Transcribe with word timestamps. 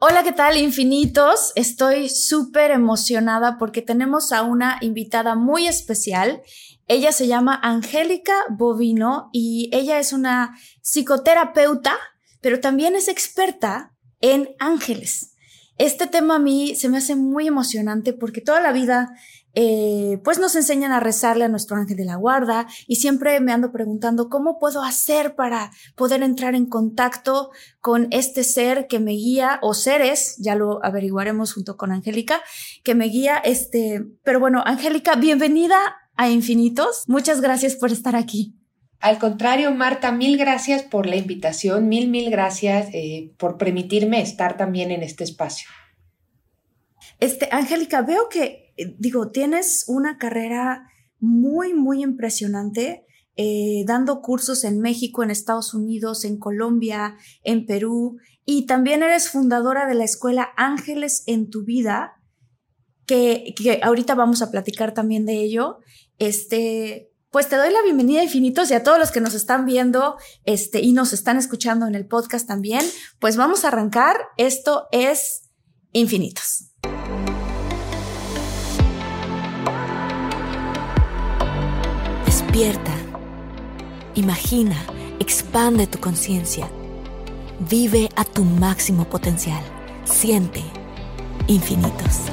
Hola, 0.00 0.22
¿qué 0.22 0.30
tal, 0.30 0.56
infinitos? 0.56 1.50
Estoy 1.56 2.08
súper 2.08 2.70
emocionada 2.70 3.58
porque 3.58 3.82
tenemos 3.82 4.30
a 4.30 4.42
una 4.42 4.78
invitada 4.80 5.34
muy 5.34 5.66
especial. 5.66 6.40
Ella 6.86 7.10
se 7.10 7.26
llama 7.26 7.58
Angélica 7.60 8.32
Bovino 8.48 9.28
y 9.32 9.70
ella 9.72 9.98
es 9.98 10.12
una 10.12 10.56
psicoterapeuta, 10.82 11.96
pero 12.40 12.60
también 12.60 12.94
es 12.94 13.08
experta 13.08 13.92
en 14.20 14.50
ángeles. 14.60 15.34
Este 15.78 16.06
tema 16.06 16.36
a 16.36 16.38
mí 16.38 16.76
se 16.76 16.88
me 16.88 16.98
hace 16.98 17.16
muy 17.16 17.48
emocionante 17.48 18.12
porque 18.12 18.40
toda 18.40 18.60
la 18.60 18.70
vida 18.70 19.16
eh, 19.54 20.20
pues 20.24 20.38
nos 20.38 20.54
enseñan 20.54 20.92
a 20.92 21.00
rezarle 21.00 21.44
a 21.44 21.48
nuestro 21.48 21.76
ángel 21.76 21.96
de 21.96 22.04
la 22.04 22.16
guarda 22.16 22.66
y 22.86 22.96
siempre 22.96 23.40
me 23.40 23.52
ando 23.52 23.72
preguntando 23.72 24.28
cómo 24.28 24.58
puedo 24.58 24.82
hacer 24.82 25.34
para 25.34 25.70
poder 25.96 26.22
entrar 26.22 26.54
en 26.54 26.66
contacto 26.66 27.50
con 27.80 28.08
este 28.10 28.44
ser 28.44 28.86
que 28.86 29.00
me 29.00 29.12
guía 29.12 29.58
o 29.62 29.74
seres, 29.74 30.36
ya 30.38 30.54
lo 30.54 30.84
averiguaremos 30.84 31.54
junto 31.54 31.76
con 31.76 31.92
Angélica, 31.92 32.40
que 32.84 32.94
me 32.94 33.06
guía 33.06 33.38
este, 33.38 34.04
pero 34.22 34.40
bueno, 34.40 34.62
Angélica, 34.64 35.16
bienvenida 35.16 35.76
a 36.16 36.28
Infinitos. 36.28 37.04
Muchas 37.06 37.40
gracias 37.40 37.76
por 37.76 37.90
estar 37.90 38.16
aquí. 38.16 38.54
Al 39.00 39.18
contrario, 39.18 39.72
Marta, 39.72 40.10
mil 40.10 40.36
gracias 40.36 40.82
por 40.82 41.06
la 41.06 41.16
invitación, 41.16 41.88
mil, 41.88 42.08
mil 42.08 42.30
gracias 42.30 42.88
eh, 42.92 43.32
por 43.38 43.56
permitirme 43.56 44.20
estar 44.20 44.56
también 44.56 44.90
en 44.90 45.02
este 45.02 45.22
espacio. 45.22 45.68
Este, 47.20 47.48
Angélica, 47.52 48.02
veo 48.02 48.28
que 48.28 48.67
digo, 48.98 49.30
tienes 49.30 49.84
una 49.88 50.18
carrera 50.18 50.88
muy, 51.18 51.74
muy 51.74 52.02
impresionante. 52.02 53.04
Eh, 53.40 53.84
dando 53.86 54.20
cursos 54.20 54.64
en 54.64 54.80
México, 54.80 55.22
en 55.22 55.30
Estados 55.30 55.72
Unidos, 55.72 56.24
en 56.24 56.40
Colombia, 56.40 57.16
en 57.44 57.66
Perú, 57.66 58.16
y 58.44 58.66
también 58.66 59.04
eres 59.04 59.28
fundadora 59.28 59.86
de 59.86 59.94
la 59.94 60.02
escuela 60.02 60.48
Ángeles 60.56 61.22
en 61.26 61.48
tu 61.48 61.64
vida, 61.64 62.14
que, 63.06 63.54
que 63.56 63.78
ahorita 63.82 64.16
vamos 64.16 64.42
a 64.42 64.50
platicar 64.50 64.92
también 64.92 65.24
de 65.24 65.40
ello. 65.40 65.78
Este, 66.18 67.12
pues 67.30 67.48
te 67.48 67.56
doy 67.56 67.72
la 67.72 67.82
bienvenida 67.82 68.22
Infinitos 68.22 68.70
y 68.70 68.74
a 68.74 68.82
todos 68.82 68.98
los 68.98 69.10
que 69.10 69.20
nos 69.20 69.34
están 69.34 69.66
viendo 69.66 70.16
este, 70.44 70.80
y 70.80 70.92
nos 70.92 71.12
están 71.12 71.36
escuchando 71.36 71.86
en 71.86 71.94
el 71.94 72.06
podcast 72.06 72.48
también. 72.48 72.84
Pues 73.20 73.36
vamos 73.36 73.64
a 73.64 73.68
arrancar. 73.68 74.16
Esto 74.36 74.88
es 74.92 75.50
Infinitos. 75.92 76.72
Despierta, 82.58 82.92
imagina, 84.16 84.74
expande 85.20 85.86
tu 85.86 86.00
conciencia, 86.00 86.68
vive 87.60 88.08
a 88.16 88.24
tu 88.24 88.42
máximo 88.42 89.04
potencial, 89.04 89.62
siente 90.02 90.60
infinitos. 91.46 92.26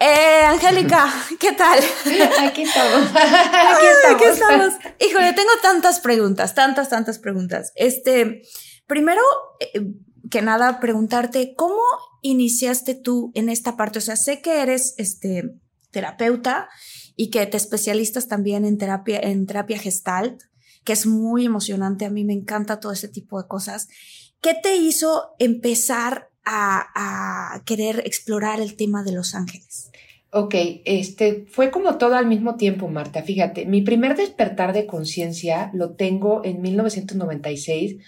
Eh, 0.00 0.44
Angélica, 0.48 1.14
¿qué 1.38 1.52
tal? 1.52 1.78
Aquí 1.78 2.62
estamos. 2.62 3.10
Aquí 3.14 3.86
estamos. 3.86 4.16
Aquí 4.16 4.24
estamos. 4.24 4.74
Híjole, 4.98 5.32
tengo 5.34 5.52
tantas 5.62 6.00
preguntas, 6.00 6.56
tantas, 6.56 6.88
tantas 6.88 7.20
preguntas. 7.20 7.70
Este, 7.76 8.42
primero, 8.88 9.22
eh, 9.60 9.82
que 10.30 10.42
nada, 10.42 10.80
preguntarte, 10.80 11.54
¿cómo 11.56 11.82
iniciaste 12.22 12.94
tú 12.94 13.32
en 13.34 13.48
esta 13.48 13.76
parte? 13.76 13.98
O 13.98 14.02
sea, 14.02 14.16
sé 14.16 14.40
que 14.40 14.62
eres 14.62 14.94
este, 14.96 15.54
terapeuta 15.90 16.68
y 17.16 17.30
que 17.30 17.44
te 17.46 17.56
especialistas 17.56 18.28
también 18.28 18.64
en 18.64 18.78
terapia, 18.78 19.18
en 19.20 19.46
terapia 19.46 19.78
gestalt, 19.78 20.40
que 20.84 20.92
es 20.92 21.06
muy 21.06 21.46
emocionante. 21.46 22.04
A 22.04 22.10
mí 22.10 22.24
me 22.24 22.32
encanta 22.32 22.80
todo 22.80 22.92
ese 22.92 23.08
tipo 23.08 23.40
de 23.40 23.48
cosas. 23.48 23.88
¿Qué 24.40 24.54
te 24.54 24.76
hizo 24.76 25.34
empezar 25.38 26.30
a, 26.44 27.62
querer 27.66 28.02
explorar 28.06 28.60
el 28.60 28.74
tema 28.74 29.02
de 29.04 29.12
los 29.12 29.34
ángeles? 29.34 29.90
Ok, 30.32 30.54
este 30.84 31.44
fue 31.50 31.70
como 31.70 31.98
todo 31.98 32.14
al 32.14 32.26
mismo 32.26 32.56
tiempo, 32.56 32.88
Marta. 32.88 33.22
Fíjate, 33.22 33.66
mi 33.66 33.82
primer 33.82 34.16
despertar 34.16 34.72
de 34.72 34.86
conciencia 34.86 35.70
lo 35.74 35.94
tengo 35.94 36.42
en 36.44 36.60
1996 36.60 37.98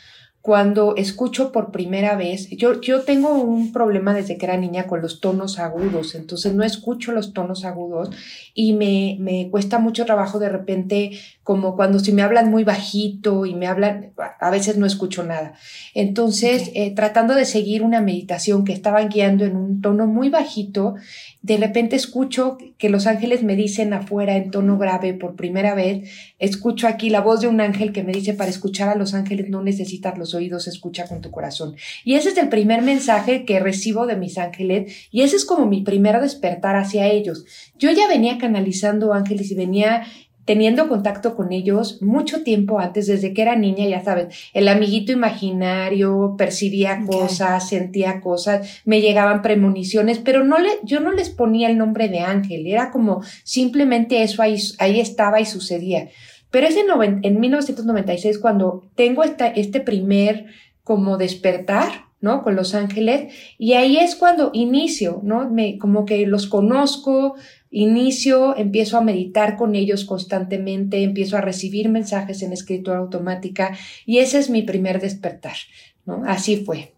cuando 0.42 0.96
escucho 0.96 1.52
por 1.52 1.70
primera 1.70 2.16
vez, 2.16 2.50
yo, 2.50 2.80
yo 2.80 3.02
tengo 3.02 3.32
un 3.34 3.72
problema 3.72 4.12
desde 4.12 4.36
que 4.36 4.46
era 4.46 4.56
niña 4.56 4.88
con 4.88 5.00
los 5.00 5.20
tonos 5.20 5.60
agudos, 5.60 6.16
entonces 6.16 6.52
no 6.52 6.64
escucho 6.64 7.12
los 7.12 7.32
tonos 7.32 7.64
agudos 7.64 8.10
y 8.52 8.72
me, 8.72 9.16
me 9.20 9.48
cuesta 9.50 9.78
mucho 9.78 10.04
trabajo 10.04 10.40
de 10.40 10.48
repente, 10.48 11.12
como 11.42 11.74
cuando 11.74 11.98
si 11.98 12.12
me 12.12 12.22
hablan 12.22 12.50
muy 12.50 12.62
bajito 12.62 13.46
y 13.46 13.54
me 13.54 13.66
hablan, 13.66 14.12
a 14.38 14.50
veces 14.50 14.76
no 14.76 14.86
escucho 14.86 15.24
nada. 15.24 15.54
Entonces, 15.92 16.70
eh, 16.74 16.92
tratando 16.94 17.34
de 17.34 17.44
seguir 17.44 17.82
una 17.82 18.00
meditación 18.00 18.64
que 18.64 18.72
estaban 18.72 19.08
guiando 19.08 19.44
en 19.44 19.56
un 19.56 19.80
tono 19.80 20.06
muy 20.06 20.28
bajito, 20.28 20.94
de 21.42 21.56
repente 21.56 21.96
escucho 21.96 22.58
que 22.78 22.88
los 22.88 23.08
ángeles 23.08 23.42
me 23.42 23.56
dicen 23.56 23.92
afuera 23.92 24.36
en 24.36 24.52
tono 24.52 24.78
grave 24.78 25.14
por 25.14 25.34
primera 25.34 25.74
vez, 25.74 26.08
escucho 26.38 26.86
aquí 26.86 27.10
la 27.10 27.20
voz 27.20 27.40
de 27.40 27.48
un 27.48 27.60
ángel 27.60 27.92
que 27.92 28.04
me 28.04 28.12
dice 28.12 28.34
para 28.34 28.50
escuchar 28.50 28.88
a 28.88 28.94
los 28.94 29.12
ángeles 29.12 29.50
no 29.50 29.62
necesitas 29.62 30.16
los 30.16 30.34
oídos, 30.34 30.68
escucha 30.68 31.08
con 31.08 31.20
tu 31.20 31.32
corazón. 31.32 31.74
Y 32.04 32.14
ese 32.14 32.28
es 32.28 32.38
el 32.38 32.50
primer 32.50 32.82
mensaje 32.82 33.44
que 33.44 33.58
recibo 33.58 34.06
de 34.06 34.16
mis 34.16 34.38
ángeles 34.38 35.08
y 35.10 35.22
ese 35.22 35.34
es 35.34 35.44
como 35.44 35.66
mi 35.66 35.82
primer 35.82 36.20
despertar 36.20 36.76
hacia 36.76 37.08
ellos. 37.08 37.44
Yo 37.76 37.90
ya 37.90 38.06
venía 38.06 38.38
canalizando 38.38 39.12
ángeles 39.12 39.50
y 39.50 39.54
venía 39.56 40.04
teniendo 40.44 40.88
contacto 40.88 41.36
con 41.36 41.52
ellos 41.52 42.02
mucho 42.02 42.42
tiempo 42.42 42.80
antes, 42.80 43.06
desde 43.06 43.32
que 43.32 43.42
era 43.42 43.56
niña, 43.56 43.86
ya 43.86 44.02
sabes, 44.02 44.34
el 44.54 44.68
amiguito 44.68 45.12
imaginario, 45.12 46.34
percibía 46.36 47.04
cosas, 47.06 47.68
sentía 47.68 48.20
cosas, 48.20 48.82
me 48.84 49.00
llegaban 49.00 49.42
premoniciones, 49.42 50.18
pero 50.18 50.44
no 50.44 50.58
le, 50.58 50.70
yo 50.82 51.00
no 51.00 51.12
les 51.12 51.30
ponía 51.30 51.68
el 51.68 51.78
nombre 51.78 52.08
de 52.08 52.20
ángel, 52.20 52.66
era 52.66 52.90
como 52.90 53.22
simplemente 53.44 54.22
eso 54.22 54.42
ahí, 54.42 54.56
ahí 54.78 55.00
estaba 55.00 55.40
y 55.40 55.46
sucedía. 55.46 56.08
Pero 56.50 56.66
es 56.66 56.76
en, 56.76 57.20
en 57.22 57.40
1996 57.40 58.38
cuando 58.38 58.84
tengo 58.94 59.24
esta, 59.24 59.46
este 59.46 59.80
primer 59.80 60.46
como 60.84 61.16
despertar, 61.16 62.06
¿no? 62.20 62.42
Con 62.42 62.54
los 62.56 62.74
ángeles, 62.74 63.34
y 63.58 63.72
ahí 63.72 63.96
es 63.96 64.14
cuando 64.14 64.50
inicio, 64.52 65.20
¿no? 65.24 65.48
Me, 65.50 65.78
como 65.78 66.04
que 66.04 66.26
los 66.26 66.46
conozco, 66.46 67.34
inicio, 67.72 68.56
empiezo 68.56 68.98
a 68.98 69.00
meditar 69.00 69.56
con 69.56 69.74
ellos 69.74 70.04
constantemente, 70.04 71.02
empiezo 71.02 71.36
a 71.36 71.40
recibir 71.40 71.88
mensajes 71.88 72.42
en 72.42 72.52
escritura 72.52 72.98
automática 72.98 73.76
y 74.06 74.18
ese 74.18 74.38
es 74.38 74.50
mi 74.50 74.62
primer 74.62 75.00
despertar, 75.00 75.56
¿no? 76.04 76.22
Así 76.26 76.64
fue. 76.64 76.94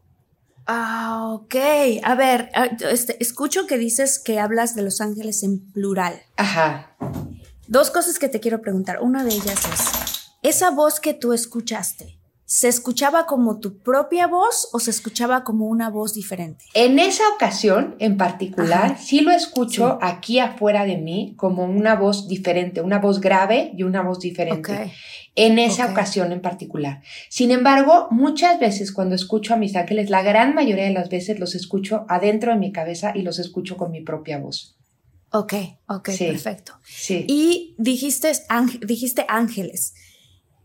Ah, 0.67 1.31
ok. 1.33 1.55
A 2.03 2.15
ver, 2.15 2.51
ah, 2.55 2.69
este, 2.91 3.17
escucho 3.23 3.67
que 3.67 3.79
dices 3.79 4.19
que 4.19 4.41
hablas 4.41 4.75
de 4.75 4.83
los 4.83 5.01
ángeles 5.01 5.43
en 5.43 5.61
plural. 5.73 6.15
Ajá. 6.37 6.97
Dos 7.69 7.91
cosas 7.91 8.19
que 8.19 8.29
te 8.29 8.41
quiero 8.41 8.61
preguntar. 8.61 9.01
Una 9.01 9.25
de 9.25 9.31
ellas 9.31 9.61
es, 9.73 10.37
esa 10.43 10.71
voz 10.71 11.01
que 11.01 11.15
tú 11.15 11.33
escuchaste, 11.33 12.14
¿Se 12.47 12.69
escuchaba 12.69 13.25
como 13.25 13.59
tu 13.59 13.79
propia 13.79 14.27
voz 14.27 14.69
o 14.73 14.79
se 14.79 14.91
escuchaba 14.91 15.45
como 15.45 15.67
una 15.67 15.89
voz 15.89 16.13
diferente? 16.13 16.67
En 16.75 16.99
esa 16.99 17.23
ocasión 17.35 17.97
en 18.01 18.19
particular, 18.19 18.99
sí 18.99 19.21
lo 19.21 19.31
escucho 19.31 19.99
aquí 20.03 20.39
afuera 20.39 20.85
de 20.85 20.99
mí 20.99 21.33
como 21.39 21.65
una 21.65 21.97
voz 21.97 22.29
diferente, 22.29 22.83
una 22.83 22.99
voz 22.99 23.23
grave 23.23 23.73
y 23.75 23.83
una 23.83 24.03
voz 24.03 24.21
diferente. 24.21 24.93
En 25.35 25.59
esa 25.59 25.91
ocasión 25.91 26.33
en 26.33 26.43
particular. 26.43 27.01
Sin 27.31 27.51
embargo, 27.51 28.09
muchas 28.11 28.61
veces 28.61 28.93
cuando 28.93 29.15
escucho 29.15 29.55
a 29.55 29.57
mis 29.57 29.75
ángeles, 29.75 30.11
la 30.11 30.23
gran 30.23 30.55
mayoría 30.55 30.85
de 30.85 30.93
las 30.93 31.09
veces 31.09 31.41
los 31.41 31.55
escucho 31.55 32.05
adentro 32.09 32.53
de 32.53 32.59
mi 32.59 32.73
cabeza 32.73 33.13
y 33.15 33.23
los 33.23 33.39
escucho 33.39 33.79
con 33.79 33.91
mi 33.91 34.03
propia 34.03 34.39
voz. 34.39 34.77
Ok, 35.31 35.55
ok, 35.89 36.11
perfecto. 36.19 36.79
Sí. 36.85 37.25
Y 37.27 37.75
dijiste, 37.79 38.31
dijiste 38.87 39.25
ángeles. 39.29 39.95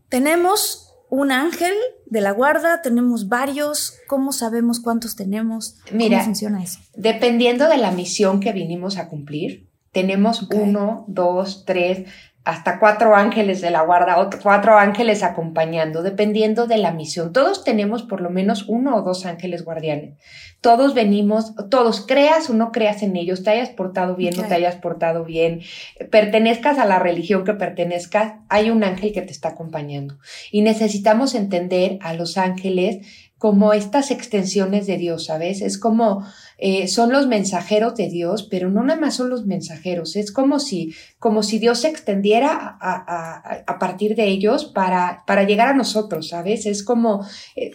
Tenemos 0.10 0.89
un 1.10 1.32
ángel 1.32 1.74
de 2.06 2.22
la 2.22 2.32
guarda, 2.32 2.82
tenemos 2.82 3.28
varios. 3.28 3.96
¿Cómo 4.08 4.32
sabemos 4.32 4.80
cuántos 4.80 5.16
tenemos? 5.16 5.78
Mira, 5.92 6.18
¿Cómo 6.18 6.26
funciona 6.26 6.64
eso? 6.64 6.80
Dependiendo 6.96 7.68
de 7.68 7.78
la 7.78 7.92
misión 7.92 8.40
que 8.40 8.52
vinimos 8.52 8.98
a 8.98 9.08
cumplir, 9.10 9.68
tenemos 9.92 10.44
uno, 10.52 11.06
dos, 11.08 11.64
tres, 11.66 12.08
hasta 12.50 12.80
cuatro 12.80 13.16
ángeles 13.16 13.62
de 13.62 13.70
la 13.70 13.84
guarda, 13.84 14.28
cuatro 14.42 14.76
ángeles 14.76 15.22
acompañando, 15.22 16.02
dependiendo 16.02 16.66
de 16.66 16.78
la 16.78 16.92
misión. 16.92 17.32
Todos 17.32 17.64
tenemos 17.64 18.02
por 18.02 18.22
lo 18.22 18.32
menos 18.32 18.66
uno 18.68 18.96
o 18.96 19.04
dos 19.04 19.28
ángeles 19.28 19.64
guardianes. 19.64 20.18
Todos 20.60 20.96
venimos, 20.96 21.54
todos, 21.70 22.06
creas 22.08 22.50
o 22.50 22.56
no 22.56 22.72
creas 22.72 23.04
en 23.04 23.16
ellos, 23.16 23.44
te 23.44 23.52
hayas 23.52 23.70
portado 23.70 24.16
bien 24.16 24.34
o 24.34 24.42
no 24.42 24.48
te 24.48 24.56
hayas 24.56 24.76
portado 24.78 25.24
bien, 25.24 25.62
pertenezcas 26.10 26.80
a 26.80 26.86
la 26.86 26.98
religión 26.98 27.44
que 27.44 27.54
pertenezcas, 27.54 28.34
hay 28.50 28.72
un 28.72 28.84
ángel 28.84 29.14
que 29.14 29.22
te 29.22 29.32
está 29.32 29.50
acompañando. 29.50 30.18
Y 30.52 30.64
necesitamos 30.64 31.36
entender 31.36 32.00
a 32.02 32.14
los 32.14 32.38
ángeles 32.38 33.29
como 33.40 33.74
estas 33.74 34.12
extensiones 34.12 34.86
de 34.86 34.98
Dios, 34.98 35.26
¿sabes? 35.26 35.62
Es 35.62 35.78
como 35.78 36.26
eh, 36.62 36.90
son 36.90 37.14
los 37.14 37.26
mensajeros 37.26 37.96
de 37.96 38.10
Dios, 38.10 38.44
pero 38.44 38.70
no 38.70 38.84
nada 38.84 39.00
más 39.00 39.16
son 39.16 39.30
los 39.30 39.46
mensajeros, 39.46 40.18
es 40.18 40.34
como 40.34 40.60
si, 40.60 40.94
como 41.18 41.42
si 41.42 41.58
Dios 41.58 41.80
se 41.80 41.88
extendiera 41.88 42.50
a, 42.52 42.78
a, 42.82 43.64
a 43.66 43.80
partir 43.80 44.18
de 44.18 44.26
ellos 44.26 44.66
para, 44.66 45.24
para 45.26 45.44
llegar 45.44 45.70
a 45.70 45.74
nosotros, 45.74 46.28
¿sabes? 46.28 46.66
Es 46.66 46.84
como, 46.84 47.26
eh, 47.56 47.72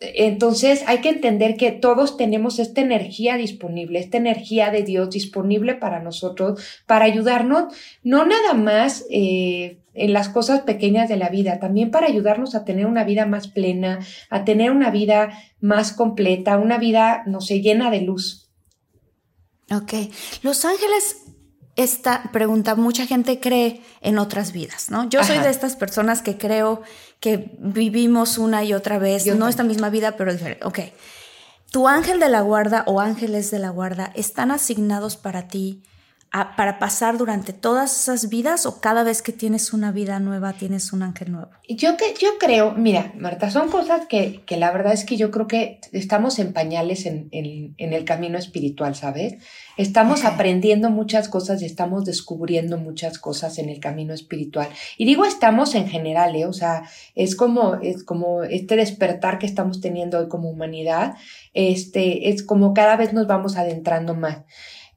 entonces 0.00 0.84
hay 0.86 0.98
que 0.98 1.08
entender 1.08 1.56
que 1.56 1.72
todos 1.72 2.18
tenemos 2.18 2.58
esta 2.58 2.82
energía 2.82 3.38
disponible, 3.38 3.98
esta 3.98 4.18
energía 4.18 4.70
de 4.70 4.82
Dios 4.82 5.08
disponible 5.08 5.74
para 5.74 6.02
nosotros, 6.02 6.62
para 6.84 7.06
ayudarnos, 7.06 7.74
no 8.02 8.26
nada 8.26 8.52
más, 8.52 9.06
eh, 9.10 9.78
en 9.98 10.12
las 10.12 10.28
cosas 10.28 10.60
pequeñas 10.60 11.08
de 11.08 11.16
la 11.16 11.28
vida, 11.28 11.58
también 11.58 11.90
para 11.90 12.06
ayudarnos 12.06 12.54
a 12.54 12.64
tener 12.64 12.86
una 12.86 13.04
vida 13.04 13.26
más 13.26 13.48
plena, 13.48 14.00
a 14.30 14.44
tener 14.44 14.70
una 14.70 14.90
vida 14.90 15.30
más 15.60 15.92
completa, 15.92 16.58
una 16.58 16.78
vida, 16.78 17.22
no 17.26 17.40
sé, 17.40 17.60
llena 17.60 17.90
de 17.90 18.02
luz. 18.02 18.50
Ok. 19.70 19.92
Los 20.42 20.64
ángeles, 20.64 21.16
esta 21.76 22.30
pregunta, 22.32 22.74
mucha 22.74 23.06
gente 23.06 23.40
cree 23.40 23.82
en 24.00 24.18
otras 24.18 24.52
vidas, 24.52 24.90
¿no? 24.90 25.08
Yo 25.08 25.22
soy 25.24 25.38
de 25.38 25.50
estas 25.50 25.76
personas 25.76 26.22
que 26.22 26.38
creo 26.38 26.82
que 27.20 27.56
vivimos 27.58 28.38
una 28.38 28.64
y 28.64 28.72
otra 28.72 28.98
vez, 28.98 29.26
no 29.26 29.48
esta 29.48 29.64
misma 29.64 29.90
vida, 29.90 30.16
pero 30.16 30.32
diferente. 30.32 30.64
Ok. 30.64 30.78
¿Tu 31.70 31.86
ángel 31.86 32.18
de 32.18 32.30
la 32.30 32.40
guarda 32.40 32.84
o 32.86 33.00
ángeles 33.00 33.50
de 33.50 33.58
la 33.58 33.68
guarda 33.68 34.10
están 34.14 34.50
asignados 34.50 35.16
para 35.16 35.48
ti 35.48 35.82
para 36.30 36.78
pasar 36.78 37.16
durante 37.16 37.52
todas 37.52 38.02
esas 38.02 38.28
vidas 38.28 38.66
o 38.66 38.80
cada 38.80 39.02
vez 39.02 39.22
que 39.22 39.32
tienes 39.32 39.72
una 39.72 39.92
vida 39.92 40.20
nueva 40.20 40.52
tienes 40.52 40.92
un 40.92 41.02
ángel 41.02 41.32
nuevo? 41.32 41.50
Yo, 41.68 41.96
que, 41.96 42.14
yo 42.20 42.30
creo, 42.38 42.72
mira, 42.72 43.12
Marta, 43.16 43.50
son 43.50 43.70
cosas 43.70 44.06
que, 44.06 44.42
que 44.44 44.56
la 44.56 44.70
verdad 44.70 44.92
es 44.92 45.04
que 45.04 45.16
yo 45.16 45.30
creo 45.30 45.46
que 45.46 45.80
estamos 45.92 46.38
en 46.38 46.52
pañales 46.52 47.06
en, 47.06 47.28
en, 47.32 47.74
en 47.78 47.92
el 47.92 48.04
camino 48.04 48.38
espiritual, 48.38 48.94
¿sabes? 48.94 49.36
Estamos 49.76 50.24
aprendiendo 50.24 50.90
muchas 50.90 51.28
cosas 51.28 51.62
y 51.62 51.64
estamos 51.64 52.04
descubriendo 52.04 52.76
muchas 52.76 53.18
cosas 53.18 53.58
en 53.58 53.70
el 53.70 53.80
camino 53.80 54.12
espiritual. 54.12 54.68
Y 54.98 55.06
digo 55.06 55.24
estamos 55.24 55.74
en 55.74 55.88
general, 55.88 56.36
¿eh? 56.36 56.46
O 56.46 56.52
sea, 56.52 56.82
es 57.14 57.36
como, 57.36 57.76
es 57.76 58.04
como 58.04 58.42
este 58.42 58.76
despertar 58.76 59.38
que 59.38 59.46
estamos 59.46 59.80
teniendo 59.80 60.18
hoy 60.18 60.28
como 60.28 60.50
humanidad, 60.50 61.14
este, 61.54 62.28
es 62.28 62.42
como 62.42 62.74
cada 62.74 62.96
vez 62.96 63.12
nos 63.12 63.26
vamos 63.26 63.56
adentrando 63.56 64.14
más. 64.14 64.44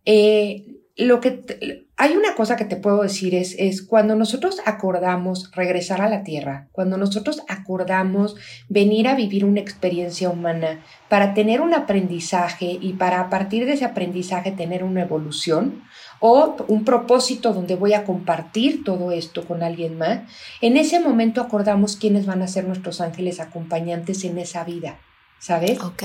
Eh, 0.06 0.81
lo 0.98 1.22
que 1.22 1.86
hay 1.96 2.16
una 2.16 2.36
cosa 2.36 2.56
que 2.56 2.66
te 2.66 2.76
puedo 2.76 3.02
decir 3.02 3.34
es, 3.34 3.56
es 3.58 3.82
cuando 3.82 4.16
nosotros 4.16 4.60
acordamos 4.66 5.52
regresar 5.52 6.02
a 6.02 6.10
la 6.10 6.24
tierra, 6.24 6.68
cuando 6.72 6.98
nosotros 6.98 7.44
acordamos 7.48 8.36
venir 8.70 9.08
a 9.08 9.16
vivir 9.16 9.46
una 9.46 9.62
experiencia 9.62 10.30
humana 10.30 10.84
para 11.10 11.34
tener 11.34 11.62
un 11.62 11.74
aprendizaje 11.74 12.78
y 12.82 12.94
para 12.94 13.22
a 13.22 13.30
partir 13.30 13.66
de 13.66 13.74
ese 13.74 13.86
aprendizaje 13.86 14.52
tener 14.52 14.84
una 14.84 15.04
evolución 15.04 15.84
o 16.20 16.56
un 16.68 16.86
propósito 16.86 17.54
donde 17.54 17.76
voy 17.76 17.94
a 17.94 18.04
compartir 18.04 18.84
todo 18.84 19.12
esto 19.12 19.46
con 19.46 19.64
alguien 19.64 19.98
más, 19.98 20.22
en 20.62 20.78
ese 20.78 21.00
momento 21.00 21.42
acordamos 21.42 21.96
quiénes 21.96 22.26
van 22.26 22.42
a 22.42 22.48
ser 22.48 22.66
nuestros 22.66 23.02
ángeles 23.02 23.40
acompañantes 23.40 24.24
en 24.24 24.38
esa 24.38 24.64
vida. 24.64 25.00
¿Sabes? 25.42 25.82
Ok. 25.82 26.04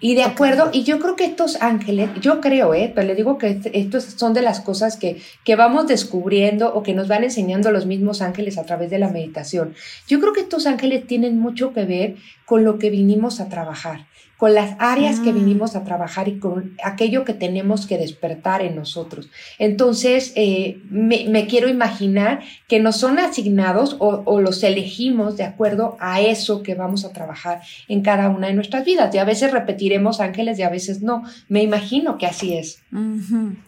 Y 0.00 0.14
de 0.14 0.22
acuerdo, 0.22 0.70
y 0.72 0.84
yo 0.84 0.98
creo 1.00 1.14
que 1.14 1.26
estos 1.26 1.60
ángeles, 1.60 2.08
yo 2.22 2.40
creo, 2.40 2.72
¿eh? 2.72 2.90
Pero 2.94 3.06
le 3.06 3.14
digo 3.14 3.36
que 3.36 3.60
estos 3.74 4.04
son 4.04 4.32
de 4.32 4.40
las 4.40 4.60
cosas 4.60 4.96
que, 4.96 5.20
que 5.44 5.54
vamos 5.54 5.86
descubriendo 5.86 6.72
o 6.74 6.82
que 6.82 6.94
nos 6.94 7.06
van 7.06 7.22
enseñando 7.22 7.70
los 7.72 7.84
mismos 7.84 8.22
ángeles 8.22 8.56
a 8.56 8.64
través 8.64 8.88
de 8.88 8.98
la 8.98 9.10
meditación. 9.10 9.74
Yo 10.08 10.18
creo 10.18 10.32
que 10.32 10.40
estos 10.40 10.66
ángeles 10.66 11.06
tienen 11.06 11.38
mucho 11.38 11.74
que 11.74 11.84
ver 11.84 12.16
con 12.50 12.64
lo 12.64 12.80
que 12.80 12.90
vinimos 12.90 13.38
a 13.38 13.48
trabajar 13.48 14.08
con 14.40 14.54
las 14.54 14.74
áreas 14.78 15.20
que 15.20 15.32
mm. 15.32 15.34
vinimos 15.34 15.76
a 15.76 15.84
trabajar 15.84 16.26
y 16.26 16.38
con 16.38 16.74
aquello 16.82 17.26
que 17.26 17.34
tenemos 17.34 17.86
que 17.86 17.98
despertar 17.98 18.62
en 18.62 18.74
nosotros. 18.74 19.28
Entonces, 19.58 20.32
eh, 20.34 20.80
me, 20.88 21.46
quiero 21.46 21.68
imaginar 21.68 22.40
que 22.66 22.80
nos 22.80 22.96
son 22.96 23.18
asignados 23.18 23.96
o, 23.98 24.40
los 24.40 24.62
elegimos 24.62 25.36
de 25.36 25.44
acuerdo 25.44 25.98
a 26.00 26.22
eso 26.22 26.62
que 26.62 26.74
vamos 26.74 27.04
a 27.04 27.12
trabajar 27.12 27.60
en 27.86 28.00
cada 28.00 28.30
una 28.30 28.46
de 28.46 28.54
nuestras 28.54 28.86
vidas. 28.86 29.14
Y 29.14 29.18
a 29.18 29.24
veces 29.24 29.52
repetiremos 29.52 30.20
ángeles 30.20 30.58
y 30.58 30.62
a 30.62 30.70
veces 30.70 31.02
no. 31.02 31.22
Me 31.48 31.62
imagino 31.62 32.16
que 32.16 32.24
así 32.24 32.54
es. 32.54 32.80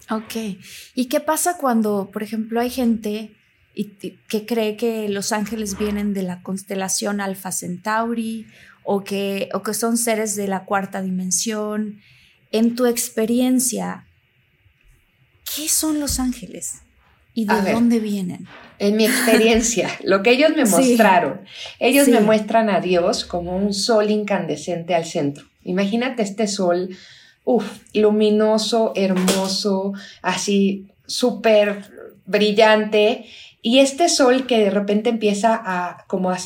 Ok. 0.08 0.56
¿Y 0.94 1.04
qué 1.04 1.20
pasa 1.20 1.58
cuando, 1.58 2.08
por 2.10 2.22
ejemplo, 2.22 2.60
hay 2.60 2.70
gente 2.70 3.32
que 3.74 4.46
cree 4.46 4.76
que 4.76 5.08
los 5.08 5.32
ángeles 5.32 5.78
vienen 5.78 6.14
de 6.14 6.22
la 6.22 6.42
constelación 6.42 7.20
Alpha 7.20 7.52
Centauri 7.52 8.46
o 8.84 9.04
que, 9.04 9.48
o 9.54 9.62
que 9.62 9.74
son 9.74 9.96
seres 9.96 10.36
de 10.36 10.48
la 10.48 10.64
cuarta 10.64 11.02
dimensión. 11.02 12.00
En 12.50 12.74
tu 12.74 12.86
experiencia, 12.86 14.06
¿qué 15.56 15.68
son 15.68 16.00
los 16.00 16.18
ángeles? 16.18 16.82
¿Y 17.34 17.46
de 17.46 17.72
dónde 17.72 17.98
vienen? 17.98 18.46
En 18.78 18.96
mi 18.96 19.06
experiencia, 19.06 19.88
lo 20.04 20.22
que 20.22 20.32
ellos 20.32 20.50
me 20.54 20.64
mostraron, 20.64 21.40
ellos 21.78 22.08
me 22.08 22.20
muestran 22.20 22.68
a 22.68 22.80
Dios 22.80 23.24
como 23.24 23.56
un 23.56 23.72
sol 23.72 24.10
incandescente 24.10 24.94
al 24.94 25.06
centro. 25.06 25.46
Imagínate 25.64 26.22
este 26.22 26.46
sol, 26.46 26.90
uff, 27.44 27.64
luminoso, 27.94 28.92
hermoso, 28.96 29.94
así 30.20 30.88
súper 31.06 31.84
brillante, 32.26 33.26
y 33.62 33.78
este 33.78 34.08
sol 34.08 34.46
que 34.46 34.58
de 34.58 34.70
repente 34.70 35.10
empieza 35.10 35.54
a, 35.54 36.04
como 36.08 36.30
a, 36.30 36.38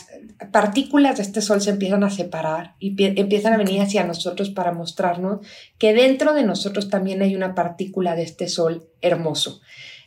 partículas 0.53 1.17
de 1.17 1.23
este 1.23 1.41
sol 1.41 1.61
se 1.61 1.71
empiezan 1.71 2.05
a 2.05 2.11
separar 2.11 2.75
y 2.79 2.95
empiezan 3.19 3.55
a 3.55 3.59
venir 3.59 3.81
hacia 3.81 4.05
nosotros 4.05 4.51
para 4.51 4.73
mostrarnos 4.73 5.47
que 5.79 5.95
dentro 5.95 6.35
de 6.35 6.43
nosotros 6.43 6.91
también 6.91 7.23
hay 7.23 7.35
una 7.35 7.55
partícula 7.55 8.15
de 8.15 8.23
este 8.23 8.49
sol 8.49 8.89
hermoso. 9.01 9.61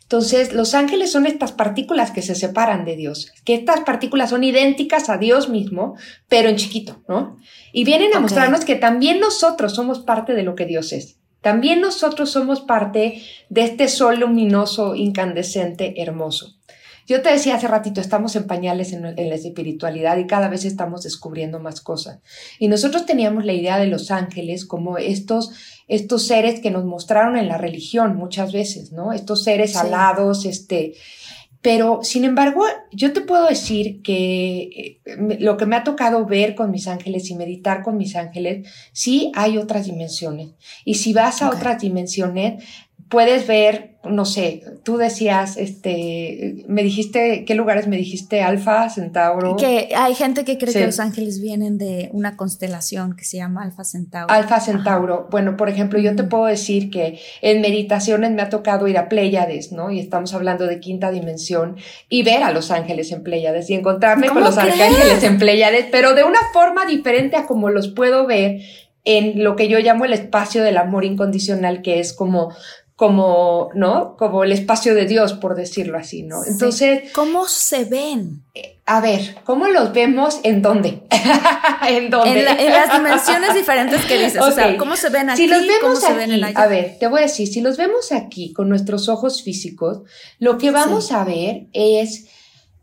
Entonces, 0.03 0.53
los 0.53 0.73
ángeles 0.73 1.11
son 1.11 1.27
estas 1.27 1.51
partículas 1.51 2.09
que 2.09 2.23
se 2.23 2.33
separan 2.33 2.83
de 2.83 2.95
Dios, 2.95 3.31
que 3.45 3.53
estas 3.53 3.81
partículas 3.81 4.31
son 4.31 4.43
idénticas 4.43 5.07
a 5.07 5.19
Dios 5.19 5.49
mismo, 5.49 5.97
pero 6.27 6.49
en 6.49 6.55
chiquito, 6.55 7.03
¿no? 7.07 7.37
Y 7.73 7.83
vienen 7.83 8.15
a 8.15 8.19
mostrarnos 8.19 8.65
que 8.65 8.75
también 8.75 9.19
nosotros 9.19 9.75
somos 9.75 9.99
parte 9.99 10.33
de 10.33 10.41
lo 10.41 10.55
que 10.55 10.65
Dios 10.65 10.93
es. 10.93 11.17
También 11.41 11.79
nosotros 11.79 12.31
somos 12.31 12.61
parte 12.61 13.21
de 13.49 13.61
este 13.61 13.87
sol 13.87 14.19
luminoso, 14.19 14.95
incandescente, 14.95 16.01
hermoso. 16.01 16.58
Yo 17.09 17.23
te 17.23 17.31
decía 17.31 17.55
hace 17.55 17.67
ratito, 17.67 18.01
estamos 18.01 18.35
en 18.35 18.45
pañales 18.45 18.93
en, 18.93 19.01
la 19.01 19.35
espiritualidad 19.35 20.17
y 20.17 20.27
cada 20.27 20.47
vez 20.47 20.63
estamos 20.63 21.01
descubriendo 21.01 21.59
más 21.59 21.81
cosas. 21.81 22.19
Y 22.59 22.67
nosotros 22.67 23.07
teníamos 23.07 23.45
la 23.45 23.53
idea 23.53 23.79
de 23.79 23.87
los 23.87 24.11
ángeles 24.11 24.63
como 24.63 24.99
estos, 24.99 25.51
estos 25.87 26.27
seres 26.27 26.59
que 26.59 26.69
nos 26.69 26.85
mostraron 26.85 27.35
en 27.35 27.47
la 27.47 27.57
religión 27.57 28.15
muchas 28.15 28.53
veces, 28.53 28.91
¿no? 28.91 29.11
Estos 29.11 29.43
seres 29.43 29.75
alados, 29.75 30.45
este, 30.45 30.93
pero, 31.61 31.99
sin 32.03 32.23
embargo, 32.23 32.63
yo 32.91 33.11
te 33.11 33.21
puedo 33.21 33.47
decir 33.47 34.01
que 34.01 34.61
eh, 34.61 35.01
lo 35.39 35.57
que 35.57 35.65
me 35.65 35.75
ha 35.75 35.83
tocado 35.83 36.25
ver 36.25 36.55
con 36.55 36.71
mis 36.71 36.87
ángeles 36.87 37.29
y 37.31 37.35
meditar 37.35 37.83
con 37.83 37.97
mis 37.97 38.15
ángeles, 38.15 38.69
sí 38.93 39.31
hay 39.35 39.57
otras 39.57 39.85
dimensiones. 39.85 40.51
Y 40.85 40.95
si 40.95 41.11
vas 41.11 41.41
a 41.41 41.49
otras 41.49 41.81
dimensiones, 41.81 42.63
puedes 43.09 43.47
ver, 43.47 43.97
no 44.03 44.23
sé, 44.23 44.63
tú 44.83 44.97
decías, 44.97 45.57
este, 45.57 46.63
me 46.67 46.83
dijiste, 46.83 47.43
¿qué 47.43 47.55
lugares 47.55 47.87
me 47.87 47.97
dijiste? 47.97 48.41
Alfa, 48.41 48.87
Centauro. 48.89 49.55
Que 49.57 49.89
hay 49.95 50.13
gente 50.13 50.45
que 50.45 50.59
cree 50.59 50.71
que 50.71 50.85
los 50.85 50.99
ángeles 50.99 51.41
vienen 51.41 51.79
de 51.79 52.09
una 52.13 52.37
constelación 52.37 53.15
que 53.15 53.25
se 53.25 53.37
llama 53.37 53.63
Alfa 53.63 53.83
Centauro. 53.83 54.31
Alfa 54.31 54.59
Centauro. 54.59 55.27
Bueno, 55.31 55.57
por 55.57 55.69
ejemplo, 55.69 55.99
yo 55.99 56.15
te 56.15 56.23
puedo 56.23 56.45
decir 56.45 56.91
que 56.91 57.19
en 57.41 57.61
meditaciones 57.61 58.31
me 58.31 58.43
ha 58.43 58.49
tocado 58.49 58.87
ir 58.87 58.97
a 58.97 59.09
Pléyades, 59.09 59.71
¿no? 59.71 59.89
Y 59.91 59.99
estamos 59.99 60.33
hablando 60.35 60.67
de 60.67 60.79
quinta 60.79 61.09
dimensión 61.09 61.77
y 62.09 62.21
ver 62.21 62.43
a 62.43 62.51
los 62.51 62.69
ángeles 62.69 63.11
en 63.11 63.23
Pléyades 63.23 63.69
y 63.71 63.73
encontrarme 63.73 64.29
con 64.29 64.43
los 64.43 64.57
arcángeles 64.57 65.23
en 65.23 65.39
Pléyades, 65.39 65.87
pero 65.91 66.13
de 66.13 66.23
una 66.23 66.39
forma 66.53 66.85
diferente 66.85 67.37
a 67.37 67.47
como 67.47 67.69
los 67.69 67.87
puedo 67.87 68.27
ver 68.27 68.61
en 69.03 69.43
lo 69.43 69.55
que 69.55 69.67
yo 69.67 69.79
llamo 69.79 70.05
el 70.05 70.13
espacio 70.13 70.63
del 70.63 70.77
amor 70.77 71.05
incondicional, 71.05 71.81
que 71.81 71.99
es 71.99 72.13
como 72.13 72.53
como, 72.99 73.69
¿no? 73.75 74.17
Como 74.17 74.43
el 74.43 74.51
espacio 74.51 74.93
de 74.93 75.05
Dios, 75.05 75.31
por 75.31 75.55
decirlo 75.55 75.97
así, 75.97 76.23
¿no? 76.23 76.43
Entonces. 76.43 77.13
¿Cómo 77.13 77.47
se 77.47 77.85
ven? 77.85 78.43
A 78.85 78.99
ver, 78.99 79.37
¿cómo 79.45 79.67
los 79.69 79.93
vemos? 79.93 80.41
¿En 80.43 80.61
dónde? 80.61 81.03
¿En 81.87 82.09
dónde? 82.09 82.41
En, 82.41 82.73
las 82.73 82.91
dimensiones 82.91 83.53
diferentes 83.53 84.03
que 84.03 84.17
dices. 84.17 84.41
O 84.41 84.51
sea, 84.51 84.75
¿cómo 84.75 84.97
se 84.97 85.07
ven 85.11 85.29
aquí? 85.29 85.43
Si 85.43 85.47
los 85.47 85.61
vemos 85.61 85.79
¿Cómo 85.81 85.95
se 85.95 86.13
ven 86.13 86.31
en 86.33 86.43
allá? 86.43 86.59
A 86.59 86.67
ver, 86.67 86.97
te 86.99 87.07
voy 87.07 87.19
a 87.19 87.23
decir, 87.23 87.47
si 87.47 87.61
los 87.61 87.77
vemos 87.77 88.11
aquí 88.11 88.51
con 88.51 88.67
nuestros 88.67 89.07
ojos 89.07 89.43
físicos, 89.43 90.01
lo 90.37 90.57
que 90.57 90.71
vamos 90.71 91.13
a 91.13 91.23
ver 91.23 91.67
es 91.71 92.25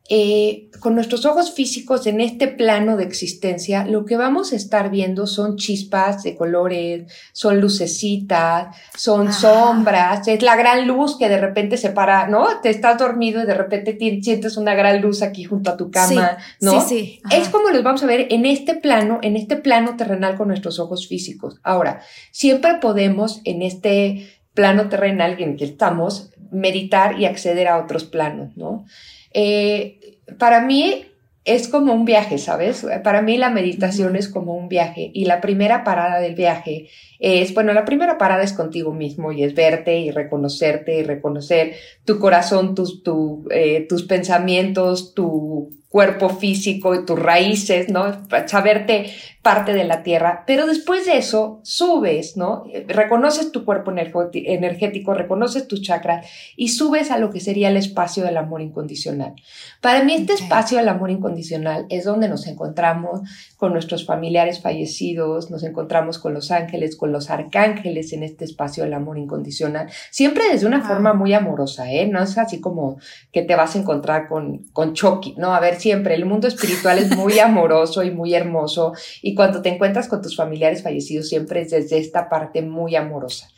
eh, 0.09 0.69
con 0.79 0.95
nuestros 0.95 1.27
ojos 1.27 1.53
físicos 1.53 2.07
en 2.07 2.21
este 2.21 2.47
plano 2.47 2.97
de 2.97 3.05
existencia, 3.05 3.85
lo 3.85 4.05
que 4.05 4.17
vamos 4.17 4.53
a 4.53 4.57
estar 4.57 4.91
viendo 4.91 5.27
son 5.27 5.57
chispas 5.57 6.23
de 6.23 6.37
colores, 6.37 7.13
son 7.33 7.61
lucecitas, 7.61 8.77
son 8.97 9.33
sombras, 9.33 10.29
es 10.29 10.43
la 10.43 10.55
gran 10.55 10.87
luz 10.87 11.19
que 11.19 11.29
de 11.29 11.41
repente 11.41 11.77
se 11.77 11.91
para, 11.91 12.29
¿no? 12.29 12.47
Te 12.63 12.71
estás 12.71 12.99
dormido 12.99 13.43
y 13.43 13.47
de 13.47 13.55
repente 13.55 13.97
sientes 14.23 14.57
una 14.57 14.75
gran 14.75 15.01
luz 15.01 15.23
aquí 15.23 15.45
junto 15.45 15.71
a 15.71 15.77
tu 15.77 15.91
cama, 15.91 16.39
¿no? 16.61 16.81
Sí, 16.83 16.87
sí. 16.89 17.21
Es 17.31 17.49
como 17.49 17.71
los 17.71 17.83
vamos 17.83 18.03
a 18.03 18.07
ver 18.07 18.29
en 18.31 18.47
este 18.47 18.75
plano, 18.75 19.19
en 19.23 19.37
este 19.37 19.57
plano 19.57 19.97
terrenal 19.97 20.37
con 20.37 20.49
nuestros 20.49 20.79
ojos 20.79 21.09
físicos. 21.09 21.59
Ahora, 21.63 22.01
siempre 22.31 22.77
podemos 22.81 23.41
en 23.45 23.63
este 23.63 24.36
plano 24.57 24.89
terrenal 24.89 25.37
en 25.39 25.57
que 25.57 25.65
estamos 25.65 26.33
meditar 26.51 27.21
y 27.21 27.27
acceder 27.27 27.69
a 27.69 27.79
otros 27.79 28.05
planos, 28.05 28.57
¿no? 28.57 28.87
Eh, 29.33 30.19
para 30.39 30.63
mí 30.63 31.05
es 31.45 31.69
como 31.69 31.93
un 31.93 32.05
viaje, 32.05 32.39
¿sabes? 32.39 32.85
Para 33.05 33.23
mí 33.23 33.37
la 33.37 33.51
meditación 33.51 34.17
es 34.17 34.29
como 34.29 34.55
un 34.55 34.69
viaje 34.69 35.13
y 35.15 35.27
la 35.27 35.41
primera 35.41 35.85
parada 35.85 36.19
del 36.19 36.35
viaje 36.35 36.89
es, 37.19 37.55
bueno, 37.55 37.73
la 37.73 37.85
primera 37.85 38.19
parada 38.19 38.43
es 38.43 38.53
contigo 38.53 38.93
mismo 38.93 39.33
y 39.33 39.43
es 39.43 39.55
verte 39.55 39.99
y 39.99 40.11
reconocerte 40.11 40.99
y 40.99 41.03
reconocer 41.03 41.75
tu 42.05 42.19
corazón, 42.19 42.75
tus, 42.75 43.03
eh, 43.51 43.87
tus 43.89 44.05
pensamientos, 44.05 45.15
tu 45.15 45.71
cuerpo 45.89 46.29
físico 46.29 46.95
y 46.95 47.07
tus 47.07 47.19
raíces, 47.19 47.89
¿no? 47.89 48.27
Saberte 48.47 49.07
parte 49.41 49.73
de 49.73 49.85
la 49.85 50.03
tierra, 50.03 50.45
pero 50.47 50.67
después 50.67 51.07
de 51.07 51.17
eso 51.17 51.61
subes, 51.63 52.37
¿no? 52.37 52.65
Reconoces 52.89 53.53
tu 53.53 53.65
cuerpo 53.65 53.95
energético, 54.35 55.15
reconoces 55.15 55.69
tus 55.69 55.81
chakras 55.81 56.27
y 56.55 56.69
subes 56.69 57.11
a 57.11 57.19
lo 57.19 57.31
que 57.31 57.41
sería 57.41 57.71
el 57.71 57.77
espacio 57.77 58.25
del 58.25 58.37
amor 58.37 58.61
incondicional. 58.61 59.37
Para 59.81 60.03
mí 60.03 60.15
este 60.15 60.35
espacio 60.35 60.77
del 60.79 60.89
amor 60.89 61.11
incondicional 61.11 61.87
es 61.89 62.05
donde 62.05 62.29
nos 62.29 62.47
encontramos 62.47 63.21
con 63.57 63.73
nuestros 63.73 64.05
familiares 64.05 64.61
fallecidos, 64.61 65.51
nos 65.51 65.63
encontramos 65.63 66.19
con 66.19 66.35
los 66.35 66.51
ángeles, 66.51 66.97
con 66.97 67.13
los 67.13 67.31
arcángeles 67.31 68.13
en 68.13 68.23
este 68.23 68.45
espacio 68.45 68.85
del 68.85 68.95
amor 68.95 69.19
incondicional, 69.19 69.89
siempre 70.11 70.45
desde 70.51 70.67
una 70.67 70.83
forma 70.83 71.15
muy 71.15 71.33
amorosa, 71.33 71.91
¿eh? 71.91 72.07
No 72.07 72.23
es 72.23 72.37
así 72.37 72.61
como 72.61 72.99
que 73.33 73.43
te 73.43 73.57
vas 73.57 73.75
a 73.75 73.79
encontrar 73.79 74.29
con, 74.29 74.65
con 74.73 74.93
Chucky, 74.93 75.35
¿no? 75.39 75.55
A 75.55 75.61
ver, 75.61 75.77
siempre 75.77 76.15
el 76.15 76.27
mundo 76.27 76.49
espiritual 76.49 76.99
es 76.99 77.17
muy 77.17 77.39
amoroso 77.39 78.03
y 78.03 78.11
muy 78.11 78.35
hermoso 78.35 78.93
y 79.23 79.35
cuando 79.35 79.63
te 79.63 79.71
encuentras 79.71 80.09
con 80.09 80.21
tus 80.21 80.37
familiares 80.37 80.83
fallecidos 80.83 81.29
siempre 81.29 81.63
es 81.63 81.71
desde 81.71 81.99
esta 81.99 82.29
parte 82.29 82.63
muy 82.63 82.95
amorosa. 82.97 83.49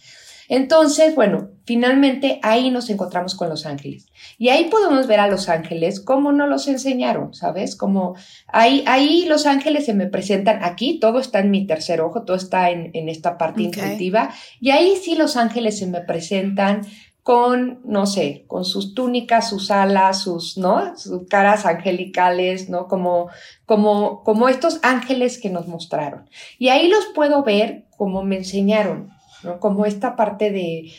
Entonces, 0.49 1.15
bueno, 1.15 1.51
finalmente 1.65 2.41
ahí 2.43 2.71
nos 2.71 2.89
encontramos 2.89 3.35
con 3.35 3.51
los 3.51 3.67
ángeles. 3.67 4.07
Y 4.39 4.49
ahí 4.49 4.65
podemos 4.65 5.07
ver 5.07 5.21
a 5.21 5.29
los 5.29 5.51
ángeles 5.51 6.01
como 6.01 6.33
nos 6.33 6.49
los 6.49 6.67
enseñaron, 6.69 7.35
¿sabes? 7.35 7.77
Como 7.77 8.17
ahí, 8.47 8.83
ahí 8.87 9.27
los 9.27 9.47
ángeles 9.47 9.85
se 9.85 9.93
me 9.93 10.07
presentan 10.07 10.65
aquí, 10.65 10.99
todo 10.99 11.21
está 11.21 11.41
en 11.41 11.51
mi 11.51 11.67
tercer 11.67 12.01
ojo, 12.01 12.23
todo 12.23 12.37
está 12.37 12.71
en, 12.71 13.09
esta 13.09 13.37
parte 13.37 13.63
intuitiva. 13.63 14.31
Y 14.59 14.71
ahí 14.71 14.97
sí 14.97 15.15
los 15.15 15.37
ángeles 15.37 15.79
se 15.79 15.87
me 15.87 16.01
presentan 16.01 16.87
con, 17.23 17.81
no 17.85 18.07
sé, 18.07 18.45
con 18.47 18.65
sus 18.65 18.95
túnicas, 18.95 19.51
sus 19.51 19.71
alas, 19.71 20.23
sus, 20.23 20.57
¿no? 20.57 20.97
Sus 20.97 21.29
caras 21.29 21.67
angelicales, 21.67 22.71
¿no? 22.71 22.89
Como, 22.89 23.29
como, 23.67 24.23
como 24.25 24.49
estos 24.49 24.81
ángeles 24.83 25.39
que 25.39 25.51
nos 25.51 25.69
mostraron. 25.69 26.31
Y 26.59 26.71
ahí 26.71 26.89
los 26.89 27.05
puedo 27.15 27.43
ver 27.43 27.85
como 27.99 28.23
me 28.23 28.37
enseñaron, 28.37 29.11
¿no? 29.43 29.61
Como 29.61 29.87
esta 29.87 30.17
parte 30.17 30.51
de, 30.51 30.93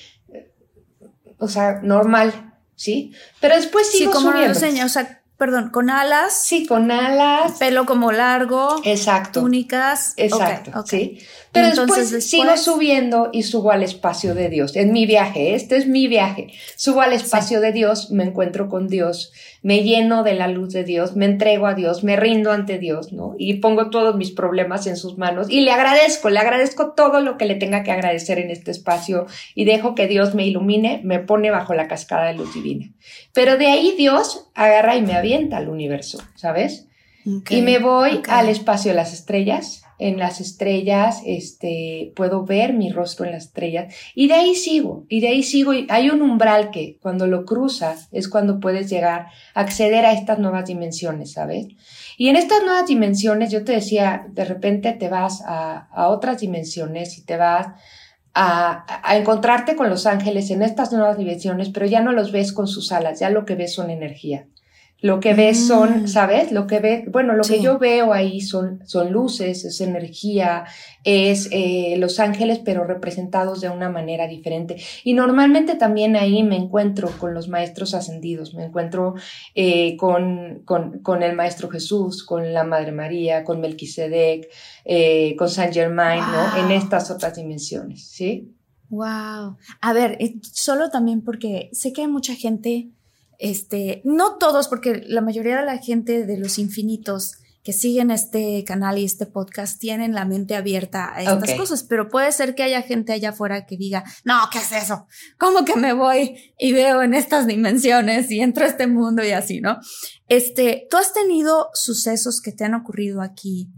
o 1.37 1.47
sea, 1.47 1.79
normal, 1.81 2.53
¿sí? 2.75 3.13
Pero 3.39 3.55
después 3.55 3.89
sigo 3.89 4.11
sí, 4.11 4.17
como 4.17 4.31
subiendo. 4.31 4.53
enseña, 4.53 4.85
o 4.85 4.89
sea, 4.89 5.19
perdón, 5.39 5.69
con 5.69 5.89
alas. 5.89 6.33
Sí, 6.33 6.67
con 6.67 6.91
alas. 6.91 7.53
Pelo 7.59 7.85
como 7.85 8.11
largo. 8.11 8.81
Exacto. 8.83 9.39
Túnicas. 9.39 10.13
Exacto, 10.17 10.83
sí. 10.85 11.19
Pero 11.51 11.69
después, 11.69 12.23
sigo 12.25 12.57
subiendo 12.57 13.29
y 13.31 13.43
subo 13.43 13.71
al 13.71 13.81
espacio 13.81 14.35
de 14.35 14.49
Dios. 14.49 14.75
En 14.75 14.91
mi 14.91 15.05
viaje, 15.05 15.55
este 15.55 15.77
es 15.77 15.87
mi 15.87 16.07
viaje. 16.07 16.53
Subo 16.75 17.01
al 17.01 17.13
espacio 17.13 17.61
de 17.61 17.71
Dios, 17.71 18.11
me 18.11 18.25
encuentro 18.25 18.69
con 18.69 18.87
Dios, 18.87 19.31
me 19.61 19.83
lleno 19.83 20.23
de 20.23 20.33
la 20.33 20.47
luz 20.47 20.73
de 20.73 20.83
Dios, 20.83 21.15
me 21.15 21.25
entrego 21.25 21.67
a 21.67 21.73
Dios, 21.73 22.03
me 22.03 22.15
rindo 22.15 22.51
ante 22.51 22.77
Dios, 22.77 23.11
¿no? 23.11 23.35
Y 23.37 23.55
pongo 23.55 23.89
todos 23.89 24.15
mis 24.15 24.31
problemas 24.31 24.87
en 24.87 24.95
sus 24.95 25.17
manos 25.17 25.49
y 25.49 25.61
le 25.61 25.71
agradezco, 25.71 26.29
le 26.29 26.39
agradezco 26.39 26.93
todo 26.93 27.19
lo 27.19 27.37
que 27.37 27.45
le 27.45 27.55
tenga 27.55 27.83
que 27.83 27.91
agradecer 27.91 28.39
en 28.39 28.51
este 28.51 28.71
espacio 28.71 29.27
y 29.55 29.65
dejo 29.65 29.95
que 29.95 30.07
Dios 30.07 30.35
me 30.35 30.45
ilumine, 30.45 31.01
me 31.03 31.19
pone 31.19 31.51
bajo 31.51 31.73
la 31.73 31.87
cascada 31.87 32.27
de 32.27 32.35
luz 32.35 32.53
divina. 32.53 32.91
Pero 33.33 33.57
de 33.57 33.67
ahí 33.67 33.95
Dios 33.97 34.49
agarra 34.55 34.95
y 34.95 35.01
me 35.01 35.13
avienta 35.13 35.57
al 35.57 35.69
universo, 35.69 36.19
¿sabes? 36.35 36.85
y 37.49 37.61
me 37.61 37.79
voy 37.79 38.21
al 38.29 38.49
espacio 38.49 38.91
de 38.91 38.95
las 38.95 39.13
estrellas 39.13 39.83
en 39.99 40.17
las 40.17 40.39
estrellas, 40.39 41.21
este, 41.25 42.13
puedo 42.15 42.45
ver 42.45 42.73
mi 42.73 42.89
rostro 42.89 43.25
en 43.25 43.33
las 43.33 43.45
estrellas 43.45 43.93
y 44.15 44.29
de 44.29 44.33
ahí 44.33 44.55
sigo, 44.55 45.05
y 45.09 45.19
de 45.19 45.27
ahí 45.27 45.43
sigo, 45.43 45.73
y 45.73 45.85
hay 45.89 46.09
un 46.09 46.21
umbral 46.21 46.71
que 46.71 46.97
cuando 47.01 47.27
lo 47.27 47.45
cruzas 47.45 48.07
es 48.13 48.29
cuando 48.29 48.61
puedes 48.61 48.89
llegar 48.89 49.27
a 49.53 49.59
acceder 49.59 50.05
a 50.05 50.13
estas 50.13 50.39
nuevas 50.39 50.65
dimensiones, 50.65 51.33
¿sabes? 51.33 51.67
Y 52.17 52.29
en 52.29 52.37
estas 52.37 52.63
nuevas 52.63 52.87
dimensiones, 52.87 53.51
yo 53.51 53.63
te 53.63 53.73
decía, 53.73 54.25
de 54.29 54.45
repente 54.45 54.93
te 54.93 55.09
vas 55.09 55.41
a, 55.45 55.89
a 55.91 56.07
otras 56.07 56.39
dimensiones 56.39 57.17
y 57.17 57.25
te 57.25 57.35
vas 57.35 57.67
a, 58.33 58.85
a, 59.03 59.17
encontrarte 59.17 59.75
con 59.75 59.89
los 59.89 60.05
ángeles 60.05 60.49
en 60.49 60.61
estas 60.61 60.93
nuevas 60.93 61.17
dimensiones, 61.17 61.69
pero 61.69 61.85
ya 61.85 62.01
no 62.01 62.13
los 62.13 62.31
ves 62.31 62.53
con 62.53 62.67
sus 62.67 62.91
alas, 62.93 63.19
ya 63.19 63.29
lo 63.29 63.43
que 63.43 63.55
ves 63.55 63.73
son 63.73 63.89
energía. 63.89 64.47
Lo 65.01 65.21
que 65.21 65.33
ves 65.33 65.65
son, 65.65 66.03
mm. 66.03 66.07
¿sabes? 66.07 66.51
Lo 66.51 66.67
que 66.67 66.79
ve, 66.79 67.05
bueno, 67.09 67.33
lo 67.33 67.43
que 67.43 67.61
yo 67.61 67.79
veo 67.79 68.11
ahí 68.11 68.41
son, 68.41 68.81
son 68.85 69.13
luces, 69.13 69.63
es 69.63 69.79
energía, 69.79 70.65
es 71.05 71.47
eh, 71.51 71.95
los 71.97 72.19
ángeles, 72.19 72.59
pero 72.59 72.83
representados 72.83 73.61
de 73.61 73.69
una 73.69 73.89
manera 73.89 74.27
diferente. 74.27 74.75
Y 75.05 75.13
normalmente 75.13 75.75
también 75.75 76.17
ahí 76.17 76.43
me 76.43 76.57
encuentro 76.57 77.09
con 77.17 77.33
los 77.33 77.47
maestros 77.47 77.93
ascendidos, 77.93 78.53
me 78.53 78.65
encuentro 78.65 79.15
eh, 79.55 79.95
con, 79.95 80.63
con, 80.65 80.99
con, 80.99 81.23
el 81.23 81.33
Maestro 81.33 81.69
Jesús, 81.69 82.25
con 82.25 82.53
la 82.53 82.65
Madre 82.65 82.91
María, 82.91 83.45
con 83.45 83.61
Melquisedec, 83.61 84.49
eh, 84.83 85.35
con 85.37 85.49
Saint 85.49 85.73
Germain, 85.73 86.19
¿no? 86.19 86.57
En 86.57 86.71
estas 86.71 87.09
otras 87.09 87.35
dimensiones, 87.35 88.03
¿sí? 88.05 88.53
Wow. 88.89 89.55
A 89.81 89.93
ver, 89.93 90.17
solo 90.41 90.89
también 90.89 91.21
porque 91.21 91.69
sé 91.71 91.93
que 91.93 92.01
hay 92.01 92.07
mucha 92.07 92.33
gente 92.33 92.89
este, 93.39 94.01
no 94.03 94.37
todos, 94.37 94.67
porque 94.67 95.01
la 95.07 95.21
mayoría 95.21 95.57
de 95.57 95.65
la 95.65 95.79
gente 95.79 96.25
de 96.25 96.37
los 96.37 96.59
infinitos 96.59 97.37
que 97.63 97.73
siguen 97.73 98.11
este 98.11 98.63
canal 98.63 98.97
y 98.97 99.05
este 99.05 99.25
podcast 99.25 99.79
tienen 99.79 100.13
la 100.13 100.25
mente 100.25 100.55
abierta 100.55 101.13
a 101.13 101.21
estas 101.21 101.53
cosas, 101.55 101.83
pero 101.83 102.09
puede 102.09 102.31
ser 102.31 102.55
que 102.55 102.63
haya 102.63 102.81
gente 102.81 103.11
allá 103.11 103.29
afuera 103.29 103.65
que 103.65 103.77
diga, 103.77 104.03
no, 104.23 104.35
¿qué 104.51 104.59
es 104.59 104.71
eso? 104.71 105.07
¿Cómo 105.37 105.65
que 105.65 105.75
me 105.75 105.93
voy 105.93 106.53
y 106.57 106.71
veo 106.71 107.01
en 107.01 107.13
estas 107.13 107.47
dimensiones 107.47 108.31
y 108.31 108.39
entro 108.39 108.65
a 108.65 108.67
este 108.67 108.87
mundo 108.87 109.23
y 109.23 109.31
así, 109.31 109.59
¿no? 109.61 109.77
Este, 110.27 110.87
tú 110.89 110.97
has 110.97 111.13
tenido 111.13 111.69
sucesos 111.73 112.41
que 112.41 112.51
te 112.51 112.63
han 112.63 112.75
ocurrido 112.75 113.21
aquí 113.21 113.69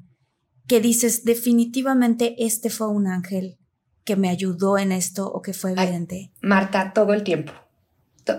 que 0.67 0.79
dices, 0.79 1.25
definitivamente 1.25 2.35
este 2.37 2.69
fue 2.69 2.87
un 2.87 3.07
ángel 3.07 3.57
que 4.05 4.15
me 4.15 4.29
ayudó 4.29 4.77
en 4.77 4.91
esto 4.91 5.27
o 5.27 5.41
que 5.41 5.53
fue 5.53 5.71
evidente. 5.71 6.31
Marta, 6.41 6.93
todo 6.93 7.13
el 7.13 7.23
tiempo. 7.23 7.51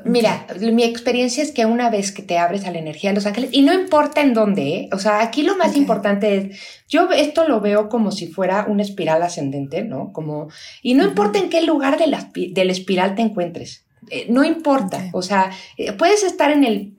Mira, 0.05 0.47
mi 0.61 0.85
experiencia 0.85 1.43
es 1.43 1.51
que 1.51 1.67
una 1.67 1.91
vez 1.91 2.13
que 2.13 2.23
te 2.23 2.39
abres 2.39 2.65
a 2.67 2.71
la 2.71 2.79
energía 2.79 3.11
de 3.11 3.17
los 3.17 3.27
ángeles, 3.27 3.51
y 3.53 3.63
no 3.63 3.75
importa 3.75 4.21
en 4.21 4.33
dónde, 4.33 4.63
¿eh? 4.63 4.89
o 4.93 4.99
sea, 4.99 5.21
aquí 5.21 5.43
lo 5.43 5.57
más 5.57 5.77
importante 5.77 6.37
es, 6.37 6.61
yo 6.89 7.11
esto 7.11 7.49
lo 7.49 7.61
veo 7.61 7.89
como 7.89 8.13
si 8.13 8.29
fuera 8.29 8.67
una 8.69 8.83
espiral 8.83 9.23
ascendente, 9.23 9.83
¿no? 9.83 10.13
Como, 10.13 10.49
y 10.83 10.95
no 10.95 11.05
importa 11.05 11.41
en 11.41 11.51
qué 11.51 11.63
lugar 11.63 11.99
de 11.99 12.07
la, 12.07 12.31
del 12.33 12.71
espiral 12.71 13.17
te 13.17 13.23
encuentres, 13.23 13.85
eh, 14.09 14.27
no 14.29 14.45
importa, 14.45 15.11
o 15.13 15.23
sea, 15.23 15.51
eh, 15.77 15.93
puedes 15.93 16.23
estar 16.23 16.53
en 16.53 16.63
el 16.63 16.95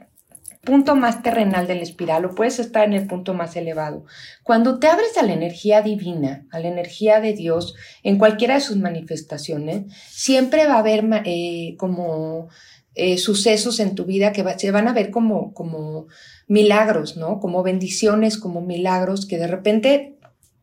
punto 0.63 0.95
más 0.95 1.21
terrenal 1.21 1.67
del 1.67 1.79
espiral 1.79 2.23
o 2.25 2.35
puedes 2.35 2.57
estar 2.59 2.85
en 2.85 2.93
el 2.93 3.05
punto 3.05 3.33
más 3.33 3.55
elevado. 3.55 4.05
Cuando 4.43 4.79
te 4.79 4.87
abres 4.87 5.17
a 5.17 5.23
la 5.23 5.33
energía 5.33 5.81
divina, 5.81 6.47
a 6.51 6.59
la 6.59 6.69
energía 6.69 7.19
de 7.19 7.33
Dios, 7.33 7.75
en 8.01 8.17
cualquiera 8.17 8.55
de 8.55 8.61
sus 8.61 8.77
manifestaciones, 8.77 9.93
siempre 10.09 10.65
va 10.65 10.75
a 10.75 10.79
haber 10.79 11.03
como 11.77 12.47
eh, 12.95 13.17
sucesos 13.17 13.79
en 13.79 13.95
tu 13.95 14.05
vida 14.05 14.31
que 14.31 14.45
se 14.57 14.71
van 14.71 14.88
a 14.88 14.93
ver 14.93 15.09
como, 15.09 15.53
como 15.53 16.07
milagros, 16.47 17.17
¿no? 17.17 17.39
Como 17.39 17.63
bendiciones, 17.63 18.38
como 18.38 18.62
milagros 18.62 19.25
que 19.25 19.38
de 19.38 19.47
repente 19.47 20.17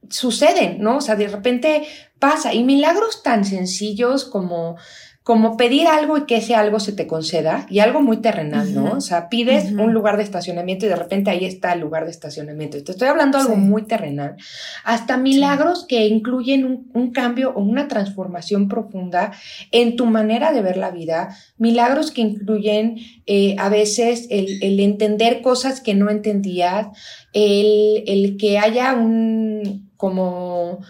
suceden, 0.09 0.81
¿no? 0.81 0.99
O 0.99 1.01
sea, 1.01 1.17
de 1.17 1.29
repente 1.29 1.87
pasa. 2.19 2.55
Y 2.55 2.65
milagros 2.65 3.23
tan 3.23 3.45
sencillos 3.45 4.25
como 4.25 4.77
como 5.23 5.59
pedir 5.59 5.87
algo 5.87 6.17
y 6.17 6.25
que 6.25 6.37
ese 6.37 6.55
algo 6.55 6.81
se 6.81 6.93
te 6.93 7.07
conceda, 7.07 7.67
y 7.69 7.81
algo 7.81 8.01
muy 8.01 8.17
terrenal, 8.17 8.75
¿no? 8.75 8.93
O 8.93 9.01
sea, 9.03 9.29
pides 9.29 9.71
un 9.71 9.93
lugar 9.93 10.17
de 10.17 10.23
estacionamiento 10.23 10.87
y 10.87 10.89
de 10.89 10.97
repente 10.97 11.31
ahí 11.31 11.45
está 11.45 11.75
el 11.75 11.81
lugar 11.81 12.07
de 12.07 12.11
estacionamiento. 12.11 12.83
Te 12.83 12.93
estoy 12.93 13.09
hablando 13.09 13.37
de 13.37 13.45
algo 13.45 13.57
muy 13.57 13.83
terrenal. 13.83 14.37
Hasta 14.83 15.19
milagros 15.19 15.85
que 15.87 16.07
incluyen 16.07 16.89
un, 16.95 17.11
cambio 17.13 17.53
o 17.55 17.61
una 17.61 17.87
transformación 17.87 18.69
profunda 18.69 19.33
en 19.73 19.97
tu 19.97 20.07
manera 20.07 20.53
de 20.53 20.63
ver 20.63 20.79
la 20.79 20.91
vida, 20.91 21.37
milagros 21.59 22.13
que 22.13 22.23
incluyen 22.23 22.97
eh, 23.27 23.57
a 23.59 23.69
veces 23.69 24.27
el, 24.31 24.81
entender 24.81 25.43
cosas 25.43 25.83
que 25.83 25.95
no 25.95 26.09
entendías, 26.09 26.87
el, 27.35 28.05
el 28.07 28.37
que 28.39 28.59
haya 28.59 28.95
un 28.95 29.91
como 29.99 30.81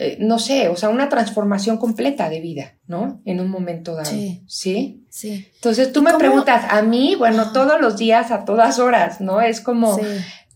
eh, 0.00 0.16
no 0.20 0.38
sé, 0.38 0.68
o 0.68 0.76
sea, 0.76 0.90
una 0.90 1.08
transformación 1.08 1.76
completa 1.76 2.30
de 2.30 2.40
vida, 2.40 2.74
¿no? 2.86 3.20
En 3.24 3.40
un 3.40 3.50
momento 3.50 3.96
dado. 3.96 4.08
Sí. 4.08 4.44
¿Sí? 4.46 5.04
Sí. 5.10 5.48
Entonces 5.56 5.92
tú 5.92 6.02
me 6.02 6.14
preguntas, 6.14 6.66
a 6.70 6.82
mí, 6.82 7.16
bueno, 7.16 7.52
todos 7.52 7.80
los 7.80 7.96
días, 7.96 8.30
a 8.30 8.44
todas 8.44 8.78
horas, 8.78 9.20
¿no? 9.20 9.40
Es 9.40 9.60
como, 9.60 9.98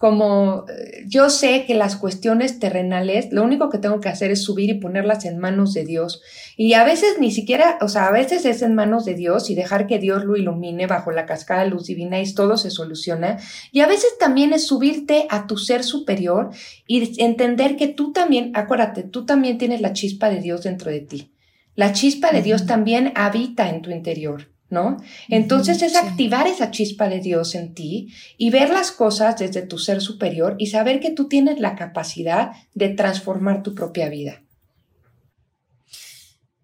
como 0.03 0.65
yo 1.07 1.31
sé 1.31 1.65
que 1.65 1.77
las 1.77 1.95
cuestiones 1.95 2.59
terrenales, 2.59 3.29
lo 3.31 3.45
único 3.45 3.71
que 3.71 3.79
tengo 3.79 4.01
que 4.01 4.09
hacer 4.09 4.33
es 4.33 4.43
subir 4.43 4.69
y 4.69 4.81
ponerlas 4.81 5.25
en 5.25 5.39
manos 5.39 5.75
de 5.75 5.85
Dios. 5.85 6.23
Y 6.57 6.73
a 6.73 6.83
veces 6.83 7.21
ni 7.21 7.31
siquiera, 7.31 7.79
o 7.81 7.87
sea, 7.87 8.09
a 8.09 8.11
veces 8.11 8.45
es 8.45 8.63
en 8.63 8.75
manos 8.75 9.05
de 9.05 9.15
Dios 9.15 9.49
y 9.49 9.55
dejar 9.55 9.87
que 9.87 10.01
Dios 10.01 10.25
lo 10.25 10.37
ilumine 10.37 10.89
bajo 10.89 11.13
la 11.13 11.25
cascada 11.25 11.63
de 11.63 11.71
luz 11.71 11.87
divina 11.87 12.21
y 12.21 12.35
todo 12.35 12.57
se 12.57 12.73
soluciona. 12.73 13.39
Y 13.71 13.79
a 13.79 13.87
veces 13.87 14.19
también 14.19 14.53
es 14.53 14.67
subirte 14.67 15.29
a 15.31 15.47
tu 15.47 15.57
ser 15.57 15.85
superior 15.85 16.51
y 16.89 17.23
entender 17.23 17.77
que 17.77 17.87
tú 17.87 18.13
también, 18.13 18.51
acuérdate, 18.57 19.05
tú 19.05 19.25
también 19.25 19.57
tienes 19.57 19.81
la 19.81 19.93
chispa 19.93 20.31
de 20.31 20.41
Dios 20.41 20.65
dentro 20.65 20.91
de 20.91 21.03
ti. 21.03 21.33
La 21.77 21.93
chispa 21.93 22.33
de 22.33 22.43
Dios 22.43 22.67
también 22.67 23.13
habita 23.15 23.69
en 23.69 23.83
tu 23.83 23.93
interior. 23.93 24.52
¿No? 24.73 24.97
Entonces 25.29 25.83
es 25.83 25.95
activar 25.95 26.47
esa 26.47 26.71
chispa 26.71 27.09
de 27.09 27.21
Dios 27.21 27.55
en 27.55 27.75
ti 27.75 28.13
y 28.39 28.49
ver 28.49 28.71
las 28.71 28.91
cosas 28.91 29.39
desde 29.39 29.61
tu 29.63 29.79
ser 29.79 30.01
superior 30.01 30.57
y 30.59 30.69
saber 30.69 30.99
que 30.99 31.11
tú 31.11 31.29
tienes 31.29 31.61
la 31.61 31.77
capacidad 31.77 32.53
de 32.75 32.89
transformar 32.89 33.63
tu 33.63 33.75
propia 33.75 34.09
vida. 34.09 34.43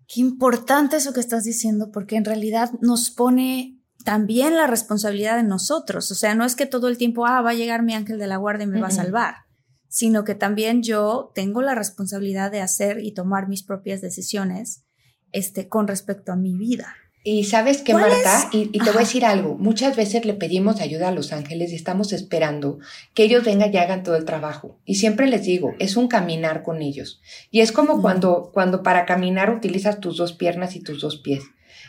Qué 0.08 0.22
importante 0.22 0.96
eso 0.96 1.12
que 1.12 1.20
estás 1.20 1.44
diciendo, 1.44 1.90
porque 1.92 2.16
en 2.16 2.24
realidad 2.24 2.70
nos 2.80 3.10
pone 3.10 3.78
también 4.04 4.56
la 4.56 4.66
responsabilidad 4.66 5.38
en 5.38 5.48
nosotros. 5.48 6.10
O 6.10 6.14
sea, 6.14 6.34
no 6.34 6.46
es 6.46 6.56
que 6.56 6.64
todo 6.64 6.88
el 6.88 6.96
tiempo, 6.96 7.26
ah, 7.26 7.42
va 7.42 7.50
a 7.50 7.54
llegar 7.54 7.82
mi 7.82 7.92
ángel 7.92 8.18
de 8.18 8.26
la 8.26 8.38
guardia 8.38 8.64
y 8.64 8.68
me 8.68 8.80
va 8.80 8.86
a 8.86 8.90
salvar, 8.90 9.34
sino 9.88 10.24
que 10.24 10.34
también 10.34 10.82
yo 10.82 11.30
tengo 11.34 11.60
la 11.60 11.74
responsabilidad 11.74 12.50
de 12.50 12.62
hacer 12.62 13.04
y 13.04 13.12
tomar 13.12 13.48
mis 13.48 13.62
propias 13.62 14.00
decisiones 14.00 14.86
este, 15.32 15.68
con 15.68 15.86
respecto 15.86 16.32
a 16.32 16.36
mi 16.36 16.56
vida. 16.56 16.94
Y 17.24 17.44
sabes 17.44 17.82
que, 17.82 17.94
Marta, 17.94 18.48
y, 18.52 18.66
te 18.70 18.90
voy 18.90 18.96
a 18.96 19.00
decir 19.00 19.24
algo, 19.24 19.56
muchas 19.56 19.96
veces 19.96 20.24
le 20.24 20.34
pedimos 20.34 20.80
ayuda 20.80 21.08
a 21.08 21.12
los 21.12 21.32
ángeles 21.32 21.72
y 21.72 21.74
estamos 21.74 22.12
esperando 22.12 22.78
que 23.12 23.24
ellos 23.24 23.44
vengan 23.44 23.74
y 23.74 23.76
hagan 23.76 24.02
todo 24.02 24.16
el 24.16 24.24
trabajo. 24.24 24.78
Y 24.84 24.94
siempre 24.94 25.26
les 25.26 25.44
digo, 25.44 25.74
es 25.78 25.96
un 25.96 26.08
caminar 26.08 26.62
con 26.62 26.80
ellos. 26.80 27.20
Y 27.50 27.60
es 27.60 27.72
como 27.72 28.00
cuando, 28.00 28.50
cuando 28.54 28.82
para 28.82 29.04
caminar 29.04 29.50
utilizas 29.50 30.00
tus 30.00 30.16
dos 30.16 30.32
piernas 30.32 30.76
y 30.76 30.80
tus 30.80 31.00
dos 31.00 31.18
pies 31.18 31.42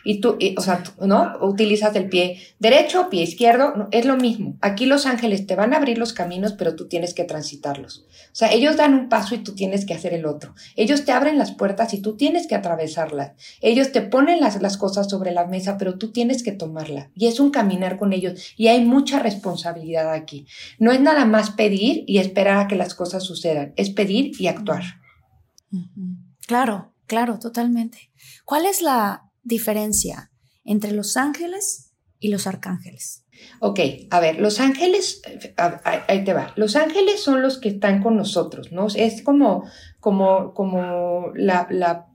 y 0.03 0.21
tú, 0.21 0.37
o 0.57 0.61
sea, 0.61 0.83
¿no? 0.99 1.37
Utilizas 1.41 1.95
el 1.95 2.09
pie 2.09 2.39
derecho, 2.59 3.09
pie 3.09 3.23
izquierdo, 3.23 3.87
es 3.91 4.05
lo 4.05 4.17
mismo. 4.17 4.57
Aquí 4.61 4.85
los 4.85 5.05
ángeles 5.05 5.45
te 5.47 5.55
van 5.55 5.73
a 5.73 5.77
abrir 5.77 5.97
los 5.97 6.13
caminos, 6.13 6.53
pero 6.53 6.75
tú 6.75 6.87
tienes 6.87 7.13
que 7.13 7.23
transitarlos. 7.23 8.05
O 8.31 8.35
sea, 8.35 8.51
ellos 8.51 8.77
dan 8.77 8.93
un 8.93 9.09
paso 9.09 9.35
y 9.35 9.39
tú 9.39 9.55
tienes 9.55 9.85
que 9.85 9.93
hacer 9.93 10.13
el 10.13 10.25
otro. 10.25 10.55
Ellos 10.75 11.05
te 11.05 11.11
abren 11.11 11.37
las 11.37 11.51
puertas 11.51 11.93
y 11.93 12.01
tú 12.01 12.15
tienes 12.15 12.47
que 12.47 12.55
atravesarlas. 12.55 13.33
Ellos 13.61 13.91
te 13.91 14.01
ponen 14.01 14.39
las, 14.39 14.61
las 14.61 14.77
cosas 14.77 15.09
sobre 15.09 15.31
la 15.31 15.45
mesa, 15.45 15.77
pero 15.77 15.97
tú 15.97 16.11
tienes 16.11 16.43
que 16.43 16.51
tomarla. 16.51 17.11
Y 17.15 17.27
es 17.27 17.39
un 17.39 17.51
caminar 17.51 17.97
con 17.97 18.13
ellos. 18.13 18.53
Y 18.57 18.67
hay 18.67 18.83
mucha 18.83 19.19
responsabilidad 19.19 20.13
aquí. 20.13 20.45
No 20.77 20.91
es 20.91 21.01
nada 21.01 21.25
más 21.25 21.51
pedir 21.51 22.03
y 22.07 22.19
esperar 22.19 22.59
a 22.59 22.67
que 22.67 22.75
las 22.75 22.95
cosas 22.95 23.23
sucedan. 23.23 23.73
Es 23.75 23.89
pedir 23.89 24.31
y 24.39 24.47
actuar. 24.47 24.83
Claro, 26.47 26.93
claro, 27.05 27.39
totalmente. 27.39 28.11
¿Cuál 28.45 28.65
es 28.65 28.81
la, 28.81 29.28
diferencia 29.43 30.31
entre 30.63 30.91
los 30.91 31.17
ángeles 31.17 31.93
y 32.19 32.29
los 32.29 32.47
arcángeles? 32.47 33.25
Ok, 33.59 33.79
a 34.09 34.19
ver, 34.19 34.39
los 34.39 34.59
ángeles, 34.59 35.21
ahí 35.55 36.23
te 36.23 36.33
va, 36.33 36.53
los 36.57 36.75
ángeles 36.75 37.21
son 37.21 37.41
los 37.41 37.57
que 37.57 37.69
están 37.69 38.01
con 38.03 38.17
nosotros, 38.17 38.71
¿no? 38.71 38.87
Es 38.93 39.21
como, 39.21 39.63
como, 39.99 40.53
como 40.53 41.31
la, 41.35 41.67
la 41.69 42.08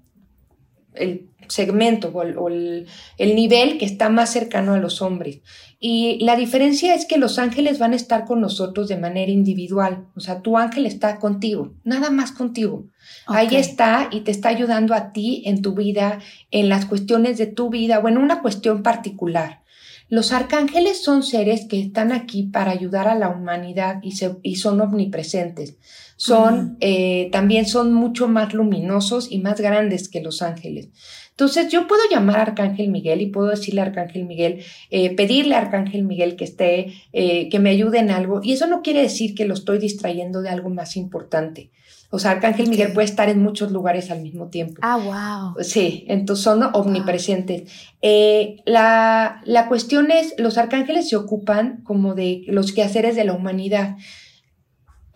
el 0.94 1.30
segmento 1.48 2.09
o, 2.09 2.48
el, 2.48 2.87
el, 3.18 3.35
nivel 3.35 3.78
que 3.78 3.85
está 3.85 4.09
más 4.09 4.30
cercano 4.30 4.74
a 4.74 4.78
los 4.78 5.02
hombres. 5.02 5.40
Y 5.78 6.18
la 6.24 6.37
diferencia 6.37 6.94
es 6.94 7.04
que 7.04 7.18
los 7.18 7.38
ángeles 7.38 7.78
van 7.78 7.92
a 7.92 7.96
estar 7.96 8.24
con 8.24 8.40
nosotros 8.40 8.88
de 8.88 8.96
manera 8.96 9.30
individual. 9.30 10.07
O 10.16 10.20
sea, 10.20 10.40
tu 10.40 10.57
ángel 10.57 10.87
está 10.87 11.18
contigo, 11.18 11.74
nada 11.85 12.11
más 12.11 12.33
contigo. 12.33 12.87
Ahí 13.26 13.54
está 13.57 14.09
y 14.11 14.20
te 14.20 14.30
está 14.30 14.48
ayudando 14.48 14.94
a 14.94 15.12
ti 15.12 15.42
en 15.44 15.61
tu 15.61 15.74
vida, 15.74 16.20
en 16.50 16.68
las 16.68 16.87
cuestiones 16.87 17.37
de 17.37 17.46
tu 17.46 17.68
vida 17.68 17.98
o 17.98 18.09
en 18.09 18.16
una 18.16 18.40
cuestión 18.40 18.83
particular. 18.83 19.63
Los 20.08 20.32
arcángeles 20.32 21.02
son 21.02 21.22
seres 21.22 21.66
que 21.68 21.80
están 21.80 22.12
aquí 22.12 22.44
para 22.44 22.70
ayudar 22.70 23.08
a 23.08 23.14
la 23.14 23.30
humanidad 23.30 24.00
y, 24.02 24.12
y 24.42 24.56
son 24.56 24.80
omnipresentes. 24.80 25.76
Son, 26.16 26.76
eh, 26.80 27.28
también 27.32 27.66
son 27.66 27.92
mucho 27.92 28.28
más 28.28 28.54
luminosos 28.54 29.30
y 29.30 29.38
más 29.38 29.60
grandes 29.60 30.08
que 30.08 30.20
los 30.20 30.42
ángeles. 30.42 30.90
Entonces 31.30 31.68
yo 31.68 31.88
puedo 31.88 32.02
llamar 32.08 32.38
a 32.38 32.42
Arcángel 32.42 32.90
Miguel 32.90 33.20
y 33.20 33.26
puedo 33.26 33.48
decirle 33.48 33.80
a 33.80 33.84
Arcángel 33.84 34.24
Miguel, 34.24 34.62
eh, 34.90 35.16
pedirle 35.16 35.56
a 35.56 35.58
Arcángel 35.58 36.04
Miguel 36.04 36.36
que 36.36 36.44
esté, 36.44 36.92
eh, 37.12 37.48
que 37.48 37.58
me 37.58 37.70
ayude 37.70 37.98
en 37.98 38.10
algo. 38.10 38.40
Y 38.42 38.52
eso 38.52 38.68
no 38.68 38.82
quiere 38.82 39.02
decir 39.02 39.34
que 39.34 39.44
lo 39.44 39.54
estoy 39.54 39.78
distrayendo 39.78 40.42
de 40.42 40.50
algo 40.50 40.70
más 40.70 40.96
importante. 40.96 41.72
O 42.14 42.18
sea, 42.20 42.31
Arcángel 42.31 42.68
Miguel 42.68 42.92
puede 42.92 43.07
estar 43.07 43.29
en 43.29 43.42
muchos 43.42 43.72
lugares 43.72 44.11
al 44.11 44.22
mismo 44.22 44.48
tiempo. 44.48 44.81
Ah, 44.83 45.53
wow. 45.55 45.64
Sí, 45.64 46.05
entonces 46.09 46.44
son 46.44 46.62
omnipresentes. 46.72 47.70
Eh, 48.03 48.59
la, 48.66 49.40
la 49.44 49.68
cuestión 49.68 50.12
es, 50.12 50.35
los 50.38 50.57
arcángeles 50.57 51.09
se 51.09 51.16
ocupan 51.16 51.83
como 51.83 52.14
de 52.14 52.42
los 52.46 52.72
quehaceres 52.72 53.16
de 53.16 53.24
la 53.24 53.33
humanidad. 53.33 53.96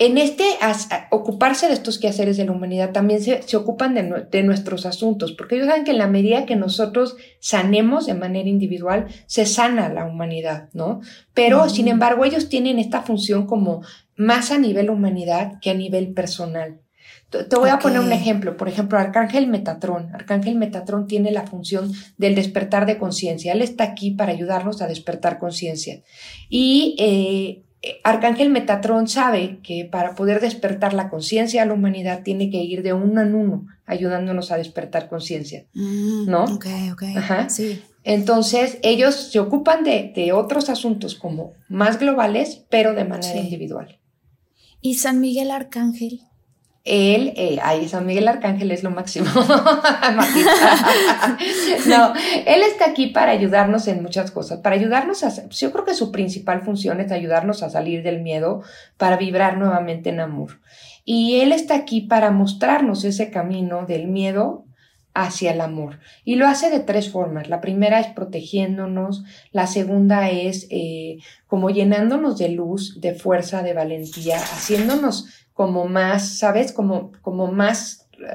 En 0.01 0.17
este 0.17 0.45
ocuparse 1.11 1.67
de 1.67 1.75
estos 1.75 1.99
quehaceres 1.99 2.37
de 2.37 2.45
la 2.45 2.53
humanidad 2.53 2.93
también 2.93 3.21
se, 3.21 3.57
ocupan 3.57 3.95
de, 4.31 4.43
nuestros 4.45 4.87
asuntos, 4.87 5.33
porque 5.33 5.57
ellos 5.57 5.67
saben 5.67 5.83
que 5.83 5.91
en 5.91 5.99
la 5.99 6.07
medida 6.07 6.47
que 6.47 6.55
nosotros 6.55 7.17
sanemos 7.41 8.07
de 8.07 8.15
manera 8.15 8.49
individual, 8.49 9.07
se 9.27 9.45
sana 9.45 9.89
la 9.89 10.05
humanidad, 10.05 10.69
¿no? 10.73 11.01
Pero, 11.35 11.69
sin 11.69 11.89
embargo, 11.89 12.25
ellos 12.25 12.49
tienen 12.49 12.79
esta 12.79 13.03
función 13.03 13.47
como 13.47 13.83
más 14.17 14.53
a 14.53 14.59
nivel 14.59 14.89
humanidad 14.89 15.55
que 15.61 15.71
a 15.71 15.75
nivel 15.75 16.13
personal. 16.13 16.81
Te 17.31 17.57
voy 17.57 17.69
a 17.69 17.79
poner 17.79 18.01
un 18.01 18.12
ejemplo. 18.12 18.57
Por 18.57 18.69
ejemplo, 18.69 18.99
Arcángel 18.99 19.49
Metatrón. 19.49 20.14
Arcángel 20.14 20.57
Metatrón 20.57 21.07
tiene 21.07 21.31
la 21.31 21.47
función 21.47 21.93
del 22.17 22.35
despertar 22.35 22.87
de 22.87 22.99
conciencia. 22.99 23.53
Él 23.53 23.61
está 23.61 23.85
aquí 23.85 24.12
para 24.12 24.33
ayudarnos 24.33 24.81
a 24.81 24.87
despertar 24.87 25.38
conciencia. 25.38 26.03
Y 26.49 26.97
eh, 26.99 27.64
Arcángel 28.03 28.51
Metatrón 28.51 29.09
sabe 29.09 29.61
que 29.62 29.85
para 29.85 30.14
poder 30.14 30.41
despertar 30.41 30.95
la 30.95 31.11
conciencia 31.11 31.62
a 31.62 31.67
la 31.67 31.75
humanidad 31.75 32.23
tiene 32.23 32.51
que 32.51 32.59
ir 32.59 32.83
de 32.83 32.93
uno 32.93 33.21
en 33.21 33.35
uno, 33.35 33.67
ayudándonos 33.87 34.51
a 34.51 34.57
despertar 34.57 35.09
conciencia, 35.09 35.67
mm, 35.75 36.29
¿no? 36.29 36.45
Ok, 36.45 36.67
ok. 36.93 37.03
Sí. 37.49 37.83
Entonces, 38.05 38.79
ellos 38.83 39.14
se 39.14 39.38
ocupan 39.38 39.85
de, 39.85 40.33
otros 40.33 40.71
asuntos 40.71 41.14
como 41.14 41.53
más 41.69 41.99
globales, 41.99 42.64
pero 42.71 42.95
de 42.95 43.05
manera 43.05 43.38
individual. 43.38 43.99
¿Y 44.81 44.95
San 44.95 45.21
Miguel 45.21 45.51
Arcángel? 45.51 46.23
Él, 46.88 47.35
eh, 47.37 47.59
ay, 47.62 47.87
San 47.88 48.07
Miguel 48.07 48.27
Arcángel 48.29 48.70
es 48.70 48.83
lo 48.83 48.90
máximo. 48.90 49.27
no, 51.87 52.14
él 52.46 52.62
está 52.62 52.87
aquí 52.87 53.09
para 53.09 53.33
ayudarnos 53.33 53.87
en 53.88 54.03
muchas 54.03 54.31
cosas, 54.31 54.61
para 54.61 54.77
ayudarnos 54.77 55.22
a, 55.22 55.48
yo 55.51 55.70
creo 55.70 55.85
que 55.85 55.92
su 55.92 56.11
principal 56.11 56.62
función 56.62 57.01
es 57.01 57.12
ayudarnos 57.12 57.62
a 57.62 57.68
salir 57.68 58.03
del 58.03 58.22
miedo, 58.22 58.62
para 58.96 59.18
vibrar 59.18 59.59
nuevamente 59.59 60.09
en 60.09 60.20
amor. 60.20 60.61
Y 61.05 61.40
él 61.40 61.53
está 61.53 61.74
aquí 61.74 62.01
para 62.03 62.31
mostrarnos 62.31 63.05
ese 63.05 63.31
camino 63.31 63.85
del 63.87 64.09
miedo 64.09 64.64
hacia 65.14 65.53
el 65.53 65.61
amor. 65.61 65.98
Y 66.24 66.37
lo 66.37 66.46
hace 66.46 66.70
de 66.70 66.81
tres 66.81 67.11
formas. 67.11 67.48
La 67.48 67.61
primera 67.61 67.98
es 68.01 68.09
protegiéndonos, 68.09 69.24
la 69.53 69.66
segunda 69.66 70.31
es 70.31 70.66
eh, 70.70 71.18
como 71.46 71.70
llenándonos 71.70 72.38
de 72.38 72.51
luz, 72.51 73.01
de 73.01 73.14
fuerza, 73.14 73.62
de 73.62 73.74
valentía, 73.74 74.37
haciéndonos 74.37 75.48
como 75.59 75.88
más, 75.88 76.38
¿sabes? 76.38 76.73
Como, 76.73 77.11
como 77.21 77.51
más 77.51 78.09
eh, 78.12 78.27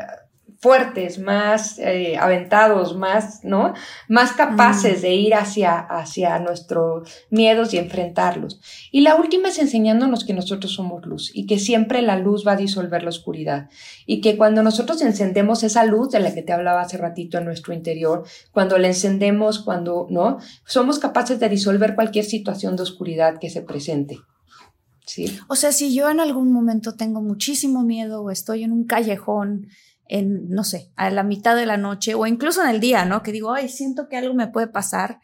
fuertes, 0.59 1.19
más 1.19 1.79
eh, 1.79 2.17
aventados, 2.17 2.97
más, 2.97 3.45
¿no? 3.45 3.73
Más 4.09 4.33
capaces 4.33 5.01
de 5.01 5.13
ir 5.13 5.33
hacia, 5.33 5.79
hacia 5.79 6.37
nuestros 6.39 7.09
miedos 7.29 7.73
y 7.73 7.77
enfrentarlos. 7.77 8.59
Y 8.91 9.01
la 9.01 9.15
última 9.15 9.47
es 9.47 9.57
enseñándonos 9.57 10.25
que 10.25 10.33
nosotros 10.33 10.73
somos 10.73 11.05
luz 11.05 11.31
y 11.33 11.45
que 11.45 11.59
siempre 11.59 12.01
la 12.01 12.17
luz 12.17 12.45
va 12.45 12.51
a 12.51 12.57
disolver 12.57 13.03
la 13.03 13.09
oscuridad. 13.09 13.69
Y 14.05 14.19
que 14.19 14.35
cuando 14.35 14.61
nosotros 14.61 15.01
encendemos 15.01 15.63
esa 15.63 15.85
luz 15.85 16.09
de 16.09 16.19
la 16.19 16.33
que 16.33 16.41
te 16.41 16.51
hablaba 16.51 16.81
hace 16.81 16.97
ratito 16.97 17.37
en 17.37 17.45
nuestro 17.45 17.73
interior, 17.73 18.25
cuando 18.51 18.77
la 18.77 18.87
encendemos, 18.87 19.59
cuando, 19.59 20.07
¿no? 20.09 20.39
Somos 20.65 20.99
capaces 20.99 21.39
de 21.39 21.47
disolver 21.47 21.95
cualquier 21.95 22.25
situación 22.25 22.75
de 22.75 22.83
oscuridad 22.83 23.39
que 23.39 23.49
se 23.49 23.61
presente. 23.61 24.19
Sí. 25.05 25.37
O 25.47 25.55
sea, 25.55 25.71
si 25.71 25.93
yo 25.93 26.09
en 26.09 26.19
algún 26.19 26.51
momento 26.51 26.95
tengo 26.95 27.21
muchísimo 27.21 27.83
miedo 27.83 28.21
o 28.21 28.31
estoy 28.31 28.63
en 28.63 28.71
un 28.71 28.85
callejón 28.85 29.67
en, 30.07 30.49
no 30.49 30.63
sé, 30.63 30.91
a 30.95 31.09
la 31.09 31.23
mitad 31.23 31.55
de 31.55 31.65
la 31.65 31.77
noche 31.77 32.15
o 32.15 32.25
incluso 32.25 32.61
en 32.61 32.69
el 32.69 32.79
día, 32.79 33.05
¿no? 33.05 33.23
Que 33.23 33.31
digo, 33.31 33.53
ay, 33.53 33.69
siento 33.69 34.07
que 34.07 34.17
algo 34.17 34.33
me 34.33 34.47
puede 34.47 34.67
pasar. 34.67 35.19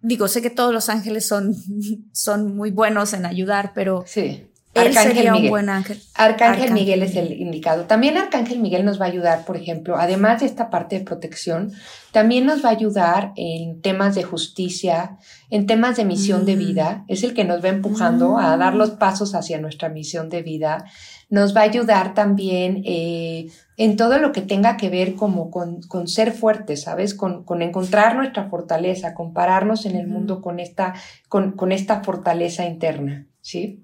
Digo, 0.00 0.28
sé 0.28 0.42
que 0.42 0.50
todos 0.50 0.72
los 0.72 0.88
ángeles 0.88 1.26
son, 1.26 1.54
son 2.12 2.56
muy 2.56 2.70
buenos 2.70 3.12
en 3.12 3.26
ayudar, 3.26 3.72
pero 3.74 4.04
sí. 4.06 4.48
Él 4.74 4.94
sería 4.94 5.34
un 5.34 5.48
buen 5.48 5.68
ángel. 5.68 6.00
Arcángel, 6.14 6.72
Miguel 6.72 7.02
es 7.02 7.16
el 7.16 7.32
indicado. 7.32 7.84
También 7.84 8.16
Arcángel 8.16 8.58
Miguel 8.58 8.84
nos 8.84 9.00
va 9.00 9.06
a 9.06 9.08
ayudar, 9.08 9.44
por 9.44 9.56
ejemplo, 9.56 9.96
además 9.96 10.40
de 10.40 10.46
esta 10.46 10.70
parte 10.70 10.98
de 10.98 11.04
protección, 11.04 11.72
también 12.10 12.46
nos 12.46 12.64
va 12.64 12.70
a 12.70 12.72
ayudar 12.72 13.32
en 13.36 13.80
temas 13.82 14.14
de 14.14 14.22
justicia, 14.22 15.18
en 15.50 15.66
temas 15.66 15.96
de 15.96 16.04
misión 16.04 16.46
de 16.46 16.56
mm. 16.56 16.58
vida. 16.58 17.04
Es 17.08 17.22
el 17.22 17.34
que 17.34 17.44
nos 17.44 17.62
va 17.62 17.68
empujando 17.68 18.38
a 18.38 18.56
dar 18.56 18.74
los 18.74 18.94
mm. 18.94 18.98
pasos 18.98 19.34
hacia 19.34 19.58
nuestra 19.58 19.88
misión 19.88 20.28
de 20.28 20.42
vida 20.42 20.86
nos 21.32 21.56
va 21.56 21.62
a 21.62 21.64
ayudar 21.64 22.12
también 22.12 22.82
eh, 22.84 23.46
en 23.78 23.96
todo 23.96 24.18
lo 24.18 24.32
que 24.32 24.42
tenga 24.42 24.76
que 24.76 24.90
ver 24.90 25.14
como 25.14 25.50
con, 25.50 26.06
ser 26.06 26.32
fuertes, 26.32 26.82
¿sabes? 26.82 27.14
Con, 27.14 27.62
encontrar 27.62 28.16
nuestra 28.16 28.50
fortaleza, 28.50 29.14
compararnos 29.14 29.86
en 29.86 29.96
el 29.96 30.08
mundo 30.08 30.42
con 30.42 30.60
esta, 30.60 30.92
con, 31.30 31.72
esta 31.72 32.04
fortaleza 32.04 32.66
interna, 32.66 33.28
¿sí? 33.40 33.82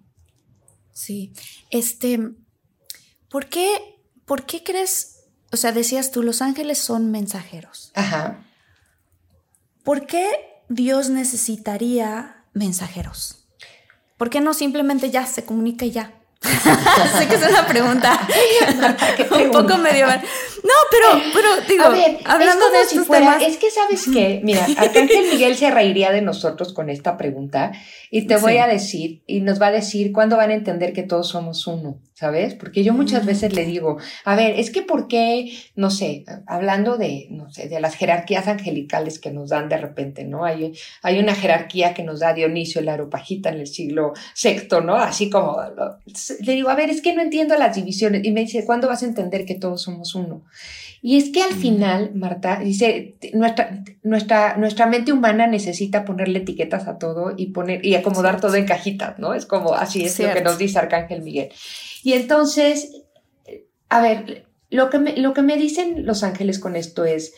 Sí. 0.98 1.32
Este, 1.70 2.18
¿por 3.30 3.46
qué, 3.46 4.02
¿por 4.24 4.46
qué 4.46 4.64
crees, 4.64 5.26
o 5.52 5.56
sea, 5.56 5.70
decías 5.70 6.10
tú, 6.10 6.24
los 6.24 6.42
ángeles 6.42 6.78
son 6.78 7.12
mensajeros? 7.12 7.92
Ajá. 7.94 8.44
¿Por 9.84 10.06
qué 10.06 10.28
Dios 10.68 11.08
necesitaría 11.08 12.44
mensajeros? 12.52 13.46
¿Por 14.16 14.28
qué 14.28 14.40
no 14.40 14.54
simplemente 14.54 15.12
ya 15.12 15.24
se 15.24 15.44
comunica 15.44 15.86
y 15.86 15.92
ya? 15.92 16.17
sé 17.18 17.26
que 17.26 17.34
es 17.34 17.42
una 17.48 17.66
pregunta 17.66 18.18
un 19.44 19.50
poco 19.50 19.76
medio 19.78 20.06
no 20.06 20.74
pero 20.90 21.22
pero 21.34 21.48
digo 21.68 21.84
hablando 22.24 22.70
de 22.70 22.80
estos 22.82 23.08
temas 23.08 23.42
es 23.42 23.56
que 23.56 23.70
sabes 23.70 24.06
qué 24.12 24.40
mira 24.44 24.64
Arcángel 24.76 25.26
Miguel 25.32 25.56
se 25.56 25.70
reiría 25.70 26.12
de 26.12 26.22
nosotros 26.22 26.72
con 26.72 26.90
esta 26.90 27.16
pregunta 27.16 27.72
y 28.10 28.26
te 28.26 28.36
voy 28.36 28.56
a 28.56 28.66
decir, 28.66 29.22
y 29.26 29.40
nos 29.40 29.60
va 29.60 29.66
a 29.66 29.72
decir 29.72 30.12
cuándo 30.12 30.36
van 30.36 30.50
a 30.50 30.54
entender 30.54 30.92
que 30.92 31.02
todos 31.02 31.28
somos 31.28 31.66
uno, 31.66 32.00
¿sabes? 32.14 32.54
Porque 32.54 32.82
yo 32.82 32.94
muchas 32.94 33.24
mm. 33.24 33.26
veces 33.26 33.52
le 33.52 33.66
digo, 33.66 33.98
a 34.24 34.34
ver, 34.34 34.58
es 34.58 34.70
que 34.70 34.80
por 34.80 35.08
qué, 35.08 35.52
no 35.76 35.90
sé, 35.90 36.24
hablando 36.46 36.96
de, 36.96 37.26
no 37.30 37.50
sé, 37.50 37.68
de 37.68 37.80
las 37.80 37.96
jerarquías 37.96 38.48
angelicales 38.48 39.18
que 39.18 39.30
nos 39.30 39.50
dan 39.50 39.68
de 39.68 39.76
repente, 39.76 40.24
¿no? 40.24 40.44
Hay, 40.44 40.72
hay 41.02 41.18
una 41.18 41.34
jerarquía 41.34 41.92
que 41.92 42.02
nos 42.02 42.20
da 42.20 42.32
Dionisio 42.32 42.80
el 42.80 42.88
Aropagita 42.88 43.50
en 43.50 43.60
el 43.60 43.66
siglo 43.66 44.14
VI, 44.42 44.68
¿no? 44.84 44.96
Así 44.96 45.28
como, 45.28 45.58
le 46.40 46.52
digo, 46.52 46.68
a 46.68 46.74
ver, 46.74 46.90
es 46.90 47.02
que 47.02 47.14
no 47.14 47.22
entiendo 47.22 47.56
las 47.56 47.76
divisiones. 47.76 48.24
Y 48.24 48.32
me 48.32 48.40
dice, 48.40 48.64
¿cuándo 48.64 48.88
vas 48.88 49.02
a 49.02 49.06
entender 49.06 49.44
que 49.44 49.54
todos 49.54 49.82
somos 49.82 50.14
uno? 50.14 50.44
Y 51.00 51.16
es 51.16 51.30
que 51.30 51.42
al 51.42 51.52
final, 51.52 52.12
Marta, 52.14 52.58
dice, 52.58 53.16
nuestra, 53.32 53.84
nuestra, 54.02 54.56
nuestra 54.56 54.86
mente 54.86 55.12
humana 55.12 55.46
necesita 55.46 56.04
ponerle 56.04 56.40
etiquetas 56.40 56.88
a 56.88 56.98
todo 56.98 57.34
y 57.36 57.52
poner, 57.52 57.84
y 57.86 57.94
acomodar 57.94 58.40
todo 58.40 58.56
en 58.56 58.66
cajitas, 58.66 59.18
¿no? 59.18 59.34
Es 59.34 59.46
como, 59.46 59.74
así 59.74 60.04
es 60.04 60.18
lo 60.18 60.32
que 60.32 60.42
nos 60.42 60.58
dice 60.58 60.78
Arcángel 60.78 61.22
Miguel. 61.22 61.50
Y 62.02 62.14
entonces, 62.14 63.02
a 63.88 64.02
ver, 64.02 64.46
lo 64.70 64.90
que 64.90 64.98
me, 64.98 65.16
lo 65.16 65.34
que 65.34 65.42
me 65.42 65.56
dicen 65.56 66.04
los 66.04 66.24
ángeles 66.24 66.58
con 66.58 66.74
esto 66.74 67.04
es, 67.04 67.32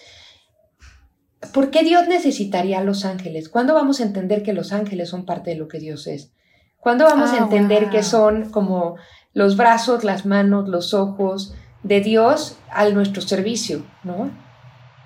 ¿por 1.53 1.71
qué 1.71 1.83
Dios 1.83 2.09
necesitaría 2.09 2.79
a 2.79 2.85
los 2.85 3.05
ángeles? 3.05 3.49
¿Cuándo 3.49 3.75
vamos 3.75 4.01
a 4.01 4.05
entender 4.05 4.43
que 4.43 4.53
los 4.53 4.73
ángeles 4.73 5.11
son 5.11 5.27
parte 5.27 5.51
de 5.51 5.57
lo 5.57 5.69
que 5.69 5.79
Dios 5.79 6.07
es? 6.07 6.33
¿Cuándo 6.81 7.05
vamos 7.05 7.31
a 7.31 7.35
ah, 7.35 7.39
entender 7.39 7.91
que 7.91 8.03
son 8.03 8.51
como 8.51 8.97
los 9.35 9.57
brazos, 9.57 10.03
las 10.03 10.27
manos, 10.27 10.69
los 10.69 10.95
ojos, 10.95 11.55
de 11.83 12.01
Dios 12.01 12.59
al 12.71 12.95
nuestro 12.95 13.23
servicio, 13.23 13.85
¿no? 14.03 14.31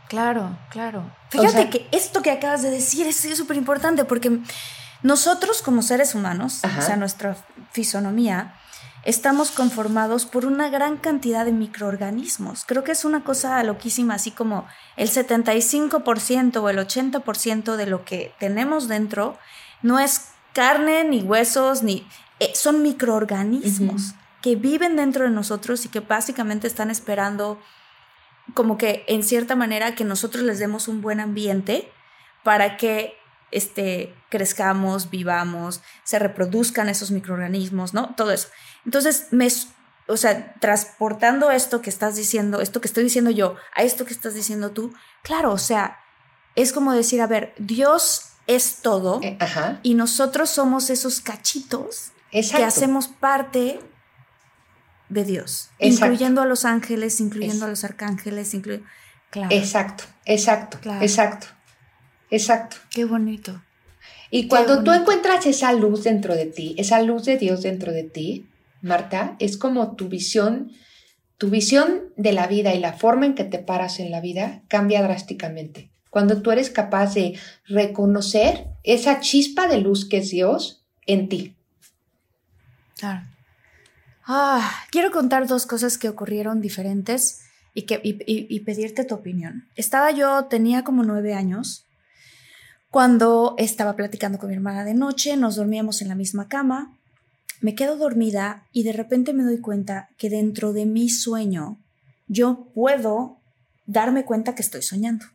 Claro, 0.08 0.56
claro. 0.70 1.10
Fíjate 1.30 1.70
que 1.70 1.88
esto 1.92 2.22
que 2.22 2.30
acabas 2.30 2.62
de 2.62 2.70
decir 2.70 3.06
es 3.06 3.16
súper 3.36 3.56
importante 3.56 4.04
porque 4.04 4.38
nosotros 5.02 5.62
como 5.62 5.82
seres 5.82 6.14
humanos, 6.14 6.62
o 6.64 6.82
sea, 6.82 6.96
nuestra 6.96 7.36
fisonomía, 7.72 8.54
estamos 9.04 9.50
conformados 9.50 10.26
por 10.26 10.46
una 10.46 10.68
gran 10.68 10.96
cantidad 10.96 11.44
de 11.44 11.52
microorganismos. 11.52 12.64
Creo 12.64 12.84
que 12.84 12.92
es 12.92 13.04
una 13.04 13.24
cosa 13.24 13.62
loquísima, 13.64 14.14
así 14.14 14.30
como 14.30 14.66
el 14.96 15.10
75% 15.10 16.56
o 16.56 16.68
el 16.68 16.78
80% 16.78 17.76
de 17.76 17.86
lo 17.86 18.04
que 18.04 18.32
tenemos 18.38 18.88
dentro 18.88 19.36
no 19.82 19.98
es 19.98 20.33
carne, 20.54 21.04
ni 21.04 21.20
huesos, 21.20 21.82
ni... 21.82 22.06
Eh, 22.40 22.52
son 22.54 22.82
microorganismos 22.82 24.14
que 24.42 24.56
viven 24.56 24.96
dentro 24.96 25.24
de 25.24 25.30
nosotros 25.30 25.84
y 25.84 25.88
que 25.88 26.00
básicamente 26.00 26.66
están 26.66 26.90
esperando 26.90 27.60
como 28.52 28.76
que 28.76 29.04
en 29.06 29.22
cierta 29.22 29.56
manera 29.56 29.94
que 29.94 30.04
nosotros 30.04 30.44
les 30.44 30.58
demos 30.58 30.88
un 30.88 31.00
buen 31.00 31.20
ambiente 31.20 31.90
para 32.42 32.76
que 32.76 33.14
este, 33.52 34.14
crezcamos, 34.30 35.10
vivamos, 35.10 35.80
se 36.02 36.18
reproduzcan 36.18 36.88
esos 36.88 37.10
microorganismos, 37.10 37.94
¿no? 37.94 38.14
Todo 38.16 38.32
eso. 38.32 38.48
Entonces, 38.84 39.28
me, 39.30 39.48
o 40.08 40.16
sea, 40.16 40.54
transportando 40.60 41.50
esto 41.50 41.80
que 41.80 41.88
estás 41.88 42.16
diciendo, 42.16 42.60
esto 42.60 42.80
que 42.80 42.88
estoy 42.88 43.04
diciendo 43.04 43.30
yo, 43.30 43.56
a 43.74 43.82
esto 43.82 44.04
que 44.04 44.12
estás 44.12 44.34
diciendo 44.34 44.72
tú, 44.72 44.92
claro, 45.22 45.52
o 45.52 45.58
sea, 45.58 46.00
es 46.54 46.72
como 46.72 46.92
decir, 46.92 47.22
a 47.22 47.26
ver, 47.26 47.54
Dios 47.58 48.33
es 48.46 48.78
todo 48.82 49.20
eh, 49.22 49.38
y 49.82 49.94
nosotros 49.94 50.50
somos 50.50 50.90
esos 50.90 51.20
cachitos 51.20 52.12
que 52.30 52.64
hacemos 52.64 53.08
parte 53.08 53.80
de 55.08 55.24
Dios, 55.24 55.70
incluyendo 55.78 56.42
a 56.42 56.46
los 56.46 56.64
ángeles, 56.64 57.20
incluyendo 57.20 57.66
a 57.66 57.68
los 57.68 57.84
arcángeles, 57.84 58.52
incluyendo... 58.54 58.86
Claro. 59.30 59.48
Exacto, 59.54 60.04
exacto, 60.26 60.78
exacto, 61.00 61.46
exacto. 62.30 62.76
Qué 62.90 63.04
bonito. 63.04 63.62
Y 64.30 64.48
cuando 64.48 64.82
tú 64.82 64.92
encuentras 64.92 65.46
esa 65.46 65.72
luz 65.72 66.04
dentro 66.04 66.34
de 66.34 66.46
ti, 66.46 66.74
esa 66.78 67.00
luz 67.02 67.24
de 67.24 67.36
Dios 67.36 67.62
dentro 67.62 67.92
de 67.92 68.04
ti, 68.04 68.48
Marta, 68.80 69.36
es 69.38 69.56
como 69.56 69.96
tu 69.96 70.08
visión, 70.08 70.72
tu 71.38 71.50
visión 71.50 72.12
de 72.16 72.32
la 72.32 72.46
vida 72.46 72.74
y 72.74 72.80
la 72.80 72.92
forma 72.92 73.26
en 73.26 73.34
que 73.34 73.44
te 73.44 73.58
paras 73.58 73.98
en 73.98 74.10
la 74.10 74.20
vida 74.20 74.62
cambia 74.68 75.02
drásticamente. 75.02 75.93
Cuando 76.14 76.42
tú 76.42 76.52
eres 76.52 76.70
capaz 76.70 77.14
de 77.14 77.36
reconocer 77.66 78.68
esa 78.84 79.18
chispa 79.18 79.66
de 79.66 79.80
luz 79.80 80.08
que 80.08 80.18
es 80.18 80.30
Dios 80.30 80.84
en 81.08 81.28
ti. 81.28 81.56
Claro. 82.96 83.26
Ah, 84.24 84.84
quiero 84.92 85.10
contar 85.10 85.48
dos 85.48 85.66
cosas 85.66 85.98
que 85.98 86.08
ocurrieron 86.08 86.60
diferentes 86.60 87.40
y, 87.74 87.82
que, 87.82 88.00
y, 88.04 88.60
pedirte 88.60 89.02
tu 89.02 89.16
opinión. 89.16 89.66
Estaba 89.74 90.12
yo, 90.12 90.44
tenía 90.44 90.84
como 90.84 91.02
nueve 91.02 91.34
años, 91.34 91.84
cuando 92.90 93.56
estaba 93.58 93.96
platicando 93.96 94.38
con 94.38 94.50
mi 94.50 94.54
hermana 94.54 94.84
de 94.84 94.94
noche, 94.94 95.36
nos 95.36 95.56
dormíamos 95.56 96.00
en 96.00 96.06
la 96.06 96.14
misma 96.14 96.46
cama, 96.46 96.96
me 97.60 97.74
quedo 97.74 97.96
dormida 97.96 98.68
y 98.70 98.84
de 98.84 98.92
repente 98.92 99.32
me 99.32 99.42
doy 99.42 99.58
cuenta 99.58 100.10
que 100.16 100.30
dentro 100.30 100.72
de 100.72 100.86
mi 100.86 101.08
sueño 101.08 101.80
yo 102.28 102.68
puedo 102.72 103.40
darme 103.84 104.24
cuenta 104.24 104.54
que 104.54 104.62
estoy 104.62 104.82
soñando. 104.82 105.26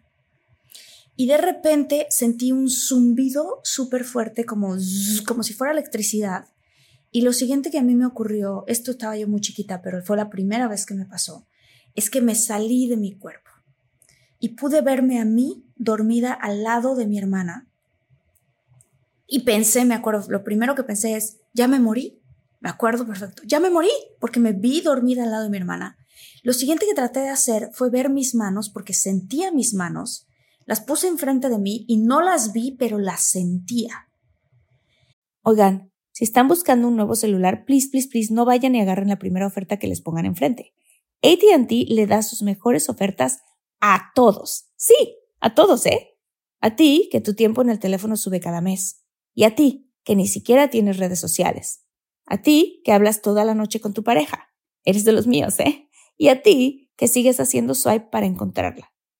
Y 1.19 1.27
de 1.27 1.35
repente 1.35 2.07
sentí 2.09 2.53
un 2.53 2.69
zumbido 2.69 3.59
súper 3.65 4.05
fuerte, 4.05 4.45
como, 4.45 4.77
como 5.27 5.43
si 5.43 5.53
fuera 5.53 5.73
electricidad, 5.73 6.45
y 7.11 7.23
lo 7.23 7.33
siguiente 7.33 7.71
que 7.71 7.77
a 7.77 7.83
mí 7.83 7.93
me 7.93 8.05
ocurrió, 8.05 8.63
esto 8.67 8.91
estaba 8.91 9.17
yo 9.17 9.27
muy 9.27 9.41
chiquita, 9.41 9.81
pero 9.81 10.01
fue 10.01 10.15
la 10.15 10.29
primera 10.29 10.69
vez 10.69 10.85
que 10.85 10.93
me 10.93 11.03
pasó, 11.03 11.45
es 11.93 12.09
que 12.09 12.21
me 12.21 12.35
salí 12.35 12.87
de 12.87 12.95
mi 12.95 13.17
cuerpo 13.17 13.49
y 14.39 14.55
pude 14.55 14.79
verme 14.79 15.19
a 15.19 15.25
mí 15.25 15.65
dormida 15.75 16.31
al 16.31 16.63
lado 16.63 16.95
de 16.95 17.05
mi 17.05 17.17
hermana. 17.17 17.67
Y 19.27 19.41
pensé, 19.41 19.83
me 19.83 19.95
acuerdo, 19.95 20.25
lo 20.29 20.45
primero 20.45 20.73
que 20.73 20.83
pensé 20.85 21.17
es, 21.17 21.41
ya 21.53 21.67
me 21.67 21.81
morí. 21.81 22.21
Me 22.61 22.69
acuerdo 22.69 23.05
perfecto, 23.05 23.43
ya 23.45 23.59
me 23.59 23.69
morí 23.69 23.91
porque 24.21 24.39
me 24.39 24.53
vi 24.53 24.79
dormida 24.79 25.23
al 25.23 25.31
lado 25.31 25.43
de 25.43 25.49
mi 25.49 25.57
hermana. 25.57 25.97
Lo 26.43 26.53
siguiente 26.53 26.85
que 26.85 26.95
traté 26.95 27.19
de 27.19 27.29
hacer 27.29 27.71
fue 27.73 27.89
ver 27.89 28.09
mis 28.09 28.35
manos 28.35 28.69
porque 28.69 28.93
sentía 28.93 29.51
mis 29.51 29.73
manos, 29.73 30.28
las 30.69 30.81
puse 30.81 31.07
enfrente 31.07 31.49
de 31.49 31.57
mí 31.57 31.83
y 31.87 31.97
no 31.97 32.21
las 32.21 32.53
vi, 32.53 32.75
pero 32.77 32.99
las 32.99 33.23
sentía. 33.23 34.07
Oigan, 35.41 35.91
si 36.11 36.25
están 36.25 36.47
buscando 36.47 36.87
un 36.87 36.95
nuevo 36.95 37.15
celular, 37.15 37.65
please, 37.65 37.89
please, 37.89 38.07
please, 38.07 38.31
no 38.31 38.45
vayan 38.45 38.75
y 38.75 38.79
agarren 38.79 39.07
la 39.07 39.17
primera 39.17 39.47
oferta 39.47 39.79
que 39.79 39.87
les 39.87 39.99
pongan 39.99 40.27
enfrente. 40.27 40.75
ATT 41.23 41.71
le 41.87 42.05
da 42.05 42.21
sus 42.21 42.43
mejores 42.43 42.87
ofertas 42.87 43.39
a 43.79 44.11
todos. 44.13 44.69
Sí, 44.75 44.93
a 45.39 45.55
todos, 45.55 45.87
¿eh? 45.87 46.19
A 46.61 46.75
ti, 46.75 47.09
que 47.11 47.19
tu 47.19 47.33
tiempo 47.33 47.63
en 47.63 47.71
el 47.71 47.79
teléfono 47.79 48.15
sube 48.15 48.39
cada 48.39 48.61
mes. 48.61 49.03
Y 49.33 49.45
a 49.45 49.55
ti, 49.55 49.91
que 50.03 50.15
ni 50.15 50.27
siquiera 50.27 50.69
tienes 50.69 50.97
redes 50.97 51.19
sociales. 51.19 51.83
A 52.27 52.43
ti, 52.43 52.83
que 52.85 52.91
hablas 52.91 53.23
toda 53.23 53.43
la 53.43 53.55
noche 53.55 53.79
con 53.79 53.95
tu 53.95 54.03
pareja. 54.03 54.49
Eres 54.83 55.03
de 55.03 55.13
los 55.13 55.25
míos, 55.25 55.59
¿eh? 55.61 55.89
Y 56.15 56.27
a 56.27 56.43
ti, 56.43 56.91
que 56.95 57.07
sigues 57.07 57.39
haciendo 57.39 57.73
swipe 57.73 58.09
para 58.11 58.27
encontrarla. 58.27 58.91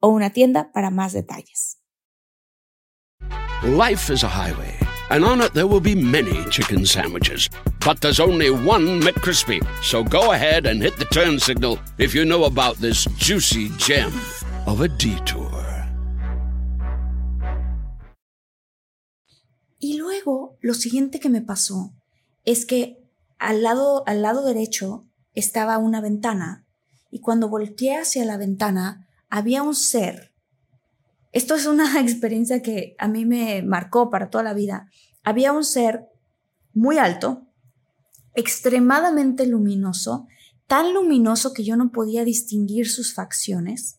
o 0.00 0.08
una 0.08 0.30
tienda 0.30 0.70
para 0.72 0.90
más 0.90 1.12
detalles. 1.12 1.78
Life 3.64 4.12
is 4.12 4.22
a 4.22 4.28
highway, 4.28 4.78
and 5.10 5.24
on 5.24 5.40
it 5.40 5.52
there 5.52 5.66
will 5.66 5.80
be 5.80 5.94
many 5.94 6.44
chicken 6.48 6.86
sandwiches. 6.86 7.50
But 7.84 8.00
there's 8.00 8.20
only 8.20 8.50
one 8.50 9.00
McCrispy. 9.00 9.60
So 9.82 10.04
go 10.04 10.32
ahead 10.32 10.66
and 10.66 10.80
hit 10.80 10.96
the 10.96 11.06
turn 11.06 11.40
signal 11.40 11.78
if 11.98 12.14
you 12.14 12.24
know 12.24 12.44
about 12.44 12.76
this 12.76 13.04
juicy 13.16 13.70
gem 13.78 14.12
of 14.66 14.80
a 14.80 14.88
detour. 14.88 15.48
Y 19.80 19.96
luego, 19.96 20.56
lo 20.60 20.74
siguiente 20.74 21.20
que 21.20 21.28
me 21.28 21.40
pasó 21.40 21.94
es 22.44 22.66
que 22.66 22.98
al 23.38 23.62
lado, 23.62 24.02
al 24.06 24.22
lado 24.22 24.44
derecho 24.44 25.06
estaba 25.34 25.78
una 25.78 26.00
ventana 26.00 26.64
y 27.10 27.20
cuando 27.20 27.48
volteé 27.48 27.96
hacia 27.96 28.24
la 28.24 28.36
ventana 28.36 29.07
había 29.28 29.62
un 29.62 29.74
ser. 29.74 30.32
Esto 31.32 31.54
es 31.54 31.66
una 31.66 32.00
experiencia 32.00 32.62
que 32.62 32.94
a 32.98 33.08
mí 33.08 33.24
me 33.24 33.62
marcó 33.62 34.10
para 34.10 34.30
toda 34.30 34.44
la 34.44 34.54
vida. 34.54 34.90
Había 35.24 35.52
un 35.52 35.64
ser 35.64 36.06
muy 36.72 36.98
alto, 36.98 37.46
extremadamente 38.34 39.46
luminoso, 39.46 40.26
tan 40.66 40.94
luminoso 40.94 41.52
que 41.52 41.64
yo 41.64 41.76
no 41.76 41.90
podía 41.90 42.24
distinguir 42.24 42.88
sus 42.88 43.14
facciones, 43.14 43.98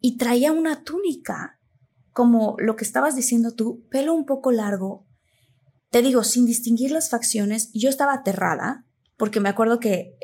y 0.00 0.18
traía 0.18 0.52
una 0.52 0.84
túnica, 0.84 1.58
como 2.12 2.56
lo 2.58 2.76
que 2.76 2.84
estabas 2.84 3.16
diciendo 3.16 3.52
tú, 3.52 3.86
pelo 3.88 4.12
un 4.12 4.26
poco 4.26 4.52
largo. 4.52 5.06
Te 5.88 6.02
digo, 6.02 6.24
sin 6.24 6.44
distinguir 6.44 6.90
las 6.90 7.08
facciones, 7.08 7.70
yo 7.72 7.88
estaba 7.88 8.12
aterrada, 8.12 8.84
porque 9.16 9.40
me 9.40 9.48
acuerdo 9.48 9.80
que 9.80 10.18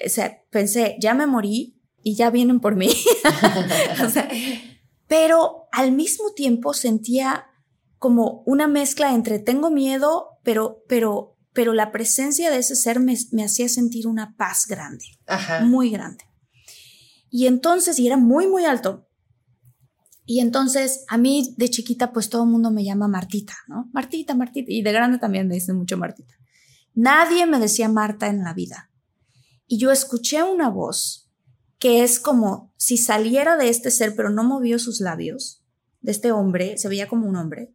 pensé, 0.50 0.98
ya 1.00 1.14
me 1.14 1.26
morí 1.26 1.79
y 2.02 2.14
ya 2.14 2.30
vienen 2.30 2.60
por 2.60 2.76
mí. 2.76 2.90
pero 5.06 5.68
al 5.72 5.92
mismo 5.92 6.32
tiempo 6.34 6.74
sentía 6.74 7.46
como 7.98 8.42
una 8.46 8.66
mezcla 8.66 9.14
entre 9.14 9.38
tengo 9.38 9.70
miedo, 9.70 10.38
pero, 10.42 10.82
pero 10.88 11.36
pero 11.52 11.72
la 11.72 11.90
presencia 11.90 12.50
de 12.50 12.58
ese 12.58 12.76
ser 12.76 13.00
me, 13.00 13.14
hacía 13.44 13.68
sentir 13.68 14.06
una 14.06 14.36
paz 14.36 14.66
grande, 14.68 15.04
muy 15.62 15.90
grande. 15.90 16.24
Y 17.28 17.46
entonces, 17.46 17.98
y 17.98 18.06
era 18.06 18.16
muy, 18.16 18.46
muy 18.46 18.64
alto. 18.64 19.08
Y 20.24 20.40
entonces, 20.40 21.04
a 21.08 21.18
mí 21.18 21.54
de 21.56 21.68
chiquita, 21.68 22.12
pues 22.12 22.28
todo 22.28 22.44
el 22.44 22.50
mundo 22.50 22.70
me 22.70 22.84
llama 22.84 23.08
Martita, 23.08 23.54
¿no? 23.66 23.88
Martita, 23.92 24.34
Martita. 24.34 24.70
Y 24.70 24.82
de 24.82 24.92
grande 24.92 25.18
también 25.18 25.48
me 25.48 25.54
dicen 25.54 25.76
mucho 25.76 25.96
Martita. 25.96 26.34
Nadie 26.94 27.46
me 27.46 27.58
decía 27.58 27.88
Marta 27.88 28.28
en 28.28 28.44
la 28.44 28.54
vida. 28.54 28.90
Y 29.66 29.78
yo 29.78 29.90
escuché 29.90 30.42
una 30.42 30.68
voz 30.68 31.29
que 31.80 32.04
es 32.04 32.20
como 32.20 32.72
si 32.76 32.98
saliera 32.98 33.56
de 33.56 33.70
este 33.70 33.90
ser, 33.90 34.14
pero 34.14 34.30
no 34.30 34.44
movió 34.44 34.78
sus 34.78 35.00
labios, 35.00 35.64
de 36.02 36.12
este 36.12 36.30
hombre, 36.30 36.78
se 36.78 36.88
veía 36.88 37.08
como 37.08 37.26
un 37.26 37.36
hombre, 37.36 37.74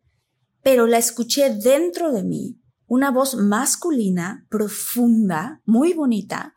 pero 0.63 0.87
la 0.87 0.97
escuché 0.97 1.53
dentro 1.55 2.11
de 2.11 2.23
mí 2.23 2.61
una 2.87 3.11
voz 3.11 3.35
masculina, 3.35 4.47
profunda, 4.49 5.61
muy 5.65 5.93
bonita, 5.93 6.53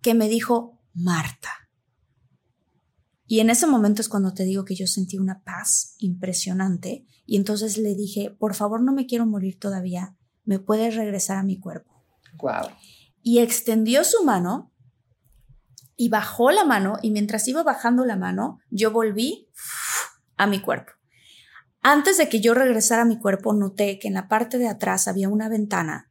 que 0.00 0.14
me 0.14 0.28
dijo, 0.28 0.80
Marta. 0.94 1.50
Y 3.26 3.40
en 3.40 3.50
ese 3.50 3.66
momento 3.66 4.00
es 4.00 4.08
cuando 4.08 4.32
te 4.32 4.44
digo 4.44 4.64
que 4.64 4.74
yo 4.74 4.86
sentí 4.86 5.18
una 5.18 5.42
paz 5.44 5.94
impresionante 5.98 7.06
y 7.26 7.36
entonces 7.36 7.76
le 7.76 7.94
dije, 7.94 8.30
por 8.30 8.54
favor 8.54 8.82
no 8.82 8.94
me 8.94 9.06
quiero 9.06 9.26
morir 9.26 9.58
todavía, 9.58 10.16
me 10.44 10.58
puedes 10.58 10.96
regresar 10.96 11.36
a 11.36 11.42
mi 11.42 11.60
cuerpo. 11.60 12.02
Wow. 12.40 12.70
Y 13.22 13.40
extendió 13.40 14.04
su 14.04 14.24
mano 14.24 14.72
y 16.00 16.08
bajó 16.08 16.52
la 16.52 16.64
mano 16.64 16.96
y 17.02 17.10
mientras 17.10 17.48
iba 17.48 17.64
bajando 17.64 18.06
la 18.06 18.16
mano, 18.16 18.60
yo 18.70 18.92
volví 18.92 19.50
a 20.36 20.46
mi 20.46 20.60
cuerpo. 20.60 20.92
Antes 21.82 22.16
de 22.18 22.28
que 22.28 22.40
yo 22.40 22.54
regresara 22.54 23.02
a 23.02 23.04
mi 23.04 23.18
cuerpo, 23.18 23.52
noté 23.52 23.98
que 23.98 24.06
en 24.06 24.14
la 24.14 24.28
parte 24.28 24.58
de 24.58 24.68
atrás 24.68 25.08
había 25.08 25.28
una 25.28 25.48
ventana, 25.48 26.08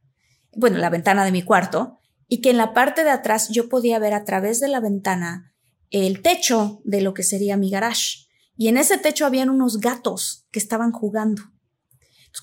bueno, 0.54 0.76
la 0.76 0.90
ventana 0.90 1.24
de 1.24 1.32
mi 1.32 1.42
cuarto, 1.42 1.98
y 2.28 2.42
que 2.42 2.50
en 2.50 2.58
la 2.58 2.74
parte 2.74 3.02
de 3.02 3.10
atrás 3.10 3.48
yo 3.48 3.70
podía 3.70 3.98
ver 3.98 4.12
a 4.12 4.24
través 4.24 4.60
de 4.60 4.68
la 4.68 4.80
ventana 4.80 5.54
el 5.90 6.20
techo 6.20 6.82
de 6.84 7.00
lo 7.00 7.14
que 7.14 7.22
sería 7.22 7.56
mi 7.56 7.70
garage. 7.70 8.26
Y 8.56 8.68
en 8.68 8.76
ese 8.76 8.98
techo 8.98 9.24
habían 9.24 9.48
unos 9.48 9.78
gatos 9.78 10.46
que 10.50 10.58
estaban 10.58 10.92
jugando. 10.92 11.42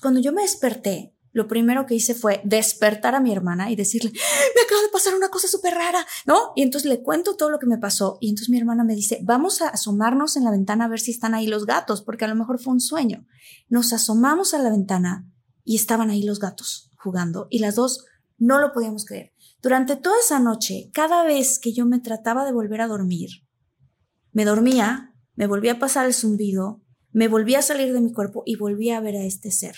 Cuando 0.02 0.18
yo 0.20 0.32
me 0.32 0.42
desperté, 0.42 1.14
lo 1.36 1.48
primero 1.48 1.84
que 1.84 1.94
hice 1.94 2.14
fue 2.14 2.40
despertar 2.44 3.14
a 3.14 3.20
mi 3.20 3.30
hermana 3.30 3.70
y 3.70 3.76
decirle, 3.76 4.10
me 4.10 4.62
acaba 4.62 4.80
de 4.80 4.88
pasar 4.88 5.14
una 5.14 5.28
cosa 5.28 5.46
súper 5.46 5.74
rara, 5.74 6.06
¿no? 6.24 6.52
Y 6.56 6.62
entonces 6.62 6.88
le 6.88 7.02
cuento 7.02 7.36
todo 7.36 7.50
lo 7.50 7.58
que 7.58 7.66
me 7.66 7.76
pasó 7.76 8.16
y 8.22 8.30
entonces 8.30 8.48
mi 8.48 8.56
hermana 8.56 8.84
me 8.84 8.94
dice, 8.94 9.20
vamos 9.22 9.60
a 9.60 9.68
asomarnos 9.68 10.38
en 10.38 10.44
la 10.44 10.50
ventana 10.50 10.86
a 10.86 10.88
ver 10.88 10.98
si 10.98 11.10
están 11.10 11.34
ahí 11.34 11.46
los 11.46 11.66
gatos, 11.66 12.00
porque 12.00 12.24
a 12.24 12.28
lo 12.28 12.36
mejor 12.36 12.58
fue 12.58 12.72
un 12.72 12.80
sueño. 12.80 13.26
Nos 13.68 13.92
asomamos 13.92 14.54
a 14.54 14.58
la 14.60 14.70
ventana 14.70 15.30
y 15.62 15.76
estaban 15.76 16.08
ahí 16.08 16.22
los 16.22 16.40
gatos 16.40 16.90
jugando 16.96 17.48
y 17.50 17.58
las 17.58 17.74
dos 17.74 18.06
no 18.38 18.58
lo 18.58 18.72
podíamos 18.72 19.04
creer. 19.04 19.34
Durante 19.60 19.96
toda 19.96 20.16
esa 20.18 20.40
noche, 20.40 20.90
cada 20.94 21.22
vez 21.22 21.58
que 21.58 21.74
yo 21.74 21.84
me 21.84 22.00
trataba 22.00 22.46
de 22.46 22.52
volver 22.52 22.80
a 22.80 22.88
dormir, 22.88 23.28
me 24.32 24.46
dormía, 24.46 25.12
me 25.34 25.46
volvía 25.46 25.72
a 25.72 25.78
pasar 25.78 26.06
el 26.06 26.14
zumbido, 26.14 26.80
me 27.12 27.28
volvía 27.28 27.58
a 27.58 27.62
salir 27.62 27.92
de 27.92 28.00
mi 28.00 28.14
cuerpo 28.14 28.42
y 28.46 28.56
volvía 28.56 28.96
a 28.96 29.00
ver 29.00 29.16
a 29.16 29.24
este 29.24 29.50
ser. 29.50 29.76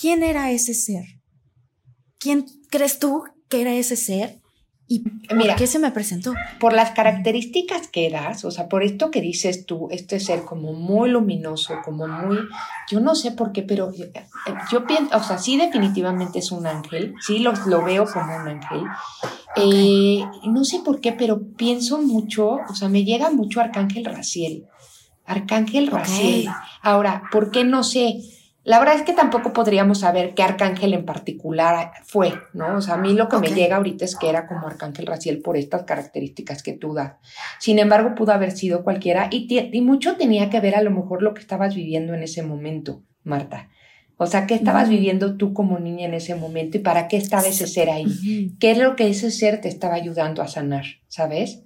¿Quién 0.00 0.22
era 0.22 0.50
ese 0.50 0.72
ser? 0.72 1.04
¿Quién 2.18 2.46
crees 2.70 2.98
tú 2.98 3.24
que 3.48 3.60
era 3.60 3.74
ese 3.74 3.96
ser? 3.96 4.40
¿Y 4.86 5.00
por 5.00 5.54
qué 5.56 5.66
se 5.66 5.78
me 5.78 5.92
presentó? 5.92 6.32
Por 6.58 6.72
las 6.72 6.92
características 6.92 7.86
que 7.86 8.10
das, 8.10 8.44
o 8.44 8.50
sea, 8.50 8.68
por 8.68 8.82
esto 8.82 9.10
que 9.10 9.20
dices 9.20 9.66
tú, 9.66 9.88
este 9.90 10.18
ser 10.18 10.44
como 10.44 10.72
muy 10.72 11.10
luminoso, 11.10 11.74
como 11.84 12.08
muy, 12.08 12.38
yo 12.90 12.98
no 12.98 13.14
sé 13.14 13.30
por 13.30 13.52
qué, 13.52 13.62
pero 13.62 13.92
eh, 13.92 14.12
yo 14.72 14.86
pienso, 14.86 15.16
o 15.16 15.22
sea, 15.22 15.38
sí 15.38 15.56
definitivamente 15.56 16.40
es 16.40 16.50
un 16.50 16.66
ángel, 16.66 17.14
sí 17.20 17.38
lo, 17.38 17.52
lo 17.66 17.84
veo 17.84 18.04
como 18.04 18.34
un 18.34 18.48
ángel. 18.48 18.82
Eh, 19.54 20.24
no 20.44 20.64
sé 20.64 20.80
por 20.80 21.00
qué, 21.00 21.12
pero 21.12 21.40
pienso 21.56 22.02
mucho, 22.02 22.58
o 22.68 22.74
sea, 22.74 22.88
me 22.88 23.04
llega 23.04 23.30
mucho 23.30 23.60
Arcángel 23.60 24.06
Raciel. 24.06 24.64
Arcángel 25.24 25.86
Raciel. 25.86 26.48
Ahora, 26.82 27.22
¿por 27.30 27.52
qué 27.52 27.62
no 27.62 27.84
sé? 27.84 28.16
La 28.62 28.78
verdad 28.78 28.96
es 28.96 29.02
que 29.02 29.14
tampoco 29.14 29.52
podríamos 29.54 30.00
saber 30.00 30.34
qué 30.34 30.42
arcángel 30.42 30.92
en 30.92 31.06
particular 31.06 31.92
fue, 32.04 32.34
¿no? 32.52 32.76
O 32.76 32.80
sea, 32.82 32.94
a 32.94 32.98
mí 32.98 33.14
lo 33.14 33.28
que 33.28 33.38
me 33.38 33.48
llega 33.48 33.76
ahorita 33.76 34.04
es 34.04 34.16
que 34.16 34.28
era 34.28 34.46
como 34.46 34.66
arcángel 34.66 35.06
racial 35.06 35.38
por 35.38 35.56
estas 35.56 35.84
características 35.84 36.62
que 36.62 36.74
tú 36.74 36.92
das. 36.92 37.14
Sin 37.58 37.78
embargo, 37.78 38.14
pudo 38.14 38.32
haber 38.32 38.50
sido 38.50 38.84
cualquiera 38.84 39.28
y, 39.30 39.48
y 39.72 39.80
mucho 39.80 40.16
tenía 40.16 40.50
que 40.50 40.60
ver 40.60 40.74
a 40.74 40.82
lo 40.82 40.90
mejor 40.90 41.22
lo 41.22 41.32
que 41.32 41.40
estabas 41.40 41.74
viviendo 41.74 42.12
en 42.12 42.22
ese 42.22 42.42
momento, 42.42 43.02
Marta. 43.24 43.70
O 44.18 44.26
sea, 44.26 44.46
¿qué 44.46 44.54
estabas 44.54 44.90
viviendo 44.90 45.38
tú 45.38 45.54
como 45.54 45.78
niña 45.78 46.04
en 46.04 46.12
ese 46.12 46.34
momento 46.34 46.76
y 46.76 46.80
para 46.80 47.08
qué 47.08 47.16
estaba 47.16 47.46
ese 47.46 47.66
ser 47.66 47.88
ahí? 47.88 48.52
¿Qué 48.60 48.72
es 48.72 48.78
lo 48.78 48.94
que 48.94 49.08
ese 49.08 49.30
ser 49.30 49.62
te 49.62 49.68
estaba 49.68 49.94
ayudando 49.94 50.42
a 50.42 50.48
sanar? 50.48 50.84
¿Sabes? 51.08 51.62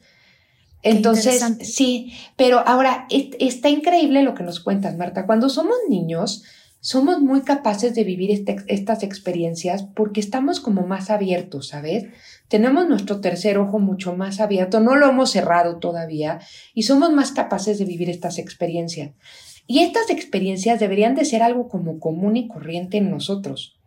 Entonces, 0.85 1.43
sí, 1.63 2.13
pero 2.37 2.61
ahora 2.61 3.09
está 3.11 3.71
increíble 3.71 4.23
lo 4.23 4.37
que 4.37 4.45
nos 4.45 4.61
cuentas, 4.61 4.97
Marta. 4.97 5.27
Cuando 5.27 5.49
somos 5.49 5.75
niños, 5.89 6.45
somos 6.85 7.23
muy 7.23 7.41
capaces 7.41 7.95
de 7.95 8.05
vivir 8.05 8.31
este, 8.31 8.57
estas 8.67 9.03
experiencias 9.03 9.85
porque 9.95 10.21
estamos 10.21 10.61
como 10.61 10.87
más 10.87 11.09
abiertos, 11.09 11.69
¿sabes? 11.69 12.09
Tenemos 12.49 12.87
nuestro 12.87 13.23
tercer 13.23 13.57
ojo 13.57 13.79
mucho 13.79 14.15
más 14.15 14.39
abierto, 14.39 14.81
no 14.81 14.95
lo 14.95 15.09
hemos 15.09 15.31
cerrado 15.31 15.79
todavía 15.79 16.41
y 16.75 16.83
somos 16.83 17.11
más 17.11 17.33
capaces 17.33 17.79
de 17.79 17.87
vivir 17.87 18.11
estas 18.11 18.37
experiencias. 18.37 19.13
Y 19.67 19.79
estas 19.79 20.11
experiencias 20.11 20.79
deberían 20.79 21.15
de 21.15 21.25
ser 21.25 21.43
algo 21.43 21.71
como 21.71 21.99
común 21.99 22.37
y 22.37 22.49
corriente 22.49 22.99
en 22.99 23.11
nosotros. 23.11 23.81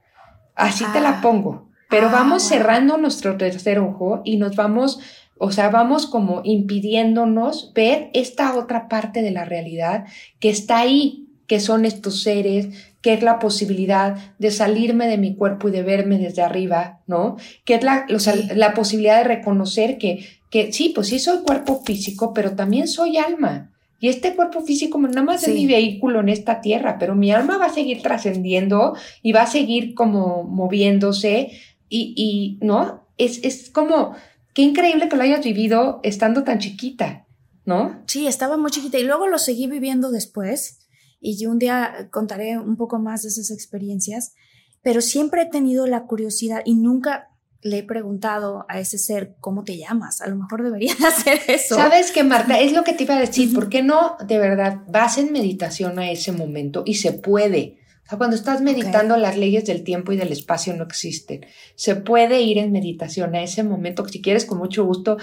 Así 0.55 0.83
te 0.91 0.99
la 0.99 1.19
ah. 1.19 1.21
pongo. 1.21 1.69
Pero 1.91 2.07
ah, 2.07 2.11
vamos 2.11 2.41
cerrando 2.41 2.97
nuestro 2.97 3.37
tercer 3.37 3.77
ojo 3.77 4.23
y 4.25 4.37
nos 4.37 4.55
vamos 4.55 4.99
O 5.37 5.51
sea, 5.51 5.69
vamos 5.69 6.07
como 6.07 6.41
impidiéndonos 6.43 7.73
ver 7.75 8.09
esta 8.15 8.57
otra 8.57 8.87
parte 8.87 9.21
de 9.21 9.29
la 9.29 9.45
realidad 9.45 10.05
que 10.39 10.49
está 10.49 10.79
ahí, 10.79 11.26
que 11.47 11.59
son 11.61 11.85
estos 11.85 12.21
seres, 12.21 12.67
que 13.01 13.13
es 13.13 13.23
la 13.23 13.39
posibilidad 13.39 14.17
de 14.37 14.51
salirme 14.51 15.07
de 15.07 15.17
mi 15.17 15.35
cuerpo 15.35 15.69
y 15.69 15.71
de 15.71 15.81
verme 15.81 16.19
desde 16.19 16.41
arriba, 16.41 16.99
¿no? 17.07 17.37
Que 17.63 17.75
es 17.75 17.83
la, 17.83 18.05
la 18.53 18.73
posibilidad 18.73 19.17
de 19.17 19.23
reconocer 19.23 19.97
que, 19.97 20.25
que 20.51 20.73
sí, 20.73 20.91
pues 20.93 21.07
sí 21.07 21.19
soy 21.19 21.39
cuerpo 21.39 21.81
físico, 21.83 22.33
pero 22.33 22.51
también 22.51 22.87
soy 22.87 23.17
alma. 23.17 23.71
Y 23.99 24.09
este 24.09 24.35
cuerpo 24.35 24.61
físico 24.61 24.99
nada 24.99 25.23
más 25.23 25.47
es 25.47 25.53
mi 25.55 25.65
vehículo 25.65 26.19
en 26.19 26.29
esta 26.29 26.61
tierra, 26.61 26.97
pero 26.99 27.15
mi 27.15 27.31
alma 27.31 27.57
va 27.57 27.65
a 27.65 27.73
seguir 27.73 28.03
trascendiendo 28.03 28.95
y 29.23 29.31
va 29.31 29.43
a 29.43 29.47
seguir 29.47 29.95
como 29.95 30.43
moviéndose 30.43 31.51
y, 31.89 32.13
y 32.15 32.63
¿no? 32.63 33.07
Es, 33.17 33.43
es 33.43 33.71
como, 33.71 34.15
qué 34.53 34.61
increíble 34.61 35.09
que 35.09 35.15
lo 35.15 35.23
hayas 35.23 35.43
vivido 35.43 35.99
estando 36.03 36.43
tan 36.43 36.59
chiquita, 36.59 37.25
¿no? 37.65 38.03
Sí, 38.05 38.27
estaba 38.27 38.55
muy 38.57 38.69
chiquita 38.69 38.99
y 38.99 39.03
luego 39.03 39.27
lo 39.27 39.39
seguí 39.39 39.65
viviendo 39.65 40.11
después 40.11 40.86
y 41.19 41.45
un 41.45 41.59
día 41.59 42.09
contaré 42.11 42.57
un 42.57 42.77
poco 42.77 42.99
más 42.99 43.23
de 43.23 43.29
esas 43.29 43.51
experiencias, 43.51 44.33
pero 44.81 45.01
siempre 45.01 45.43
he 45.43 45.45
tenido 45.45 45.87
la 45.87 46.05
curiosidad 46.05 46.61
y 46.65 46.75
nunca 46.75 47.29
le 47.61 47.79
he 47.79 47.83
preguntado 47.83 48.65
a 48.69 48.79
ese 48.79 48.97
ser 48.97 49.35
cómo 49.39 49.63
te 49.63 49.77
llamas. 49.77 50.21
A 50.21 50.27
lo 50.27 50.35
mejor 50.35 50.63
debería 50.63 50.93
hacer 51.07 51.41
eso. 51.47 51.75
Sabes 51.75 52.11
que 52.11 52.23
Marta, 52.23 52.59
es 52.59 52.71
lo 52.73 52.83
que 52.83 52.93
te 52.93 53.03
iba 53.03 53.15
a 53.15 53.19
decir, 53.19 53.53
¿por 53.53 53.69
qué 53.69 53.81
no 53.81 54.17
de 54.25 54.37
verdad 54.37 54.81
vas 54.87 55.17
en 55.17 55.31
meditación 55.31 55.99
a 55.99 56.11
ese 56.11 56.31
momento 56.31 56.83
y 56.85 56.95
se 56.95 57.13
puede? 57.13 57.79
O 58.05 58.09
sea, 58.09 58.17
cuando 58.17 58.37
estás 58.37 58.61
meditando 58.61 59.17
las 59.17 59.37
leyes 59.37 59.65
del 59.65 59.83
tiempo 59.83 60.13
y 60.13 60.17
del 60.17 60.31
espacio 60.31 60.73
no 60.73 60.85
existen. 60.85 61.45
Se 61.75 61.95
puede 61.95 62.41
ir 62.41 62.57
en 62.57 62.71
meditación 62.71 63.35
a 63.35 63.43
ese 63.43 63.63
momento, 63.63 64.07
si 64.07 64.21
quieres 64.21 64.45
con 64.45 64.59
mucho 64.59 64.85
gusto 64.85 65.17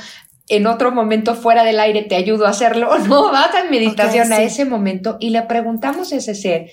en 0.48 0.66
otro 0.66 0.92
momento 0.92 1.34
fuera 1.34 1.64
del 1.64 1.80
aire 1.80 2.02
te 2.02 2.16
ayudo 2.16 2.46
a 2.46 2.50
hacerlo 2.50 2.96
no, 3.08 3.32
vas 3.32 3.50
en 3.54 3.70
meditación 3.70 4.32
a 4.32 4.42
ese 4.42 4.64
momento 4.64 5.16
y 5.20 5.30
le 5.30 5.42
preguntamos 5.42 6.12
a 6.12 6.16
ese 6.16 6.34
ser, 6.34 6.70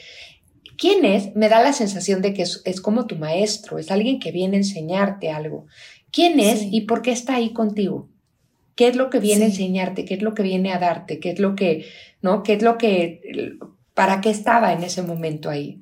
¿quién 0.77 1.05
es? 1.05 1.35
Me 1.35 1.49
da 1.49 1.61
la 1.61 1.73
sensación 1.73 2.21
de 2.21 2.33
que 2.33 2.43
es, 2.43 2.81
como 2.81 3.07
tu 3.07 3.15
maestro, 3.15 3.79
es 3.79 3.91
alguien 3.91 4.19
que 4.19 4.31
viene 4.31 4.57
a 4.57 4.59
enseñarte 4.59 5.31
algo. 5.31 5.67
¿Quién 6.11 6.39
es 6.39 6.63
y 6.69 6.81
por 6.81 7.01
qué 7.01 7.11
está 7.11 7.35
ahí 7.35 7.53
contigo? 7.53 8.09
¿Qué 8.75 8.87
es 8.87 8.95
lo 8.95 9.09
que 9.09 9.19
viene 9.19 9.45
a 9.45 9.47
enseñarte? 9.47 10.05
¿Qué 10.05 10.15
es 10.15 10.21
lo 10.21 10.33
que 10.33 10.43
viene 10.43 10.73
a 10.73 10.79
darte? 10.79 11.19
¿Qué 11.19 11.31
es 11.31 11.39
lo 11.39 11.55
que, 11.55 11.85
no? 12.21 12.43
¿Qué 12.43 12.53
es 12.53 12.63
lo 12.63 12.77
que, 12.77 13.57
para 13.93 14.19
qué 14.19 14.29
estaba 14.29 14.73
en 14.73 14.83
ese 14.83 15.03
momento 15.03 15.49
ahí? 15.49 15.81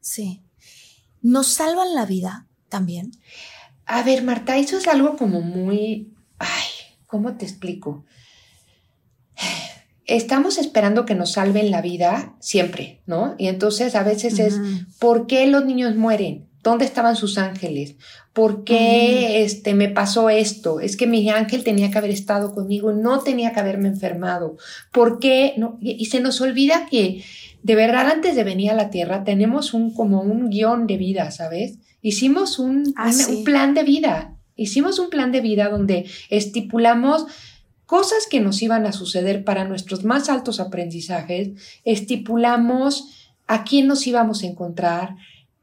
Sí. 0.00 0.42
¿Nos 1.22 1.48
salvan 1.48 1.94
la 1.94 2.06
vida 2.06 2.46
también? 2.68 3.10
A 3.86 4.02
ver, 4.02 4.22
Marta, 4.22 4.56
eso 4.58 4.78
es 4.78 4.86
algo 4.86 5.16
como 5.16 5.40
muy, 5.40 6.12
ay, 6.38 6.77
¿cómo 7.08 7.36
te 7.36 7.44
explico? 7.44 8.04
Estamos 10.04 10.58
esperando 10.58 11.04
que 11.04 11.16
nos 11.16 11.32
salven 11.32 11.70
la 11.70 11.82
vida 11.82 12.36
siempre, 12.38 13.02
¿no? 13.06 13.34
Y 13.36 13.48
entonces 13.48 13.94
a 13.94 14.04
veces 14.04 14.38
es, 14.38 14.58
¿por 15.00 15.26
qué 15.26 15.46
los 15.46 15.66
niños 15.66 15.96
mueren? 15.96 16.46
¿Dónde 16.62 16.84
estaban 16.84 17.14
sus 17.14 17.36
ángeles? 17.36 17.96
¿Por 18.32 18.64
qué 18.64 19.42
este, 19.42 19.74
me 19.74 19.88
pasó 19.88 20.30
esto? 20.30 20.80
Es 20.80 20.96
que 20.96 21.06
mi 21.06 21.28
ángel 21.28 21.62
tenía 21.62 21.90
que 21.90 21.98
haber 21.98 22.10
estado 22.10 22.54
conmigo, 22.54 22.92
no 22.92 23.20
tenía 23.20 23.52
que 23.52 23.60
haberme 23.60 23.88
enfermado. 23.88 24.56
¿Por 24.92 25.18
qué? 25.18 25.54
No? 25.56 25.78
Y, 25.80 26.06
se 26.06 26.20
nos 26.20 26.40
olvida 26.40 26.86
que 26.90 27.22
de 27.62 27.74
verdad 27.74 28.08
antes 28.08 28.34
de 28.34 28.44
venir 28.44 28.70
a 28.70 28.74
la 28.74 28.90
tierra 28.90 29.24
tenemos 29.24 29.74
un 29.74 29.92
como 29.92 30.22
un 30.22 30.48
guion 30.48 30.86
de 30.86 30.96
vida, 30.96 31.30
¿sabes? 31.30 31.78
Hicimos 32.00 32.58
un, 32.58 32.94
ah, 32.96 33.10
un 33.28 33.44
plan 33.44 33.74
de 33.74 33.82
vida 33.82 34.37
Hicimos 34.58 34.98
un 34.98 35.08
plan 35.08 35.32
de 35.32 35.40
vida 35.40 35.70
donde 35.70 36.10
estipulamos 36.28 37.26
cosas 37.86 38.26
que 38.28 38.40
nos 38.40 38.60
iban 38.60 38.84
a 38.84 38.92
suceder 38.92 39.44
para 39.44 39.64
nuestros 39.64 40.04
más 40.04 40.28
altos 40.28 40.60
aprendizajes, 40.60 41.52
estipulamos 41.84 43.32
a 43.46 43.64
quién 43.64 43.86
nos 43.86 44.06
íbamos 44.06 44.42
a 44.42 44.46
encontrar, 44.46 45.16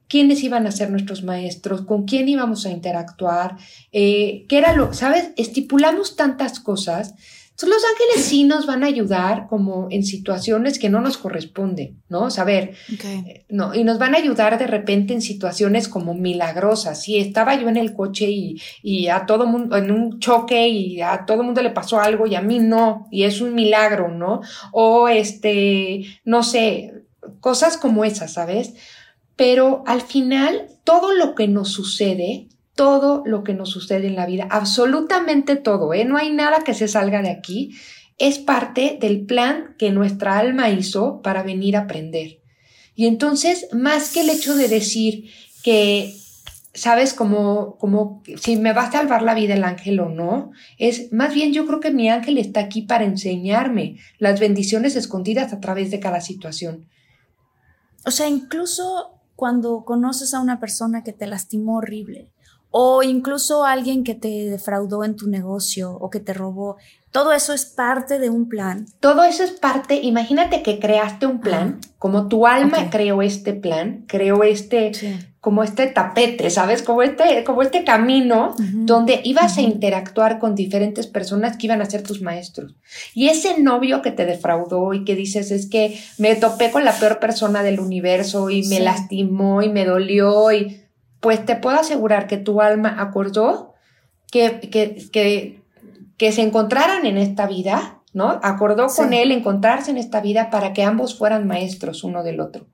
quiénes 0.08 0.44
iban 0.44 0.66
a 0.66 0.72
ser 0.72 0.90
nuestros 0.90 1.24
maestros, 1.24 1.82
con 1.82 2.06
quién 2.06 2.30
íbamos 2.30 2.66
a 2.66 2.72
interactuar, 2.72 3.58
eh, 3.92 4.46
qué 4.48 4.58
era 4.58 4.74
lo, 4.74 4.94
¿sabes? 4.94 5.32
Estipulamos 5.36 6.16
tantas 6.16 6.60
cosas 6.60 7.14
los 7.64 7.84
ángeles 7.86 8.26
sí 8.26 8.44
nos 8.44 8.66
van 8.66 8.84
a 8.84 8.88
ayudar 8.88 9.48
como 9.48 9.88
en 9.90 10.04
situaciones 10.04 10.78
que 10.78 10.90
no 10.90 11.00
nos 11.00 11.18
corresponden, 11.18 12.04
¿no? 12.10 12.30
Saber, 12.30 12.76
eh, 12.90 13.46
no, 13.50 13.74
y 13.74 13.86
nos 13.86 13.98
van 13.98 14.14
a 14.14 14.18
ayudar 14.18 14.60
de 14.60 14.68
repente 14.68 15.14
en 15.14 15.22
situaciones 15.22 15.88
como 15.88 16.14
milagrosas. 16.14 17.02
Si 17.02 17.18
estaba 17.18 17.56
yo 17.56 17.70
en 17.70 17.78
el 17.78 17.94
coche 17.94 18.30
y, 18.30 18.62
y 18.84 19.08
a 19.08 19.26
todo 19.26 19.46
mundo, 19.48 19.78
en 19.78 19.90
un 19.90 20.20
choque 20.20 20.68
y 20.68 21.02
a 21.02 21.26
todo 21.26 21.44
mundo 21.44 21.62
le 21.62 21.70
pasó 21.70 22.02
algo 22.02 22.28
y 22.28 22.36
a 22.36 22.42
mí 22.42 22.60
no, 22.60 23.08
y 23.10 23.24
es 23.24 23.40
un 23.40 23.56
milagro, 23.56 24.10
¿no? 24.10 24.42
O 24.74 25.08
este, 25.08 26.06
no 26.26 26.44
sé, 26.44 27.06
cosas 27.40 27.78
como 27.78 28.04
esas, 28.04 28.34
¿sabes? 28.34 28.74
Pero 29.38 29.84
al 29.88 30.02
final, 30.02 30.68
todo 30.84 31.14
lo 31.14 31.36
que 31.36 31.48
nos 31.48 31.72
sucede 31.72 32.50
todo 32.76 33.24
lo 33.26 33.44
que 33.44 33.54
nos 33.54 33.70
sucede 33.72 34.08
en 34.08 34.16
la 34.16 34.26
vida, 34.26 34.48
absolutamente 34.52 35.56
todo, 35.56 35.94
¿eh? 35.94 36.06
no 36.06 36.18
hay 36.18 36.32
nada 36.32 36.64
que 36.64 36.74
se 36.74 36.88
salga 36.88 37.22
de 37.22 37.32
aquí, 37.32 37.76
es 38.18 38.38
parte 38.40 38.98
del 39.00 39.26
plan 39.26 39.76
que 39.78 39.92
nuestra 39.92 40.38
alma 40.38 40.70
hizo 40.70 41.22
para 41.22 41.44
venir 41.44 41.76
a 41.76 41.82
aprender. 41.82 42.40
Y 42.96 43.08
entonces, 43.08 43.68
más 43.74 44.14
que 44.14 44.22
el 44.22 44.30
hecho 44.30 44.56
de 44.56 44.70
decir 44.70 45.30
que, 45.64 46.16
sabes, 46.74 47.14
como, 47.14 47.78
como 47.78 48.22
si 48.38 48.56
me 48.56 48.74
va 48.74 48.84
a 48.84 48.92
salvar 48.92 49.22
la 49.22 49.34
vida 49.34 49.54
el 49.54 49.64
ángel 49.64 50.00
o 50.00 50.10
no, 50.10 50.52
es 50.78 51.12
más 51.12 51.34
bien 51.34 51.52
yo 51.52 51.66
creo 51.66 51.80
que 51.80 51.92
mi 51.92 52.10
ángel 52.10 52.38
está 52.38 52.62
aquí 52.62 52.84
para 52.84 53.04
enseñarme 53.04 53.98
las 54.18 54.40
bendiciones 54.40 54.96
escondidas 54.96 55.52
a 55.52 55.60
través 55.60 55.92
de 55.92 56.00
cada 56.00 56.22
situación. 56.22 56.88
O 58.06 58.12
sea, 58.12 58.30
incluso 58.30 59.20
cuando 59.36 59.84
conoces 59.84 60.34
a 60.34 60.40
una 60.40 60.60
persona 60.60 61.04
que 61.04 61.12
te 61.12 61.28
lastimó 61.28 61.78
horrible, 61.78 62.30
o 62.78 63.04
incluso 63.04 63.64
alguien 63.64 64.04
que 64.04 64.16
te 64.16 64.28
defraudó 64.28 65.06
en 65.06 65.16
tu 65.16 65.30
negocio 65.30 65.94
o 65.94 66.10
que 66.10 66.20
te 66.20 66.34
robó. 66.34 66.76
Todo 67.10 67.32
eso 67.32 67.54
es 67.54 67.64
parte 67.64 68.20
de 68.20 68.30
un 68.30 68.50
plan. 68.50 68.86
Todo 69.00 69.24
eso 69.24 69.46
es 69.46 69.52
parte, 69.52 70.02
imagínate 70.02 70.62
que 70.62 70.78
creaste 70.78 71.26
un 71.26 71.40
plan, 71.40 71.80
como 71.98 72.28
tu 72.28 72.46
alma 72.46 72.90
creó 72.90 73.22
este 73.22 73.54
plan, 73.54 74.04
creó 74.10 74.44
este, 74.44 74.92
como 75.40 75.64
este 75.64 75.88
tapete, 75.88 76.50
¿sabes? 76.50 76.82
Como 76.84 77.02
este, 77.02 77.46
como 77.46 77.62
este 77.62 77.86
camino 77.86 78.54
donde 78.58 79.22
ibas 79.24 79.58
a 79.58 79.62
interactuar 79.62 80.38
con 80.38 80.54
diferentes 80.54 81.08
personas 81.08 81.56
que 81.56 81.68
iban 81.68 81.82
a 81.82 81.86
ser 81.86 82.04
tus 82.04 82.22
maestros. 82.22 82.76
Y 83.14 83.30
ese 83.30 83.62
novio 83.62 84.02
que 84.02 84.12
te 84.12 84.26
defraudó 84.26 84.94
y 84.94 85.06
que 85.06 85.16
dices 85.16 85.50
es 85.52 85.70
que 85.70 85.98
me 86.18 86.36
topé 86.36 86.72
con 86.72 86.84
la 86.84 86.92
peor 86.92 87.22
persona 87.22 87.64
del 87.64 87.80
universo 87.80 88.50
y 88.50 88.64
me 88.68 88.82
lastimó 88.82 89.62
y 89.62 89.70
me 89.70 89.86
dolió 89.86 90.52
y 90.52 90.82
pues 91.26 91.44
te 91.44 91.56
puedo 91.56 91.80
asegurar 91.80 92.28
que 92.28 92.38
tu 92.38 92.62
alma 92.62 92.98
acordó 93.00 93.74
que, 94.32 94.60
que, 94.60 95.10
que, 96.20 96.32
se 96.32 96.44
encontraran 96.44 97.08
en 97.08 97.18
esta 97.18 97.48
vida, 97.48 98.04
¿no? 98.14 98.40
Acordó 98.44 98.86
con 98.96 99.12
él 99.12 99.32
encontrarse 99.32 99.90
en 99.90 99.98
esta 99.98 100.22
vida 100.22 100.52
para 100.52 100.72
que 100.72 100.84
ambos 100.84 101.18
fueran 101.18 101.48
maestros 101.48 102.04
uno 102.04 102.22
del 102.22 102.40
otro. 102.42 102.68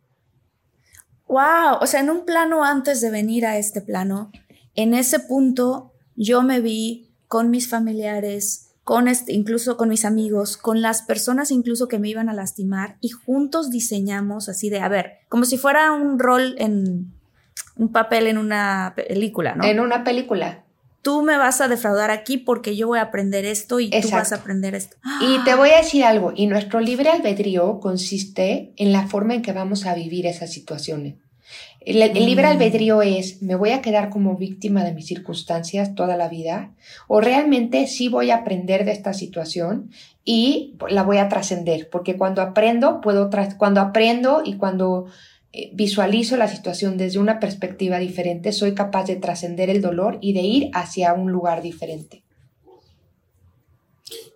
Wow, 1.29 1.77
o 1.79 1.87
sea, 1.87 2.01
en 2.01 2.09
un 2.09 2.25
plano 2.25 2.65
antes 2.65 2.99
de 2.99 3.09
venir 3.09 3.45
a 3.45 3.57
este 3.57 3.79
plano, 3.79 4.33
en 4.75 4.95
ese 4.95 5.19
punto 5.21 5.93
yo 6.17 6.41
me 6.41 6.59
vi 6.59 7.09
con 7.29 7.51
mis 7.51 7.69
familiares, 7.69 8.73
con 8.83 9.07
este, 9.07 9.31
incluso 9.31 9.77
con 9.77 9.87
mis 9.87 10.03
amigos, 10.03 10.57
con 10.57 10.81
las 10.81 11.03
personas 11.03 11.51
incluso 11.51 11.87
que 11.87 11.99
me 11.99 12.09
iban 12.09 12.27
a 12.27 12.33
lastimar 12.33 12.97
y 12.99 13.11
juntos 13.11 13.69
diseñamos 13.69 14.49
así 14.49 14.69
de, 14.69 14.81
a 14.81 14.89
ver, 14.89 15.19
como 15.29 15.45
si 15.45 15.57
fuera 15.57 15.93
un 15.93 16.19
rol 16.19 16.55
en 16.57 17.13
un 17.75 17.91
papel 17.91 18.27
en 18.27 18.37
una 18.37 18.93
película, 18.95 19.55
¿no? 19.55 19.63
En 19.63 19.79
una 19.79 20.03
película. 20.03 20.63
Tú 21.01 21.23
me 21.23 21.37
vas 21.37 21.61
a 21.61 21.67
defraudar 21.67 22.11
aquí 22.11 22.37
porque 22.37 22.75
yo 22.75 22.87
voy 22.87 22.99
a 22.99 23.03
aprender 23.03 23.43
esto 23.43 23.79
y 23.79 23.89
tú 23.89 24.09
vas 24.11 24.31
a 24.31 24.35
aprender 24.35 24.75
esto. 24.75 24.97
Y 25.19 25.43
te 25.43 25.55
voy 25.55 25.71
a 25.71 25.77
decir 25.77 26.03
algo, 26.03 26.31
y 26.35 26.45
nuestro 26.45 26.79
libre 26.79 27.09
albedrío 27.09 27.79
consiste 27.79 28.73
en 28.77 28.91
la 28.91 29.07
forma 29.07 29.33
en 29.33 29.41
que 29.41 29.51
vamos 29.51 29.85
a 29.87 29.95
vivir 29.95 30.27
esas 30.27 30.53
situaciones. 30.53 31.15
El, 31.83 32.13
libre 32.13 32.45
mm. 32.45 32.51
albedrío 32.51 33.01
es, 33.01 33.41
¿me 33.41 33.55
voy 33.55 33.71
a 33.71 33.81
quedar 33.81 34.09
como 34.09 34.37
víctima 34.37 34.83
de 34.83 34.93
mis 34.93 35.07
circunstancias 35.07 35.95
toda 35.95 36.15
la 36.15 36.29
vida? 36.29 36.75
¿O 37.07 37.21
realmente 37.21 37.87
sí 37.87 38.07
voy 38.07 38.29
a 38.29 38.37
aprender 38.37 38.85
de 38.85 38.91
esta 38.91 39.13
situación 39.13 39.89
y 40.23 40.75
la 40.89 41.01
voy 41.01 41.17
a 41.17 41.27
trascender? 41.27 41.89
Porque 41.89 42.17
cuando 42.17 42.43
aprendo, 42.43 43.01
puedo, 43.01 43.31
cuando 43.57 43.81
aprendo 43.81 44.43
y 44.45 44.57
cuando 44.57 45.07
visualizo 45.73 46.37
la 46.37 46.47
situación 46.47 46.97
desde 46.97 47.19
una 47.19 47.39
perspectiva 47.39 47.99
diferente, 47.99 48.51
soy 48.53 48.73
capaz 48.73 49.05
de 49.05 49.17
trascender 49.17 49.69
el 49.69 49.81
dolor 49.81 50.17
y 50.21 50.33
de 50.33 50.41
ir 50.41 50.71
hacia 50.73 51.13
un 51.13 51.31
lugar 51.31 51.61
diferente. 51.61 52.23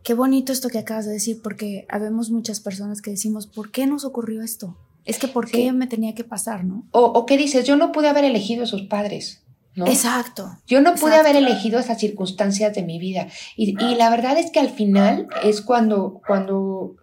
Qué 0.03 0.13
bonito 0.13 0.51
esto 0.51 0.69
que 0.69 0.77
acabas 0.77 1.05
de 1.05 1.13
decir, 1.13 1.41
porque 1.41 1.85
habemos 1.89 2.29
muchas 2.29 2.59
personas 2.59 3.01
que 3.01 3.11
decimos, 3.11 3.47
¿por 3.47 3.71
qué 3.71 3.87
nos 3.87 4.05
ocurrió 4.05 4.41
esto? 4.41 4.77
Es 5.05 5.19
que 5.19 5.27
¿por 5.27 5.49
qué 5.49 5.71
me 5.71 5.87
tenía 5.87 6.15
que 6.15 6.23
pasar, 6.23 6.63
no? 6.63 6.87
O, 6.91 7.01
o 7.01 7.25
qué 7.25 7.37
dices, 7.37 7.65
yo 7.65 7.75
no 7.75 7.91
pude 7.91 8.07
haber 8.07 8.23
elegido 8.23 8.61
a 8.61 8.65
esos 8.65 8.83
padres. 8.83 9.43
¿no? 9.75 9.87
Exacto. 9.87 10.57
Yo 10.67 10.81
no 10.81 10.95
pude 10.95 11.15
haber 11.15 11.35
elegido 11.35 11.79
esas 11.79 11.99
circunstancias 11.99 12.73
de 12.73 12.83
mi 12.83 12.97
vida. 12.97 13.27
Y, 13.55 13.71
y 13.83 13.95
la 13.95 14.09
verdad 14.09 14.37
es 14.37 14.51
que 14.51 14.59
al 14.59 14.69
final 14.69 15.27
es 15.43 15.61
cuando, 15.61 16.21
cuando, 16.25 16.95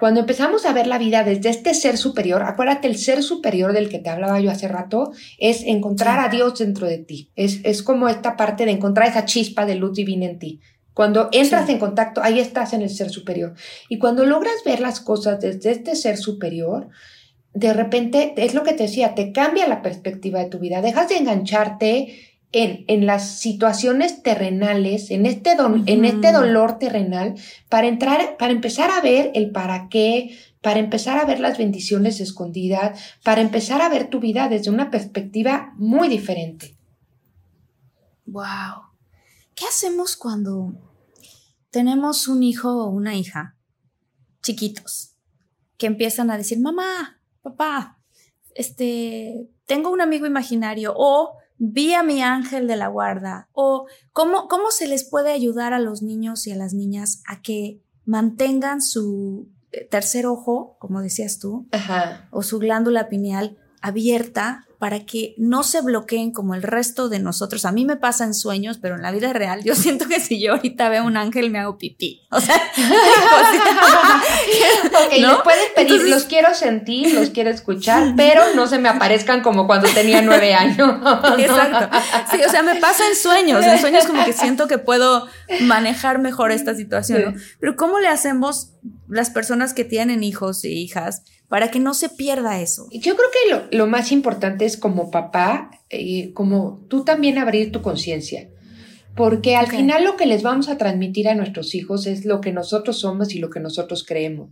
cuando 0.00 0.20
empezamos 0.20 0.64
a 0.64 0.72
ver 0.72 0.86
la 0.86 0.98
vida 0.98 1.24
desde 1.24 1.48
este 1.50 1.74
ser 1.74 1.98
superior, 1.98 2.42
acuérdate, 2.42 2.88
el 2.88 2.96
ser 2.98 3.22
superior 3.22 3.72
del 3.72 3.88
que 3.88 3.98
te 3.98 4.10
hablaba 4.10 4.40
yo 4.40 4.50
hace 4.50 4.68
rato, 4.68 5.12
es 5.38 5.62
encontrar 5.64 6.20
a 6.20 6.28
Dios 6.28 6.58
dentro 6.58 6.86
de 6.86 6.98
ti. 6.98 7.30
Es, 7.36 7.60
es 7.64 7.82
como 7.82 8.08
esta 8.08 8.36
parte 8.36 8.64
de 8.64 8.70
encontrar 8.72 9.08
esa 9.08 9.24
chispa 9.24 9.66
de 9.66 9.74
luz 9.74 9.94
divina 9.94 10.26
en 10.26 10.38
ti. 10.38 10.60
Cuando 10.94 11.28
entras 11.32 11.66
Sí. 11.66 11.72
en 11.72 11.78
contacto, 11.78 12.22
ahí 12.22 12.40
estás 12.40 12.72
en 12.72 12.82
el 12.82 12.90
ser 12.90 13.10
superior. 13.10 13.54
Y 13.88 13.98
cuando 13.98 14.24
logras 14.24 14.54
ver 14.64 14.80
las 14.80 15.00
cosas 15.00 15.40
desde 15.40 15.70
este 15.70 15.94
ser 15.94 16.16
superior, 16.16 16.88
de 17.54 17.72
repente, 17.72 18.34
es 18.36 18.54
lo 18.54 18.62
que 18.62 18.72
te 18.72 18.84
decía, 18.84 19.14
te 19.14 19.32
cambia 19.32 19.66
la 19.68 19.82
perspectiva 19.82 20.38
de 20.40 20.50
tu 20.50 20.58
vida. 20.58 20.82
Dejas 20.82 21.08
de 21.08 21.16
engancharte 21.16 22.27
en, 22.52 22.84
en 22.88 23.06
las 23.06 23.38
situaciones 23.38 24.22
terrenales, 24.22 25.10
en 25.10 25.26
este, 25.26 25.54
don- 25.54 25.84
en 25.86 26.04
este 26.04 26.32
dolor 26.32 26.78
terrenal, 26.78 27.34
para 27.68 27.88
entrar, 27.88 28.36
para 28.38 28.52
empezar 28.52 28.90
a 28.90 29.00
ver 29.00 29.30
el 29.34 29.50
para 29.50 29.88
qué, 29.88 30.36
para 30.62 30.80
empezar 30.80 31.18
a 31.18 31.24
ver 31.24 31.40
las 31.40 31.58
bendiciones 31.58 32.20
escondidas, 32.20 33.00
para 33.22 33.40
empezar 33.40 33.80
a 33.82 33.88
ver 33.88 34.08
tu 34.08 34.18
vida 34.20 34.48
desde 34.48 34.70
una 34.70 34.90
perspectiva 34.90 35.72
muy 35.76 36.08
diferente. 36.08 36.76
Wow. 38.26 38.82
¿Qué 39.54 39.64
hacemos 39.66 40.16
cuando 40.16 40.74
tenemos 41.70 42.28
un 42.28 42.42
hijo 42.42 42.84
o 42.84 42.88
una 42.88 43.14
hija 43.14 43.56
chiquitos 44.42 45.14
que 45.76 45.86
empiezan 45.86 46.30
a 46.30 46.36
decir, 46.38 46.58
mamá, 46.60 47.20
papá, 47.42 47.98
este, 48.54 49.48
tengo 49.66 49.90
un 49.90 50.00
amigo 50.00 50.26
imaginario 50.26 50.92
o 50.96 51.34
vi 51.58 51.94
a 51.94 52.02
mi 52.02 52.22
ángel 52.22 52.66
de 52.66 52.76
la 52.76 52.88
guarda 52.88 53.48
o 53.52 53.86
cómo, 54.12 54.48
cómo 54.48 54.70
se 54.70 54.86
les 54.86 55.04
puede 55.04 55.32
ayudar 55.32 55.72
a 55.72 55.80
los 55.80 56.02
niños 56.02 56.46
y 56.46 56.52
a 56.52 56.56
las 56.56 56.72
niñas 56.72 57.22
a 57.26 57.42
que 57.42 57.80
mantengan 58.04 58.80
su 58.80 59.48
eh, 59.72 59.84
tercer 59.84 60.26
ojo, 60.26 60.76
como 60.78 61.02
decías 61.02 61.38
tú, 61.38 61.66
Ajá. 61.72 62.28
o 62.30 62.42
su 62.42 62.58
glándula 62.58 63.08
pineal 63.08 63.58
abierta 63.82 64.67
para 64.78 65.04
que 65.04 65.34
no 65.38 65.64
se 65.64 65.80
bloqueen 65.82 66.30
como 66.32 66.54
el 66.54 66.62
resto 66.62 67.08
de 67.08 67.18
nosotros. 67.18 67.64
A 67.64 67.72
mí 67.72 67.84
me 67.84 67.96
pasa 67.96 68.24
en 68.24 68.32
sueños, 68.32 68.78
pero 68.80 68.94
en 68.94 69.02
la 69.02 69.10
vida 69.10 69.32
real 69.32 69.62
yo 69.64 69.74
siento 69.76 70.06
que 70.08 70.20
si 70.20 70.40
yo 70.40 70.52
ahorita 70.54 70.88
veo 70.88 71.04
un 71.04 71.16
ángel 71.16 71.50
me 71.50 71.58
hago 71.58 71.78
pipí. 71.78 72.22
O 72.30 72.40
sea, 72.40 72.54
Ok, 74.88 75.12
¿No? 75.20 75.32
les 75.32 75.42
puedes 75.42 75.66
pedir, 75.74 75.90
Entonces- 75.92 76.10
los 76.10 76.24
quiero 76.24 76.54
sentir, 76.54 77.14
los 77.14 77.30
quiero 77.30 77.50
escuchar, 77.50 78.14
pero 78.16 78.42
no 78.54 78.66
se 78.66 78.78
me 78.78 78.88
aparezcan 78.88 79.42
como 79.42 79.66
cuando 79.66 79.88
tenía 79.88 80.22
nueve 80.22 80.54
años. 80.54 80.96
Exacto. 81.38 81.96
Sí, 82.30 82.38
o 82.46 82.50
sea, 82.50 82.62
me 82.62 82.76
pasa 82.76 83.04
en 83.08 83.16
sueños. 83.16 83.64
En 83.64 83.78
sueños 83.80 84.06
como 84.06 84.24
que 84.24 84.32
siento 84.32 84.68
que 84.68 84.78
puedo 84.78 85.26
manejar 85.62 86.18
mejor 86.18 86.52
esta 86.52 86.74
situación, 86.74 87.24
¿no? 87.34 87.40
Pero 87.60 87.76
¿cómo 87.76 87.98
le 87.98 88.08
hacemos 88.08 88.72
las 89.08 89.30
personas 89.30 89.74
que 89.74 89.84
tienen 89.84 90.22
hijos 90.22 90.64
e 90.64 90.68
hijas 90.68 91.22
para 91.48 91.70
que 91.70 91.80
no 91.80 91.94
se 91.94 92.08
pierda 92.08 92.60
eso? 92.60 92.88
Yo 92.92 93.16
creo 93.16 93.28
que 93.30 93.54
lo, 93.54 93.78
lo 93.78 93.86
más 93.86 94.12
importante 94.12 94.64
es 94.64 94.76
como 94.76 95.10
papá, 95.10 95.70
eh, 95.90 96.32
como 96.34 96.84
tú 96.88 97.04
también 97.04 97.38
abrir 97.38 97.72
tu 97.72 97.82
conciencia. 97.82 98.48
Porque 99.18 99.56
al 99.56 99.66
final 99.66 100.04
lo 100.04 100.16
que 100.16 100.26
les 100.26 100.44
vamos 100.44 100.68
a 100.68 100.78
transmitir 100.78 101.28
a 101.28 101.34
nuestros 101.34 101.74
hijos 101.74 102.06
es 102.06 102.24
lo 102.24 102.40
que 102.40 102.52
nosotros 102.52 103.00
somos 103.00 103.34
y 103.34 103.40
lo 103.40 103.50
que 103.50 103.58
nosotros 103.58 104.04
creemos. 104.06 104.50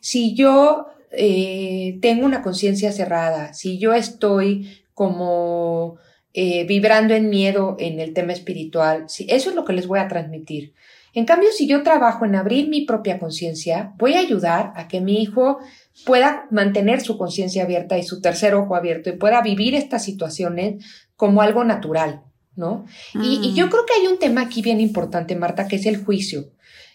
Si 0.00 0.34
yo 0.34 0.86
eh, 1.10 1.98
tengo 2.00 2.24
una 2.24 2.40
conciencia 2.40 2.92
cerrada, 2.92 3.52
si 3.52 3.78
yo 3.78 3.92
estoy 3.92 4.84
como 4.94 5.98
eh, 6.32 6.64
vibrando 6.64 7.12
en 7.12 7.28
miedo 7.28 7.76
en 7.78 8.00
el 8.00 8.14
tema 8.14 8.32
espiritual, 8.32 9.04
si, 9.08 9.26
eso 9.28 9.50
es 9.50 9.56
lo 9.56 9.66
que 9.66 9.74
les 9.74 9.86
voy 9.86 9.98
a 9.98 10.08
transmitir. 10.08 10.72
En 11.12 11.26
cambio, 11.26 11.50
si 11.52 11.66
yo 11.66 11.82
trabajo 11.82 12.24
en 12.24 12.36
abrir 12.36 12.68
mi 12.68 12.86
propia 12.86 13.18
conciencia, 13.18 13.92
voy 13.98 14.14
a 14.14 14.20
ayudar 14.20 14.72
a 14.76 14.88
que 14.88 15.02
mi 15.02 15.20
hijo 15.20 15.58
pueda 16.04 16.46
mantener 16.50 17.00
su 17.00 17.16
conciencia 17.16 17.64
abierta 17.64 17.96
y 17.98 18.02
su 18.02 18.20
tercer 18.20 18.54
ojo 18.54 18.76
abierto 18.76 19.10
y 19.10 19.16
pueda 19.16 19.40
vivir 19.42 19.74
estas 19.74 20.04
situaciones 20.04 20.84
como 21.16 21.42
algo 21.42 21.64
natural, 21.64 22.22
¿no? 22.54 22.84
Y, 23.14 23.40
y 23.42 23.54
yo 23.54 23.66
Mm. 23.66 23.70
creo 23.70 23.86
que 23.86 23.94
hay 24.00 24.06
un 24.06 24.18
tema 24.18 24.42
aquí 24.42 24.62
bien 24.62 24.80
importante, 24.80 25.34
Marta, 25.36 25.66
que 25.66 25.76
es 25.76 25.86
el 25.86 26.04
juicio. 26.04 26.50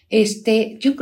Este, 0.08 0.76
yo, 0.80 0.92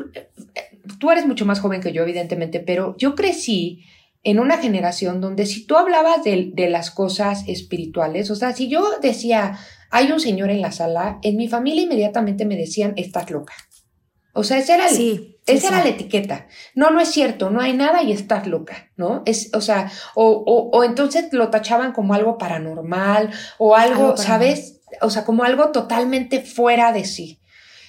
tú 0.98 1.11
eres 1.11 1.26
mucho 1.26 1.44
más 1.46 1.61
joven 1.61 1.80
que 1.80 1.92
yo, 1.92 2.03
evidentemente, 2.03 2.61
pero 2.61 2.96
yo 2.96 3.14
crecí 3.14 3.84
en 4.22 4.38
una 4.38 4.59
generación 4.59 5.20
donde 5.20 5.46
si 5.46 5.66
tú 5.66 5.76
hablabas 5.76 6.22
de, 6.24 6.51
de 6.55 6.68
las 6.68 6.90
cosas 6.90 7.44
espirituales, 7.48 8.30
o 8.30 8.34
sea, 8.34 8.53
si 8.55 8.68
yo 8.68 8.86
decía, 9.01 9.59
hay 9.90 10.12
un 10.12 10.20
señor 10.20 10.51
en 10.51 10.61
la 10.61 10.72
sala, 10.72 11.18
en 11.22 11.36
mi 11.36 11.48
familia 11.48 11.82
inmediatamente 11.84 12.44
me 12.44 12.57
decían, 12.57 12.92
estás 12.96 13.30
loca. 13.30 13.55
O 14.33 14.45
sea, 14.45 14.59
esa 14.59 14.74
era, 14.76 14.89
Sí, 14.89 15.39
esa 15.47 15.68
sí. 15.68 15.74
era 15.74 15.85
la 15.85 15.91
etiqueta. 15.91 16.47
No, 16.74 16.91
no 16.91 17.01
es 17.01 17.09
cierto, 17.09 17.51
no 17.51 17.61
hay 17.61 17.72
nada 17.72 18.03
y 18.03 18.12
estás 18.12 18.47
loca, 18.47 18.91
¿no? 18.97 19.22
Es, 19.26 19.51
o 19.55 19.61
sea, 19.61 19.91
o, 20.14 20.26
o, 20.31 20.76
o 20.76 20.85
entonces 20.85 21.33
lo 21.33 21.49
tachaban 21.49 21.93
como 21.93 22.14
algo 22.14 22.39
paranormal 22.39 23.31
o 23.59 23.74
algo. 23.76 24.16
¿sabes? 24.16 24.81
O 25.01 25.11
sea, 25.11 25.24
como 25.24 25.45
algo 25.45 25.70
totalmente 25.70 26.41
fuera 26.41 26.93
de 26.93 27.05
sí. 27.05 27.41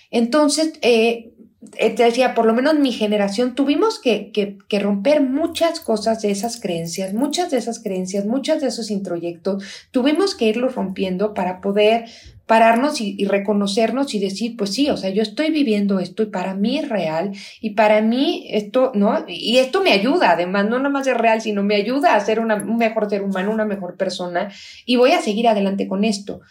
Entonces, 0.09 0.73
eh, 0.81 1.33
eh, 1.77 1.91
te 1.91 2.03
decía, 2.03 2.33
por 2.33 2.45
lo 2.45 2.53
menos 2.53 2.75
mi 2.79 2.91
generación 2.91 3.53
tuvimos 3.53 3.99
que, 3.99 4.31
que, 4.31 4.57
que 4.67 4.79
romper 4.79 5.21
muchas 5.21 5.79
cosas 5.79 6.21
de 6.21 6.31
esas 6.31 6.59
creencias, 6.59 7.13
muchas 7.13 7.51
de 7.51 7.57
esas 7.57 7.79
creencias, 7.79 8.25
muchos 8.25 8.61
de 8.61 8.67
esos 8.67 8.89
introyectos, 8.89 9.63
tuvimos 9.91 10.33
que 10.35 10.45
irlos 10.45 10.75
rompiendo 10.75 11.33
para 11.33 11.61
poder 11.61 12.05
pararnos 12.51 12.99
y, 12.99 13.15
y 13.17 13.23
reconocernos 13.23 14.13
y 14.13 14.19
decir, 14.19 14.57
pues 14.57 14.73
sí, 14.73 14.89
o 14.89 14.97
sea, 14.97 15.09
yo 15.09 15.21
estoy 15.21 15.51
viviendo 15.51 15.99
esto 15.99 16.21
y 16.21 16.25
para 16.25 16.53
mí 16.53 16.77
es 16.77 16.89
real 16.89 17.31
y 17.61 17.69
para 17.75 18.01
mí 18.01 18.45
esto, 18.49 18.91
¿no? 18.93 19.23
Y 19.29 19.57
esto 19.59 19.81
me 19.81 19.93
ayuda, 19.93 20.31
además, 20.31 20.65
no 20.67 20.77
nada 20.77 20.89
más 20.89 21.07
es 21.07 21.15
real, 21.17 21.41
sino 21.41 21.63
me 21.63 21.75
ayuda 21.75 22.13
a 22.13 22.19
ser 22.19 22.41
una- 22.41 22.55
un 22.57 22.75
mejor 22.75 23.09
ser 23.09 23.21
humano, 23.23 23.51
una 23.53 23.63
mejor 23.63 23.95
persona 23.95 24.51
y 24.85 24.97
voy 24.97 25.11
a 25.13 25.21
seguir 25.21 25.47
adelante 25.47 25.87
con 25.87 26.03
esto. 26.03 26.41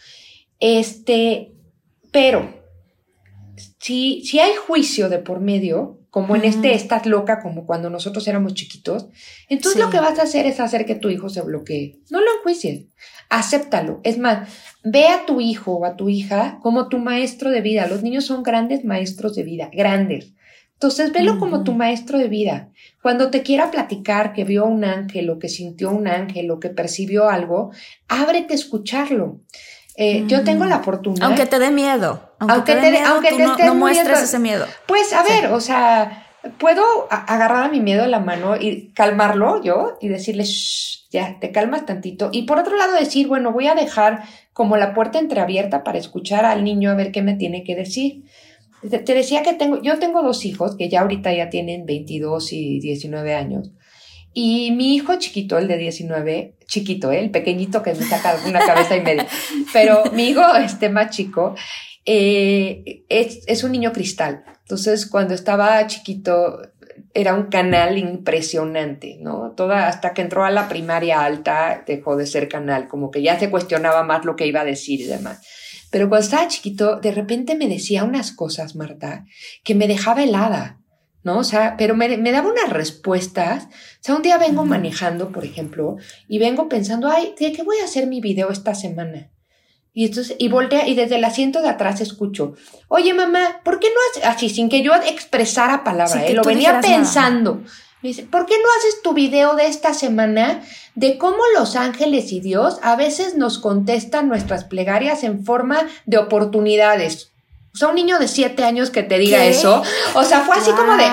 Este, 0.58 1.52
pero 2.10 2.48
si, 3.78 4.22
si 4.24 4.38
hay 4.40 4.52
juicio 4.54 5.10
de 5.10 5.18
por 5.18 5.40
medio, 5.40 5.98
como 6.08 6.34
en 6.34 6.44
este 6.44 6.74
estás 6.74 7.06
loca, 7.06 7.40
como 7.40 7.66
cuando 7.66 7.88
nosotros 7.90 8.26
éramos 8.26 8.54
chiquitos, 8.54 9.06
entonces 9.48 9.74
Sí. 9.80 9.84
lo 9.86 9.90
que 9.90 10.00
vas 10.00 10.18
a 10.18 10.22
hacer 10.22 10.46
es 10.46 10.58
hacer 10.60 10.84
que 10.86 10.96
tu 10.96 11.08
hijo 11.08 11.28
se 11.28 11.42
bloquee. 11.42 12.00
No 12.10 12.20
lo 12.20 12.26
enjuicies, 12.38 12.86
acéptalo. 13.28 14.00
Es 14.02 14.18
más, 14.18 14.48
ve 14.84 15.08
a 15.08 15.26
tu 15.26 15.40
hijo 15.40 15.72
o 15.72 15.84
a 15.84 15.96
tu 15.96 16.08
hija 16.08 16.58
como 16.62 16.88
tu 16.88 16.98
maestro 16.98 17.50
de 17.50 17.60
vida. 17.60 17.86
Los 17.86 18.02
niños 18.02 18.24
son 18.26 18.42
grandes 18.42 18.84
maestros 18.84 19.34
de 19.34 19.42
vida, 19.42 19.70
grandes. 19.72 20.32
Entonces, 20.74 21.12
velo 21.12 21.38
como 21.38 21.62
tu 21.62 21.74
maestro 21.74 22.18
de 22.18 22.28
vida. 22.28 22.68
Cuando 23.02 23.30
te 23.30 23.42
quiera 23.42 23.70
platicar 23.70 24.32
que 24.32 24.44
vio 24.44 24.64
un 24.64 24.84
ángel 24.84 25.28
o 25.28 25.38
que 25.38 25.50
sintió 25.50 25.90
un 25.90 26.08
ángel 26.08 26.50
o 26.50 26.58
que 26.58 26.70
percibió 26.70 27.28
algo, 27.28 27.70
ábrete 28.08 28.54
a 28.54 28.56
escucharlo. 28.56 29.40
Eh, 29.96 30.24
Yo 30.26 30.42
tengo 30.42 30.64
la 30.64 30.78
fortuna. 30.78 31.26
Aunque 31.26 31.44
te 31.44 31.58
dé 31.58 31.70
miedo. 31.70 32.30
Aunque, 32.38 32.54
Aunque 32.54 32.74
te 32.76 32.80
dé 32.80 32.90
miedo, 32.92 33.06
aunque 33.08 33.28
tú 33.30 33.36
te 33.36 33.42
no, 33.44 33.56
no 33.58 33.74
muestres 33.74 34.22
ese 34.22 34.38
miedo. 34.38 34.64
Pues 34.86 35.12
a 35.12 35.22
Sí. 35.22 35.30
ver, 35.30 35.52
o 35.52 35.60
sea, 35.60 36.26
puedo 36.56 36.82
agarrar 37.10 37.64
a 37.64 37.68
mi 37.68 37.80
miedo 37.80 38.00
de 38.04 38.08
la 38.08 38.20
mano 38.20 38.56
y 38.56 38.92
calmarlo 38.94 39.62
yo 39.62 39.98
y 40.00 40.08
decirle, 40.08 40.44
"Shh, 40.44 41.08
ya, 41.10 41.36
te 41.40 41.52
calmas 41.52 41.84
tantito. 41.84 42.30
Y 42.32 42.42
por 42.42 42.58
otro 42.58 42.76
lado 42.78 42.94
decir, 42.94 43.26
bueno, 43.28 43.52
voy 43.52 43.66
a 43.66 43.74
dejar 43.74 44.22
como 44.60 44.76
la 44.76 44.92
puerta 44.92 45.18
entreabierta 45.18 45.82
para 45.82 45.96
escuchar 45.96 46.44
al 46.44 46.64
niño 46.64 46.90
a 46.90 46.94
ver 46.94 47.12
qué 47.12 47.22
me 47.22 47.32
tiene 47.32 47.64
que 47.64 47.74
decir. 47.74 48.24
Te, 48.82 49.14
decía 49.14 49.42
que 49.42 49.54
tengo, 49.54 49.80
yo 49.80 49.98
tengo 49.98 50.22
dos 50.22 50.44
hijos 50.44 50.76
que 50.76 50.90
ya 50.90 51.00
ahorita 51.00 51.32
ya 51.32 51.48
tienen 51.48 51.86
22 51.86 52.52
y 52.52 52.78
19 52.78 53.34
años. 53.34 53.70
Y 54.34 54.72
mi 54.72 54.94
hijo 54.94 55.14
chiquito, 55.18 55.56
el 55.56 55.66
de 55.66 55.78
19, 55.78 56.56
chiquito, 56.66 57.10
¿eh? 57.10 57.20
el 57.20 57.30
pequeñito 57.30 57.82
que 57.82 57.94
me 57.94 58.04
saca 58.04 58.38
una 58.46 58.58
cabeza 58.58 58.98
y 58.98 59.00
media, 59.00 59.26
pero 59.72 60.04
mi 60.12 60.28
hijo 60.28 60.42
este 60.56 60.90
más 60.90 61.08
chico 61.08 61.54
eh, 62.04 63.04
es, 63.08 63.42
es 63.46 63.64
un 63.64 63.72
niño 63.72 63.92
cristal. 63.92 64.44
Entonces, 64.64 65.06
cuando 65.06 65.32
estaba 65.32 65.86
chiquito, 65.86 66.60
era 67.14 67.34
un 67.34 67.44
canal 67.44 67.98
impresionante, 67.98 69.18
¿no? 69.20 69.52
Toda, 69.52 69.88
hasta 69.88 70.14
que 70.14 70.22
entró 70.22 70.44
a 70.44 70.50
la 70.50 70.68
primaria 70.68 71.24
alta, 71.24 71.84
dejó 71.86 72.16
de 72.16 72.26
ser 72.26 72.48
canal, 72.48 72.88
como 72.88 73.10
que 73.10 73.22
ya 73.22 73.38
se 73.38 73.50
cuestionaba 73.50 74.02
más 74.02 74.24
lo 74.24 74.36
que 74.36 74.46
iba 74.46 74.60
a 74.60 74.64
decir 74.64 75.00
y 75.00 75.06
demás. 75.06 75.40
Pero 75.90 76.08
cuando 76.08 76.24
estaba 76.24 76.48
chiquito, 76.48 77.00
de 77.00 77.12
repente 77.12 77.56
me 77.56 77.68
decía 77.68 78.04
unas 78.04 78.32
cosas, 78.32 78.76
Marta, 78.76 79.24
que 79.64 79.74
me 79.74 79.88
dejaba 79.88 80.22
helada, 80.22 80.80
¿no? 81.22 81.38
O 81.38 81.44
sea, 81.44 81.74
pero 81.76 81.96
me, 81.96 82.16
me 82.16 82.32
daba 82.32 82.50
unas 82.50 82.70
respuestas. 82.70 83.64
O 83.64 83.68
sea, 84.00 84.14
un 84.14 84.22
día 84.22 84.38
vengo 84.38 84.64
manejando, 84.64 85.32
por 85.32 85.44
ejemplo, 85.44 85.96
y 86.28 86.38
vengo 86.38 86.68
pensando, 86.68 87.08
ay, 87.08 87.34
¿de 87.38 87.52
qué 87.52 87.62
voy 87.62 87.76
a 87.82 87.84
hacer 87.84 88.06
mi 88.06 88.20
video 88.20 88.50
esta 88.50 88.74
semana? 88.74 89.30
Y 89.92 90.06
entonces, 90.06 90.36
y 90.38 90.48
voltea, 90.48 90.86
y 90.86 90.94
desde 90.94 91.16
el 91.16 91.24
asiento 91.24 91.62
de 91.62 91.68
atrás 91.68 92.00
escucho, 92.00 92.54
oye 92.88 93.12
mamá, 93.12 93.60
¿por 93.64 93.80
qué 93.80 93.88
no 93.88 94.00
haces 94.10 94.24
así, 94.24 94.48
sin 94.48 94.68
que 94.68 94.82
yo 94.82 94.94
expresara 94.94 95.82
palabra, 95.82 96.22
eh? 96.22 96.28
que 96.28 96.34
lo 96.34 96.42
venía 96.42 96.74
nada. 96.74 96.82
pensando. 96.82 97.62
Me 98.02 98.08
dice, 98.08 98.22
¿por 98.22 98.46
qué 98.46 98.54
no 98.54 98.68
haces 98.78 99.02
tu 99.02 99.12
video 99.12 99.56
de 99.56 99.66
esta 99.66 99.92
semana 99.92 100.62
de 100.94 101.18
cómo 101.18 101.38
los 101.54 101.76
ángeles 101.76 102.32
y 102.32 102.40
Dios 102.40 102.78
a 102.82 102.96
veces 102.96 103.36
nos 103.36 103.58
contestan 103.58 104.28
nuestras 104.28 104.64
plegarias 104.64 105.22
en 105.22 105.44
forma 105.44 105.86
de 106.06 106.18
oportunidades? 106.18 107.30
O 107.74 107.76
sea, 107.76 107.88
un 107.88 107.94
niño 107.94 108.18
de 108.18 108.26
siete 108.26 108.64
años 108.64 108.90
que 108.90 109.02
te 109.02 109.18
diga 109.18 109.44
eso. 109.44 109.82
O 110.14 110.24
sea, 110.24 110.40
fue 110.40 110.56
así 110.56 110.72
como 110.72 110.96
de, 110.96 111.06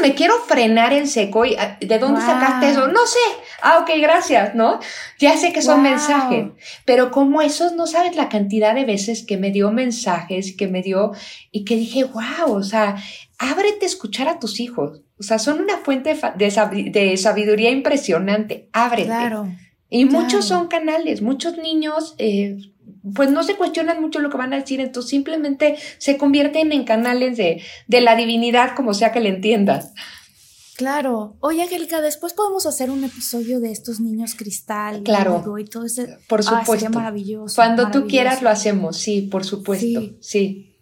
me 0.00 0.14
quiero 0.14 0.38
frenar 0.46 0.92
en 0.92 1.08
seco. 1.08 1.44
Y, 1.44 1.56
ah, 1.56 1.76
¿De 1.80 1.98
dónde 1.98 2.20
sacaste 2.20 2.70
eso? 2.70 2.86
No 2.86 3.04
sé. 3.06 3.18
Ah, 3.62 3.78
ok, 3.78 3.90
gracias, 4.00 4.54
¿no? 4.54 4.80
Ya 5.18 5.36
sé 5.36 5.52
que 5.52 5.62
son 5.62 5.82
mensajes. 5.82 6.48
Pero 6.84 7.10
como 7.10 7.42
esos, 7.42 7.74
no 7.74 7.86
sabes 7.86 8.16
la 8.16 8.28
cantidad 8.28 8.74
de 8.74 8.84
veces 8.84 9.24
que 9.24 9.36
me 9.36 9.50
dio 9.50 9.70
mensajes, 9.70 10.56
que 10.56 10.68
me 10.68 10.82
dio, 10.82 11.12
y 11.50 11.64
que 11.64 11.76
dije, 11.76 12.04
wow, 12.04 12.54
o 12.54 12.62
sea, 12.62 12.96
ábrete 13.38 13.84
a 13.84 13.88
escuchar 13.88 14.28
a 14.28 14.38
tus 14.38 14.60
hijos. 14.60 15.00
O 15.18 15.22
sea, 15.22 15.38
son 15.38 15.60
una 15.60 15.78
fuente 15.78 16.16
de, 16.36 17.16
sabiduría 17.16 17.70
impresionante. 17.70 18.68
Ábrete. 18.72 19.06
Claro. 19.06 19.48
Y 19.90 20.06
muchos 20.06 20.44
son 20.46 20.66
canales, 20.66 21.22
muchos 21.22 21.56
niños 21.56 22.16
eh, 22.18 22.56
pues 23.14 23.30
no 23.30 23.42
se 23.42 23.56
cuestionan 23.56 24.00
mucho 24.00 24.20
lo 24.20 24.30
que 24.30 24.36
van 24.36 24.52
a 24.52 24.58
decir, 24.58 24.80
entonces 24.80 25.10
simplemente 25.10 25.76
se 25.98 26.16
convierten 26.16 26.72
en 26.72 26.84
canales 26.84 27.36
de, 27.36 27.62
de 27.86 28.00
la 28.00 28.16
divinidad, 28.16 28.74
como 28.74 28.94
sea 28.94 29.12
que 29.12 29.20
le 29.20 29.28
entiendas. 29.28 29.92
Claro. 30.76 31.36
Oye, 31.40 31.62
Angélica, 31.62 32.00
después 32.00 32.32
podemos 32.32 32.66
hacer 32.66 32.90
un 32.90 33.04
episodio 33.04 33.60
de 33.60 33.70
estos 33.70 34.00
niños 34.00 34.34
cristal. 34.34 35.02
Claro. 35.04 35.58
Y 35.58 35.64
todo 35.66 35.84
ese. 35.84 36.18
Por 36.28 36.42
supuesto. 36.42 36.90
maravilloso. 36.90 37.54
Cuando 37.54 37.90
tú 37.90 38.06
quieras 38.06 38.42
lo 38.42 38.50
hacemos, 38.50 38.96
sí, 38.98 39.22
por 39.22 39.44
supuesto. 39.44 40.00
Sí. 40.20 40.76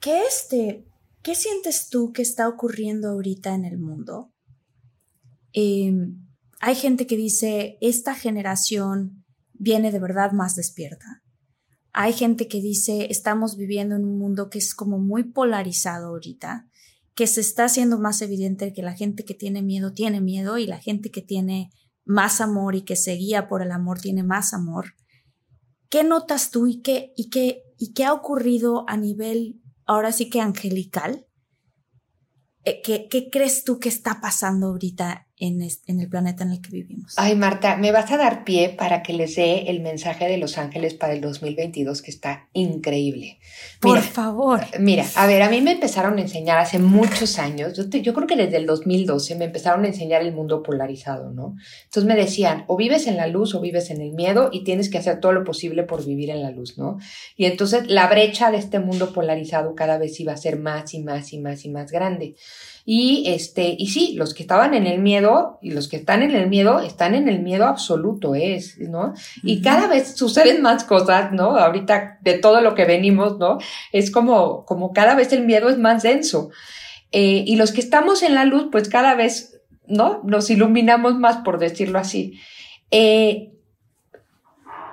¿Qué 0.00 0.22
este? 0.26 0.84
¿Qué 1.22 1.34
sientes 1.34 1.88
tú 1.88 2.12
que 2.12 2.22
está 2.22 2.48
ocurriendo 2.48 3.08
ahorita 3.08 3.54
en 3.54 3.64
el 3.64 3.78
mundo? 3.78 4.30
Em, 5.52 6.18
hay 6.60 6.74
gente 6.74 7.06
que 7.06 7.16
dice, 7.16 7.78
esta 7.80 8.14
generación 8.14 9.24
viene 9.54 9.90
de 9.90 9.98
verdad 9.98 10.32
más 10.32 10.54
despierta. 10.54 11.22
Hay 11.92 12.12
gente 12.12 12.48
que 12.48 12.60
dice, 12.60 13.06
estamos 13.10 13.56
viviendo 13.56 13.96
en 13.96 14.04
un 14.04 14.18
mundo 14.18 14.50
que 14.50 14.58
es 14.58 14.74
como 14.74 14.98
muy 14.98 15.24
polarizado 15.24 16.08
ahorita, 16.08 16.68
que 17.14 17.26
se 17.26 17.40
está 17.40 17.64
haciendo 17.64 17.98
más 17.98 18.22
evidente 18.22 18.72
que 18.72 18.82
la 18.82 18.94
gente 18.94 19.24
que 19.24 19.34
tiene 19.34 19.62
miedo 19.62 19.92
tiene 19.92 20.20
miedo 20.20 20.58
y 20.58 20.66
la 20.66 20.78
gente 20.78 21.10
que 21.10 21.22
tiene 21.22 21.70
más 22.04 22.40
amor 22.40 22.74
y 22.74 22.82
que 22.82 22.96
se 22.96 23.12
guía 23.12 23.48
por 23.48 23.62
el 23.62 23.72
amor 23.72 24.00
tiene 24.00 24.22
más 24.22 24.52
amor. 24.52 24.94
¿Qué 25.88 26.02
notas 26.02 26.50
tú 26.50 26.66
y 26.66 26.82
qué, 26.82 27.12
y 27.16 27.30
qué, 27.30 27.62
y 27.78 27.92
qué 27.92 28.04
ha 28.04 28.12
ocurrido 28.12 28.84
a 28.88 28.96
nivel, 28.96 29.60
ahora 29.86 30.12
sí 30.12 30.28
que 30.28 30.40
angelical? 30.40 31.26
Eh, 32.64 32.82
¿Qué, 32.82 33.08
¿Qué 33.08 33.30
crees 33.30 33.62
tú 33.64 33.78
que 33.78 33.88
está 33.88 34.20
pasando 34.20 34.68
ahorita 34.68 35.28
en, 35.36 35.60
en, 35.62 36.00
el 36.00 36.08
planeta 36.08 36.44
en 36.44 36.52
el 36.52 36.60
que 36.60 36.70
vivimos. 36.70 37.14
Ay, 37.16 37.34
Marta, 37.34 37.76
me 37.76 37.90
vas 37.90 38.10
a 38.12 38.16
dar 38.16 38.44
pie 38.44 38.68
para 38.68 39.02
que 39.02 39.12
les 39.12 39.34
dé 39.34 39.70
el 39.70 39.80
mensaje 39.80 40.28
de 40.28 40.38
Los 40.38 40.58
Ángeles 40.58 40.94
para 40.94 41.12
el 41.12 41.20
2022, 41.20 42.02
que 42.02 42.10
está 42.10 42.48
increíble. 42.52 43.38
Por 43.80 44.00
favor. 44.00 44.60
Mira, 44.78 45.04
a 45.16 45.26
ver, 45.26 45.42
a 45.42 45.50
mí 45.50 45.60
me 45.60 45.72
empezaron 45.72 46.18
a 46.18 46.20
enseñar 46.20 46.58
hace 46.58 46.78
muchos 46.78 47.38
años, 47.38 47.76
yo, 47.76 47.84
yo 47.84 48.14
creo 48.14 48.26
que 48.26 48.36
desde 48.36 48.58
el 48.58 48.66
2012 48.66 49.34
me 49.34 49.46
empezaron 49.46 49.84
a 49.84 49.88
enseñar 49.88 50.22
el 50.22 50.32
mundo 50.32 50.62
polarizado, 50.62 51.30
¿no? 51.30 51.56
Entonces 51.84 52.04
me 52.04 52.14
decían, 52.14 52.64
o 52.68 52.76
vives 52.76 53.06
en 53.06 53.16
la 53.16 53.26
luz 53.26 53.54
o 53.54 53.60
vives 53.60 53.90
en 53.90 54.00
el 54.00 54.12
miedo 54.12 54.50
y 54.52 54.62
tienes 54.62 54.88
que 54.88 54.98
hacer 54.98 55.20
todo 55.20 55.32
lo 55.32 55.44
posible 55.44 55.82
por 55.82 56.04
vivir 56.04 56.30
en 56.30 56.42
la 56.42 56.50
luz, 56.50 56.78
¿no? 56.78 56.98
Y 57.36 57.46
entonces 57.46 57.88
la 57.88 58.06
brecha 58.08 58.50
de 58.50 58.58
este 58.58 58.78
mundo 58.78 59.12
polarizado 59.12 59.74
cada 59.74 59.98
vez 59.98 60.18
iba 60.20 60.32
a 60.32 60.36
ser 60.36 60.58
más 60.58 60.94
y 60.94 61.02
más 61.02 61.32
y 61.32 61.38
más 61.38 61.64
y 61.64 61.70
más 61.70 61.90
grande. 61.90 62.36
Y 62.86 63.24
este, 63.28 63.74
y 63.78 63.86
sí, 63.86 64.14
los 64.14 64.34
que 64.34 64.42
estaban 64.42 64.74
en 64.74 64.86
el 64.86 65.00
miedo 65.00 65.58
y 65.62 65.70
los 65.70 65.88
que 65.88 65.96
están 65.96 66.22
en 66.22 66.32
el 66.32 66.48
miedo 66.48 66.80
están 66.80 67.14
en 67.14 67.28
el 67.28 67.40
miedo 67.40 67.64
absoluto, 67.64 68.34
es, 68.34 68.78
¿no? 68.78 69.14
Y 69.42 69.62
cada 69.62 69.86
vez 69.86 70.16
suceden 70.16 70.60
más 70.60 70.84
cosas, 70.84 71.32
¿no? 71.32 71.56
Ahorita 71.56 72.18
de 72.20 72.34
todo 72.34 72.60
lo 72.60 72.74
que 72.74 72.84
venimos, 72.84 73.38
¿no? 73.38 73.56
Es 73.90 74.10
como, 74.10 74.66
como 74.66 74.92
cada 74.92 75.14
vez 75.14 75.32
el 75.32 75.46
miedo 75.46 75.70
es 75.70 75.78
más 75.78 76.02
denso. 76.02 76.50
Eh, 77.10 77.44
y 77.46 77.56
los 77.56 77.72
que 77.72 77.80
estamos 77.80 78.22
en 78.22 78.34
la 78.34 78.44
luz, 78.44 78.68
pues 78.70 78.90
cada 78.90 79.14
vez, 79.14 79.62
¿no? 79.86 80.20
Nos 80.24 80.50
iluminamos 80.50 81.14
más, 81.18 81.38
por 81.38 81.58
decirlo 81.58 81.98
así. 81.98 82.38
Eh, 82.90 83.53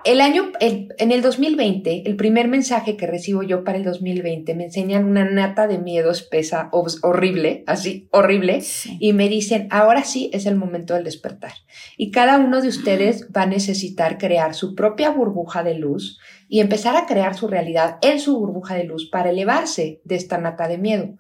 el 0.04 0.22
año, 0.22 0.52
en 0.60 1.12
el 1.12 1.22
2020, 1.22 2.04
el 2.06 2.16
primer 2.16 2.48
mensaje 2.48 2.98
que 2.98 3.08
recibo 3.08 3.44
yo 3.44 3.64
para 3.64 3.78
el 3.78 3.84
2020, 3.84 4.56
me 4.56 4.66
enseñan 4.66 5.06
una 5.06 5.26
nata 5.26 5.68
de 5.68 5.78
miedo 5.78 6.12
espesa, 6.12 6.70
horrible, 6.72 7.64
así, 7.68 8.08
horrible, 8.12 8.62
y 9.00 9.14
me 9.14 9.30
dicen, 9.30 9.68
ahora 9.70 10.04
sí 10.04 10.30
es 10.34 10.46
el 10.46 10.56
momento 10.56 10.94
del 10.94 11.04
despertar. 11.04 11.54
Y 11.98 12.12
cada 12.12 12.38
uno 12.40 12.62
de 12.62 12.68
ustedes 12.68 13.28
va 13.36 13.44
a 13.44 13.48
necesitar 13.48 14.18
crear 14.18 14.54
su 14.56 14.76
propia 14.76 15.10
burbuja 15.12 15.64
de 15.64 15.76
luz 15.76 16.20
y 16.48 16.60
empezar 16.60 16.96
a 16.96 17.06
crear 17.06 17.36
su 17.36 17.48
realidad 17.48 17.98
en 18.02 18.20
su 18.20 18.38
burbuja 18.38 18.76
de 18.76 18.84
luz 18.84 19.10
para 19.10 19.30
elevarse 19.30 20.02
de 20.04 20.16
esta 20.16 20.38
nata 20.38 20.68
de 20.68 20.78
miedo. 20.78 21.18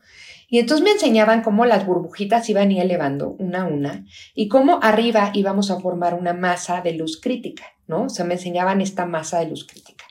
Y 0.54 0.60
entonces 0.60 0.84
me 0.84 0.92
enseñaban 0.92 1.44
cómo 1.44 1.66
las 1.66 1.86
burbujitas 1.86 2.50
iban 2.50 2.74
y 2.74 2.82
elevando 2.82 3.38
una 3.40 3.62
a 3.62 3.66
una 3.68 4.06
y 4.36 4.50
cómo 4.50 4.80
arriba 4.84 5.32
íbamos 5.34 5.72
a 5.72 5.80
formar 5.80 6.14
una 6.14 6.34
masa 6.34 6.82
de 6.82 6.92
luz 6.92 7.22
crítica, 7.22 7.64
¿no? 7.92 8.06
O 8.06 8.10
sea, 8.10 8.26
me 8.26 8.36
enseñaban 8.36 8.82
esta 8.82 9.06
masa 9.06 9.39
de 9.39 9.50
luz 9.50 9.68
crítica. 9.68 10.06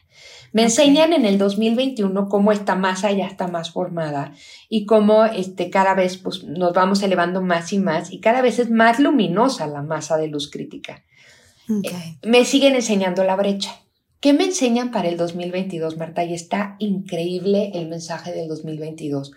Me 0.52 0.62
enseñan 0.64 1.12
en 1.12 1.24
el 1.24 1.38
2021 1.38 2.28
cómo 2.28 2.52
esta 2.52 2.74
masa 2.74 3.10
ya 3.12 3.26
está 3.26 3.46
más 3.48 3.70
formada 3.70 4.34
y 4.68 4.84
cómo 4.84 5.24
este, 5.24 5.70
cada 5.70 5.94
vez 5.94 6.18
pues, 6.18 6.44
nos 6.44 6.72
vamos 6.74 7.02
elevando 7.02 7.40
más 7.40 7.72
y 7.72 7.78
más 7.78 8.12
y 8.12 8.20
cada 8.20 8.42
vez 8.42 8.58
es 8.58 8.70
más 8.70 8.98
luminosa 8.98 9.66
la 9.66 9.82
masa 9.82 10.16
de 10.18 10.28
luz 10.28 10.50
crítica. 10.50 11.04
Eh, 11.84 12.18
me 12.24 12.44
siguen 12.44 12.74
enseñando 12.74 13.24
la 13.24 13.36
brecha. 13.36 13.70
¿Qué 14.20 14.34
me 14.34 14.44
enseñan 14.44 14.90
para 14.90 15.08
el 15.08 15.16
2022, 15.16 15.96
Marta? 15.96 16.22
Y 16.24 16.34
está 16.34 16.76
increíble 16.78 17.72
el 17.74 17.88
mensaje 17.88 18.32
del 18.32 18.48
2022 18.48 19.32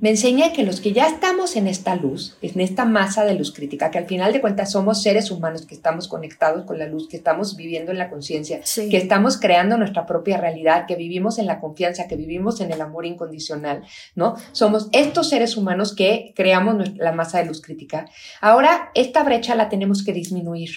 me 0.00 0.10
enseña 0.10 0.52
que 0.52 0.62
los 0.62 0.80
que 0.80 0.92
ya 0.92 1.08
estamos 1.08 1.56
en 1.56 1.66
esta 1.66 1.96
luz, 1.96 2.36
en 2.40 2.60
esta 2.60 2.84
masa 2.84 3.24
de 3.24 3.34
luz 3.34 3.52
crítica, 3.52 3.90
que 3.90 3.98
al 3.98 4.06
final 4.06 4.32
de 4.32 4.40
cuentas 4.40 4.70
somos 4.70 5.02
seres 5.02 5.32
humanos 5.32 5.66
que 5.66 5.74
estamos 5.74 6.06
conectados 6.06 6.64
con 6.66 6.78
la 6.78 6.86
luz, 6.86 7.08
que 7.08 7.16
estamos 7.16 7.56
viviendo 7.56 7.90
en 7.90 7.98
la 7.98 8.08
conciencia, 8.08 8.60
que 8.60 8.96
estamos 8.96 9.38
creando 9.38 9.76
nuestra 9.76 10.06
propia 10.06 10.36
realidad, 10.36 10.86
que 10.86 10.94
vivimos 10.94 11.38
en 11.38 11.46
la 11.46 11.58
confianza, 11.58 12.06
que 12.06 12.14
vivimos 12.14 12.60
en 12.60 12.72
el 12.72 12.80
amor 12.80 13.06
incondicional, 13.06 13.82
¿no? 14.14 14.36
Somos 14.52 14.88
estos 14.92 15.28
seres 15.28 15.56
humanos 15.56 15.94
que 15.96 16.32
creamos 16.36 16.96
la 16.96 17.10
masa 17.10 17.38
de 17.38 17.46
luz 17.46 17.60
crítica. 17.60 18.08
Ahora, 18.40 18.92
esta 18.94 19.24
brecha 19.24 19.56
la 19.56 19.68
tenemos 19.68 20.04
que 20.04 20.12
disminuir. 20.12 20.70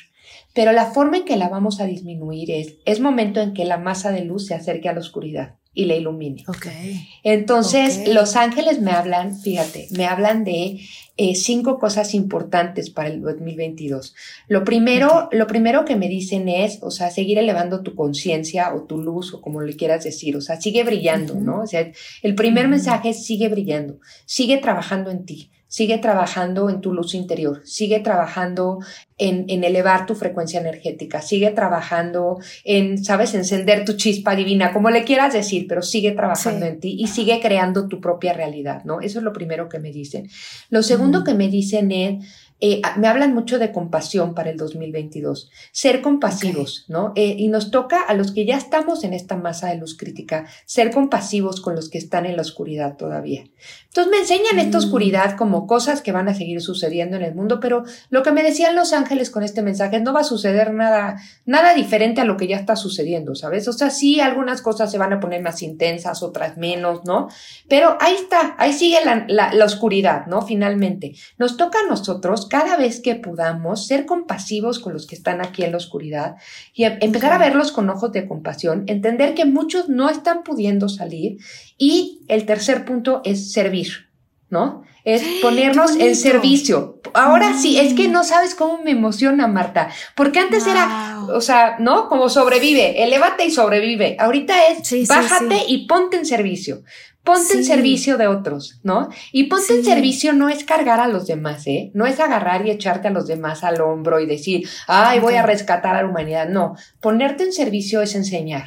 Pero 0.54 0.72
la 0.72 0.86
forma 0.86 1.18
en 1.18 1.26
que 1.26 1.38
la 1.38 1.49
vamos 1.49 1.80
a 1.80 1.86
disminuir 1.86 2.52
es, 2.52 2.76
es 2.86 2.99
momento 2.99 3.41
en 3.41 3.54
que 3.54 3.66
la 3.66 3.78
masa 3.78 4.12
de 4.12 4.26
luz 4.26 4.47
se 4.47 4.54
acerque 4.54 4.89
a 4.89 4.93
la 4.93 4.99
oscuridad 4.99 5.56
y 5.74 5.86
le 5.86 5.97
ilumine. 5.97 6.43
Okay. 6.47 7.08
Entonces, 7.24 8.08
los 8.10 8.36
ángeles 8.36 8.82
me 8.82 8.91
hablan, 8.91 9.39
fíjate, 9.39 9.88
me 9.91 10.06
hablan 10.06 10.43
de 10.43 10.82
eh, 11.16 11.36
cinco 11.36 11.80
cosas 11.80 12.14
importantes 12.14 12.89
para 12.89 13.08
el 13.08 13.22
2022. 13.22 14.14
Lo 14.49 14.66
primero, 14.66 15.30
lo 15.32 15.47
primero 15.47 15.86
que 15.86 15.95
me 15.95 16.10
dicen 16.10 16.49
es, 16.49 16.80
o 16.82 16.91
sea, 16.91 17.10
seguir 17.10 17.38
elevando 17.38 17.84
tu 17.84 17.95
conciencia 17.95 18.74
o 18.76 18.84
tu 18.84 18.97
luz 18.97 19.34
o 19.34 19.41
como 19.41 19.62
le 19.62 19.78
quieras 19.78 20.04
decir, 20.04 20.36
o 20.36 20.41
sea, 20.41 20.60
sigue 20.60 20.84
brillando, 20.84 21.36
¿no? 21.36 21.62
O 21.62 21.68
sea, 21.68 21.89
el 22.22 22.36
primer 22.36 22.68
mensaje 22.68 23.10
es 23.10 23.26
sigue 23.26 23.47
brillando, 23.47 23.99
sigue 24.26 24.58
trabajando 24.58 25.10
en 25.10 25.26
ti 25.26 25.52
sigue 25.72 25.99
trabajando 25.99 26.69
en 26.69 26.82
tu 26.82 26.93
luz 26.93 27.15
interior, 27.15 27.61
sigue 27.63 28.01
trabajando 28.01 28.80
en, 29.17 29.63
elevar 29.63 30.05
tu 30.05 30.15
frecuencia 30.15 30.59
energética, 30.59 31.22
sigue 31.22 31.49
trabajando 31.51 32.39
en, 32.65 33.01
sabes, 33.01 33.34
encender 33.36 33.86
tu 33.86 33.93
chispa 33.93 34.36
divina, 34.36 34.74
como 34.74 34.89
le 34.89 35.05
quieras 35.05 35.32
decir, 35.32 35.67
pero 35.69 35.82
sigue 35.82 36.11
trabajando 36.11 36.65
en 36.65 36.82
ti 36.82 36.97
y 36.99 37.07
sigue 37.07 37.39
creando 37.39 37.88
tu 37.88 38.01
propia 38.01 38.34
realidad, 38.34 38.84
¿no? 38.84 38.99
Eso 38.99 39.19
es 39.19 39.24
lo 39.24 39.32
primero 39.32 39.69
que 39.69 39.80
me 39.80 39.93
dicen. 39.93 40.30
Lo 40.69 40.84
segundo 40.84 41.24
que 41.24 41.36
me 41.36 41.47
dicen 41.47 41.93
es, 41.93 42.26
eh, 42.64 42.80
me 42.95 43.07
hablan 43.07 43.34
mucho 43.34 43.57
de 43.57 43.72
compasión 43.72 44.36
para 44.36 44.51
el 44.51 44.57
2022, 44.57 45.49
ser 45.72 46.01
compasivos, 46.01 46.86
¿no? 46.89 47.12
Eh, 47.16 47.36
y 47.39 47.47
nos 47.47 47.72
toca 47.72 48.01
a 48.03 48.14
los 48.14 48.32
que 48.32 48.45
ya 48.45 48.55
estamos 48.55 49.03
en 49.03 49.16
esta 49.16 49.36
masa 49.36 49.70
de 49.70 49.78
luz 49.78 49.97
crítica, 49.97 50.45
ser 50.66 50.91
compasivos 50.91 51.59
con 51.59 51.76
los 51.76 51.89
que 51.89 51.97
están 51.97 52.28
en 52.28 52.36
la 52.36 52.43
oscuridad 52.43 52.97
todavía. 52.97 53.45
Entonces 53.88 54.12
me 54.12 54.20
enseñan 54.20 54.59
esta 54.59 54.78
mm. 54.78 54.82
oscuridad 54.82 55.38
como 55.38 55.66
cosas 55.66 56.03
que 56.03 56.12
van 56.12 56.30
a 56.30 56.36
seguir 56.36 56.62
sucediendo 56.62 57.18
en 57.18 57.24
el 57.24 57.34
mundo, 57.34 57.59
pero 57.59 57.84
lo 58.12 58.22
que 58.22 58.32
me 58.32 58.43
decían 58.43 58.76
los 58.76 58.93
ángeles 58.93 59.32
con 59.32 59.41
este 59.41 59.64
mensaje 59.64 59.99
no 59.99 60.14
va 60.14 60.20
a 60.20 60.24
suceder 60.24 60.72
nada, 60.72 61.18
nada 61.45 61.74
diferente 61.74 62.22
a 62.22 62.26
lo 62.26 62.38
que 62.38 62.47
ya 62.47 62.57
está 62.57 62.76
sucediendo, 62.76 63.34
¿sabes? 63.34 63.68
O 63.68 63.74
sea, 63.74 63.89
sí, 63.89 64.20
algunas 64.20 64.62
cosas 64.62 64.91
se 64.91 64.99
van 64.99 65.14
a 65.14 65.20
poner 65.20 65.41
más 65.41 65.64
intensas, 65.64 66.22
otras 66.22 66.57
menos, 66.57 67.05
¿no? 67.05 67.28
Pero 67.68 67.97
ahí 67.99 68.14
está, 68.14 68.55
ahí 68.59 68.72
sigue 68.72 68.99
la, 69.03 69.51
la 69.51 69.66
oscuridad, 69.66 70.28
¿no? 70.28 70.43
Finalmente. 70.43 71.14
Nos 71.39 71.57
toca 71.57 71.80
a 71.80 71.89
nosotros 71.89 72.51
cada 72.52 72.76
vez 72.76 72.99
que 72.99 73.16
podamos 73.16 73.88
ser 73.88 74.06
compasivos 74.06 74.80
con 74.80 74.91
los 74.91 75.08
que 75.08 75.16
están 75.16 75.39
aquí 75.39 75.64
en 75.64 75.72
la 75.72 75.78
oscuridad 75.78 76.36
y 76.74 76.84
em, 76.84 76.97
empezar 76.99 77.32
a 77.32 77.38
verlos 77.38 77.72
con 77.72 77.89
ojos 77.89 78.12
de 78.12 78.28
compasión, 78.28 78.84
entender 78.88 79.36
que 79.36 79.45
muchos 79.45 79.88
no 79.88 80.10
están 80.10 80.43
pudiendo 80.43 80.89
salir 80.89 81.38
y 81.78 82.26
el 82.28 82.45
tercer 82.45 82.84
punto 82.84 83.22
es 83.24 83.54
servir. 83.54 84.12
¿no? 84.49 84.84
Es 85.06 85.24
ponernos 85.41 85.95
en 85.95 86.14
servicio. 86.14 86.99
Ahora 87.14 87.58
sí, 87.58 87.80
es 87.80 87.93
que 87.93 88.10
no 88.10 88.26
sabes 88.26 88.54
cómo 88.54 88.84
me 88.84 88.91
emociona, 88.91 89.47
Marta, 89.47 89.89
porque 90.14 90.39
antes 90.39 90.68
era, 90.68 91.22
o 91.34 91.39
sea, 91.39 91.78
¿no? 91.80 92.10
Como 92.10 92.28
sobrevive, 92.28 93.02
elévate 93.02 93.45
y 93.45 93.52
sobrevive. 93.52 94.18
Ahorita 94.20 94.56
es 94.68 95.08
bájate 95.08 95.64
y 95.70 95.88
ponte 95.88 96.18
en 96.18 96.26
servicio. 96.26 96.84
Ponte 97.24 97.53
en 97.53 97.63
servicio 97.63 98.17
de 98.17 98.28
otros, 98.28 98.80
¿no? 98.84 99.09
Y 99.32 99.43
ponte 99.43 99.76
en 99.76 99.86
servicio 99.86 100.34
no 100.34 100.49
es 100.49 100.63
cargar 100.63 100.99
a 100.99 101.07
los 101.07 101.28
demás, 101.28 101.67
¿eh? 101.67 101.91
No 101.93 102.07
es 102.07 102.19
agarrar 102.19 102.65
y 102.65 102.72
echarte 102.72 103.09
a 103.09 103.11
los 103.11 103.28
demás 103.28 103.63
al 103.63 103.80
hombro 103.80 104.19
y 104.19 104.26
decir, 104.26 104.67
ay, 104.88 105.19
voy 105.19 105.36
a 105.36 105.45
rescatar 105.45 105.95
a 105.95 106.01
la 106.01 106.09
humanidad. 106.09 106.49
No, 106.49 106.76
ponerte 106.99 107.43
en 107.43 107.53
servicio 107.53 108.01
es 108.01 108.15
enseñar. 108.15 108.65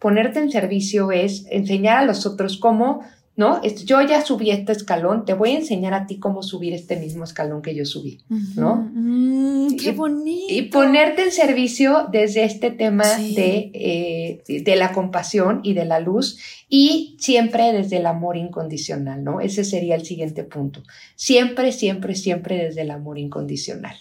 Ponerte 0.00 0.40
en 0.40 0.50
servicio 0.50 1.12
es 1.12 1.46
enseñar 1.48 1.98
a 1.98 2.04
los 2.04 2.26
otros 2.26 2.56
cómo 2.56 3.04
¿no? 3.34 3.62
Yo 3.62 4.02
ya 4.02 4.24
subí 4.24 4.50
este 4.50 4.72
escalón, 4.72 5.24
te 5.24 5.32
voy 5.32 5.52
a 5.52 5.58
enseñar 5.58 5.94
a 5.94 6.06
ti 6.06 6.18
cómo 6.18 6.42
subir 6.42 6.74
este 6.74 6.96
mismo 6.96 7.24
escalón 7.24 7.62
que 7.62 7.74
yo 7.74 7.86
subí, 7.86 8.20
¿no? 8.56 8.90
Mm, 8.92 9.76
¡Qué 9.76 9.92
bonito! 9.92 10.52
Y, 10.52 10.62
ponerte 10.62 11.22
en 11.24 11.32
servicio 11.32 12.08
desde 12.12 12.44
este 12.44 12.70
tema 12.70 13.04
de, 13.04 13.70
eh, 13.72 14.62
de 14.62 14.76
la 14.76 14.92
compasión 14.92 15.60
y 15.62 15.72
de 15.72 15.86
la 15.86 15.98
luz 15.98 16.38
y 16.68 17.16
siempre 17.18 17.72
desde 17.72 17.96
el 17.96 18.06
amor 18.06 18.36
incondicional, 18.36 19.24
¿no? 19.24 19.40
Ese 19.40 19.64
sería 19.64 19.94
el 19.94 20.04
siguiente 20.04 20.44
punto. 20.44 20.82
Siempre, 21.16 21.72
siempre, 21.72 22.14
siempre 22.14 22.58
desde 22.58 22.82
el 22.82 22.90
amor 22.90 23.18
incondicional. 23.18 23.96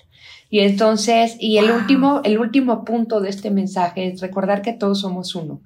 Y 0.50 0.60
entonces, 0.60 1.38
y 1.40 1.58
el 1.58 1.72
último, 1.72 2.20
el 2.26 2.38
último 2.38 2.84
punto 2.84 3.22
de 3.22 3.30
este 3.30 3.50
mensaje 3.50 4.08
es 4.08 4.20
recordar 4.20 4.62
que 4.62 4.74
todos 4.74 5.00
somos 5.00 5.34
uno 5.34 5.62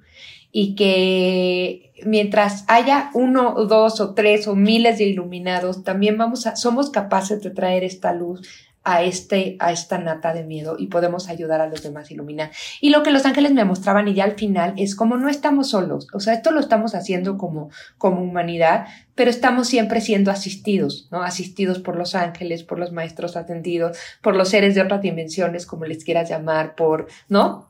y 0.52 0.76
que 0.76 1.85
mientras 2.04 2.64
haya 2.68 3.10
uno, 3.14 3.54
dos 3.66 4.00
o 4.00 4.14
tres 4.14 4.46
o 4.48 4.54
miles 4.54 4.98
de 4.98 5.04
iluminados, 5.04 5.84
también 5.84 6.18
vamos 6.18 6.46
a, 6.46 6.56
somos 6.56 6.90
capaces 6.90 7.42
de 7.42 7.50
traer 7.50 7.84
esta 7.84 8.12
luz 8.12 8.46
a, 8.84 9.02
este, 9.02 9.56
a 9.58 9.72
esta 9.72 9.98
nata 9.98 10.32
de 10.32 10.44
miedo 10.44 10.76
y 10.78 10.86
podemos 10.86 11.28
ayudar 11.28 11.60
a 11.60 11.66
los 11.66 11.82
demás 11.82 12.08
a 12.08 12.14
iluminar. 12.14 12.52
Y 12.80 12.90
lo 12.90 13.02
que 13.02 13.10
los 13.10 13.26
ángeles 13.26 13.52
me 13.52 13.64
mostraban 13.64 14.06
y 14.06 14.14
ya 14.14 14.24
al 14.24 14.36
final 14.36 14.74
es 14.76 14.94
como 14.94 15.16
no 15.16 15.28
estamos 15.28 15.70
solos, 15.70 16.06
o 16.12 16.20
sea, 16.20 16.34
esto 16.34 16.52
lo 16.52 16.60
estamos 16.60 16.94
haciendo 16.94 17.36
como, 17.36 17.70
como 17.98 18.22
humanidad, 18.22 18.86
pero 19.16 19.30
estamos 19.30 19.66
siempre 19.66 20.00
siendo 20.00 20.30
asistidos, 20.30 21.08
¿no? 21.10 21.22
Asistidos 21.22 21.80
por 21.80 21.96
los 21.96 22.14
ángeles, 22.14 22.62
por 22.62 22.78
los 22.78 22.92
maestros 22.92 23.36
atendidos, 23.36 23.98
por 24.22 24.36
los 24.36 24.50
seres 24.50 24.74
de 24.76 24.82
otras 24.82 25.02
dimensiones, 25.02 25.66
como 25.66 25.84
les 25.86 26.04
quieras 26.04 26.30
llamar, 26.30 26.76
por, 26.76 27.08
¿no? 27.28 27.66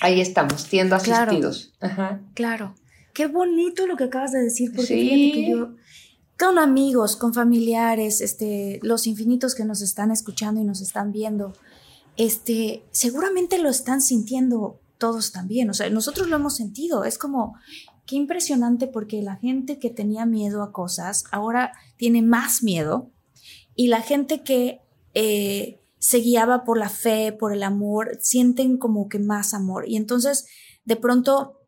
ahí 0.00 0.20
estamos, 0.20 0.62
siendo 0.62 0.96
asistidos. 0.96 1.72
Claro. 2.34 2.74
Qué 3.12 3.26
bonito 3.26 3.86
lo 3.86 3.96
que 3.96 4.04
acabas 4.04 4.32
de 4.32 4.42
decir, 4.42 4.72
porque 4.74 4.94
fíjate 4.94 5.32
que 5.32 5.50
yo, 5.50 5.74
con 6.38 6.58
amigos, 6.58 7.16
con 7.16 7.34
familiares, 7.34 8.20
este, 8.20 8.80
los 8.82 9.06
infinitos 9.06 9.54
que 9.54 9.64
nos 9.64 9.82
están 9.82 10.10
escuchando 10.10 10.60
y 10.60 10.64
nos 10.64 10.80
están 10.80 11.12
viendo, 11.12 11.52
este, 12.16 12.84
seguramente 12.90 13.58
lo 13.58 13.68
están 13.68 14.00
sintiendo 14.00 14.80
todos 14.98 15.32
también. 15.32 15.68
O 15.70 15.74
sea, 15.74 15.90
nosotros 15.90 16.28
lo 16.28 16.36
hemos 16.36 16.56
sentido. 16.56 17.04
Es 17.04 17.18
como, 17.18 17.56
qué 18.06 18.16
impresionante 18.16 18.86
porque 18.86 19.22
la 19.22 19.36
gente 19.36 19.78
que 19.78 19.90
tenía 19.90 20.26
miedo 20.26 20.62
a 20.62 20.72
cosas 20.72 21.24
ahora 21.30 21.72
tiene 21.96 22.22
más 22.22 22.62
miedo 22.62 23.10
y 23.74 23.88
la 23.88 24.02
gente 24.02 24.42
que 24.42 24.80
eh, 25.14 25.80
se 25.98 26.18
guiaba 26.18 26.64
por 26.64 26.78
la 26.78 26.88
fe, 26.88 27.32
por 27.32 27.52
el 27.52 27.62
amor, 27.62 28.18
sienten 28.20 28.78
como 28.78 29.08
que 29.08 29.18
más 29.18 29.54
amor. 29.54 29.88
Y 29.88 29.96
entonces, 29.96 30.46
de 30.84 30.96
pronto, 30.96 31.59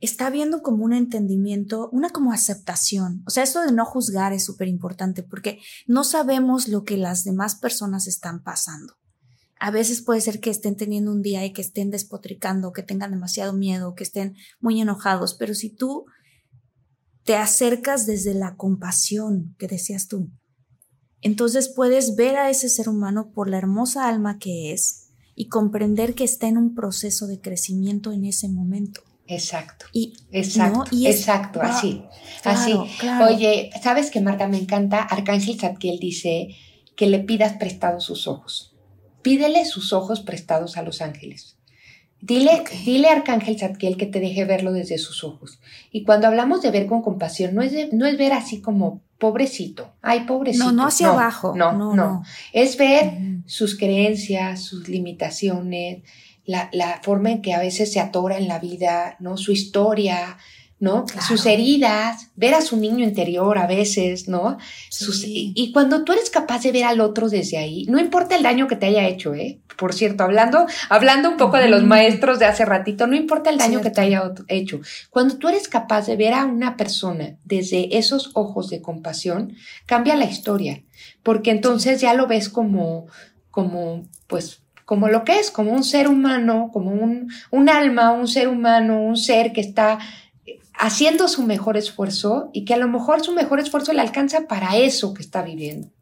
está 0.00 0.26
habiendo 0.26 0.62
como 0.62 0.84
un 0.84 0.92
entendimiento, 0.92 1.90
una 1.92 2.10
como 2.10 2.32
aceptación. 2.32 3.22
O 3.26 3.30
sea, 3.30 3.42
esto 3.42 3.62
de 3.62 3.72
no 3.72 3.84
juzgar 3.84 4.32
es 4.32 4.44
súper 4.44 4.68
importante 4.68 5.22
porque 5.22 5.58
no 5.86 6.04
sabemos 6.04 6.68
lo 6.68 6.84
que 6.84 6.96
las 6.96 7.24
demás 7.24 7.56
personas 7.56 8.06
están 8.06 8.42
pasando. 8.42 8.94
A 9.58 9.70
veces 9.70 10.00
puede 10.00 10.22
ser 10.22 10.40
que 10.40 10.48
estén 10.48 10.74
teniendo 10.74 11.12
un 11.12 11.20
día 11.20 11.44
y 11.44 11.52
que 11.52 11.60
estén 11.60 11.90
despotricando, 11.90 12.72
que 12.72 12.82
tengan 12.82 13.10
demasiado 13.10 13.52
miedo, 13.52 13.94
que 13.94 14.04
estén 14.04 14.34
muy 14.58 14.80
enojados, 14.80 15.34
pero 15.34 15.54
si 15.54 15.68
tú 15.68 16.06
te 17.24 17.36
acercas 17.36 18.06
desde 18.06 18.32
la 18.32 18.56
compasión 18.56 19.54
que 19.58 19.68
decías 19.68 20.08
tú, 20.08 20.30
entonces 21.20 21.68
puedes 21.68 22.16
ver 22.16 22.36
a 22.36 22.48
ese 22.48 22.70
ser 22.70 22.88
humano 22.88 23.32
por 23.32 23.50
la 23.50 23.58
hermosa 23.58 24.08
alma 24.08 24.38
que 24.38 24.72
es 24.72 25.10
y 25.34 25.48
comprender 25.48 26.14
que 26.14 26.24
está 26.24 26.48
en 26.48 26.56
un 26.56 26.74
proceso 26.74 27.26
de 27.26 27.40
crecimiento 27.40 28.12
en 28.12 28.24
ese 28.24 28.48
momento. 28.48 29.02
Exacto. 29.30 29.86
Y, 29.92 30.14
exacto, 30.32 30.84
exacto, 30.92 31.62
así. 31.62 32.02
así. 32.42 32.74
Oye, 33.28 33.70
¿sabes 33.80 34.10
qué, 34.10 34.20
Marta? 34.20 34.48
Me 34.48 34.58
encanta. 34.58 34.98
Arcángel 34.98 35.58
Zadkiel 35.58 36.00
dice 36.00 36.48
que 36.96 37.06
le 37.06 37.20
pidas 37.20 37.52
prestados 37.52 38.04
sus 38.04 38.26
ojos. 38.26 38.76
Pídele 39.22 39.64
sus 39.64 39.92
ojos 39.92 40.20
prestados 40.20 40.76
a 40.76 40.82
los 40.82 41.00
ángeles. 41.00 41.56
Dile, 42.20 42.64
dile 42.84 43.08
a 43.08 43.12
Arcángel 43.12 43.58
Zadkiel 43.58 43.96
que 43.96 44.06
te 44.06 44.20
deje 44.20 44.44
verlo 44.44 44.72
desde 44.72 44.98
sus 44.98 45.22
ojos. 45.22 45.60
Y 45.92 46.02
cuando 46.02 46.26
hablamos 46.26 46.60
de 46.60 46.72
ver 46.72 46.86
con 46.86 47.00
compasión, 47.00 47.54
no 47.54 47.62
es, 47.62 47.92
no 47.92 48.06
es 48.06 48.18
ver 48.18 48.32
así 48.32 48.60
como 48.60 49.00
pobrecito, 49.18 49.92
ay, 50.02 50.20
pobrecito. 50.20 50.64
No, 50.64 50.72
no 50.72 50.86
hacia 50.86 51.08
abajo. 51.08 51.54
No, 51.54 51.72
no, 51.72 52.22
Es 52.52 52.76
ver 52.76 53.12
sus 53.46 53.78
creencias, 53.78 54.62
sus 54.62 54.88
limitaciones, 54.88 56.02
la, 56.44 56.68
la, 56.72 57.00
forma 57.02 57.30
en 57.30 57.42
que 57.42 57.54
a 57.54 57.60
veces 57.60 57.92
se 57.92 58.00
atora 58.00 58.38
en 58.38 58.48
la 58.48 58.58
vida, 58.58 59.16
¿no? 59.20 59.36
Su 59.36 59.52
historia, 59.52 60.38
¿no? 60.80 61.04
Sus 61.28 61.44
heridas, 61.44 62.30
ver 62.36 62.54
a 62.54 62.62
su 62.62 62.78
niño 62.78 63.04
interior 63.04 63.58
a 63.58 63.66
veces, 63.66 64.28
¿no? 64.28 64.56
y, 65.26 65.72
cuando 65.72 66.04
tú 66.04 66.12
eres 66.12 66.30
capaz 66.30 66.62
de 66.62 66.72
ver 66.72 66.84
al 66.84 67.02
otro 67.02 67.28
desde 67.28 67.58
ahí, 67.58 67.84
no 67.84 68.00
importa 68.00 68.34
el 68.34 68.42
daño 68.42 68.66
que 68.66 68.76
te 68.76 68.86
haya 68.86 69.06
hecho, 69.06 69.34
¿eh? 69.34 69.60
Por 69.76 69.92
cierto, 69.92 70.24
hablando, 70.24 70.66
hablando 70.88 71.28
un 71.30 71.36
poco 71.36 71.58
de 71.58 71.68
los 71.68 71.84
maestros 71.84 72.38
de 72.38 72.46
hace 72.46 72.64
ratito, 72.64 73.06
no 73.06 73.14
importa 73.14 73.50
el 73.50 73.58
daño 73.58 73.82
que 73.82 73.90
te 73.90 74.00
haya 74.00 74.32
hecho. 74.48 74.80
Cuando 75.10 75.36
tú 75.36 75.48
eres 75.48 75.68
capaz 75.68 76.06
de 76.06 76.16
ver 76.16 76.32
a 76.32 76.46
una 76.46 76.78
persona 76.78 77.36
desde 77.44 77.98
esos 77.98 78.30
ojos 78.32 78.70
de 78.70 78.80
compasión, 78.80 79.54
cambia 79.84 80.16
la 80.16 80.24
historia, 80.24 80.82
porque 81.22 81.50
entonces 81.50 82.00
ya 82.00 82.14
lo 82.14 82.26
ves 82.26 82.48
como, 82.48 83.06
como, 83.50 84.04
pues, 84.26 84.62
como 84.90 85.06
lo 85.06 85.22
que 85.22 85.38
es, 85.38 85.52
como 85.52 85.70
un 85.70 85.84
ser 85.84 86.08
humano, 86.08 86.70
como 86.72 86.90
un, 86.90 87.30
un 87.52 87.68
alma, 87.68 88.10
un 88.10 88.26
ser 88.26 88.48
humano, 88.48 89.00
un 89.00 89.16
ser 89.16 89.52
que 89.52 89.60
está 89.60 90.00
haciendo 90.74 91.28
su 91.28 91.44
mejor 91.44 91.76
esfuerzo 91.76 92.50
y 92.52 92.64
que 92.64 92.74
a 92.74 92.76
lo 92.76 92.88
mejor 92.88 93.24
su 93.24 93.32
mejor 93.32 93.60
esfuerzo 93.60 93.92
le 93.92 94.00
alcanza 94.00 94.48
para 94.48 94.76
eso 94.76 95.14
que 95.14 95.22
está 95.22 95.42
viviendo, 95.42 95.92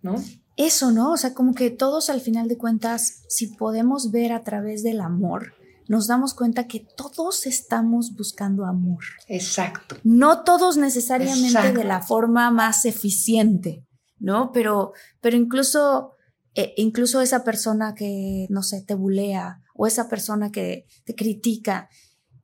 ¿no? 0.00 0.14
Eso, 0.56 0.92
¿no? 0.92 1.10
O 1.10 1.16
sea, 1.16 1.34
como 1.34 1.56
que 1.56 1.70
todos 1.70 2.08
al 2.08 2.20
final 2.20 2.46
de 2.46 2.56
cuentas, 2.56 3.24
si 3.28 3.48
podemos 3.48 4.12
ver 4.12 4.32
a 4.32 4.44
través 4.44 4.84
del 4.84 5.00
amor, 5.00 5.54
nos 5.88 6.06
damos 6.06 6.32
cuenta 6.32 6.68
que 6.68 6.86
todos 6.96 7.46
estamos 7.46 8.14
buscando 8.14 8.64
amor. 8.64 9.02
Exacto. 9.26 9.96
No 10.04 10.44
todos 10.44 10.76
necesariamente 10.76 11.72
de 11.72 11.82
la 11.82 12.00
forma 12.00 12.52
más 12.52 12.84
eficiente, 12.84 13.84
¿no? 14.20 14.52
Pero, 14.52 14.92
pero 15.20 15.36
incluso, 15.36 16.12
eh, 16.54 16.74
incluso 16.76 17.20
esa 17.20 17.44
persona 17.44 17.94
que, 17.94 18.46
no 18.50 18.62
sé, 18.62 18.82
te 18.82 18.94
bulea 18.94 19.60
o 19.74 19.86
esa 19.86 20.08
persona 20.08 20.50
que 20.50 20.86
te 21.04 21.14
critica, 21.14 21.88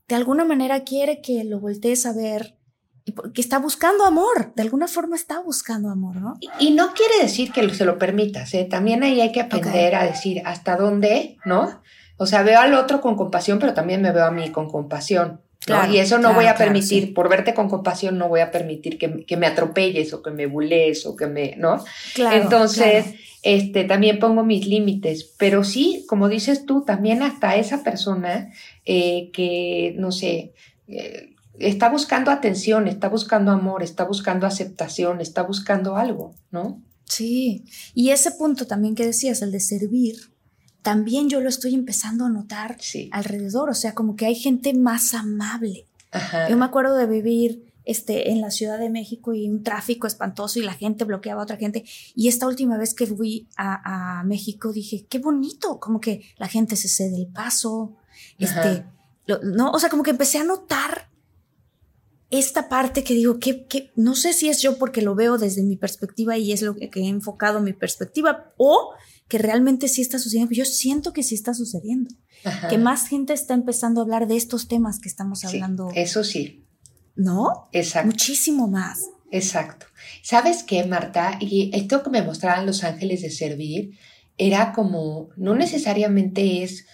de 0.09 0.15
alguna 0.15 0.45
manera 0.45 0.85
quiere 0.85 1.21
que 1.21 1.45
lo 1.45 1.59
voltees 1.59 2.07
a 2.07 2.13
ver, 2.13 2.57
que 3.35 3.41
está 3.41 3.59
buscando 3.59 4.05
amor, 4.05 4.53
de 4.55 4.63
alguna 4.63 4.89
forma 4.89 5.17
está 5.17 5.41
buscando 5.41 5.91
amor, 5.91 6.17
¿no? 6.17 6.35
Y, 6.59 6.71
no 6.73 6.93
quiere 6.95 7.23
decir 7.23 7.53
que 7.53 7.69
se 7.75 7.85
lo 7.85 7.99
permitas, 7.99 8.53
¿eh? 8.55 8.65
también 8.65 9.03
ahí 9.03 9.21
hay 9.21 9.33
que 9.33 9.41
aprender 9.41 9.95
a 9.95 10.05
decir 10.05 10.43
hasta 10.45 10.77
dónde, 10.77 11.37
¿no? 11.45 11.83
O 12.17 12.27
sea, 12.27 12.43
veo 12.43 12.61
al 12.61 12.75
otro 12.75 13.01
con 13.01 13.17
compasión, 13.17 13.59
pero 13.59 13.75
también 13.75 14.03
me 14.03 14.13
veo 14.13 14.25
a 14.25 14.31
mí 14.31 14.51
con 14.51 14.69
compasión. 14.71 15.43
Y 15.91 15.99
eso 15.99 16.19
no 16.19 16.35
voy 16.35 16.47
a 16.47 16.55
permitir, 16.55 17.15
por 17.15 17.29
verte 17.29 17.55
con 17.55 17.69
compasión, 17.69 18.19
no 18.19 18.29
voy 18.29 18.41
a 18.41 18.51
permitir 18.51 18.99
que, 18.99 19.37
me 19.37 19.47
atropelles 19.47 20.13
o 20.13 20.23
que 20.23 20.31
me 20.31 20.47
bules 20.47 21.07
o 21.07 21.17
que 21.17 21.27
me, 21.27 21.57
¿no? 21.57 21.85
Entonces, 22.33 23.15
este, 23.43 23.85
también 23.85 24.19
pongo 24.19 24.45
mis 24.45 24.67
límites, 24.67 25.35
pero 25.39 25.65
sí, 25.65 26.05
como 26.09 26.29
dices 26.29 26.67
tú, 26.67 26.85
también 26.85 27.23
hasta 27.23 27.57
esa 27.57 27.83
persona 27.83 28.53
eh, 28.85 29.31
que, 29.33 29.95
no 29.99 30.13
sé, 30.13 30.53
eh, 30.89 31.35
está 31.59 31.89
buscando 31.89 32.31
atención, 32.31 32.89
está 32.89 33.09
buscando 33.09 33.51
amor, 33.53 33.83
está 33.83 34.05
buscando 34.05 34.47
aceptación, 34.47 35.21
está 35.21 35.43
buscando 35.43 35.97
algo, 35.97 36.35
¿no? 36.51 36.83
Sí, 37.05 37.65
y 37.95 38.11
ese 38.11 38.33
punto 38.33 38.67
también 38.67 38.95
que 38.95 39.07
decías, 39.07 39.43
el 39.43 39.53
de 39.53 39.61
servir, 39.61 40.17
también 40.87 41.29
yo 41.29 41.41
lo 41.41 41.49
estoy 41.49 41.75
empezando 41.75 42.27
a 42.27 42.29
notar 42.29 42.77
alrededor, 43.11 43.71
o 43.71 43.75
sea, 43.75 43.93
como 43.93 44.15
que 44.15 44.25
hay 44.25 44.37
gente 44.37 44.73
más 44.73 45.15
amable. 45.15 45.89
Yo 46.49 46.57
me 46.57 46.65
acuerdo 46.65 46.95
de 46.95 47.07
vivir 47.07 47.73
este, 47.85 48.31
en 48.31 48.41
la 48.41 48.53
Ciudad 48.53 48.79
de 48.79 48.89
México 48.89 49.35
y 49.35 49.51
un 49.51 49.65
tráfico 49.65 50.07
espantoso 50.07 50.61
y 50.61 50.63
la 50.63 50.75
gente 50.75 51.05
bloqueaba 51.05 51.41
a 51.41 51.43
otra 51.43 51.57
gente. 51.57 51.85
Y 52.15 52.29
esta 52.29 52.47
última 52.47 52.79
vez 52.79 52.95
que 52.95 53.05
fui 53.05 53.49
a, 53.57 54.23
México 54.27 54.73
dije, 54.73 55.07
qué 55.09 55.19
bonito, 55.19 55.81
como 55.81 56.01
que 56.01 56.23
la 56.37 56.47
gente 56.47 56.77
se 56.77 56.87
cede 56.87 57.17
el 57.17 57.27
paso. 57.27 57.97
Este, 58.39 58.85
no, 59.43 59.73
o 59.73 59.81
sea, 59.81 59.91
como 59.91 60.05
que 60.05 60.13
empecé 60.13 60.39
a 60.39 60.45
notar 60.45 61.11
esta 62.31 62.69
parte 62.69 63.03
que 63.03 63.15
digo, 63.15 63.41
que, 63.41 63.67
que, 63.67 63.91
no 63.97 64.15
sé 64.15 64.33
si 64.35 64.49
es 64.49 64.63
yo 64.63 64.79
porque 64.79 65.03
lo 65.03 65.17
veo 65.17 65.37
desde 65.37 65.65
mi 65.65 65.77
perspectiva 65.77 66.39
y 66.39 66.53
es 66.53 66.63
lo 66.63 66.77
que, 66.77 66.89
he 66.95 67.09
enfocado 67.09 67.61
mi 67.61 67.73
perspectiva, 67.73 68.53
o 68.57 68.95
que 69.29 69.39
realmente 69.39 69.89
sí 69.89 70.03
está 70.03 70.19
sucediendo, 70.19 70.55
yo 70.55 70.65
siento 70.65 71.13
que 71.13 71.23
sí 71.23 71.35
está 71.35 71.55
sucediendo, 71.55 72.15
que 72.69 72.79
más 72.79 73.09
gente 73.09 73.33
está 73.33 73.55
empezando 73.55 74.01
a 74.01 74.05
hablar 74.05 74.29
de 74.29 74.37
estos 74.37 74.69
temas 74.69 75.01
que 75.01 75.09
estamos 75.09 75.45
hablando. 75.45 75.91
eso 75.95 76.23
sí. 76.23 76.65
¿No? 77.17 77.69
Exacto. 77.73 78.07
Muchísimo 78.07 78.69
más. 78.69 79.01
Exacto. 79.31 79.87
¿Sabes 80.23 80.63
qué, 80.63 80.85
Marta? 80.85 81.39
Y 81.41 81.71
esto 81.75 82.03
que 82.03 82.11
me 82.11 82.23
mostraban 82.23 82.67
los 82.67 82.85
ángeles 82.85 83.23
de 83.23 83.31
servir 83.31 83.99
era 84.39 84.73
como, 84.73 85.31
no 85.37 85.55
necesariamente 85.55 86.63
es 86.63 86.87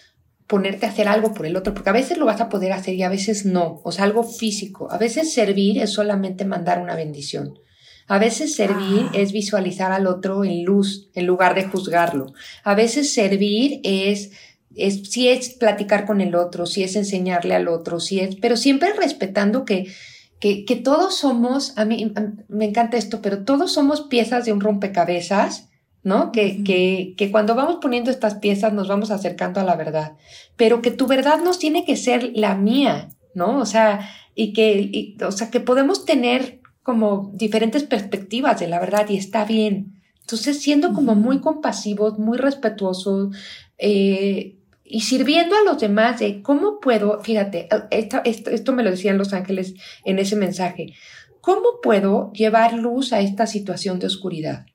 ponerte 0.47 0.87
a 0.87 0.91
hacer 0.91 1.09
algo 1.09 1.35
por 1.35 1.47
el 1.47 1.57
otro, 1.57 1.74
porque 1.74 1.91
a 1.91 1.95
veces 1.95 2.18
lo 2.18 2.26
vas 2.26 2.41
a 2.41 2.49
poder 2.49 2.72
hacer 2.72 2.95
y 2.95 3.03
a 3.03 3.09
veces 3.09 3.45
no, 3.45 3.80
o 3.85 3.93
sea, 3.93 4.05
algo 4.05 4.22
físico. 4.22 4.91
A 4.91 4.99
veces 4.99 5.33
servir 5.33 5.78
es 5.78 5.91
solamente 5.91 6.45
mandar 6.45 6.80
una 6.80 6.95
bendición. 6.95 7.59
A 8.07 8.18
veces 8.18 8.55
servir 8.55 9.07
ah. 9.09 9.12
es 9.14 9.32
visualizar 9.32 9.92
al 9.92 10.07
otro 10.07 10.44
en 10.44 10.64
luz 10.64 11.09
en 11.14 11.26
lugar 11.26 11.55
de 11.55 11.64
juzgarlo. 11.64 12.32
A 12.64 12.74
veces 12.74 13.12
servir 13.12 13.80
es, 13.84 14.32
es 14.74 15.11
si 15.11 15.28
es 15.28 15.50
platicar 15.50 16.07
con 16.07 16.20
el 16.20 16.34
otro, 16.34 16.66
si 16.66 16.82
es 16.82 16.96
enseñarle 16.96 17.55
al 17.55 17.68
otro, 17.68 18.00
si 18.00 18.20
es, 18.20 18.36
pero 18.36 18.57
siempre 18.57 18.92
respetando 18.92 19.64
que, 19.64 19.92
que, 20.40 20.64
que 20.64 20.76
todos 20.76 21.16
somos, 21.16 21.76
a 21.78 21.84
mí 21.84 22.12
me 22.48 22.64
encanta 22.64 22.96
esto, 22.96 23.22
pero 23.22 23.44
todos 23.44 23.72
somos 23.72 24.03
piezas 24.03 24.44
de 24.44 24.53
un 24.53 24.61
rompecabezas 24.61 25.68
¿no? 26.03 26.32
Que, 26.32 26.64
que, 26.64 27.14
que 27.16 27.30
cuando 27.30 27.55
vamos 27.55 27.76
poniendo 27.80 28.11
estas 28.11 28.34
piezas 28.36 28.72
nos 28.72 28.88
vamos 28.88 29.11
acercando 29.11 29.61
a 29.61 29.64
la 29.64 29.76
verdad, 29.76 30.16
pero 30.57 30.82
que 30.82 30.90
tu 30.90 31.07
verdad 31.07 31.38
no 31.42 31.53
tiene 31.53 31.84
que 31.84 31.96
ser 31.96 32.32
la 32.34 32.57
mía, 32.57 33.11
¿no? 33.34 33.59
O 33.59 33.66
sea, 33.66 34.11
y 34.34 34.53
que, 34.53 35.16
o 35.24 35.32
sea, 35.32 35.50
que 35.50 35.61
podemos 35.61 36.05
tener 36.05 36.61
como 36.83 37.30
diferentes 37.35 37.85
perspectivas 37.85 38.59
de 38.61 38.68
la 38.68 38.80
verdad 38.80 39.09
y 39.09 39.16
está 39.16 39.45
bien. 39.45 40.03
Entonces, 40.20 40.61
siendo 40.61 40.93
como 40.93 41.14
muy 41.14 41.41
compasivos, 41.41 42.18
muy 42.18 42.39
respetuosos, 42.39 43.37
eh, 43.78 44.57
y 44.85 45.01
sirviendo 45.01 45.57
a 45.57 45.62
los 45.64 45.80
demás 45.80 46.20
de 46.20 46.43
cómo 46.43 46.78
puedo, 46.80 47.20
fíjate, 47.22 47.68
esto, 47.91 48.20
esto 48.24 48.72
me 48.72 48.83
lo 48.83 48.91
decían 48.91 49.16
los 49.16 49.33
ángeles 49.33 49.74
en 50.05 50.18
ese 50.18 50.37
mensaje, 50.37 50.95
¿cómo 51.41 51.80
puedo 51.83 52.30
llevar 52.33 52.74
luz 52.74 53.12
a 53.12 53.20
esta 53.20 53.47
situación 53.47 53.99
de 53.99 54.09
oscuridad? 54.09 54.66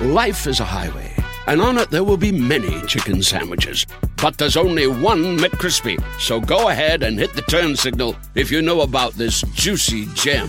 Life 0.00 0.48
is 0.50 0.60
a 0.60 0.64
highway, 0.64 1.12
and 1.46 1.60
on 1.60 1.78
it 1.78 1.90
there 1.90 2.02
will 2.02 2.18
be 2.18 2.32
many 2.32 2.80
chicken 2.86 3.22
sandwiches. 3.22 3.86
But 4.20 4.36
there's 4.36 4.56
only 4.56 4.86
one 4.86 5.38
McCrispy. 5.38 5.96
So 6.18 6.40
go 6.40 6.68
ahead 6.68 7.02
and 7.02 7.18
hit 7.18 7.34
the 7.34 7.42
turn 7.42 7.76
signal 7.76 8.16
if 8.34 8.50
you 8.50 8.62
know 8.62 8.82
about 8.82 9.14
this 9.14 9.42
juicy 9.54 10.06
gem 10.14 10.48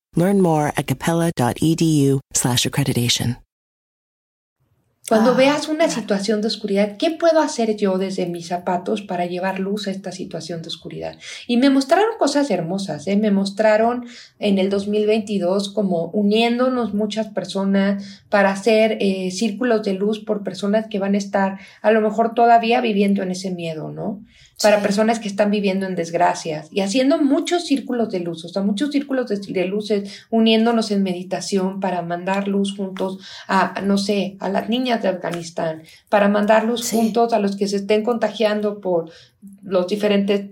Learn 0.15 0.41
more 0.41 0.73
at 0.75 0.85
capella.edu/accreditation. 0.85 3.37
Cuando 5.11 5.31
ah, 5.31 5.33
veas 5.33 5.67
una 5.67 5.89
situación 5.89 6.41
de 6.41 6.47
oscuridad, 6.47 6.95
¿qué 6.95 7.11
puedo 7.11 7.41
hacer 7.41 7.75
yo 7.75 7.97
desde 7.97 8.27
mis 8.27 8.47
zapatos 8.47 9.01
para 9.01 9.25
llevar 9.25 9.59
luz 9.59 9.87
a 9.87 9.91
esta 9.91 10.13
situación 10.13 10.61
de 10.61 10.69
oscuridad? 10.69 11.17
Y 11.47 11.57
me 11.57 11.69
mostraron 11.69 12.17
cosas 12.17 12.49
hermosas, 12.49 13.07
¿eh? 13.07 13.17
me 13.17 13.29
mostraron 13.29 14.05
en 14.39 14.57
el 14.57 14.69
2022 14.69 15.73
como 15.73 16.05
uniéndonos 16.11 16.93
muchas 16.93 17.27
personas 17.27 18.23
para 18.29 18.51
hacer 18.51 18.99
eh, 19.01 19.31
círculos 19.31 19.83
de 19.83 19.95
luz 19.95 20.23
por 20.23 20.43
personas 20.43 20.87
que 20.87 20.99
van 20.99 21.15
a 21.15 21.17
estar 21.17 21.59
a 21.81 21.91
lo 21.91 21.99
mejor 21.99 22.33
todavía 22.33 22.79
viviendo 22.79 23.21
en 23.21 23.31
ese 23.31 23.51
miedo, 23.51 23.91
¿no? 23.91 24.23
Para 24.61 24.81
personas 24.81 25.19
que 25.19 25.27
están 25.27 25.51
viviendo 25.51 25.85
en 25.85 25.95
desgracias 25.95 26.67
y 26.71 26.81
haciendo 26.81 27.17
muchos 27.19 27.65
círculos 27.65 28.09
de 28.09 28.19
luz, 28.19 28.45
o 28.45 28.49
sea, 28.49 28.61
muchos 28.61 28.91
círculos 28.91 29.27
de, 29.27 29.37
de, 29.37 29.65
luces, 29.65 30.25
uniéndonos 30.29 30.91
en 30.91 31.03
meditación 31.03 31.79
para 31.79 32.01
mandar 32.01 32.47
luz 32.47 32.75
juntos 32.75 33.19
a, 33.47 33.81
no 33.81 33.97
sé, 33.97 34.37
a 34.39 34.49
las 34.49 34.69
niñas 34.69 35.01
de 35.01 35.09
Afganistán, 35.09 35.83
para 36.09 36.27
mandar 36.27 36.65
luz 36.65 36.89
juntos 36.89 37.33
a 37.33 37.39
los 37.39 37.55
que 37.55 37.67
se 37.67 37.77
estén 37.77 38.03
contagiando 38.03 38.79
por 38.79 39.11
los 39.63 39.87
diferentes 39.87 40.49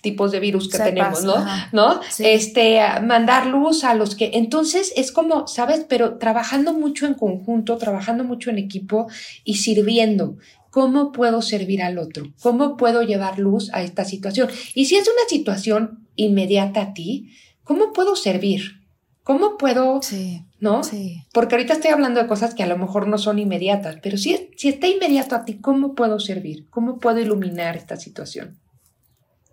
tipos 0.00 0.30
de 0.30 0.40
virus 0.40 0.68
que 0.68 0.78
tenemos, 0.78 1.24
¿no? 1.24 1.44
¿No? 1.72 2.00
Este, 2.18 2.80
mandar 3.02 3.46
luz 3.46 3.84
a 3.84 3.94
los 3.94 4.14
que, 4.14 4.30
entonces 4.34 4.92
es 4.96 5.10
como, 5.10 5.48
¿sabes? 5.48 5.84
Pero 5.88 6.18
trabajando 6.18 6.72
mucho 6.72 7.06
en 7.06 7.14
conjunto, 7.14 7.76
trabajando 7.78 8.22
mucho 8.24 8.50
en 8.50 8.58
equipo 8.58 9.08
y 9.44 9.56
sirviendo. 9.56 10.36
¿Cómo 10.70 11.12
puedo 11.12 11.42
servir 11.42 11.82
al 11.82 11.98
otro? 11.98 12.32
¿Cómo 12.42 12.76
puedo 12.76 13.02
llevar 13.02 13.38
luz 13.38 13.70
a 13.72 13.82
esta 13.82 14.04
situación? 14.04 14.48
Y 14.74 14.86
si 14.86 14.96
es 14.96 15.08
una 15.08 15.28
situación 15.28 16.06
inmediata 16.14 16.82
a 16.82 16.94
ti, 16.94 17.32
¿cómo 17.64 17.92
puedo 17.92 18.16
servir? 18.16 18.78
¿Cómo 19.22 19.56
puedo? 19.58 20.00
Sí. 20.02 20.44
¿No? 20.60 20.82
Sí. 20.82 21.22
Porque 21.32 21.54
ahorita 21.54 21.74
estoy 21.74 21.90
hablando 21.90 22.20
de 22.20 22.26
cosas 22.26 22.54
que 22.54 22.62
a 22.62 22.66
lo 22.66 22.78
mejor 22.78 23.06
no 23.08 23.18
son 23.18 23.38
inmediatas, 23.38 23.96
pero 24.02 24.16
si, 24.16 24.50
si 24.56 24.68
está 24.68 24.88
inmediato 24.88 25.36
a 25.36 25.44
ti, 25.44 25.58
¿cómo 25.58 25.94
puedo 25.94 26.18
servir? 26.18 26.68
¿Cómo 26.70 26.98
puedo 26.98 27.20
iluminar 27.20 27.76
esta 27.76 27.96
situación? 27.96 28.58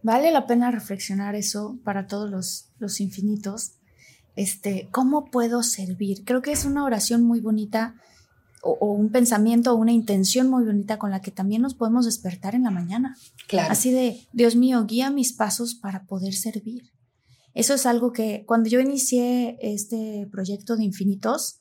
Vale 0.02 0.32
la 0.32 0.46
pena 0.48 0.72
reflexionar 0.72 1.36
eso 1.36 1.78
para 1.84 2.08
todos 2.08 2.30
los, 2.30 2.70
los 2.80 3.02
infinitos. 3.02 3.74
Este, 4.36 4.88
¿cómo 4.92 5.26
puedo 5.26 5.64
servir? 5.64 6.24
Creo 6.26 6.42
que 6.42 6.52
es 6.52 6.66
una 6.66 6.84
oración 6.84 7.24
muy 7.24 7.40
bonita 7.40 7.96
o, 8.66 8.94
un 8.94 9.10
pensamiento 9.10 9.72
o 9.72 9.76
una 9.76 9.92
intención 9.92 10.50
muy 10.50 10.66
bonita 10.66 10.98
con 10.98 11.12
la 11.12 11.22
que 11.22 11.32
también 11.32 11.62
nos 11.62 11.76
podemos 11.76 12.06
despertar 12.06 12.56
en 12.56 12.64
la 12.64 12.72
mañana. 12.72 13.16
Claro. 13.48 13.72
Así 13.72 13.92
de, 13.92 14.28
Dios 14.34 14.56
mío, 14.56 14.86
guía 14.86 15.12
mis 15.12 15.34
pasos 15.34 15.76
para 15.76 16.06
poder 16.06 16.34
servir. 16.34 16.92
Eso 17.54 17.74
es 17.74 17.86
algo 17.86 18.12
que 18.12 18.44
cuando 18.46 18.68
yo 18.68 18.80
inicié 18.80 19.58
este 19.62 20.28
proyecto 20.32 20.76
de 20.76 20.84
infinitos, 20.84 21.60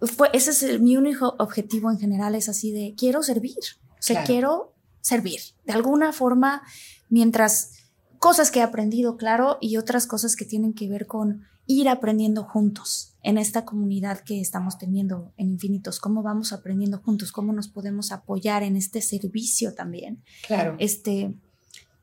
fue, 0.00 0.30
ese 0.32 0.50
es 0.50 0.80
mi 0.80 0.96
único 0.96 1.34
objetivo 1.38 1.90
en 1.90 1.98
general, 1.98 2.34
es 2.34 2.48
así 2.48 2.72
de, 2.72 2.94
quiero 2.96 3.22
servir, 3.22 3.58
o 3.90 3.96
sea, 4.02 4.24
quiero 4.24 4.74
servir. 5.00 5.40
De 5.64 5.72
alguna 5.72 6.12
forma, 6.12 6.62
mientras 7.08 7.72
cosas 8.18 8.50
que 8.50 8.60
he 8.60 8.62
aprendido, 8.62 9.16
claro, 9.16 9.58
y 9.60 9.76
otras 9.76 10.06
cosas 10.06 10.34
que 10.34 10.44
tienen 10.44 10.72
que 10.72 10.88
ver 10.88 11.06
con 11.06 11.44
ir 11.66 11.88
aprendiendo 11.88 12.44
juntos 12.44 13.14
en 13.22 13.38
esta 13.38 13.64
comunidad 13.64 14.20
que 14.20 14.40
estamos 14.40 14.78
teniendo 14.78 15.32
en 15.36 15.50
Infinitos, 15.50 16.00
cómo 16.00 16.22
vamos 16.22 16.52
aprendiendo 16.52 16.98
juntos, 16.98 17.30
cómo 17.32 17.52
nos 17.52 17.68
podemos 17.68 18.10
apoyar 18.10 18.62
en 18.62 18.76
este 18.76 19.00
servicio 19.00 19.74
también. 19.74 20.22
Claro. 20.46 20.74
Este, 20.78 21.34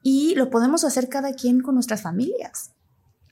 y 0.01 0.35
lo 0.35 0.49
podemos 0.49 0.83
hacer 0.83 1.09
cada 1.09 1.33
quien 1.33 1.61
con 1.61 1.75
nuestras 1.75 2.01
familias. 2.01 2.71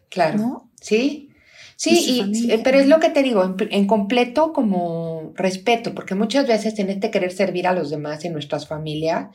Claro. 0.10 0.38
¿No? 0.38 0.72
Sí. 0.82 1.30
Sí, 1.76 2.24
y, 2.34 2.58
pero 2.64 2.80
es 2.80 2.88
lo 2.88 3.00
que 3.00 3.10
te 3.10 3.22
digo, 3.22 3.44
en, 3.44 3.56
en, 3.70 3.86
completo 3.86 4.52
como 4.52 5.32
respeto, 5.36 5.94
porque 5.94 6.16
muchas 6.16 6.48
veces 6.48 6.80
en 6.80 6.90
este 6.90 7.12
querer 7.12 7.32
servir 7.32 7.68
a 7.68 7.74
los 7.74 7.92
demás 7.92 8.26
en 8.26 8.34
nuestras 8.34 8.68
familias, 8.68 9.28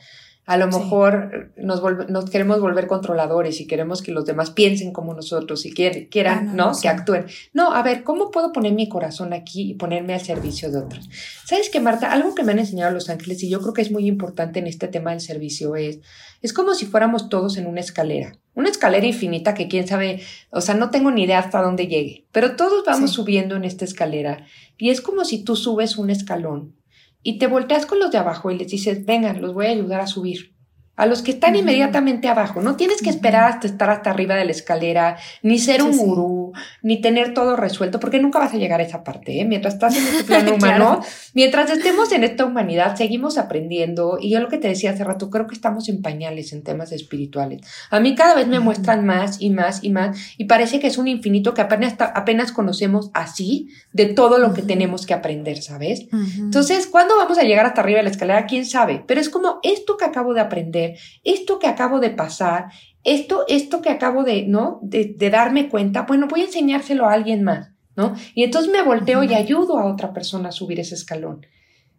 a 0.45 0.57
lo 0.57 0.67
mejor 0.67 1.53
nos, 1.55 1.81
nos, 2.09 2.29
queremos 2.29 2.59
volver 2.59 2.87
controladores 2.87 3.61
y 3.61 3.67
queremos 3.67 4.01
que 4.01 4.11
los 4.11 4.25
demás 4.25 4.51
piensen 4.51 4.91
como 4.91 5.13
nosotros 5.13 5.65
y 5.65 5.73
quieran, 5.73 6.49
ah, 6.49 6.53
¿no? 6.53 6.71
Que 6.79 6.89
actúen. 6.89 7.27
No, 7.53 7.73
a 7.73 7.81
ver, 7.81 8.03
¿cómo 8.03 8.29
puedo 8.29 8.51
poner 8.51 8.73
mi 8.73 8.89
corazón 8.89 9.31
aquí 9.31 9.71
y 9.71 9.73
ponerme 9.75 10.13
al 10.13 10.19
servicio 10.19 10.69
de 10.69 10.79
otros? 10.79 11.09
¿Sabes 11.45 11.69
qué, 11.69 11.79
Marta? 11.79 12.11
Algo 12.11 12.35
que 12.35 12.43
me 12.43 12.51
han 12.51 12.59
enseñado 12.59 12.91
los 12.91 13.09
ángeles 13.09 13.41
y 13.41 13.49
yo 13.49 13.61
creo 13.61 13.73
que 13.73 13.81
es 13.81 13.91
muy 13.91 14.05
importante 14.05 14.59
en 14.59 14.67
este 14.67 14.89
tema 14.89 15.11
del 15.11 15.21
servicio 15.21 15.77
es, 15.77 15.99
es 16.41 16.51
como 16.51 16.73
si 16.73 16.87
fuéramos 16.87 17.29
todos 17.29 17.55
en 17.55 17.65
una 17.65 17.79
escalera. 17.79 18.37
Una 18.53 18.69
escalera 18.69 19.05
infinita 19.05 19.53
que 19.53 19.69
quién 19.69 19.87
sabe, 19.87 20.21
o 20.51 20.59
sea, 20.59 20.75
no 20.75 20.91
tengo 20.91 21.09
ni 21.09 21.23
idea 21.23 21.39
hasta 21.39 21.61
dónde 21.61 21.87
llegue, 21.87 22.25
pero 22.31 22.55
todos 22.55 22.83
vamos 22.85 23.11
subiendo 23.11 23.55
en 23.55 23.63
esta 23.63 23.85
escalera 23.85 24.45
y 24.77 24.89
es 24.89 25.01
como 25.01 25.23
si 25.25 25.43
tú 25.43 25.55
subes 25.55 25.97
un 25.97 26.09
escalón 26.09 26.75
y 27.23 27.39
te 27.39 27.47
volteas 27.47 27.85
con 27.85 27.99
los 27.99 28.11
de 28.11 28.17
abajo 28.17 28.51
y 28.51 28.57
les 28.57 28.67
dices, 28.67 29.05
vengan, 29.05 29.41
los 29.41 29.53
voy 29.53 29.67
a 29.67 29.71
ayudar 29.71 30.01
a 30.01 30.07
subir. 30.07 30.52
A 30.95 31.07
los 31.07 31.23
que 31.23 31.31
están 31.31 31.55
inmediatamente 31.55 32.27
abajo. 32.27 32.61
No 32.61 32.75
tienes 32.75 33.01
que 33.01 33.09
esperar 33.09 33.45
hasta 33.45 33.65
estar 33.65 33.89
hasta 33.89 34.11
arriba 34.11 34.35
de 34.35 34.45
la 34.45 34.51
escalera, 34.51 35.17
ni 35.41 35.57
ser 35.57 35.81
un 35.81 35.97
gurú, 35.97 36.53
ni 36.83 37.01
tener 37.01 37.33
todo 37.33 37.55
resuelto, 37.55 37.99
porque 37.99 38.19
nunca 38.19 38.37
vas 38.37 38.53
a 38.53 38.57
llegar 38.57 38.79
a 38.79 38.83
esa 38.83 39.03
parte. 39.03 39.39
¿eh? 39.39 39.45
Mientras 39.45 39.73
estás 39.73 39.95
en 39.97 40.05
este 40.05 40.23
plano 40.23 40.53
humano, 40.55 41.01
mientras 41.33 41.71
estemos 41.71 42.11
en 42.11 42.23
esta 42.23 42.45
humanidad, 42.45 42.95
seguimos 42.95 43.39
aprendiendo. 43.39 44.19
Y 44.21 44.29
yo 44.29 44.39
lo 44.39 44.49
que 44.49 44.59
te 44.59 44.67
decía 44.67 44.91
hace 44.91 45.03
rato, 45.03 45.31
creo 45.31 45.47
que 45.47 45.55
estamos 45.55 45.89
en 45.89 46.03
pañales 46.03 46.53
en 46.53 46.61
temas 46.63 46.91
espirituales. 46.91 47.61
A 47.89 47.99
mí 47.99 48.13
cada 48.13 48.35
vez 48.35 48.47
me 48.47 48.59
muestran 48.59 49.03
más 49.03 49.41
y 49.41 49.49
más 49.49 49.83
y 49.83 49.89
más, 49.89 50.35
y 50.37 50.45
parece 50.45 50.79
que 50.79 50.87
es 50.87 50.99
un 50.99 51.07
infinito 51.07 51.55
que 51.55 51.61
apenas, 51.61 51.95
apenas 51.99 52.51
conocemos 52.51 53.09
así 53.15 53.69
de 53.93 54.07
todo 54.07 54.37
lo 54.37 54.53
que 54.53 54.61
tenemos 54.61 55.07
que 55.07 55.15
aprender, 55.15 55.61
¿sabes? 55.63 56.07
Entonces, 56.37 56.85
¿cuándo 56.85 57.17
vamos 57.17 57.39
a 57.39 57.43
llegar 57.43 57.65
hasta 57.65 57.81
arriba 57.81 57.97
de 57.97 58.03
la 58.03 58.09
escalera? 58.11 58.45
¿Quién 58.45 58.65
sabe? 58.67 59.03
Pero 59.07 59.19
es 59.19 59.29
como 59.29 59.59
esto 59.63 59.97
que 59.97 60.05
acabo 60.05 60.35
de 60.35 60.41
aprender 60.41 60.82
esto 61.23 61.59
que 61.59 61.67
acabo 61.67 61.99
de 61.99 62.09
pasar, 62.09 62.67
esto, 63.03 63.45
esto 63.47 63.81
que 63.81 63.89
acabo 63.89 64.23
de, 64.23 64.45
¿no? 64.47 64.79
De, 64.81 65.15
darme 65.29 65.69
cuenta, 65.69 66.03
bueno, 66.03 66.27
voy 66.27 66.41
a 66.41 66.45
enseñárselo 66.45 67.05
a 67.05 67.13
alguien 67.13 67.43
más, 67.43 67.69
¿no? 67.95 68.15
Y 68.33 68.43
entonces 68.43 68.71
me 68.71 68.81
volteo 68.81 69.23
y 69.23 69.33
ayudo 69.33 69.77
a 69.77 69.91
otra 69.91 70.13
persona 70.13 70.49
a 70.49 70.53
subir 70.53 70.79
ese 70.79 70.95
escalón. 70.95 71.45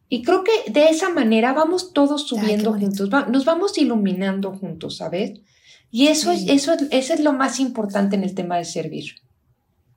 Y 0.09 0.22
creo 0.22 0.45
que 0.45 0.70
de 0.70 0.89
esa 0.89 1.09
manera 1.09 1.53
vamos 1.53 1.93
todos 1.93 2.28
subiendo 2.28 2.72
juntos, 2.72 3.11
nos 3.28 3.45
vamos 3.45 3.76
iluminando 3.78 4.53
juntos, 4.53 4.99
¿sabes? 4.99 5.41
Y 5.91 6.09
eso, 6.09 6.32
es, 6.32 6.49
eso, 6.49 6.74
eso 6.91 7.14
es 7.14 7.20
lo 7.20 7.32
más 7.32 7.61
importante 7.61 8.16
en 8.16 8.24
el 8.24 8.35
tema 8.35 8.57
de 8.57 8.64
servir. 8.64 9.14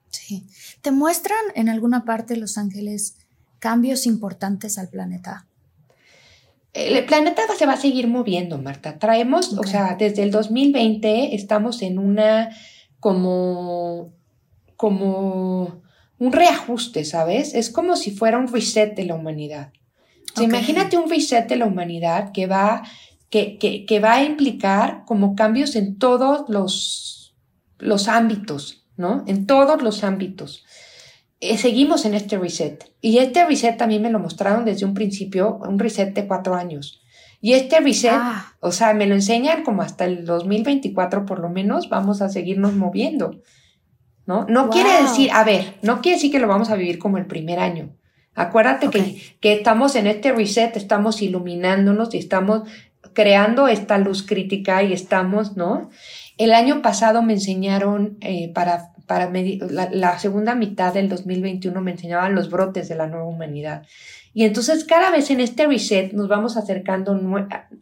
Sí. 0.09 0.47
¿Te 0.81 0.91
muestran 0.91 1.39
en 1.55 1.69
alguna 1.69 2.05
parte 2.05 2.37
los 2.37 2.57
ángeles 2.57 3.15
cambios 3.59 4.05
importantes 4.05 4.77
al 4.77 4.89
planeta? 4.89 5.47
El 6.77 7.05
planeta 7.05 7.41
se 7.57 7.65
va 7.65 7.73
a 7.73 7.77
seguir 7.77 8.07
moviendo, 8.07 8.57
Marta. 8.59 8.99
Traemos, 8.99 9.53
o 9.53 9.63
sea, 9.63 9.95
desde 9.97 10.23
el 10.23 10.31
2020 10.31 11.35
estamos 11.35 11.81
en 11.81 11.97
una 11.97 12.49
como, 12.99 14.13
como 14.75 15.81
un 16.19 16.31
reajuste, 16.31 17.03
¿sabes? 17.03 17.53
Es 17.53 17.69
como 17.69 17.95
si 17.95 18.11
fuera 18.11 18.37
un 18.37 18.51
reset 18.51 18.95
de 18.95 19.05
la 19.05 19.15
humanidad. 19.15 19.71
imagínate 20.39 20.97
un 20.97 21.09
reset 21.09 21.47
de 21.47 21.55
la 21.55 21.65
humanidad 21.65 22.31
que 22.31 22.45
va, 22.45 22.83
que, 23.29 23.57
que, 23.57 23.85
que, 23.85 23.99
va 23.99 24.13
a 24.13 24.23
implicar 24.23 25.03
como 25.05 25.35
cambios 25.35 25.75
en 25.75 25.97
todos 25.97 26.47
los, 26.47 27.35
los 27.79 28.07
ámbitos, 28.07 28.85
¿no? 28.97 29.23
En 29.25 29.47
todos 29.47 29.81
los 29.81 30.03
ámbitos. 30.03 30.63
Eh, 31.39 31.57
seguimos 31.57 32.05
en 32.05 32.13
este 32.13 32.37
reset. 32.37 32.91
Y 33.01 33.19
este 33.19 33.45
reset 33.45 33.77
también 33.77 34.01
me 34.01 34.09
lo 34.09 34.19
mostraron 34.19 34.65
desde 34.65 34.85
un 34.85 34.93
principio, 34.93 35.59
un 35.67 35.79
reset 35.79 36.13
de 36.13 36.27
cuatro 36.27 36.55
años. 36.55 37.01
Y 37.39 37.53
este 37.53 37.79
reset, 37.79 38.13
ah. 38.13 38.55
o 38.59 38.71
sea, 38.71 38.93
me 38.93 39.05
lo 39.05 39.13
enseñan 39.13 39.63
como 39.63 39.83
hasta 39.83 40.05
el 40.05 40.25
2024 40.25 41.25
por 41.25 41.39
lo 41.39 41.49
menos, 41.49 41.89
vamos 41.89 42.21
a 42.21 42.29
seguirnos 42.29 42.73
moviendo. 42.73 43.41
¿No? 44.25 44.45
No 44.49 44.69
quiere 44.69 45.01
decir, 45.01 45.29
a 45.31 45.45
ver, 45.45 45.75
no 45.83 46.01
quiere 46.01 46.17
decir 46.17 46.31
que 46.31 46.39
lo 46.39 46.47
vamos 46.47 46.69
a 46.69 46.75
vivir 46.75 46.99
como 46.99 47.17
el 47.17 47.27
primer 47.27 47.59
año. 47.59 47.95
Acuérdate 48.35 48.89
que, 48.89 49.21
que 49.39 49.53
estamos 49.53 49.95
en 49.95 50.05
este 50.05 50.33
reset, 50.33 50.75
estamos 50.75 51.21
iluminándonos 51.21 52.13
y 52.13 52.17
estamos 52.17 52.63
creando 53.13 53.67
esta 53.67 53.97
luz 53.97 54.23
crítica 54.23 54.83
y 54.83 54.93
estamos, 54.93 55.55
¿no? 55.55 55.89
El 56.37 56.53
año 56.53 56.81
pasado 56.81 57.23
me 57.23 57.33
enseñaron 57.33 58.17
eh, 58.21 58.51
para 58.53 58.91
para 59.07 59.31
la, 59.31 60.19
segunda 60.19 60.53
mitad 60.53 60.93
del 60.93 61.07
2021 61.07 61.79
me 61.81 61.91
enseñaban 61.91 62.35
los 62.35 62.49
brotes 62.49 62.89
de 62.89 62.95
la 62.95 63.07
nueva 63.07 63.25
humanidad. 63.25 63.83
Y 64.33 64.43
entonces 64.43 64.83
cada 64.83 65.09
vez 65.09 65.31
en 65.31 65.39
este 65.39 65.65
reset 65.65 66.11
nos 66.11 66.27
vamos 66.27 66.57
acercando 66.57 67.19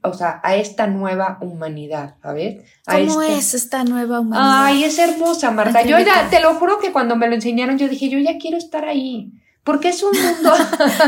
o 0.03 0.13
sea, 0.13 0.39
a 0.43 0.55
esta 0.55 0.87
nueva 0.87 1.37
humanidad, 1.41 2.15
¿sabes? 2.21 2.63
¿Cómo 2.85 3.23
este 3.23 3.37
es 3.37 3.53
esta 3.55 3.83
nueva 3.83 4.21
humanidad? 4.21 4.65
Ay, 4.65 4.83
es 4.85 4.97
hermosa, 4.99 5.51
Marta. 5.51 5.81
Yo 5.81 5.99
ya, 5.99 6.29
te 6.29 6.39
lo 6.39 6.53
juro 6.53 6.79
que 6.79 6.93
cuando 6.93 7.15
me 7.15 7.27
lo 7.27 7.35
enseñaron, 7.35 7.77
yo 7.77 7.89
dije, 7.89 8.07
yo 8.07 8.19
ya 8.19 8.37
quiero 8.37 8.57
estar 8.57 8.85
ahí. 8.85 9.33
Porque 9.65 9.89
es 9.89 10.03
un 10.03 10.11
mundo. 10.11 10.53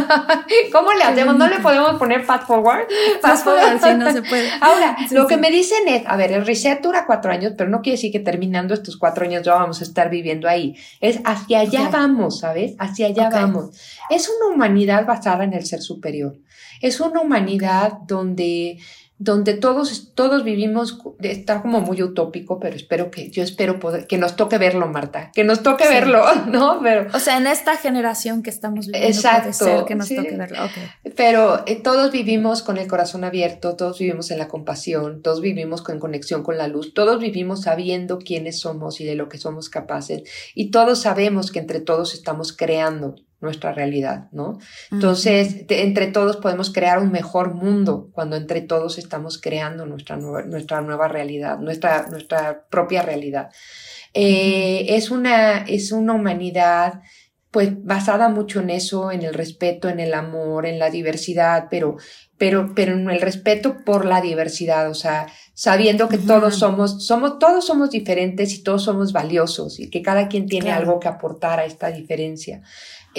¿Cómo 0.72 0.91
le 0.93 1.03
hacemos? 1.03 1.38
¿No 1.38 1.47
le 1.47 1.60
podemos 1.60 1.93
poner 1.99 2.24
fast 2.24 2.47
forward? 2.47 2.88
Fast 3.22 3.43
forward, 3.43 3.80
sí, 3.80 3.93
no 3.95 4.12
se 4.12 4.24
puede. 4.24 4.49
Ahora, 4.62 4.97
lo 5.12 5.28
que 5.28 5.38
me 5.38 5.51
dicen 5.51 5.88
es, 5.88 6.01
a 6.08 6.18
ver, 6.18 6.32
el 6.32 6.43
reset 6.43 6.82
dura 6.82 7.05
cuatro 7.05 7.32
años, 7.32 7.53
pero 7.55 7.70
no 7.70 7.84
quiere 7.84 7.97
decir 7.97 8.12
que 8.12 8.20
terminando 8.20 8.74
estos 8.74 8.97
cuatro 8.97 9.26
años 9.26 9.43
ya 9.43 9.53
vamos 9.53 9.80
a 9.82 9.84
estar 9.84 10.10
viviendo 10.10 10.49
ahí. 10.49 10.76
Es 11.01 11.20
hacia 11.24 11.60
allá 11.60 11.89
vamos, 11.89 12.39
¿sabes? 12.39 12.74
Hacia 12.80 13.05
allá 13.05 13.30
vamos. 13.30 13.80
Es 14.10 14.28
una 14.28 14.55
humanidad 14.55 15.05
basada 15.05 15.43
en 15.43 15.53
el 15.53 15.64
ser 15.64 15.84
superior. 15.84 16.36
Es 16.82 16.99
una 16.99 17.22
humanidad 17.22 17.99
donde 18.08 18.80
donde 19.20 19.55
todos, 19.55 20.13
todos 20.13 20.43
vivimos, 20.43 20.99
está 21.22 21.61
como 21.63 21.82
muy 21.82 22.03
utópico, 22.03 22.59
pero 22.59 22.76
espero 22.76 23.09
que, 23.09 23.32
yo 23.32 23.41
espero 23.41 23.80
poder, 23.80 24.05
que 24.05 24.20
nos 24.20 24.36
toque 24.36 24.59
verlo, 24.59 24.88
Marta, 24.88 25.32
que 25.34 25.43
nos 25.43 25.63
toque 25.63 25.88
verlo, 25.88 26.24
¿no? 26.47 26.80
Pero, 26.84 27.07
o 27.11 27.20
sea, 27.20 27.38
en 27.38 27.47
esta 27.47 27.78
generación 27.78 28.43
que 28.43 28.51
estamos 28.51 28.86
viviendo, 28.86 29.07
exacto, 29.07 29.57
puede 29.57 29.78
ser 29.78 29.86
que 29.86 29.95
nos 29.95 30.09
toque 30.09 30.38
verlo. 30.38 30.70
Pero 31.15 31.63
eh, 31.65 31.82
todos 31.82 32.11
vivimos 32.11 32.61
con 32.61 32.78
el 32.78 32.88
corazón 32.88 33.24
abierto, 33.24 33.76
todos 33.76 33.97
vivimos 33.97 34.30
en 34.30 34.38
la 34.38 34.47
compasión, 34.47 35.24
todos 35.24 35.41
vivimos 35.41 35.82
con 35.82 35.97
conexión 35.97 36.43
con 36.43 36.59
la 36.59 36.68
luz, 36.68 36.93
todos 36.93 37.20
vivimos 37.20 37.63
sabiendo 37.63 38.20
quiénes 38.20 38.59
somos 38.59 39.01
y 39.01 39.05
de 39.05 39.15
lo 39.15 39.30
que 39.30 39.39
somos 39.39 39.70
capaces, 39.70 40.30
y 40.53 40.70
todos 40.70 41.01
sabemos 41.01 41.51
que 41.51 41.59
entre 41.59 41.80
todos 41.80 42.13
estamos 42.13 42.55
creando 42.55 43.15
nuestra 43.40 43.72
realidad, 43.72 44.30
¿no? 44.32 44.58
Entonces, 44.92 45.66
entre 45.70 46.08
todos 46.08 46.38
podemos 46.38 46.72
crear 46.74 47.00
un 47.00 47.12
mejor 47.12 47.54
mundo 47.54 48.10
cuando 48.14 48.36
entre 48.36 48.62
todos 48.62 48.98
estamos 48.98 49.40
creando 49.40 49.86
nuestra 49.86 50.18
nueva, 50.18 50.44
nuestra 50.44 50.82
nueva 50.82 51.08
realidad, 51.08 51.60
nuestra, 51.60 52.08
nuestra 52.10 52.66
propia 52.70 53.04
realidad. 53.04 53.50
Eh, 54.14 54.86
es, 54.90 55.12
una, 55.12 55.60
es 55.60 55.92
una 55.92 56.14
humanidad 56.14 57.02
pues 57.52 57.84
basada 57.84 58.30
mucho 58.30 58.60
en 58.60 58.70
eso, 58.70 59.12
en 59.12 59.24
el 59.24 59.34
respeto, 59.34 59.88
en 59.88 60.00
el 60.00 60.14
amor, 60.14 60.66
en 60.66 60.80
la 60.80 60.90
diversidad, 60.90 61.68
pero, 61.72 61.96
pero, 62.38 62.74
pero 62.76 62.94
en 62.94 63.10
el 63.10 63.22
respeto 63.22 63.78
por 63.86 64.06
la 64.06 64.22
diversidad, 64.22 64.90
o 64.90 64.94
sea, 64.94 65.28
sabiendo 65.54 66.10
que 66.10 66.18
todos 66.18 66.56
somos, 66.56 67.06
somos, 67.06 67.40
todos 67.40 67.66
somos 67.66 67.90
diferentes 67.90 68.54
y 68.54 68.64
todos 68.64 68.84
somos 68.84 69.14
valiosos 69.14 69.80
y 69.80 69.90
que 69.90 70.02
cada 70.02 70.28
quien 70.28 70.46
tiene 70.46 70.72
algo 70.72 71.00
que 71.00 71.08
aportar 71.08 71.60
a 71.60 71.66
esta 71.66 71.90
diferencia. 71.90 72.62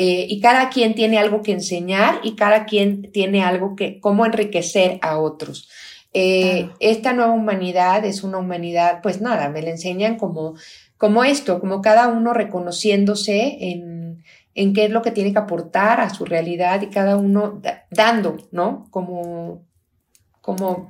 Eh, 0.01 0.27
y 0.29 0.41
cada 0.41 0.69
quien 0.71 0.95
tiene 0.95 1.19
algo 1.19 1.43
que 1.43 1.51
enseñar 1.51 2.21
y 2.23 2.37
cada 2.37 2.67
quien 2.67 3.11
tiene 3.11 3.43
algo 3.43 3.75
que, 3.75 3.99
cómo 3.99 4.25
enriquecer 4.25 5.01
a 5.03 5.19
otros. 5.19 5.69
Eh, 6.15 6.71
esta 6.79 7.13
nueva 7.13 7.33
humanidad 7.33 8.05
es 8.05 8.23
una 8.23 8.39
humanidad, 8.39 9.01
pues 9.03 9.21
nada, 9.21 9.49
me 9.49 9.61
la 9.61 9.71
enseñan 9.71 10.17
como, 10.17 10.55
como 10.99 11.25
esto, 11.25 11.59
como 11.59 11.83
cada 11.83 12.07
uno 12.07 12.33
reconociéndose 12.33 13.57
en, 13.73 14.23
en 14.55 14.73
qué 14.73 14.85
es 14.85 14.93
lo 14.93 15.03
que 15.03 15.11
tiene 15.11 15.33
que 15.33 15.41
aportar 15.41 16.01
a 16.01 16.11
su 16.11 16.25
realidad 16.25 16.81
y 16.83 16.91
cada 16.91 17.17
uno 17.17 17.61
dando, 17.91 18.37
¿no? 18.53 18.87
Como, 18.93 19.65
como, 20.41 20.87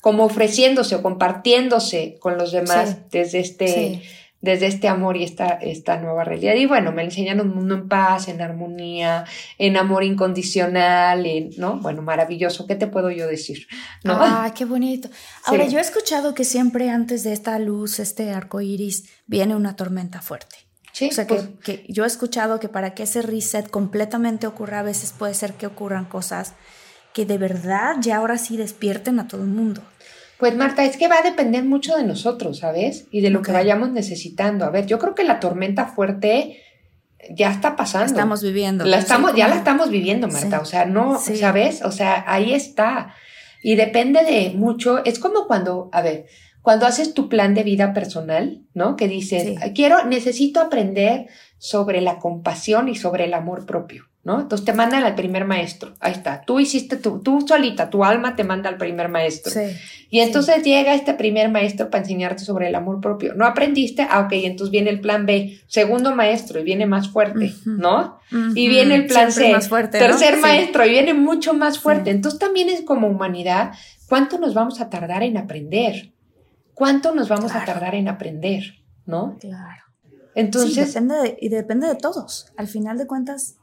como 0.00 0.24
ofreciéndose 0.24 0.94
o 0.94 1.02
compartiéndose 1.02 2.16
con 2.20 2.38
los 2.38 2.52
demás 2.52 3.10
desde 3.10 3.40
este 3.40 4.02
desde 4.40 4.66
este 4.66 4.88
amor 4.88 5.16
y 5.16 5.24
esta, 5.24 5.48
esta 5.48 5.98
nueva 5.98 6.24
realidad. 6.24 6.54
Y 6.54 6.66
bueno, 6.66 6.92
me 6.92 7.02
enseñan 7.02 7.40
un 7.40 7.54
mundo 7.54 7.74
en 7.74 7.88
paz, 7.88 8.28
en 8.28 8.40
armonía, 8.40 9.24
en 9.58 9.76
amor 9.76 10.04
incondicional, 10.04 11.26
en, 11.26 11.50
¿no? 11.56 11.80
Bueno, 11.80 12.02
maravilloso. 12.02 12.66
¿Qué 12.66 12.76
te 12.76 12.86
puedo 12.86 13.10
yo 13.10 13.26
decir? 13.26 13.66
¿No? 14.04 14.14
Ah, 14.18 14.52
qué 14.54 14.64
bonito. 14.64 15.08
Ahora, 15.44 15.66
yo 15.66 15.78
he 15.78 15.82
escuchado 15.82 16.34
que 16.34 16.44
siempre 16.44 16.90
antes 16.90 17.24
de 17.24 17.32
esta 17.32 17.58
luz, 17.58 17.98
este 17.98 18.30
arco 18.30 18.60
iris, 18.60 19.08
viene 19.26 19.56
una 19.56 19.76
tormenta 19.76 20.20
fuerte. 20.22 20.56
Sí, 20.92 21.08
o 21.10 21.12
sea, 21.12 21.26
que, 21.26 21.34
pues 21.34 21.48
que 21.62 21.84
yo 21.88 22.04
he 22.04 22.06
escuchado 22.06 22.58
que 22.58 22.70
para 22.70 22.94
que 22.94 23.02
ese 23.02 23.20
reset 23.20 23.68
completamente 23.68 24.46
ocurra, 24.46 24.80
a 24.80 24.82
veces 24.82 25.12
puede 25.12 25.34
ser 25.34 25.52
que 25.54 25.66
ocurran 25.66 26.06
cosas 26.06 26.54
que 27.12 27.26
de 27.26 27.38
verdad 27.38 27.96
ya 28.00 28.16
ahora 28.16 28.38
sí 28.38 28.56
despierten 28.56 29.18
a 29.20 29.26
todo 29.28 29.42
el 29.42 29.48
mundo. 29.48 29.82
Pues 30.38 30.54
Marta, 30.54 30.84
es 30.84 30.96
que 30.96 31.08
va 31.08 31.18
a 31.18 31.22
depender 31.22 31.64
mucho 31.64 31.96
de 31.96 32.04
nosotros, 32.04 32.58
¿sabes? 32.58 33.06
Y 33.10 33.22
de 33.22 33.30
lo 33.30 33.42
que 33.42 33.52
vayamos 33.52 33.90
necesitando. 33.90 34.64
A 34.64 34.70
ver, 34.70 34.86
yo 34.86 34.98
creo 34.98 35.14
que 35.14 35.24
la 35.24 35.40
tormenta 35.40 35.86
fuerte 35.86 36.62
ya 37.30 37.50
está 37.50 37.76
pasando. 37.76 38.06
Estamos 38.06 38.42
viviendo. 38.42 38.84
La 38.84 38.98
estamos, 38.98 39.34
ya 39.34 39.48
la 39.48 39.56
estamos 39.56 39.90
viviendo, 39.90 40.28
Marta. 40.28 40.60
O 40.60 40.64
sea, 40.64 40.84
no, 40.84 41.18
¿sabes? 41.18 41.82
O 41.82 41.90
sea, 41.90 42.24
ahí 42.26 42.52
está. 42.52 43.14
Y 43.62 43.76
depende 43.76 44.24
de 44.24 44.50
mucho. 44.50 45.04
Es 45.04 45.18
como 45.18 45.46
cuando, 45.46 45.88
a 45.92 46.02
ver, 46.02 46.26
cuando 46.62 46.86
haces 46.86 47.14
tu 47.14 47.28
plan 47.28 47.54
de 47.54 47.62
vida 47.62 47.94
personal, 47.94 48.62
¿no? 48.74 48.96
Que 48.96 49.08
dices, 49.08 49.58
quiero, 49.74 50.04
necesito 50.04 50.60
aprender 50.60 51.28
sobre 51.58 52.00
la 52.00 52.18
compasión 52.18 52.88
y 52.88 52.94
sobre 52.94 53.24
el 53.24 53.34
amor 53.34 53.66
propio. 53.66 54.04
¿No? 54.26 54.40
Entonces 54.40 54.64
te 54.64 54.72
mandan 54.72 55.04
al 55.04 55.14
primer 55.14 55.44
maestro. 55.44 55.94
Ahí 56.00 56.10
está. 56.10 56.42
Tú 56.44 56.58
hiciste, 56.58 56.96
tú, 56.96 57.20
tú 57.20 57.44
solita, 57.46 57.90
tu 57.90 58.02
alma 58.02 58.34
te 58.34 58.42
manda 58.42 58.68
al 58.68 58.76
primer 58.76 59.08
maestro. 59.08 59.52
y 60.10 60.18
entonces 60.18 60.64
llega 60.64 60.94
este 60.94 61.14
primer 61.14 61.48
maestro 61.48 61.90
para 61.90 62.02
enseñarte 62.02 62.42
sobre 62.42 62.66
el 62.66 62.74
amor 62.74 63.00
propio. 63.00 63.34
¿No 63.34 63.46
aprendiste? 63.46 64.04
Ah, 64.10 64.22
ok, 64.22 64.32
entonces 64.32 64.72
viene 64.72 64.90
el 64.90 65.00
plan 65.00 65.26
B, 65.26 65.60
segundo 65.68 66.12
maestro 66.12 66.58
y 66.58 66.64
viene 66.64 66.86
más 66.86 67.08
fuerte, 67.08 67.54
¿no? 67.66 68.18
Y 68.56 68.66
viene 68.66 68.96
el 68.96 69.06
plan 69.06 69.30
C, 69.30 69.54
tercer 69.92 70.38
maestro 70.38 70.84
y 70.84 70.90
viene 70.90 71.14
mucho 71.14 71.54
más 71.54 71.78
fuerte. 71.78 72.10
Entonces 72.10 72.40
también 72.40 72.68
es 72.68 72.80
como 72.80 73.06
humanidad 73.06 73.74
¿cuánto 74.08 74.38
nos 74.38 74.54
vamos 74.54 74.80
a 74.80 74.90
tardar 74.90 75.22
en 75.22 75.36
aprender? 75.36 76.12
¿Cuánto 76.74 77.14
nos 77.14 77.28
vamos 77.28 77.54
a 77.54 77.64
tardar 77.64 77.94
en 77.94 78.08
aprender? 78.08 78.64
¿No? 79.04 79.36
Claro. 79.38 79.82
Entonces. 80.34 80.92
depende 80.92 81.14
de, 81.14 81.38
y 81.40 81.48
depende 81.48 81.86
de 81.86 81.94
todos. 81.94 82.52
Al 82.56 82.66
final 82.66 82.98
de 82.98 83.06
cuentas, 83.06 83.58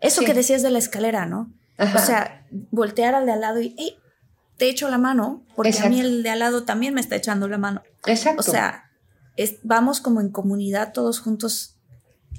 eso 0.00 0.22
que 0.22 0.34
decías 0.34 0.62
de 0.62 0.70
la 0.70 0.78
escalera, 0.78 1.26
¿no? 1.26 1.52
O 1.78 1.98
sea, 1.98 2.46
voltear 2.70 3.14
al 3.14 3.26
de 3.26 3.32
al 3.32 3.40
lado 3.40 3.60
y, 3.60 3.74
hey, 3.78 3.98
te 4.56 4.68
echo 4.68 4.88
la 4.88 4.98
mano, 4.98 5.44
porque 5.54 5.78
a 5.78 5.88
mí 5.88 6.00
el 6.00 6.22
de 6.22 6.30
al 6.30 6.38
lado 6.38 6.64
también 6.64 6.94
me 6.94 7.00
está 7.00 7.16
echando 7.16 7.48
la 7.48 7.58
mano. 7.58 7.82
Exacto. 8.06 8.40
O 8.40 8.42
sea, 8.42 8.90
vamos 9.62 10.00
como 10.00 10.20
en 10.20 10.30
comunidad 10.30 10.92
todos 10.92 11.20
juntos. 11.20 11.76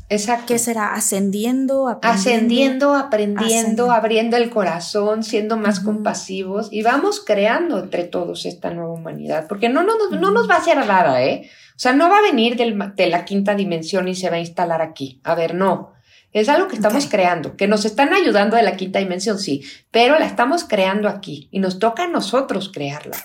Exacto. 0.10 0.45
¿Qué 0.47 0.58
será? 0.58 0.93
Ascendiendo, 0.93 1.88
aprendiendo. 1.88 2.22
Ascendiendo, 2.22 2.95
aprendiendo, 2.95 3.91
abriendo 3.91 4.38
el 4.38 4.49
corazón, 4.49 5.24
siendo 5.24 5.58
más 5.58 5.82
compasivos 5.82 6.70
y 6.72 6.82
vamos 6.82 7.20
creando 7.20 7.80
entre 7.80 8.05
todos 8.05 8.45
esta 8.45 8.72
nueva 8.72 8.93
humanidad, 8.93 9.47
porque 9.47 9.70
no, 9.70 9.84
no, 9.84 9.93
no, 10.10 10.32
nos 10.32 10.49
va 10.49 10.55
a 10.55 10.60
hacer 10.60 10.78
nada, 10.78 11.24
¿eh? 11.24 11.49
O 11.76 11.80
sea, 11.80 11.93
no 11.93 12.10
va 12.10 12.20
a 12.20 12.22
venir 12.22 12.55
de 12.55 13.08
la 13.08 13.26
quinta 13.26 13.53
dimensión 13.53 14.08
y 14.08 14.16
se 14.16 14.30
va 14.30 14.38
a 14.38 14.39
instalar 14.39 14.82
aquí. 14.82 15.22
A 15.24 15.36
ver, 15.36 15.53
no. 15.53 15.96
Es 16.38 16.49
algo 16.49 16.67
que 16.67 16.75
estamos 16.75 17.07
creando, 17.07 17.55
que 17.55 17.67
nos 17.67 17.83
están 17.85 18.13
ayudando 18.13 18.57
de 18.57 18.63
la 18.63 18.75
quinta 18.75 18.99
dimensión, 18.99 19.39
sí, 19.39 19.63
pero 19.89 20.19
la 20.19 20.25
estamos 20.25 20.63
creando 20.63 21.09
aquí 21.09 21.49
y 21.51 21.59
nos 21.59 21.79
toca 21.79 22.03
a 22.03 22.07
nosotros 22.07 22.69
crearla. 22.71 23.17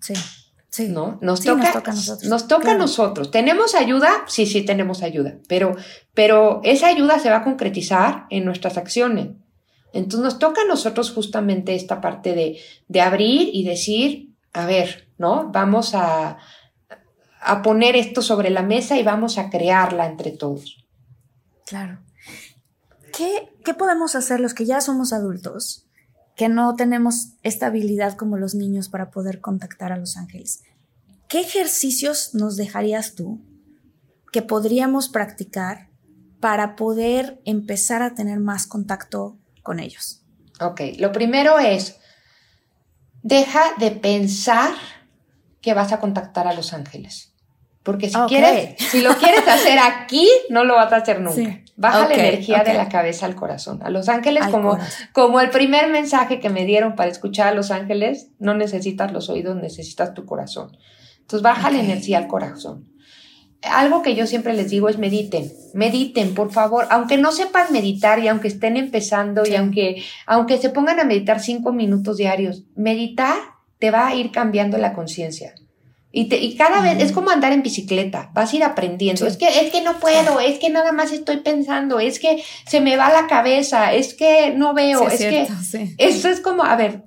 Sí. 0.00 0.14
Sí. 0.68 0.88
¿No? 0.88 1.18
Nos, 1.22 1.40
toca, 1.40 1.62
nos 1.62 1.72
toca 1.72 1.90
a 1.92 1.94
nosotros. 1.94 2.30
Nos 2.30 2.48
toca 2.48 2.72
a 2.72 2.76
nosotros. 2.76 3.30
¿Tenemos 3.30 3.74
ayuda? 3.74 4.24
Sí, 4.26 4.44
sí, 4.44 4.62
tenemos 4.62 5.02
ayuda, 5.02 5.36
pero, 5.48 5.76
pero 6.12 6.60
esa 6.64 6.88
ayuda 6.88 7.18
se 7.20 7.30
va 7.30 7.36
a 7.36 7.44
concretizar 7.44 8.26
en 8.28 8.44
nuestras 8.44 8.76
acciones. 8.76 9.28
Entonces 9.92 10.20
nos 10.24 10.38
toca 10.38 10.62
a 10.62 10.66
nosotros 10.66 11.12
justamente 11.12 11.76
esta 11.76 12.00
parte 12.00 12.34
de, 12.34 12.58
de 12.88 13.00
abrir 13.00 13.50
y 13.52 13.64
decir, 13.64 14.34
a 14.52 14.66
ver, 14.66 15.08
¿no? 15.16 15.50
Vamos 15.52 15.94
a, 15.94 16.38
a 17.40 17.62
poner 17.62 17.94
esto 17.94 18.20
sobre 18.20 18.50
la 18.50 18.62
mesa 18.62 18.98
y 18.98 19.02
vamos 19.02 19.38
a 19.38 19.50
crearla 19.50 20.06
entre 20.06 20.32
todos. 20.32 20.84
Claro. 21.64 22.03
¿Qué, 23.16 23.54
¿Qué 23.64 23.74
podemos 23.74 24.14
hacer 24.14 24.40
los 24.40 24.54
que 24.54 24.66
ya 24.66 24.80
somos 24.80 25.12
adultos 25.12 25.84
que 26.36 26.48
no 26.48 26.74
tenemos 26.74 27.28
esta 27.42 27.66
habilidad 27.66 28.16
como 28.16 28.36
los 28.36 28.54
niños 28.54 28.88
para 28.88 29.10
poder 29.10 29.40
contactar 29.40 29.92
a 29.92 29.96
los 29.96 30.16
ángeles. 30.16 30.62
¿Qué 31.28 31.40
ejercicios 31.40 32.34
nos 32.34 32.56
dejarías 32.56 33.14
tú 33.14 33.40
que 34.32 34.42
podríamos 34.42 35.08
practicar 35.08 35.88
para 36.40 36.76
poder 36.76 37.40
empezar 37.44 38.02
a 38.02 38.14
tener 38.14 38.40
más 38.40 38.66
contacto 38.66 39.38
con 39.62 39.80
ellos? 39.80 40.22
Ok, 40.60 40.80
lo 40.98 41.12
primero 41.12 41.58
es, 41.58 41.96
deja 43.22 43.62
de 43.78 43.92
pensar 43.92 44.74
que 45.60 45.72
vas 45.72 45.92
a 45.92 46.00
contactar 46.00 46.46
a 46.46 46.54
los 46.54 46.72
ángeles. 46.72 47.32
Porque 47.82 48.08
si 48.08 48.18
quieres, 48.28 48.76
si 48.90 49.02
lo 49.02 49.14
quieres 49.16 49.46
hacer 49.46 49.78
aquí, 49.78 50.28
no 50.48 50.64
lo 50.64 50.74
vas 50.74 50.92
a 50.92 50.96
hacer 50.96 51.20
nunca. 51.20 51.63
Baja 51.76 52.08
la 52.08 52.14
energía 52.14 52.62
de 52.62 52.74
la 52.74 52.88
cabeza 52.88 53.26
al 53.26 53.34
corazón. 53.34 53.80
A 53.82 53.90
los 53.90 54.08
ángeles, 54.08 54.46
como, 54.46 54.78
como 55.12 55.40
el 55.40 55.50
primer 55.50 55.90
mensaje 55.90 56.38
que 56.38 56.48
me 56.48 56.64
dieron 56.64 56.94
para 56.94 57.10
escuchar 57.10 57.48
a 57.48 57.54
los 57.54 57.72
ángeles, 57.72 58.28
no 58.38 58.54
necesitas 58.54 59.12
los 59.12 59.28
oídos, 59.28 59.56
necesitas 59.56 60.14
tu 60.14 60.24
corazón. 60.24 60.76
Entonces 61.20 61.42
baja 61.42 61.70
la 61.70 61.80
energía 61.80 62.18
al 62.18 62.28
corazón. 62.28 62.88
Algo 63.62 64.02
que 64.02 64.14
yo 64.14 64.26
siempre 64.26 64.52
les 64.52 64.70
digo 64.70 64.88
es 64.88 64.98
mediten, 64.98 65.50
mediten, 65.72 66.34
por 66.34 66.52
favor, 66.52 66.86
aunque 66.90 67.16
no 67.16 67.32
sepan 67.32 67.72
meditar 67.72 68.18
y 68.18 68.28
aunque 68.28 68.48
estén 68.48 68.76
empezando 68.76 69.44
y 69.46 69.56
aunque, 69.56 70.02
aunque 70.26 70.58
se 70.58 70.68
pongan 70.68 71.00
a 71.00 71.04
meditar 71.04 71.40
cinco 71.40 71.72
minutos 71.72 72.18
diarios, 72.18 72.64
meditar 72.76 73.36
te 73.78 73.90
va 73.90 74.08
a 74.08 74.14
ir 74.14 74.32
cambiando 74.32 74.76
la 74.76 74.92
conciencia. 74.92 75.54
Y, 76.16 76.32
y 76.32 76.56
cada 76.56 76.80
vez 76.80 77.02
es 77.02 77.10
como 77.10 77.30
andar 77.30 77.52
en 77.52 77.64
bicicleta, 77.64 78.30
vas 78.34 78.52
a 78.52 78.56
ir 78.56 78.62
aprendiendo. 78.62 79.26
Es 79.26 79.36
que 79.36 79.48
es 79.48 79.72
que 79.72 79.82
no 79.82 79.98
puedo, 79.98 80.38
es 80.38 80.60
que 80.60 80.70
nada 80.70 80.92
más 80.92 81.10
estoy 81.10 81.38
pensando, 81.38 81.98
es 81.98 82.20
que 82.20 82.44
se 82.68 82.80
me 82.80 82.96
va 82.96 83.12
la 83.12 83.26
cabeza, 83.26 83.92
es 83.92 84.14
que 84.14 84.52
no 84.52 84.74
veo, 84.74 85.08
es, 85.08 85.18
que 85.18 85.48
eso 85.98 86.28
es 86.28 86.38
como, 86.38 86.62
a 86.62 86.76
ver, 86.76 87.02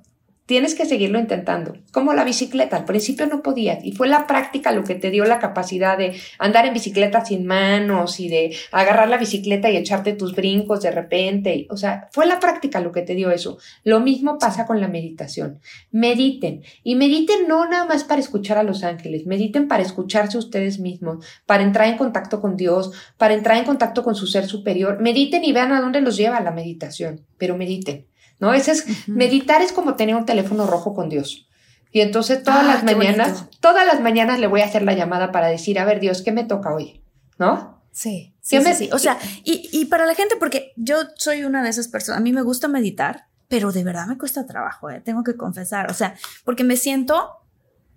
tienes 0.48 0.74
que 0.74 0.86
seguirlo 0.86 1.18
intentando. 1.18 1.76
Como 1.92 2.14
la 2.14 2.24
bicicleta, 2.24 2.74
al 2.78 2.86
principio 2.86 3.26
no 3.26 3.42
podías 3.42 3.84
y 3.84 3.92
fue 3.92 4.08
la 4.08 4.26
práctica 4.26 4.72
lo 4.72 4.82
que 4.82 4.94
te 4.94 5.10
dio 5.10 5.26
la 5.26 5.40
capacidad 5.40 5.98
de 5.98 6.18
andar 6.38 6.64
en 6.64 6.72
bicicleta 6.72 7.22
sin 7.22 7.44
manos 7.44 8.18
y 8.18 8.30
de 8.30 8.56
agarrar 8.72 9.10
la 9.10 9.18
bicicleta 9.18 9.68
y 9.68 9.76
echarte 9.76 10.14
tus 10.14 10.34
brincos 10.34 10.80
de 10.80 10.90
repente. 10.90 11.66
O 11.68 11.76
sea, 11.76 12.08
fue 12.12 12.24
la 12.24 12.40
práctica 12.40 12.80
lo 12.80 12.92
que 12.92 13.02
te 13.02 13.14
dio 13.14 13.30
eso. 13.30 13.58
Lo 13.84 14.00
mismo 14.00 14.38
pasa 14.38 14.64
con 14.64 14.80
la 14.80 14.88
meditación. 14.88 15.60
Mediten 15.90 16.62
y 16.82 16.94
mediten 16.94 17.46
no 17.46 17.68
nada 17.68 17.84
más 17.84 18.04
para 18.04 18.22
escuchar 18.22 18.56
a 18.56 18.62
los 18.62 18.84
ángeles, 18.84 19.26
mediten 19.26 19.68
para 19.68 19.82
escucharse 19.82 20.38
ustedes 20.38 20.80
mismos, 20.80 21.26
para 21.44 21.62
entrar 21.62 21.88
en 21.88 21.98
contacto 21.98 22.40
con 22.40 22.56
Dios, 22.56 22.92
para 23.18 23.34
entrar 23.34 23.58
en 23.58 23.64
contacto 23.64 24.02
con 24.02 24.14
su 24.14 24.26
ser 24.26 24.46
superior. 24.46 24.98
Mediten 25.02 25.44
y 25.44 25.52
vean 25.52 25.72
a 25.72 25.82
dónde 25.82 26.00
los 26.00 26.16
lleva 26.16 26.40
la 26.40 26.52
meditación, 26.52 27.26
pero 27.36 27.54
mediten. 27.54 28.06
¿No? 28.40 28.52
Ese 28.54 28.72
es, 28.72 29.08
meditar 29.08 29.62
es 29.62 29.72
como 29.72 29.94
tener 29.94 30.14
un 30.14 30.26
teléfono 30.26 30.66
rojo 30.66 30.94
con 30.94 31.08
Dios. 31.08 31.48
Y 31.90 32.00
entonces 32.00 32.42
todas 32.42 32.64
ah, 32.64 32.74
las 32.74 32.84
mañanas, 32.84 33.46
todas 33.60 33.86
las 33.86 34.00
mañanas 34.00 34.40
le 34.40 34.46
voy 34.46 34.60
a 34.60 34.66
hacer 34.66 34.82
la 34.82 34.92
llamada 34.92 35.32
para 35.32 35.48
decir, 35.48 35.78
a 35.78 35.84
ver, 35.84 36.00
Dios, 36.00 36.22
¿qué 36.22 36.32
me 36.32 36.44
toca 36.44 36.74
hoy? 36.74 37.02
¿No? 37.38 37.82
Sí. 37.92 38.34
Sí, 38.40 38.58
sí, 38.74 38.88
O 38.92 38.98
sea, 38.98 39.18
y, 39.44 39.68
y, 39.72 39.86
para 39.86 40.06
la 40.06 40.14
gente, 40.14 40.36
porque 40.38 40.72
yo 40.76 41.00
soy 41.16 41.44
una 41.44 41.62
de 41.62 41.68
esas 41.68 41.88
personas, 41.88 42.18
a 42.18 42.22
mí 42.22 42.32
me 42.32 42.40
gusta 42.40 42.66
meditar, 42.66 43.26
pero 43.46 43.72
de 43.72 43.84
verdad 43.84 44.06
me 44.06 44.16
cuesta 44.16 44.46
trabajo, 44.46 44.88
¿eh? 44.88 45.02
tengo 45.04 45.22
que 45.22 45.36
confesar. 45.36 45.90
O 45.90 45.94
sea, 45.94 46.14
porque 46.44 46.64
me 46.64 46.78
siento 46.78 47.30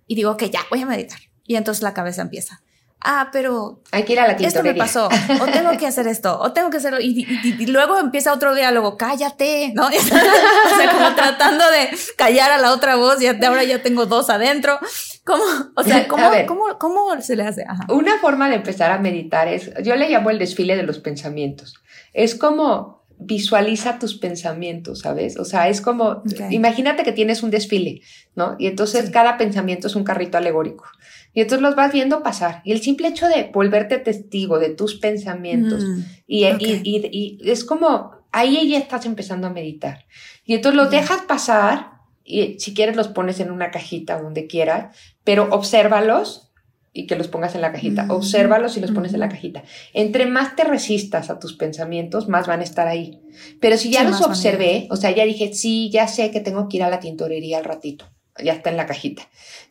y 0.07 0.15
digo, 0.15 0.35
que 0.35 0.49
ya, 0.49 0.59
voy 0.69 0.81
a 0.81 0.85
meditar. 0.85 1.19
Y 1.45 1.55
entonces 1.55 1.83
la 1.83 1.93
cabeza 1.93 2.21
empieza 2.21 2.61
ah, 3.03 3.29
pero 3.31 3.81
hay 3.91 4.03
que 4.03 4.13
ir 4.13 4.19
a 4.19 4.27
la 4.27 4.33
esto 4.33 4.63
me 4.63 4.73
pasó, 4.73 5.07
o 5.07 5.45
tengo 5.45 5.77
que 5.77 5.87
hacer 5.87 6.07
esto, 6.07 6.39
o 6.39 6.51
tengo 6.53 6.69
que 6.69 6.77
hacerlo, 6.77 6.99
y, 7.01 7.25
luego 7.67 7.99
empieza 7.99 8.33
otro 8.33 8.55
diálogo, 8.55 8.97
cállate, 8.97 9.71
¿no? 9.73 9.87
o 9.87 9.91
sea, 9.91 10.91
como 10.91 11.15
tratando 11.15 11.63
de 11.71 11.89
callar 12.17 12.51
a 12.51 12.57
la 12.57 12.71
otra 12.71 12.95
voz 12.95 13.21
y 13.21 13.27
ahora 13.27 13.63
ya 13.63 13.81
tengo 13.81 14.05
dos 14.05 14.29
adentro. 14.29 14.79
¿Cómo? 15.23 15.43
O 15.75 15.83
sea, 15.83 16.07
¿cómo, 16.07 16.29
¿cómo, 16.47 16.63
cómo, 16.79 17.21
se 17.21 17.35
le 17.35 17.43
hace? 17.43 17.65
Una 17.89 18.17
forma 18.19 18.49
de 18.49 18.55
empezar 18.55 18.91
a 18.91 18.97
meditar 18.97 19.47
es, 19.47 19.71
yo 19.83 19.95
le 19.95 20.09
llamo 20.09 20.29
el 20.29 20.39
desfile 20.39 20.75
de 20.75 20.83
los 20.83 20.99
pensamientos. 20.99 21.75
Es 22.13 22.35
como 22.35 23.01
visualiza 23.23 23.99
tus 23.99 24.17
pensamientos, 24.17 25.01
¿sabes? 25.01 25.37
O 25.37 25.45
sea, 25.45 25.69
es 25.69 25.79
como, 25.79 26.23
imagínate 26.49 27.03
que 27.03 27.11
tienes 27.11 27.43
un 27.43 27.51
desfile, 27.51 28.01
¿no? 28.35 28.55
Y 28.57 28.65
entonces 28.65 29.11
cada 29.11 29.37
pensamiento 29.37 29.87
es 29.87 29.95
un 29.95 30.03
carrito 30.03 30.37
alegórico. 30.37 30.85
Y 31.33 31.41
entonces 31.41 31.61
los 31.61 31.75
vas 31.75 31.93
viendo 31.93 32.23
pasar. 32.23 32.61
Y 32.65 32.73
el 32.73 32.81
simple 32.81 33.07
hecho 33.07 33.27
de 33.27 33.51
volverte 33.53 33.97
testigo 33.99 34.59
de 34.59 34.69
tus 34.69 34.95
pensamientos 34.95 35.83
mm, 35.83 35.99
y, 36.27 36.45
y, 36.45 37.39
es 37.43 37.63
como, 37.63 38.11
ahí 38.31 38.69
ya 38.69 38.77
estás 38.77 39.05
empezando 39.05 39.47
a 39.47 39.51
meditar. 39.51 40.05
Y 40.45 40.55
entonces 40.55 40.77
los 40.77 40.91
dejas 40.91 41.21
pasar 41.21 41.91
y 42.23 42.59
si 42.59 42.73
quieres 42.73 42.95
los 42.95 43.07
pones 43.07 43.39
en 43.39 43.51
una 43.51 43.71
cajita 43.71 44.21
donde 44.21 44.47
quieras, 44.47 44.95
pero 45.23 45.47
obsérvalos 45.51 46.51
y 46.93 47.07
que 47.07 47.15
los 47.15 47.29
pongas 47.29 47.55
en 47.55 47.61
la 47.61 47.71
cajita. 47.71 48.03
Mm, 48.03 48.11
obsérvalos 48.11 48.75
y 48.75 48.81
los 48.81 48.91
pones 48.91 49.13
en 49.13 49.21
la 49.21 49.29
cajita. 49.29 49.63
Entre 49.93 50.25
más 50.25 50.57
te 50.57 50.65
resistas 50.65 51.29
a 51.29 51.39
tus 51.39 51.53
pensamientos, 51.53 52.27
más 52.27 52.47
van 52.47 52.59
a 52.59 52.63
estar 52.63 52.89
ahí. 52.89 53.21
Pero 53.61 53.77
si 53.77 53.89
ya 53.89 54.03
los 54.03 54.21
observé, 54.21 54.87
o 54.89 54.97
sea, 54.97 55.11
ya 55.11 55.23
dije, 55.23 55.53
sí, 55.53 55.89
ya 55.89 56.07
sé 56.07 56.31
que 56.31 56.41
tengo 56.41 56.67
que 56.67 56.77
ir 56.77 56.83
a 56.83 56.89
la 56.89 56.99
tintorería 56.99 57.59
al 57.59 57.63
ratito 57.63 58.05
ya 58.43 58.53
está 58.53 58.69
en 58.69 58.77
la 58.77 58.85
cajita. 58.85 59.23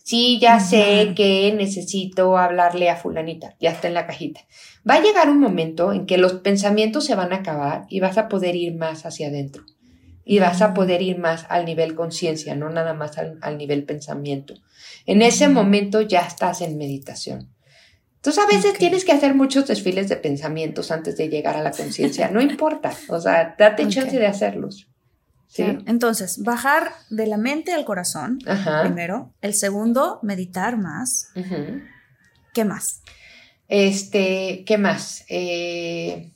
Sí, 0.02 0.38
ya 0.40 0.60
sé 0.60 1.12
que 1.14 1.52
necesito 1.56 2.36
hablarle 2.36 2.90
a 2.90 2.96
fulanita, 2.96 3.54
ya 3.60 3.70
está 3.70 3.88
en 3.88 3.94
la 3.94 4.06
cajita. 4.06 4.40
Va 4.88 4.94
a 4.94 5.02
llegar 5.02 5.28
un 5.28 5.40
momento 5.40 5.92
en 5.92 6.06
que 6.06 6.18
los 6.18 6.34
pensamientos 6.34 7.04
se 7.04 7.14
van 7.14 7.32
a 7.32 7.36
acabar 7.36 7.84
y 7.88 8.00
vas 8.00 8.18
a 8.18 8.28
poder 8.28 8.56
ir 8.56 8.74
más 8.74 9.06
hacia 9.06 9.28
adentro. 9.28 9.64
Y 10.24 10.38
vas 10.38 10.62
a 10.62 10.74
poder 10.74 11.02
ir 11.02 11.18
más 11.18 11.46
al 11.48 11.64
nivel 11.64 11.94
conciencia, 11.94 12.54
no 12.54 12.70
nada 12.70 12.94
más 12.94 13.18
al, 13.18 13.58
nivel 13.58 13.84
pensamiento. 13.84 14.54
En 15.06 15.22
ese 15.22 15.48
momento 15.48 16.02
ya 16.02 16.20
estás 16.20 16.60
en 16.60 16.78
meditación. 16.78 17.52
Entonces 18.16 18.44
a 18.44 18.46
veces 18.46 18.74
tienes 18.78 19.04
que 19.04 19.12
hacer 19.12 19.34
muchos 19.34 19.66
desfiles 19.66 20.08
de 20.08 20.16
pensamientos 20.16 20.90
antes 20.90 21.16
de 21.16 21.28
llegar 21.28 21.56
a 21.56 21.62
la 21.62 21.70
conciencia. 21.70 22.30
No 22.30 22.40
importa, 22.40 22.92
o 23.08 23.18
sea, 23.18 23.56
date 23.58 23.88
chance 23.88 24.18
de 24.18 24.26
hacerlos. 24.26 24.89
¿Sí? 25.50 25.64
Entonces, 25.86 26.42
bajar 26.42 26.92
de 27.10 27.26
la 27.26 27.36
mente 27.36 27.72
al 27.72 27.84
corazón, 27.84 28.38
primero. 28.82 29.34
El 29.42 29.54
segundo, 29.54 30.20
meditar 30.22 30.78
más. 30.78 31.28
¿Qué 32.54 32.64
más? 32.64 33.02
Este, 33.68 34.64
¿qué 34.64 34.78
más? 34.78 35.24
Eh, 35.28 36.32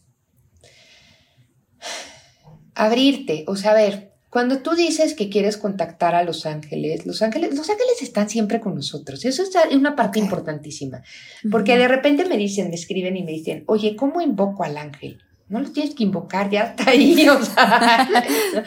abrirte, 2.75 3.45
o 3.47 3.57
sea, 3.57 3.73
a 3.73 3.75
ver, 3.75 4.13
cuando 4.31 4.59
tú 4.63 4.75
dices 4.75 5.15
que 5.15 5.31
quieres 5.31 5.57
contactar 5.57 6.17
a 6.17 6.25
los 6.25 6.45
ángeles, 6.45 7.07
los 7.07 7.23
ángeles, 7.23 7.55
los 7.55 7.71
ángeles 7.71 8.03
están 8.03 8.29
siempre 8.29 8.59
con 8.59 8.75
nosotros. 8.75 9.25
Eso 9.25 9.45
es 9.45 9.51
una 9.73 9.95
parte 9.95 10.19
importantísima. 10.19 11.05
Porque 11.53 11.79
de 11.79 11.87
repente 11.87 12.25
me 12.25 12.37
dicen, 12.37 12.69
me 12.69 12.75
escriben 12.75 13.17
y 13.17 13.23
me 13.23 13.31
dicen, 13.31 13.63
oye, 13.67 13.95
¿cómo 13.95 14.21
invoco 14.21 14.65
al 14.65 14.77
ángel? 14.77 15.23
No 15.55 15.61
lo 15.61 15.71
tienes 15.71 15.95
que 15.95 16.03
invocar, 16.03 16.51
ya 16.51 16.65
está 16.65 16.91
ahí, 16.91 17.29
o 17.29 17.41
sea. 17.41 18.09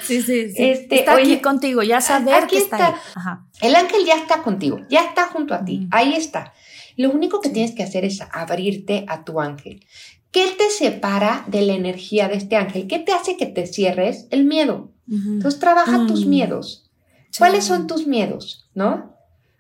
sí, 0.02 0.22
sí, 0.22 0.52
sí. 0.52 0.56
Este, 0.58 1.00
está 1.00 1.18
aquí 1.18 1.42
contigo, 1.42 1.84
ya 1.84 2.00
saber 2.00 2.48
que 2.48 2.60
está, 2.60 2.88
ahí. 2.88 3.34
El 3.60 3.76
ángel 3.76 4.06
ya 4.06 4.16
está 4.16 4.42
contigo, 4.42 4.80
ya 4.90 5.04
está 5.04 5.26
junto 5.26 5.54
a 5.54 5.66
ti, 5.66 5.90
ahí 5.92 6.14
está. 6.14 6.54
Lo 6.96 7.12
único 7.12 7.42
que 7.42 7.50
tienes 7.50 7.74
que 7.74 7.84
hacer 7.84 8.06
es 8.06 8.22
abrirte 8.32 9.04
a 9.10 9.26
tu 9.26 9.42
ángel. 9.42 9.86
¿Qué 10.32 10.48
te 10.58 10.70
separa 10.70 11.44
de 11.48 11.62
la 11.64 11.74
energía 11.74 12.30
de 12.30 12.36
este 12.36 12.56
ángel? 12.56 12.88
¿Qué 12.88 13.00
te 13.00 13.12
hace 13.12 13.36
que 13.36 13.48
te 13.48 13.68
cierres? 13.68 14.28
El 14.32 14.46
miedo. 14.46 14.94
Entonces 15.10 15.60
trabaja 15.60 16.08
tus 16.08 16.26
mm. 16.26 16.30
miedos. 16.30 16.90
¿Cuáles 17.38 17.66
son 17.66 17.88
tus 17.88 18.08
miedos? 18.08 18.70
¿No? 18.74 19.17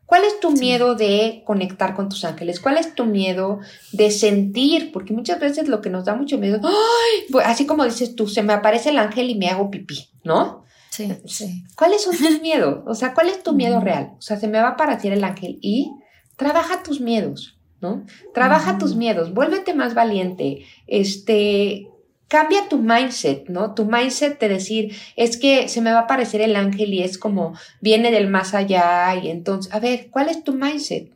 ¿Cuál 0.07 0.23
es 0.23 0.39
tu 0.39 0.51
miedo 0.51 0.95
de 0.95 1.43
conectar 1.45 1.93
con 1.93 2.07
tus 2.07 2.23
ángeles? 2.23 2.61
¿Cuál 2.61 2.77
es 2.77 2.95
tu 2.95 3.05
miedo 3.05 3.59
de 3.91 4.09
sentir? 4.09 4.93
Porque 4.93 5.13
muchas 5.13 5.37
veces 5.37 5.67
lo 5.67 5.81
que 5.81 5.89
nos 5.89 6.05
da 6.05 6.15
mucho 6.15 6.37
miedo, 6.37 6.61
¡ay! 6.63 7.41
así 7.43 7.65
como 7.65 7.83
dices 7.83 8.15
tú, 8.15 8.25
se 8.25 8.41
me 8.41 8.53
aparece 8.53 8.89
el 8.89 8.99
ángel 8.99 9.29
y 9.29 9.35
me 9.35 9.49
hago 9.49 9.69
pipí, 9.69 10.07
¿no? 10.23 10.63
Sí, 10.91 11.13
sí. 11.25 11.65
¿Cuáles 11.75 12.03
son 12.03 12.15
tus 12.15 12.41
miedos? 12.41 12.83
O 12.87 12.95
sea, 12.95 13.13
¿cuál 13.13 13.27
es 13.27 13.43
tu 13.43 13.51
miedo 13.51 13.81
real? 13.81 14.13
O 14.17 14.21
sea, 14.21 14.39
se 14.39 14.47
me 14.47 14.59
va 14.59 14.69
a 14.69 14.71
aparecer 14.71 15.11
el 15.11 15.25
ángel 15.25 15.59
y 15.61 15.91
trabaja 16.37 16.83
tus 16.83 17.01
miedos, 17.01 17.59
¿no? 17.81 18.05
Trabaja 18.33 18.77
tus 18.77 18.95
miedos, 18.95 19.33
vuélvete 19.33 19.73
más 19.73 19.93
valiente, 19.93 20.65
este, 20.87 21.89
cambia 22.27 22.67
tu 22.69 22.77
mindset, 22.77 23.47
¿no? 23.49 23.73
Tu 23.73 23.85
mindset 23.85 24.39
de 24.39 24.49
decir, 24.49 24.95
es 25.15 25.37
que 25.37 25.69
se 25.69 25.81
me 25.81 25.91
va 25.91 25.99
a 25.99 26.01
aparecer 26.03 26.41
el 26.41 26.55
ángel 26.55 26.93
y 26.93 27.03
es 27.03 27.17
como 27.17 27.53
viene 27.81 28.11
del 28.11 28.29
más 28.29 28.53
allá 28.53 29.15
y 29.15 29.29
entonces, 29.29 29.73
a 29.73 29.79
ver, 29.79 30.09
¿cuál 30.09 30.29
es 30.29 30.43
tu 30.43 30.53
mindset? 30.53 31.11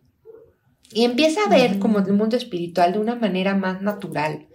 Y 0.94 1.06
empieza 1.06 1.42
a 1.46 1.50
ver 1.50 1.80
como 1.80 2.00
el 2.00 2.14
mundo 2.14 2.36
espiritual 2.36 2.94
de 2.94 3.00
una 3.00 3.16
manera 3.16 3.56
más 3.56 3.82
natural. 3.82 4.48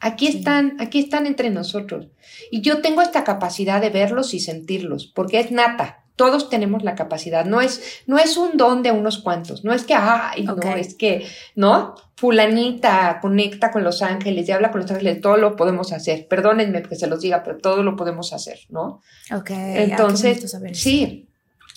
Aquí 0.00 0.26
están, 0.26 0.76
aquí 0.80 0.98
están 0.98 1.26
entre 1.26 1.50
nosotros. 1.50 2.08
Y 2.50 2.60
yo 2.60 2.80
tengo 2.80 3.02
esta 3.02 3.24
capacidad 3.24 3.80
de 3.80 3.90
verlos 3.90 4.34
y 4.34 4.40
sentirlos, 4.40 5.06
porque 5.06 5.38
es 5.38 5.52
nata. 5.52 6.01
Todos 6.16 6.48
tenemos 6.50 6.82
la 6.84 6.94
capacidad. 6.94 7.44
No 7.44 7.60
es, 7.60 8.02
no 8.06 8.18
es 8.18 8.36
un 8.36 8.56
don 8.56 8.82
de 8.82 8.92
unos 8.92 9.18
cuantos. 9.18 9.64
No 9.64 9.72
es 9.72 9.84
que, 9.84 9.94
ay, 9.94 10.44
no, 10.44 10.56
es 10.76 10.94
que, 10.94 11.26
¿no? 11.56 11.94
Fulanita 12.16 13.18
conecta 13.20 13.70
con 13.70 13.82
los 13.82 14.02
ángeles 14.02 14.48
y 14.48 14.52
habla 14.52 14.70
con 14.70 14.82
los 14.82 14.90
ángeles. 14.90 15.20
Todo 15.20 15.36
lo 15.36 15.56
podemos 15.56 15.92
hacer. 15.92 16.28
Perdónenme 16.28 16.82
que 16.82 16.96
se 16.96 17.06
los 17.06 17.20
diga, 17.20 17.42
pero 17.42 17.58
todo 17.58 17.82
lo 17.82 17.96
podemos 17.96 18.32
hacer, 18.32 18.58
¿no? 18.68 19.00
Ok. 19.34 19.50
Entonces, 19.50 20.56
sí. 20.74 21.28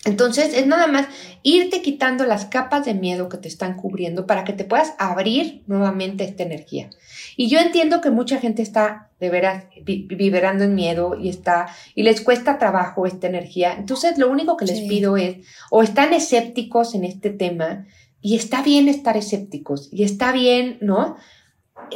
Entonces 0.06 0.54
es 0.54 0.68
nada 0.68 0.86
más 0.86 1.08
irte 1.42 1.82
quitando 1.82 2.26
las 2.26 2.46
capas 2.46 2.86
de 2.86 2.94
miedo 2.94 3.28
que 3.28 3.38
te 3.38 3.48
están 3.48 3.76
cubriendo 3.76 4.28
para 4.28 4.44
que 4.44 4.54
te 4.54 4.64
puedas 4.64 4.94
abrir 5.00 5.64
nuevamente 5.66 6.24
esta 6.24 6.44
energía. 6.44 6.92
Y 7.36 7.50
yo 7.50 7.60
entiendo 7.60 8.02
que 8.02 8.12
mucha 8.12 8.40
gente 8.40 8.62
está 8.62 9.10
de 9.20 9.32
veras 9.32 9.66
vibrando 9.84 10.64
en 10.64 10.76
miedo 10.76 11.18
y 11.20 11.30
está 11.30 11.70
y 11.96 12.04
les 12.04 12.22
cuesta 12.22 12.60
trabajo 12.60 13.08
esta 13.08 13.26
energía. 13.26 13.74
Entonces 13.74 14.20
lo 14.20 14.30
único 14.30 14.58
que 14.58 14.66
les 14.66 14.82
pido 14.82 15.18
es 15.18 15.38
o 15.72 15.82
están 15.82 16.14
escépticos 16.14 16.94
en 16.94 17.04
este 17.04 17.32
tema 17.32 17.88
y 18.22 18.36
está 18.36 18.62
bien 18.62 18.88
estar 18.88 19.18
escépticos 19.18 19.90
y 19.92 20.04
está 20.04 20.32
bien, 20.32 20.78
¿no? 20.82 21.16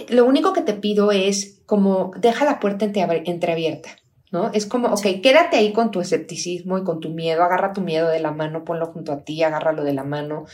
Lo 0.10 0.26
único 0.26 0.52
que 0.54 0.62
te 0.62 0.74
pido 0.74 1.12
es 1.12 1.62
como 1.68 2.12
deja 2.18 2.44
la 2.44 2.60
puerta 2.60 2.86
entreabierta 2.86 3.99
¿no? 4.32 4.52
Es 4.54 4.66
como, 4.66 4.90
ok, 4.90 5.22
quédate 5.24 5.58
ahí 5.58 5.74
con 5.74 5.92
tu 5.92 6.02
escepticismo 6.02 6.78
y 6.78 6.84
con 6.84 7.00
tu 7.00 7.10
miedo, 7.10 7.44
agarra 7.44 7.74
tu 7.74 7.82
miedo 7.82 8.10
de 8.10 8.20
la 8.20 8.32
mano, 8.32 8.64
ponlo 8.64 8.88
junto 8.88 9.12
a 9.12 9.24
ti, 9.24 9.42
agárralo 9.44 9.84
de 9.84 9.94
la 9.94 10.04
mano 10.04 10.46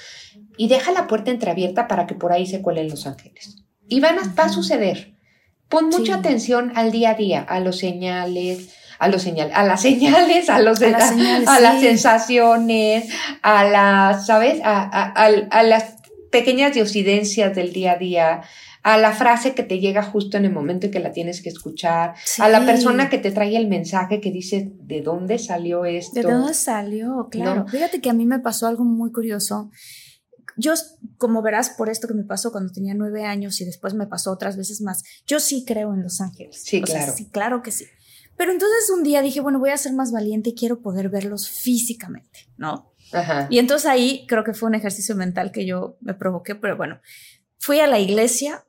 y 0.57 0.67
deja 0.67 0.91
la 0.91 1.07
puerta 1.07 1.31
entreabierta 1.31 1.87
para 1.87 2.07
que 2.07 2.15
por 2.15 2.31
ahí 2.31 2.45
se 2.45 2.61
cuelen 2.61 2.89
los 2.89 3.05
ángeles. 3.07 3.63
Y 3.87 3.99
van 3.99 4.17
a, 4.17 4.33
va 4.37 4.45
a 4.45 4.49
suceder. 4.49 5.15
Pon 5.69 5.89
mucha 5.89 6.15
atención 6.15 6.71
al 6.75 6.91
día 6.91 7.11
a 7.11 7.13
día, 7.15 7.41
a 7.41 7.59
los 7.59 7.77
señales, 7.77 8.73
a 8.99 9.07
los 9.07 9.21
señales, 9.21 9.55
a 9.55 9.63
las 9.63 9.81
señales, 9.81 10.49
a 10.49 10.59
los 10.59 10.81
a, 10.81 10.89
las, 10.89 11.47
a 11.47 11.59
las 11.59 11.81
sensaciones, 11.81 13.09
a 13.41 13.63
las, 13.65 14.25
¿sabes? 14.27 14.61
A, 14.63 14.83
a, 15.11 15.63
las 15.63 15.95
pequeñas 16.31 16.73
diosidencias 16.73 17.55
del 17.55 17.73
día 17.73 17.93
a 17.93 17.97
día, 17.97 18.41
a 18.85 18.99
la 18.99 19.13
frase 19.13 19.55
que 19.55 19.63
te 19.63 19.79
llega 19.79 20.03
justo 20.03 20.37
en 20.37 20.45
el 20.45 20.53
momento 20.53 20.85
en 20.85 20.91
que 20.91 20.99
la 20.99 21.11
tienes 21.11 21.41
que 21.41 21.49
escuchar, 21.49 22.13
a 22.37 22.49
la 22.49 22.63
persona 22.67 23.09
que 23.09 23.17
te 23.17 23.31
trae 23.31 23.57
el 23.57 23.67
mensaje 23.67 24.21
que 24.21 24.31
dice, 24.31 24.73
¿de 24.75 25.01
dónde 25.01 25.39
salió 25.39 25.85
esto? 25.85 26.13
¿De 26.13 26.21
dónde 26.21 26.53
salió? 26.53 27.27
Claro. 27.31 27.65
Fíjate 27.67 27.99
que 27.99 28.11
a 28.11 28.13
mí 28.13 28.27
me 28.27 28.37
pasó 28.37 28.67
algo 28.67 28.83
muy 28.83 29.11
curioso. 29.11 29.71
Yo, 30.55 30.75
como 31.17 31.41
verás, 31.41 31.71
por 31.71 31.89
esto 31.89 32.07
que 32.07 32.13
me 32.13 32.25
pasó 32.25 32.51
cuando 32.51 32.71
tenía 32.71 32.93
nueve 32.93 33.25
años 33.25 33.59
y 33.59 33.65
después 33.65 33.95
me 33.95 34.05
pasó 34.05 34.31
otras 34.31 34.55
veces 34.55 34.81
más, 34.81 35.01
yo 35.25 35.39
sí 35.39 35.65
creo 35.65 35.91
en 35.95 36.03
los 36.03 36.21
ángeles. 36.21 36.61
Sí, 36.63 36.79
claro. 36.83 37.11
sí, 37.11 37.27
claro 37.31 37.63
que 37.63 37.71
sí. 37.71 37.85
Pero 38.37 38.51
entonces 38.51 38.91
un 38.95 39.01
día 39.01 39.23
dije, 39.23 39.41
bueno, 39.41 39.57
voy 39.57 39.71
a 39.71 39.77
ser 39.77 39.93
más 39.93 40.11
valiente 40.11 40.51
y 40.51 40.55
quiero 40.55 40.83
poder 40.83 41.09
verlos 41.09 41.49
físicamente, 41.49 42.51
¿no? 42.55 42.93
Ajá. 43.11 43.47
Y 43.49 43.57
entonces 43.57 43.87
ahí 43.87 44.27
creo 44.27 44.43
que 44.43 44.53
fue 44.53 44.69
un 44.69 44.75
ejercicio 44.75 45.15
mental 45.15 45.51
que 45.51 45.65
yo 45.65 45.97
me 46.01 46.13
provoqué, 46.13 46.53
pero 46.53 46.77
bueno, 46.77 46.99
fui 47.57 47.79
a 47.79 47.87
la 47.87 47.99
iglesia, 47.99 48.64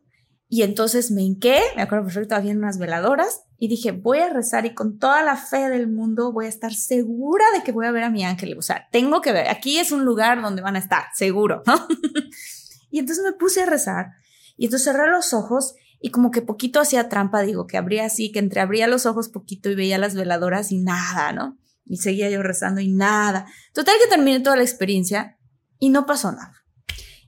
y 0.48 0.62
entonces 0.62 1.10
me 1.10 1.22
hinqué, 1.22 1.60
me 1.74 1.82
acuerdo 1.82 2.04
perfecto, 2.04 2.36
había 2.36 2.52
unas 2.52 2.78
veladoras 2.78 3.42
y 3.58 3.68
dije, 3.68 3.90
voy 3.90 4.18
a 4.18 4.28
rezar 4.28 4.64
y 4.64 4.74
con 4.74 4.98
toda 4.98 5.22
la 5.24 5.36
fe 5.36 5.68
del 5.68 5.88
mundo 5.88 6.32
voy 6.32 6.46
a 6.46 6.48
estar 6.48 6.72
segura 6.72 7.44
de 7.52 7.64
que 7.64 7.72
voy 7.72 7.86
a 7.86 7.90
ver 7.90 8.04
a 8.04 8.10
mi 8.10 8.24
ángel. 8.24 8.56
O 8.56 8.62
sea, 8.62 8.86
tengo 8.92 9.20
que 9.20 9.32
ver, 9.32 9.48
aquí 9.48 9.78
es 9.78 9.90
un 9.90 10.04
lugar 10.04 10.40
donde 10.40 10.62
van 10.62 10.76
a 10.76 10.78
estar, 10.78 11.04
seguro. 11.14 11.62
y 12.90 13.00
entonces 13.00 13.24
me 13.24 13.32
puse 13.32 13.62
a 13.62 13.66
rezar 13.66 14.12
y 14.56 14.66
entonces 14.66 14.84
cerré 14.84 15.10
los 15.10 15.34
ojos 15.34 15.74
y 16.00 16.10
como 16.10 16.30
que 16.30 16.42
poquito 16.42 16.78
hacía 16.78 17.08
trampa, 17.08 17.42
digo, 17.42 17.66
que 17.66 17.76
abría 17.76 18.04
así, 18.04 18.30
que 18.30 18.38
entreabría 18.38 18.86
los 18.86 19.06
ojos 19.06 19.28
poquito 19.28 19.68
y 19.70 19.74
veía 19.74 19.98
las 19.98 20.14
veladoras 20.14 20.70
y 20.70 20.78
nada, 20.78 21.32
¿no? 21.32 21.58
Y 21.84 21.96
seguía 21.96 22.30
yo 22.30 22.42
rezando 22.42 22.80
y 22.80 22.92
nada. 22.92 23.46
Total 23.72 23.94
que 24.02 24.10
terminé 24.10 24.40
toda 24.40 24.56
la 24.56 24.62
experiencia 24.62 25.38
y 25.78 25.88
no 25.88 26.06
pasó 26.06 26.30
nada. 26.30 26.52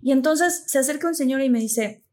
Y 0.01 0.13
entonces 0.13 0.65
se 0.67 0.79
acerca 0.79 1.09
un 1.09 1.15
señor 1.15 1.41
y 1.41 1.51
me 1.51 1.59
dice, 1.59 2.05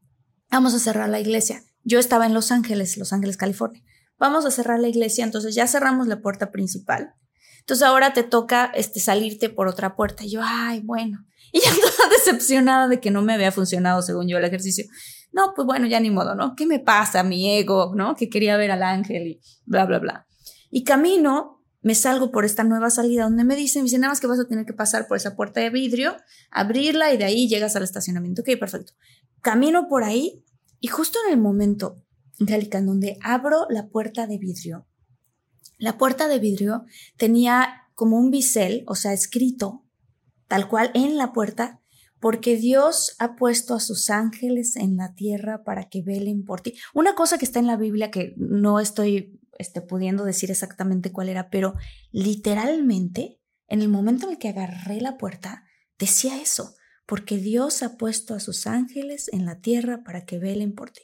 vamos 0.50 0.74
a 0.74 0.78
cerrar 0.78 1.08
la 1.08 1.20
iglesia. 1.20 1.62
Yo 1.84 1.98
estaba 1.98 2.26
en 2.26 2.34
Los 2.34 2.50
Ángeles, 2.52 2.96
Los 2.96 3.12
Ángeles, 3.12 3.36
California. 3.36 3.82
Vamos 4.18 4.46
a 4.46 4.50
cerrar 4.50 4.80
la 4.80 4.88
iglesia, 4.88 5.24
entonces 5.24 5.54
ya 5.54 5.66
cerramos 5.66 6.08
la 6.08 6.20
puerta 6.20 6.50
principal. 6.50 7.14
Entonces 7.60 7.86
ahora 7.86 8.12
te 8.12 8.22
toca 8.22 8.66
este, 8.74 9.00
salirte 9.00 9.50
por 9.50 9.68
otra 9.68 9.96
puerta. 9.96 10.24
Y 10.24 10.30
yo, 10.30 10.40
ay, 10.42 10.80
bueno. 10.80 11.24
Y 11.52 11.60
ya 11.60 11.70
toda 11.70 12.10
decepcionada 12.10 12.88
de 12.88 13.00
que 13.00 13.10
no 13.10 13.22
me 13.22 13.32
había 13.32 13.52
funcionado 13.52 14.02
según 14.02 14.28
yo 14.28 14.36
el 14.36 14.44
ejercicio. 14.44 14.84
No, 15.32 15.52
pues 15.54 15.64
bueno, 15.64 15.86
ya 15.86 16.00
ni 16.00 16.10
modo, 16.10 16.34
¿no? 16.34 16.54
¿Qué 16.56 16.66
me 16.66 16.80
pasa? 16.80 17.22
Mi 17.22 17.56
ego, 17.56 17.92
¿no? 17.94 18.16
Que 18.16 18.28
quería 18.28 18.56
ver 18.56 18.72
al 18.72 18.82
ángel 18.82 19.26
y 19.26 19.40
bla, 19.64 19.86
bla, 19.86 20.00
bla. 20.00 20.26
Y 20.70 20.82
camino, 20.84 21.64
me 21.82 21.94
salgo 21.94 22.32
por 22.32 22.44
esta 22.44 22.64
nueva 22.64 22.90
salida 22.90 23.24
donde 23.24 23.44
me 23.44 23.54
dicen, 23.54 23.82
me 23.82 23.84
dicen, 23.84 24.00
nada 24.00 24.10
más 24.10 24.20
que 24.20 24.26
vas 24.26 24.40
a 24.40 24.48
tener 24.48 24.66
que 24.66 24.72
pasar 24.72 25.06
por 25.06 25.16
esa 25.16 25.36
puerta 25.36 25.60
de 25.60 25.70
vidrio, 25.70 26.16
abrirla 26.50 27.12
y 27.12 27.16
de 27.16 27.24
ahí 27.24 27.48
llegas 27.48 27.76
al 27.76 27.84
estacionamiento. 27.84 28.42
Ok, 28.42 28.58
perfecto. 28.58 28.92
Camino 29.46 29.86
por 29.88 30.02
ahí 30.02 30.44
y 30.80 30.88
justo 30.88 31.20
en 31.24 31.32
el 31.32 31.40
momento, 31.40 32.02
Angélica, 32.40 32.78
en 32.78 32.86
donde 32.86 33.16
abro 33.22 33.66
la 33.70 33.86
puerta 33.86 34.26
de 34.26 34.38
vidrio, 34.38 34.88
la 35.78 35.98
puerta 35.98 36.26
de 36.26 36.40
vidrio 36.40 36.84
tenía 37.16 37.84
como 37.94 38.18
un 38.18 38.32
bisel, 38.32 38.82
o 38.88 38.96
sea, 38.96 39.12
escrito 39.12 39.84
tal 40.48 40.68
cual 40.68 40.90
en 40.94 41.16
la 41.16 41.32
puerta, 41.32 41.80
porque 42.18 42.56
Dios 42.56 43.14
ha 43.20 43.36
puesto 43.36 43.76
a 43.76 43.78
sus 43.78 44.10
ángeles 44.10 44.74
en 44.74 44.96
la 44.96 45.14
tierra 45.14 45.62
para 45.62 45.88
que 45.88 46.02
velen 46.02 46.44
por 46.44 46.60
ti. 46.60 46.74
Una 46.92 47.14
cosa 47.14 47.38
que 47.38 47.44
está 47.44 47.60
en 47.60 47.68
la 47.68 47.76
Biblia 47.76 48.10
que 48.10 48.34
no 48.36 48.80
estoy 48.80 49.38
este, 49.60 49.80
pudiendo 49.80 50.24
decir 50.24 50.50
exactamente 50.50 51.12
cuál 51.12 51.28
era, 51.28 51.50
pero 51.50 51.74
literalmente, 52.10 53.38
en 53.68 53.80
el 53.80 53.90
momento 53.90 54.26
en 54.26 54.32
el 54.32 54.38
que 54.38 54.48
agarré 54.48 55.00
la 55.00 55.16
puerta, 55.16 55.62
decía 56.00 56.42
eso 56.42 56.74
porque 57.06 57.38
Dios 57.38 57.82
ha 57.82 57.96
puesto 57.96 58.34
a 58.34 58.40
sus 58.40 58.66
ángeles 58.66 59.30
en 59.32 59.46
la 59.46 59.60
tierra 59.60 60.02
para 60.04 60.24
que 60.24 60.38
velen 60.38 60.74
por 60.74 60.90
ti. 60.90 61.02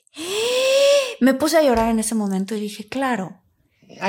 Me 1.20 1.34
puse 1.34 1.56
a 1.56 1.62
llorar 1.62 1.90
en 1.90 2.00
ese 2.00 2.14
momento 2.14 2.54
y 2.54 2.60
dije, 2.60 2.88
claro, 2.88 3.40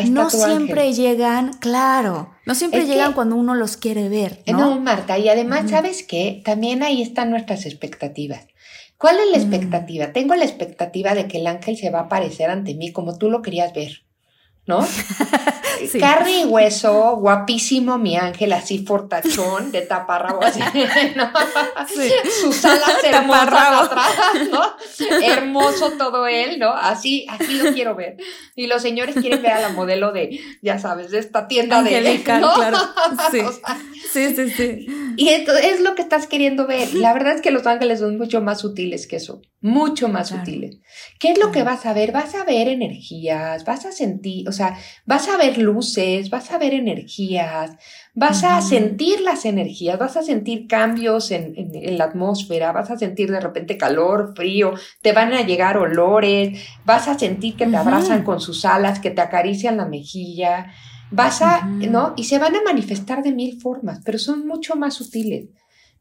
no 0.09 0.29
siempre 0.29 0.93
llegan, 0.93 1.53
claro, 1.53 2.33
no 2.45 2.55
siempre 2.55 2.85
llegan 2.85 3.13
cuando 3.13 3.35
uno 3.35 3.53
los 3.53 3.77
quiere 3.77 4.09
ver. 4.09 4.43
¿no? 4.47 4.57
no, 4.57 4.79
Marta, 4.79 5.17
y 5.19 5.29
además, 5.29 5.69
¿sabes 5.69 6.03
qué? 6.03 6.41
También 6.43 6.83
ahí 6.83 7.01
están 7.01 7.29
nuestras 7.29 7.65
expectativas. 7.65 8.47
¿Cuál 8.97 9.17
es 9.19 9.31
la 9.31 9.37
expectativa? 9.37 10.13
Tengo 10.13 10.33
la 10.35 10.45
expectativa 10.45 11.13
de 11.13 11.27
que 11.27 11.37
el 11.39 11.47
ángel 11.47 11.77
se 11.77 11.89
va 11.89 11.99
a 11.99 12.03
aparecer 12.03 12.49
ante 12.49 12.73
mí 12.73 12.91
como 12.91 13.17
tú 13.17 13.29
lo 13.29 13.41
querías 13.41 13.73
ver. 13.73 14.03
¿no? 14.65 14.79
Carne 15.99 16.41
y 16.41 16.45
hueso, 16.45 17.15
guapísimo 17.17 17.97
mi 17.97 18.17
ángel, 18.17 18.53
así 18.53 18.85
fortachón, 18.85 19.71
de 19.71 19.81
taparrabo, 19.81 20.43
así, 20.43 20.59
¿no? 21.15 21.31
Sus 22.41 22.65
alas 22.65 22.97
hermosas 23.03 23.85
atrás, 23.85 24.11
¿no? 24.51 24.75
Hermoso 25.21 25.91
todo 25.97 26.27
él, 26.27 26.59
¿no? 26.59 26.71
Así, 26.71 27.25
así 27.29 27.57
lo 27.57 27.73
quiero 27.73 27.95
ver. 27.95 28.17
Y 28.55 28.67
los 28.67 28.81
señores 28.81 29.15
quieren 29.15 29.41
ver 29.41 29.53
a 29.53 29.61
la 29.61 29.69
modelo 29.69 30.11
de, 30.11 30.39
ya 30.61 30.79
sabes, 30.79 31.11
de 31.11 31.19
esta 31.19 31.47
tienda 31.47 31.81
de... 31.83 32.23
¿no? 32.39 32.53
claro. 32.53 32.77
Sí. 33.31 33.41
Sí, 34.13 34.35
sí, 34.35 34.49
sí. 34.49 34.87
Y 35.17 35.29
es 35.29 35.79
lo 35.81 35.95
que 35.95 36.01
estás 36.01 36.27
queriendo 36.27 36.67
ver. 36.67 36.93
La 36.93 37.13
verdad 37.13 37.35
es 37.35 37.41
que 37.41 37.51
los 37.51 37.67
ángeles 37.67 37.99
son 37.99 38.17
mucho 38.17 38.41
más 38.41 38.61
sutiles 38.61 39.07
que 39.07 39.17
eso. 39.17 39.41
mucho 39.61 40.09
más 40.09 40.29
sutiles. 40.29 40.79
¿Qué 41.19 41.31
es 41.31 41.39
lo 41.39 41.51
que 41.51 41.63
vas 41.63 41.85
a 41.85 41.93
ver? 41.93 42.11
Vas 42.11 42.35
a 42.35 42.43
ver 42.43 42.67
energías, 42.67 43.63
vas 43.63 43.85
a 43.85 43.91
sentir, 43.91 44.47
o 44.49 44.51
sea, 44.51 44.77
vas 45.05 45.29
a 45.29 45.37
ver 45.37 45.57
luces, 45.57 46.29
vas 46.29 46.51
a 46.51 46.57
ver 46.57 46.73
energías, 46.73 47.71
vas 48.13 48.43
a 48.43 48.61
sentir 48.61 49.21
las 49.21 49.45
energías, 49.45 49.97
vas 49.97 50.17
a 50.17 50.23
sentir 50.23 50.67
cambios 50.67 51.31
en, 51.31 51.53
en, 51.55 51.97
la 51.97 52.05
atmósfera, 52.05 52.71
vas 52.71 52.91
a 52.91 52.97
sentir 52.97 53.31
de 53.31 53.39
repente 53.39 53.77
calor, 53.77 54.33
frío, 54.35 54.73
te 55.01 55.13
van 55.13 55.33
a 55.33 55.43
llegar 55.43 55.77
olores, 55.77 56.59
vas 56.85 57.07
a 57.07 57.17
sentir 57.17 57.55
que 57.55 57.65
te 57.65 57.77
abrazan 57.77 58.23
con 58.23 58.41
sus 58.41 58.65
alas, 58.65 58.99
que 58.99 59.11
te 59.11 59.21
acarician 59.21 59.77
la 59.77 59.85
mejilla, 59.85 60.73
vas 61.13 61.41
a, 61.41 61.65
¿no? 61.65 62.13
Y 62.17 62.25
se 62.25 62.39
van 62.39 62.55
a 62.55 62.63
manifestar 62.63 63.23
de 63.23 63.31
mil 63.31 63.61
formas, 63.61 64.01
pero 64.03 64.17
son 64.17 64.47
mucho 64.47 64.75
más 64.75 64.95
sutiles. 64.95 65.45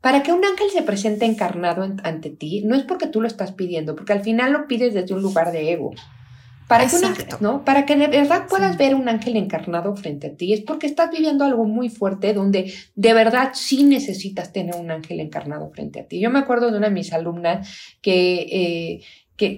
Para 0.01 0.23
que 0.23 0.33
un 0.33 0.45
ángel 0.45 0.69
se 0.71 0.83
presente 0.83 1.27
encarnado 1.27 1.83
ante 2.03 2.31
ti, 2.31 2.63
no 2.65 2.75
es 2.75 2.83
porque 2.83 3.07
tú 3.07 3.21
lo 3.21 3.29
estás 3.29 3.53
pidiendo, 3.53 3.95
porque 3.95 4.13
al 4.13 4.23
final 4.23 4.53
lo 4.53 4.67
pides 4.67 4.95
desde 4.95 5.15
un 5.15 5.23
lugar 5.23 5.53
de 5.53 5.73
ego. 5.73 5.93
Para 6.67 6.87
que, 6.87 6.97
¿no? 7.41 7.65
Para 7.65 7.85
que 7.85 7.97
de 7.97 8.07
verdad 8.07 8.47
puedas 8.49 8.79
ver 8.79 8.95
un 8.95 9.09
ángel 9.09 9.37
encarnado 9.37 9.95
frente 9.95 10.29
a 10.29 10.35
ti, 10.35 10.55
es 10.55 10.63
porque 10.63 10.87
estás 10.87 11.11
viviendo 11.11 11.45
algo 11.45 11.67
muy 11.67 11.91
fuerte 11.91 12.33
donde 12.33 12.73
de 12.95 13.15
verdad 13.15 13.51
sí 13.53 13.85
necesitas 13.85 14.53
tener 14.53 14.77
un 14.77 14.91
ángel 14.91 15.21
encarnado 15.21 15.71
frente 15.71 16.01
a 16.01 16.07
ti. 16.07 16.19
Yo 16.19 16.31
me 16.31 16.39
acuerdo 16.39 16.71
de 16.71 16.79
una 16.79 16.89
de 16.89 16.95
mis 16.95 17.13
alumnas 17.13 17.69
que 18.01 18.47
eh, 18.51 19.03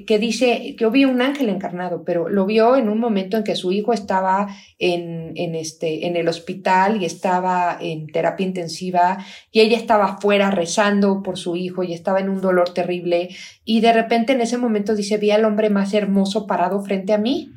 que, 0.06 0.18
dice 0.18 0.74
que 0.78 0.88
vi 0.88 1.04
un 1.04 1.20
ángel 1.20 1.48
encarnado, 1.48 2.04
pero 2.04 2.28
lo 2.28 2.46
vio 2.46 2.76
en 2.76 2.88
un 2.88 2.98
momento 2.98 3.36
en 3.36 3.44
que 3.44 3.54
su 3.54 3.72
hijo 3.72 3.92
estaba 3.92 4.48
en, 4.78 5.32
en, 5.36 5.54
este, 5.54 6.06
en 6.06 6.16
el 6.16 6.28
hospital 6.28 7.02
y 7.02 7.04
estaba 7.04 7.76
en 7.80 8.06
terapia 8.06 8.46
intensiva 8.46 9.18
y 9.52 9.60
ella 9.60 9.76
estaba 9.76 10.04
afuera 10.04 10.50
rezando 10.50 11.22
por 11.22 11.36
su 11.36 11.56
hijo 11.56 11.82
y 11.82 11.92
estaba 11.92 12.20
en 12.20 12.30
un 12.30 12.40
dolor 12.40 12.72
terrible 12.72 13.28
y 13.64 13.80
de 13.80 13.92
repente 13.92 14.32
en 14.32 14.40
ese 14.40 14.56
momento 14.56 14.94
dice, 14.94 15.18
vi 15.18 15.30
al 15.30 15.44
hombre 15.44 15.68
más 15.68 15.92
hermoso 15.92 16.46
parado 16.46 16.80
frente 16.82 17.12
a 17.12 17.18
mí, 17.18 17.50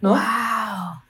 ¿no? 0.00 0.16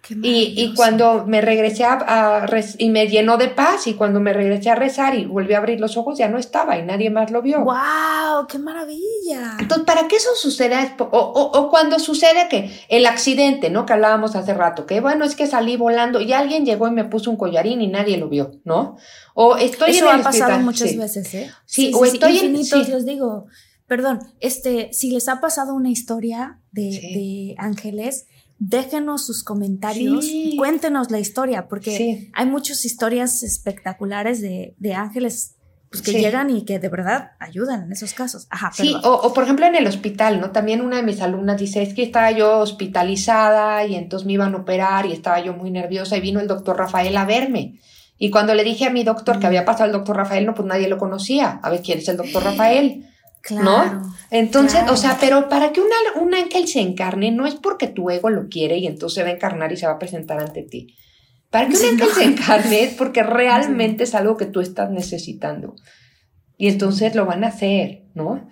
Y, 0.09 0.61
y, 0.61 0.75
cuando 0.75 1.25
me 1.27 1.41
regresé 1.41 1.85
a, 1.85 2.45
y 2.79 2.91
me 2.91 3.07
llenó 3.07 3.37
de 3.37 3.47
paz 3.49 3.87
y 3.87 3.95
cuando 3.95 4.19
me 4.19 4.33
regresé 4.33 4.71
a 4.71 4.75
rezar 4.75 5.15
y 5.15 5.27
volví 5.27 5.55
a 5.55 5.59
abrir 5.59 5.79
los 5.79 5.97
ojos 5.97 6.19
ya 6.19 6.29
no 6.29 6.39
estaba 6.39 6.77
y 6.77 6.83
nadie 6.83 7.09
más 7.09 7.31
lo 7.31 7.41
vio. 7.41 7.61
¡Wow! 7.63 8.49
¡Qué 8.49 8.59
maravilla! 8.59 9.59
Entonces, 9.61 9.87
para 9.87 10.09
que 10.09 10.17
eso 10.17 10.31
suceda, 10.35 10.97
o, 10.99 11.05
o, 11.05 11.59
o, 11.59 11.71
cuando 11.71 12.01
sucede 12.01 12.49
que 12.51 12.73
el 12.89 13.07
accidente, 13.07 13.71
¿no? 13.71 13.87
Que 13.87 13.93
hablábamos 13.93 14.35
hace 14.35 14.55
rato, 14.55 14.87
que 14.87 15.01
bueno, 15.01 15.25
es 15.25 15.37
que 15.37 15.47
salí 15.47 15.77
volando 15.77 16.21
y 16.21 16.33
alguien 16.33 16.67
llegó 16.67 16.89
y 16.89 16.91
me 16.91 17.05
puso 17.05 17.31
un 17.31 17.37
collarín 17.37 17.81
y 17.81 17.87
nadie 17.87 18.19
lo 18.19 18.29
vio, 18.29 18.61
¿no? 18.65 18.97
O 19.35 19.57
estoy 19.57 19.93
eso 19.93 20.09
en 20.09 20.15
el 20.17 20.21
ha 20.23 20.25
pasado 20.25 20.59
muchas 20.59 20.97
veces, 20.97 21.33
¿eh? 21.35 21.51
Sí, 21.65 21.93
o 21.95 22.05
estoy 22.05 22.41
en... 22.41 23.07
digo, 23.07 23.47
perdón, 23.87 24.19
este, 24.41 24.93
si 24.93 25.13
les 25.13 25.29
ha 25.29 25.41
pasado 25.41 25.75
una 25.75 25.91
historia 25.91 26.59
de, 26.73 26.91
de 26.91 27.55
ángeles, 27.59 28.27
déjenos 28.65 29.27
sus 29.27 29.43
comentarios, 29.43 30.31
cuéntenos 30.57 31.11
la 31.11 31.19
historia, 31.19 31.67
porque 31.69 32.31
hay 32.33 32.47
muchas 32.47 32.85
historias 32.85 33.43
espectaculares 33.43 34.41
de, 34.41 34.75
de 34.79 34.95
ángeles 34.95 35.57
pues, 35.91 36.03
que 36.03 36.13
llegan 36.13 36.49
y 36.49 36.65
que 36.65 36.79
de 36.79 36.89
verdad 36.89 37.33
ayudan 37.41 37.83
en 37.85 37.93
esos 37.93 38.15
casos. 38.15 38.47
Ajá, 38.51 38.71
sí, 38.73 38.95
o, 39.03 39.11
o, 39.11 39.35
por 39.35 39.45
ejemplo 39.45 39.67
en 39.67 39.75
el 39.75 39.87
hospital, 39.87 40.41
¿no? 40.41 40.53
También 40.53 40.81
una 40.81 40.97
de 40.97 41.03
mis 41.03 41.21
alumnas 41.21 41.59
dice, 41.59 41.83
es 41.83 41.93
que 41.93 42.05
estaba 42.05 42.31
yo 42.31 42.61
hospitalizada 42.61 43.85
y 43.85 43.97
entonces 43.97 44.27
me 44.27 44.35
iban 44.35 44.55
a 44.55 44.59
operar 44.59 45.07
y 45.07 45.13
estaba 45.13 45.41
yo 45.41 45.55
muy 45.55 45.73
nerviosa 45.73 46.17
y 46.17 46.21
vino 46.21 46.39
el 46.39 46.47
doctor 46.47 46.79
Rafael 46.79 47.17
a 47.17 47.25
verme. 47.25 47.81
Y 48.17 48.31
cuando 48.31 48.55
le 48.55 48.63
dije 48.63 48.85
a 48.87 48.91
mi 48.91 49.03
doctor 49.03 49.41
que 49.41 49.49
había 49.49 49.65
pasado 49.65 49.87
el 49.87 49.93
doctor 49.93 50.17
Rafael, 50.17 50.47
no, 50.47 50.55
pues 50.55 50.69
nadie 50.69 50.89
lo 50.89 50.99
conocía. 50.99 51.59
A 51.65 51.71
ver, 51.71 51.83
¿quién 51.83 51.99
es 51.99 52.09
el 52.09 52.17
doctor 52.17 52.45
Rafael? 52.45 53.09
Claro. 53.43 54.01
¿No? 54.01 54.15
Entonces, 54.31 54.83
o 54.89 54.97
sea, 54.97 55.19
pero 55.21 55.49
para 55.49 55.73
que 55.73 55.81
un 55.81 56.35
ángel 56.35 56.69
se 56.69 56.81
encarne 56.81 57.33
no 57.33 57.47
es 57.47 57.57
porque 57.57 57.89
tu 57.89 58.09
ego 58.09 58.31
lo 58.31 58.49
quiere 58.49 58.79
y 58.79 58.87
entonces 58.87 59.17
se 59.17 59.23
va 59.23 59.31
a 59.31 59.33
encarnar 59.33 59.73
y 59.73 59.77
se 59.77 59.87
va 59.87 59.93
a 59.93 59.99
presentar 59.99 60.39
ante 60.41 60.63
ti. 60.63 60.97
Para 61.51 61.69
que 61.69 61.77
un 61.77 61.85
ángel 61.85 62.09
se 62.09 62.25
encarne 62.25 62.85
es 62.85 62.95
porque 62.95 63.23
realmente 63.25 64.05
es 64.05 64.15
algo 64.15 64.37
que 64.37 64.47
tú 64.47 64.61
estás 64.61 64.91
necesitando. 64.91 65.75
Y 66.57 66.69
entonces 66.69 67.15
lo 67.15 67.27
van 67.27 67.45
a 67.45 67.49
hacer, 67.49 68.05
¿no? 68.15 68.49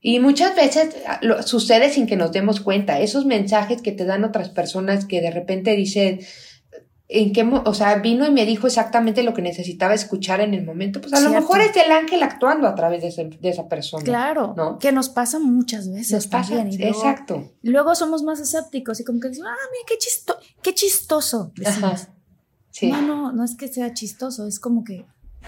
Y 0.00 0.20
muchas 0.20 0.54
veces 0.54 0.96
ah, 1.06 1.18
lo, 1.22 1.42
sucede 1.42 1.90
sin 1.90 2.06
que 2.06 2.16
nos 2.16 2.32
demos 2.32 2.60
cuenta. 2.60 3.00
Esos 3.00 3.26
mensajes 3.26 3.82
que 3.82 3.92
te 3.92 4.04
dan 4.04 4.24
otras 4.24 4.48
personas 4.48 5.04
que 5.04 5.20
de 5.20 5.30
repente 5.30 5.74
dicen, 5.74 6.20
en 7.10 7.32
qué, 7.32 7.42
o 7.42 7.74
sea, 7.74 7.96
vino 7.96 8.26
y 8.26 8.30
me 8.30 8.44
dijo 8.44 8.66
exactamente 8.66 9.22
lo 9.22 9.32
que 9.32 9.40
necesitaba 9.40 9.94
escuchar 9.94 10.42
en 10.42 10.52
el 10.52 10.64
momento, 10.64 11.00
pues 11.00 11.14
a 11.14 11.20
lo 11.20 11.30
mejor 11.30 11.60
es 11.62 11.74
el 11.74 11.90
ángel 11.90 12.22
actuando 12.22 12.68
a 12.68 12.74
través 12.74 13.16
de, 13.16 13.38
esa 13.42 13.66
persona. 13.66 14.04
Claro, 14.04 14.52
¿no? 14.54 14.78
que 14.78 14.92
nos 14.92 15.08
pasa 15.08 15.38
muchas 15.38 15.90
veces. 15.90 16.12
Nos 16.12 16.26
pasa, 16.26 16.62
exacto. 16.62 17.50
Luego 17.62 17.94
somos 17.94 18.22
más 18.22 18.40
escépticos 18.40 19.00
y 19.00 19.04
como 19.04 19.20
que 19.20 19.28
decimos, 19.28 19.50
ah, 19.50 19.68
mira, 19.72 19.84
qué, 19.88 19.96
chisto 19.96 20.36
qué 20.62 20.74
chistoso. 20.74 21.52
No, 22.82 23.02
no, 23.02 23.32
no 23.32 23.44
es 23.44 23.56
que 23.56 23.68
sea 23.68 23.94
chistoso, 23.94 24.46
es 24.46 24.60
como 24.60 24.84
que 24.84 25.06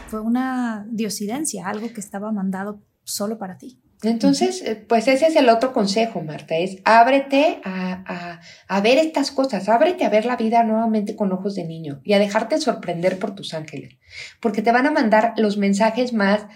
fue 0.09 0.21
una 0.21 0.87
diosidencia, 0.91 1.69
algo 1.69 1.93
que 1.93 2.01
estaba 2.01 2.33
mandado 2.33 2.81
solo 3.05 3.37
para 3.37 3.59
ti. 3.59 3.79
Entonces, 4.03 4.63
eh, 4.63 4.77
pues 4.77 5.09
ese 5.09 5.27
es 5.27 5.37
el 5.37 5.49
otro 5.51 5.75
consejo, 5.75 6.23
Marta, 6.23 6.57
es 6.57 6.79
ábrete 6.85 7.61
a, 7.65 8.41
a, 8.67 8.81
ver 8.81 8.97
estas 8.97 9.31
cosas, 9.31 9.69
ábrete 9.69 10.05
a 10.05 10.09
ver 10.09 10.25
la 10.25 10.37
vida 10.37 10.63
nuevamente 10.63 11.17
con 11.17 11.33
ojos 11.33 11.55
de 11.55 11.65
niño 11.65 12.01
y 12.03 12.15
a 12.15 12.19
dejarte 12.19 12.59
sorprender 12.59 13.19
por 13.19 13.35
tus 13.35 13.53
ángeles, 13.53 13.99
porque 14.41 14.63
te 14.63 14.73
van 14.73 14.87
a 14.87 14.91
mandar 14.91 15.35
los 15.37 15.59
mensajes 15.59 16.15
más 16.15 16.47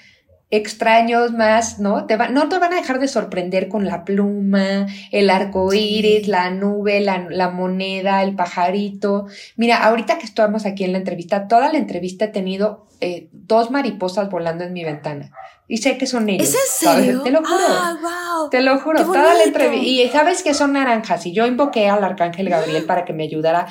extraños, 0.56 1.32
más, 1.32 1.78
¿no? 1.78 2.06
Te 2.06 2.16
no 2.16 2.48
te 2.48 2.58
van 2.58 2.72
a 2.72 2.76
dejar 2.76 2.98
de 3.00 3.08
sorprender 3.08 3.68
con 3.68 3.84
la 3.84 4.04
pluma, 4.04 4.86
el 5.10 5.30
arco 5.30 5.72
iris, 5.72 6.28
la 6.28 6.50
nube, 6.50 7.00
la, 7.00 7.26
la, 7.28 7.50
moneda, 7.50 8.22
el 8.22 8.34
pajarito. 8.34 9.26
Mira, 9.56 9.84
ahorita 9.84 10.18
que 10.18 10.26
estamos 10.26 10.66
aquí 10.66 10.84
en 10.84 10.92
la 10.92 10.98
entrevista, 10.98 11.48
toda 11.48 11.72
la 11.72 11.78
entrevista 11.78 12.26
he 12.26 12.28
tenido 12.28 12.86
eh, 13.00 13.28
dos 13.32 13.70
mariposas 13.70 14.30
volando 14.30 14.64
en 14.64 14.72
mi 14.72 14.84
ventana. 14.84 15.30
Y 15.66 15.78
sé 15.78 15.96
que 15.96 16.06
son 16.06 16.28
ellos. 16.28 16.48
¿Es 16.48 16.54
en 16.54 16.94
serio? 16.94 17.22
Te 17.22 17.30
lo 17.30 17.38
juro. 17.38 17.64
Ah, 17.68 17.96
wow. 18.00 18.50
Te 18.50 18.60
lo 18.60 18.78
juro. 18.78 19.02
Toda 19.02 19.34
la 19.34 19.44
entrevista. 19.44 19.86
Y 19.86 20.08
sabes 20.10 20.42
que 20.42 20.52
son 20.52 20.74
naranjas. 20.74 21.24
Y 21.24 21.32
yo 21.32 21.46
invoqué 21.46 21.88
al 21.88 22.04
arcángel 22.04 22.50
Gabriel 22.50 22.84
para 22.84 23.04
que 23.04 23.14
me 23.14 23.24
ayudara 23.24 23.66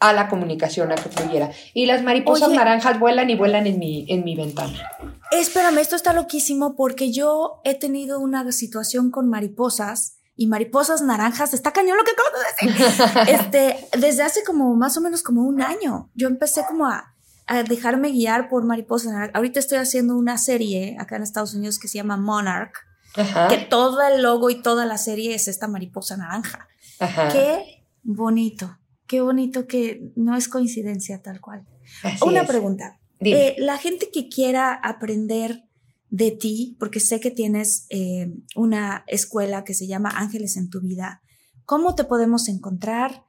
a 0.00 0.12
la 0.12 0.28
comunicación, 0.28 0.92
a 0.92 0.96
que 0.96 1.08
fluyera. 1.08 1.50
Y 1.72 1.86
las 1.86 2.02
mariposas 2.02 2.50
naranjas 2.50 2.98
vuelan 2.98 3.30
y 3.30 3.36
vuelan 3.36 3.66
en 3.66 3.78
mi, 3.78 4.06
en 4.08 4.24
mi 4.24 4.36
ventana. 4.36 4.90
Espérame, 5.30 5.78
esto 5.78 5.96
está 5.96 6.12
loquísimo 6.12 6.76
porque 6.76 7.12
yo 7.12 7.60
he 7.64 7.74
tenido 7.74 8.20
una 8.20 8.50
situación 8.52 9.10
con 9.10 9.28
mariposas 9.28 10.18
y 10.36 10.46
mariposas 10.46 11.02
naranjas. 11.02 11.54
Está 11.54 11.72
cañón 11.72 11.96
lo 11.96 12.04
que 12.04 12.10
acabo 12.10 12.28
de 12.36 12.76
decir. 12.76 13.34
este, 13.34 13.88
desde 13.98 14.22
hace 14.22 14.44
como 14.44 14.74
más 14.74 14.96
o 14.96 15.00
menos 15.00 15.22
como 15.22 15.42
un 15.42 15.62
año. 15.62 16.10
Yo 16.14 16.28
empecé 16.28 16.64
como 16.68 16.86
a 16.86 17.14
a 17.46 17.62
dejarme 17.62 18.10
guiar 18.10 18.48
por 18.48 18.64
mariposas. 18.64 19.30
Ahorita 19.34 19.60
estoy 19.60 19.78
haciendo 19.78 20.16
una 20.16 20.38
serie 20.38 20.96
acá 20.98 21.16
en 21.16 21.22
Estados 21.22 21.54
Unidos 21.54 21.78
que 21.78 21.88
se 21.88 21.98
llama 21.98 22.16
Monarch, 22.16 22.74
que 23.14 23.58
todo 23.58 24.00
el 24.02 24.22
logo 24.22 24.50
y 24.50 24.62
toda 24.62 24.86
la 24.86 24.98
serie 24.98 25.34
es 25.34 25.48
esta 25.48 25.68
mariposa 25.68 26.16
naranja. 26.16 26.68
Qué 27.32 27.84
bonito, 28.02 28.78
qué 29.06 29.20
bonito 29.20 29.66
que 29.66 30.10
no 30.16 30.36
es 30.36 30.48
coincidencia 30.48 31.22
tal 31.22 31.40
cual. 31.40 31.64
una 32.26 32.46
pregunta. 32.46 32.98
Eh, 33.20 33.54
la 33.58 33.78
gente 33.78 34.10
que 34.12 34.28
quiera 34.28 34.74
aprender 34.74 35.64
de 36.10 36.30
ti, 36.30 36.76
porque 36.78 37.00
sé 37.00 37.20
que 37.20 37.30
tienes 37.30 37.86
eh, 37.90 38.32
una 38.54 39.04
escuela 39.06 39.64
que 39.64 39.74
se 39.74 39.86
llama 39.86 40.10
Ángeles 40.14 40.56
en 40.56 40.70
tu 40.70 40.80
vida, 40.80 41.22
¿cómo 41.64 41.94
te 41.94 42.04
podemos 42.04 42.48
encontrar? 42.48 43.24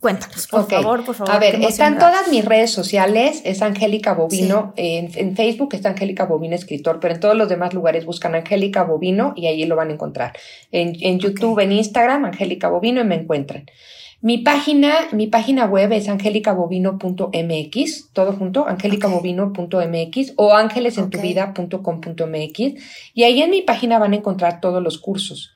Cuéntanos, 0.00 0.46
por 0.46 0.66
favor, 0.66 1.04
por 1.04 1.14
favor. 1.14 1.34
A 1.34 1.38
ver, 1.38 1.56
están 1.56 1.98
todas 1.98 2.28
mis 2.30 2.42
redes 2.42 2.70
sociales, 2.70 3.42
es 3.44 3.60
Angélica 3.60 4.14
Bovino, 4.14 4.72
en, 4.76 5.36
Facebook 5.36 5.74
está 5.74 5.90
Angélica 5.90 6.24
Bovino 6.24 6.54
Escritor, 6.54 7.00
pero 7.00 7.14
en 7.14 7.20
todos 7.20 7.36
los 7.36 7.50
demás 7.50 7.74
lugares 7.74 8.06
buscan 8.06 8.34
Angélica 8.34 8.84
Bovino 8.84 9.34
y 9.36 9.46
ahí 9.46 9.66
lo 9.66 9.76
van 9.76 9.90
a 9.90 9.92
encontrar. 9.92 10.32
En, 10.72 11.18
YouTube, 11.18 11.58
en 11.58 11.72
Instagram, 11.72 12.24
Angélica 12.24 12.70
Bovino 12.70 13.02
y 13.02 13.04
me 13.04 13.16
encuentran. 13.16 13.66
Mi 14.22 14.36
página, 14.36 15.08
mi 15.12 15.28
página 15.28 15.64
web 15.64 15.92
es 15.92 16.06
angelicabovino.mx, 16.08 18.10
todo 18.12 18.34
junto, 18.34 18.68
angelicabovino.mx 18.68 20.34
o 20.36 20.52
angelesentuvida.com.mx 20.52 22.58
y 23.14 23.22
ahí 23.22 23.40
en 23.40 23.50
mi 23.50 23.62
página 23.62 23.98
van 23.98 24.12
a 24.12 24.16
encontrar 24.16 24.60
todos 24.60 24.82
los 24.82 24.98
cursos. 24.98 25.54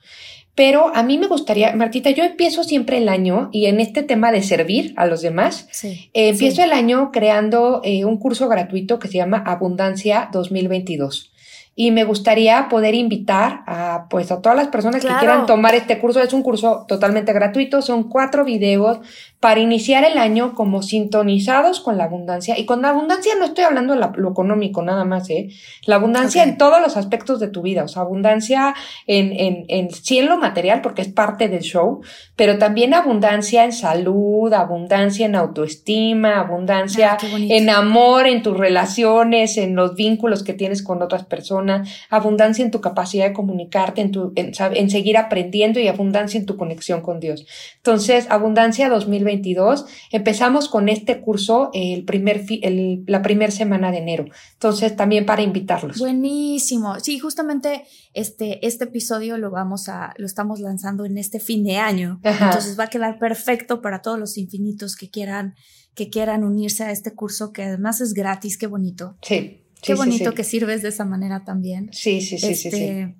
Pero 0.55 0.91
a 0.95 1.03
mí 1.03 1.19
me 1.19 1.27
gustaría, 1.27 1.75
Martita, 1.75 2.09
yo 2.09 2.23
empiezo 2.23 2.63
siempre 2.63 2.97
el 2.97 3.07
año 3.07 3.49
y 3.51 3.67
en 3.67 3.79
este 3.79 4.01
tema 4.01 4.31
de 4.31 4.41
servir 4.41 4.95
a 4.95 5.05
los 5.05 5.21
demás, 5.21 5.67
eh, 5.83 6.09
empiezo 6.13 6.63
el 6.63 6.71
año 6.71 7.11
creando 7.11 7.81
eh, 7.83 8.03
un 8.05 8.17
curso 8.17 8.47
gratuito 8.47 8.97
que 8.97 9.09
se 9.09 9.17
llama 9.17 9.43
Abundancia 9.45 10.29
2022 10.31 11.34
y 11.77 11.91
me 11.91 12.05
gustaría 12.05 12.69
poder 12.69 12.95
invitar 12.95 13.63
a 13.67 14.07
pues 14.09 14.31
a 14.31 14.41
todas 14.41 14.57
las 14.57 14.69
personas 14.69 15.03
que 15.03 15.13
quieran 15.19 15.45
tomar 15.45 15.75
este 15.75 15.99
curso. 15.99 16.21
Es 16.21 16.31
un 16.31 16.41
curso 16.41 16.85
totalmente 16.87 17.33
gratuito, 17.33 17.81
son 17.81 18.03
cuatro 18.03 18.45
videos 18.45 18.99
para 19.45 19.59
iniciar 19.59 20.03
el 20.03 20.17
año 20.17 20.55
como 20.55 20.81
sintonizados 20.81 21.79
con 21.79 21.99
la 21.99 22.05
abundancia. 22.05 22.57
Y 22.57 22.65
con 22.65 22.81
la 22.81 22.89
abundancia 22.89 23.33
no 23.37 23.45
estoy 23.45 23.63
hablando 23.63 23.93
de 23.93 23.99
lo 23.99 24.31
económico 24.31 24.81
nada 24.81 25.05
más, 25.05 25.29
¿eh? 25.29 25.49
La 25.85 25.97
abundancia 25.97 26.41
en 26.41 26.57
todos 26.57 26.81
los 26.81 26.97
aspectos 26.97 27.39
de 27.39 27.47
tu 27.47 27.61
vida, 27.61 27.83
o 27.83 27.87
sea, 27.87 28.01
abundancia 28.01 28.73
en, 29.05 29.31
en, 29.33 29.65
en 29.67 29.91
sí 29.91 30.17
en 30.17 30.27
lo 30.27 30.37
material, 30.37 30.81
porque 30.81 31.03
es 31.03 31.09
parte 31.09 31.47
del 31.47 31.61
show, 31.61 32.01
pero 32.35 32.57
también 32.57 32.93
abundancia 32.93 33.63
en 33.63 33.71
salud, 33.71 34.51
abundancia 34.51 35.25
en 35.27 35.35
autoestima, 35.35 36.39
abundancia 36.39 36.95
Ah, 37.03 37.17
en 37.31 37.69
amor, 37.69 38.27
en 38.27 38.41
tus 38.41 38.57
relaciones, 38.57 39.57
en 39.57 39.75
los 39.75 39.95
vínculos 39.95 40.43
que 40.43 40.53
tienes 40.53 40.81
con 40.81 41.01
otras 41.01 41.23
personas, 41.23 41.89
abundancia 42.09 42.63
en 42.63 42.71
tu 42.71 42.81
capacidad 42.81 43.27
de 43.27 43.33
comunicarte, 43.33 44.01
en, 44.01 44.11
tu, 44.11 44.33
en, 44.35 44.51
en 44.57 44.89
seguir 44.89 45.17
aprendiendo 45.17 45.79
y 45.79 45.87
abundancia 45.87 46.39
en 46.39 46.45
tu 46.45 46.57
conexión 46.57 47.01
con 47.01 47.19
Dios. 47.19 47.45
Entonces, 47.77 48.27
Abundancia 48.29 48.89
2022, 49.35 49.85
empezamos 50.11 50.69
con 50.69 50.89
este 50.89 51.21
curso 51.21 51.69
el 51.73 52.03
primer 52.05 52.39
fi- 52.39 52.59
el- 52.63 53.03
la 53.07 53.21
primera 53.21 53.51
semana 53.51 53.91
de 53.91 53.97
enero. 53.99 54.25
Entonces, 54.53 54.95
también 54.95 55.25
para 55.25 55.41
invitarlos. 55.41 55.97
Buenísimo. 55.99 56.99
Sí, 56.99 57.19
justamente 57.19 57.83
este, 58.13 58.65
este 58.65 58.85
episodio 58.85 59.37
lo 59.37 59.51
vamos 59.51 59.89
a, 59.89 60.13
lo 60.17 60.25
estamos 60.25 60.59
lanzando 60.59 61.05
en 61.05 61.17
este 61.17 61.39
fin 61.39 61.63
de 61.63 61.77
año. 61.77 62.19
Ajá. 62.23 62.45
Entonces 62.45 62.79
va 62.79 62.85
a 62.85 62.89
quedar 62.89 63.19
perfecto 63.19 63.81
para 63.81 64.01
todos 64.01 64.19
los 64.19 64.37
infinitos 64.37 64.95
que 64.95 65.09
quieran, 65.09 65.55
que 65.93 66.09
quieran 66.09 66.43
unirse 66.43 66.83
a 66.83 66.91
este 66.91 67.13
curso, 67.13 67.51
que 67.51 67.63
además 67.63 68.01
es 68.01 68.13
gratis. 68.13 68.57
Qué 68.57 68.67
bonito. 68.67 69.17
Sí. 69.21 69.61
Qué 69.81 69.93
sí, 69.93 69.97
bonito 69.97 70.31
sí. 70.31 70.35
que 70.35 70.43
sirves 70.43 70.81
de 70.81 70.89
esa 70.89 71.05
manera 71.05 71.43
también. 71.43 71.89
Sí, 71.91 72.19
sí, 72.21 72.37
sí, 72.39 72.55
sí, 72.55 72.71
sí. 72.71 73.15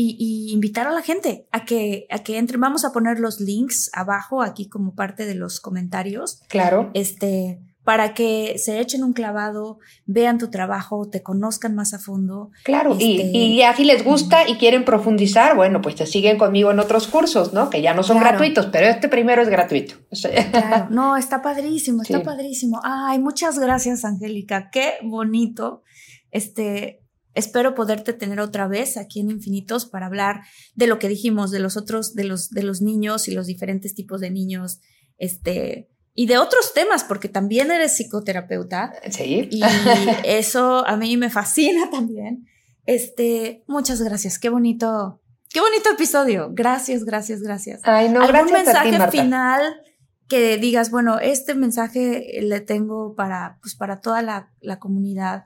Y, 0.00 0.16
y 0.20 0.52
invitar 0.52 0.86
a 0.86 0.92
la 0.92 1.02
gente 1.02 1.48
a 1.50 1.64
que, 1.64 2.06
a 2.10 2.20
que 2.20 2.38
entren. 2.38 2.60
Vamos 2.60 2.84
a 2.84 2.92
poner 2.92 3.18
los 3.18 3.40
links 3.40 3.90
abajo, 3.92 4.42
aquí 4.42 4.68
como 4.68 4.94
parte 4.94 5.26
de 5.26 5.34
los 5.34 5.58
comentarios, 5.60 6.40
Claro. 6.48 6.90
este, 6.94 7.58
para 7.82 8.12
que 8.14 8.58
se 8.58 8.78
echen 8.80 9.02
un 9.02 9.12
clavado, 9.12 9.78
vean 10.06 10.38
tu 10.38 10.50
trabajo, 10.50 11.08
te 11.08 11.22
conozcan 11.22 11.74
más 11.74 11.94
a 11.94 11.98
fondo. 11.98 12.50
Claro, 12.62 12.96
y, 13.00 13.16
Este- 13.20 13.30
y 13.38 13.56
ya 13.58 13.74
si 13.74 13.84
les 13.84 14.04
gusta 14.04 14.46
y 14.48 14.54
quieren 14.56 14.84
profundizar, 14.84 15.56
bueno, 15.56 15.80
pues 15.80 15.96
te 15.96 16.06
siguen 16.06 16.38
conmigo 16.38 16.70
en 16.70 16.78
otros 16.80 17.08
cursos, 17.08 17.52
¿no? 17.52 17.68
Que 17.70 17.80
ya 17.82 17.94
no 17.94 18.02
son 18.04 18.18
Claro. 18.18 18.32
gratuitos, 18.36 18.66
pero 18.66 18.86
este 18.86 19.08
primero 19.08 19.42
es 19.42 19.48
gratuito. 19.48 19.94
Claro, 20.52 20.86
no, 20.90 21.16
está 21.16 21.42
padrísimo, 21.42 22.02
está 22.02 22.18
Sí. 22.18 22.24
padrísimo. 22.24 22.80
Ay, 22.84 23.18
muchas 23.18 23.58
gracias, 23.58 24.04
Angélica. 24.04 24.70
Qué 24.70 24.92
bonito. 25.02 25.82
Este, 26.30 27.00
espero 27.34 27.74
poderte 27.74 28.12
tener 28.12 28.40
otra 28.40 28.66
vez 28.68 28.96
aquí 28.96 29.20
en 29.20 29.30
Infinitos 29.30 29.86
para 29.86 30.06
hablar 30.06 30.42
de 30.74 30.86
lo 30.86 30.98
que 30.98 31.08
dijimos, 31.08 31.50
de 31.50 31.60
los 31.60 31.76
otros, 31.76 32.14
de 32.14 32.24
los, 32.24 32.50
de 32.50 32.62
los 32.62 32.80
niños 32.82 33.28
y 33.28 33.32
los 33.32 33.46
diferentes 33.46 33.94
tipos 33.94 34.20
de 34.20 34.30
niños, 34.30 34.80
este, 35.18 35.88
y 36.14 36.26
de 36.26 36.38
otros 36.38 36.74
temas, 36.74 37.04
porque 37.04 37.28
también 37.28 37.70
eres 37.70 37.96
psicoterapeuta 37.96 38.92
Sí. 39.10 39.48
y 39.52 39.60
eso 40.24 40.86
a 40.86 40.96
mí 40.96 41.16
me 41.16 41.30
fascina 41.30 41.90
también. 41.90 42.46
Este, 42.86 43.62
muchas 43.68 44.00
gracias. 44.02 44.38
Qué 44.38 44.48
bonito, 44.48 45.20
qué 45.52 45.60
bonito 45.60 45.90
episodio. 45.92 46.48
Gracias, 46.52 47.04
gracias, 47.04 47.42
gracias. 47.42 47.80
Ay, 47.84 48.08
no, 48.08 48.22
¿Algún 48.22 48.32
gracias 48.48 48.74
a 48.74 48.82
ti, 48.82 48.90
mensaje 48.90 48.98
Marta. 48.98 49.10
final 49.12 49.80
que 50.26 50.56
digas, 50.58 50.90
bueno, 50.90 51.18
este 51.20 51.54
mensaje 51.54 52.40
le 52.42 52.60
tengo 52.60 53.14
para, 53.14 53.58
pues, 53.62 53.74
para 53.76 54.00
toda 54.00 54.22
la, 54.22 54.52
la 54.60 54.78
comunidad 54.78 55.44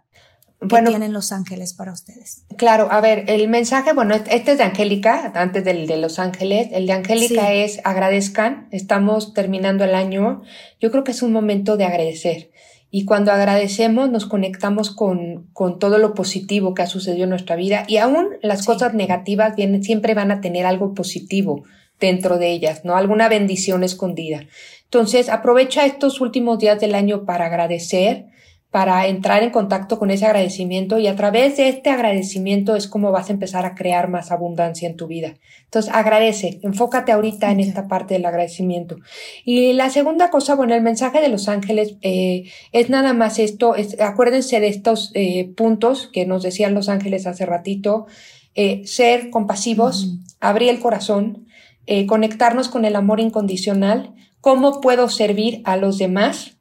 Bueno, 0.65 0.91
tienen 0.91 1.13
Los 1.13 1.33
Ángeles 1.33 1.75
para 1.75 1.93
ustedes? 1.93 2.45
claro, 2.57 2.89
a 2.91 3.01
ver, 3.01 3.25
el 3.29 3.49
mensaje, 3.49 3.93
bueno, 3.93 4.15
este 4.15 4.53
es 4.53 4.59
de 4.59 4.65
Angélica, 4.65 5.33
antes 5.35 5.65
del 5.65 5.87
de 5.87 5.97
Los 5.97 6.19
Ángeles. 6.19 6.69
El 6.73 6.87
de 6.87 6.93
Angélica 6.93 7.49
Sí. 7.49 7.57
es 7.59 7.81
agradezcan, 7.85 8.69
estamos 8.71 9.35
terminando 9.35 9.85
el 9.85 9.95
año. 9.95 10.43
Yo 10.81 10.91
creo 10.91 11.05
que 11.05 11.13
es 11.13 11.23
un 11.23 11.33
momento 11.33 11.77
de 11.77 11.85
agradecer. 11.85 12.51
Y 12.91 13.05
cuando 13.07 13.33
agradecemos, 13.33 14.11
nos 14.11 14.27
conectamos 14.27 14.95
con, 14.95 15.49
con 15.55 15.79
todo 15.79 15.97
lo 15.99 16.13
positivo 16.15 16.75
que 16.75 16.83
ha 16.83 16.87
sucedido 16.87 17.25
en 17.25 17.31
nuestra 17.31 17.57
vida. 17.57 17.85
Y 17.89 17.97
aún 17.97 18.29
las 18.43 18.61
Sí. 18.61 18.67
cosas 18.67 18.93
negativas 18.93 19.57
vienen, 19.57 19.83
siempre 19.83 20.13
van 20.15 20.31
a 20.31 20.41
tener 20.43 20.67
algo 20.67 20.93
positivo 20.95 21.65
dentro 21.99 22.37
de 22.39 22.51
ellas, 22.51 22.85
¿no? 22.85 22.95
Alguna 22.97 23.29
bendición 23.29 23.83
escondida. 23.83 24.43
Entonces, 24.85 25.31
aprovecha 25.31 25.87
estos 25.87 26.21
últimos 26.21 26.59
días 26.59 26.81
del 26.81 26.95
año 26.95 27.25
para 27.25 27.47
agradecer, 27.47 28.27
para 28.73 29.07
entrar 29.07 29.43
en 29.43 29.51
contacto 29.51 29.99
con 29.99 30.11
ese 30.11 30.25
agradecimiento 30.25 30.99
y 30.99 31.07
a 31.07 31.15
través 31.15 31.59
de 31.59 31.69
este 31.69 31.91
agradecimiento 31.91 32.75
es 32.75 32.89
como 32.89 33.13
vas 33.13 33.29
a 33.29 33.35
empezar 33.35 33.67
a 33.67 33.75
crear 33.75 34.09
más 34.09 34.33
abundancia 34.33 34.89
en 34.89 34.97
tu 34.97 35.07
vida. 35.07 35.35
Entonces, 35.65 35.93
agradece, 35.95 36.59
enfócate 36.63 37.13
ahorita 37.13 37.53
en 37.53 37.61
esta 37.61 37.87
parte 37.87 38.15
del 38.15 38.25
agradecimiento. 38.25 38.97
Y 39.45 39.75
la 39.75 39.91
segunda 39.91 40.31
cosa, 40.31 40.55
bueno, 40.55 40.75
el 40.75 40.83
mensaje 40.83 41.21
de 41.21 41.29
los 41.29 41.49
ángeles 41.49 41.97
eh, 42.01 42.45
es 42.73 42.89
nada 42.89 43.13
más 43.13 43.39
esto, 43.39 43.77
es, 43.77 44.01
acuérdense 44.01 44.59
de 44.59 44.69
estos 44.69 45.11
eh, 45.13 45.53
puntos 45.55 46.09
que 46.11 46.25
nos 46.25 46.43
decían 46.43 46.73
los 46.73 46.89
ángeles 46.89 47.27
hace 47.27 47.45
ratito, 47.45 48.07
eh, 48.55 48.87
ser 48.87 49.29
compasivos, 49.29 50.15
abrir 50.41 50.71
el 50.71 50.81
corazón, 50.81 51.47
eh, 51.87 52.07
conectarnos 52.07 52.69
con 52.69 52.87
el 52.87 52.97
amor 52.97 53.21
incondicional, 53.21 54.15
cómo 54.41 54.81
puedo 54.81 55.11
servir 55.11 55.61
a 55.65 55.77
los 55.77 55.99
demás 55.99 56.57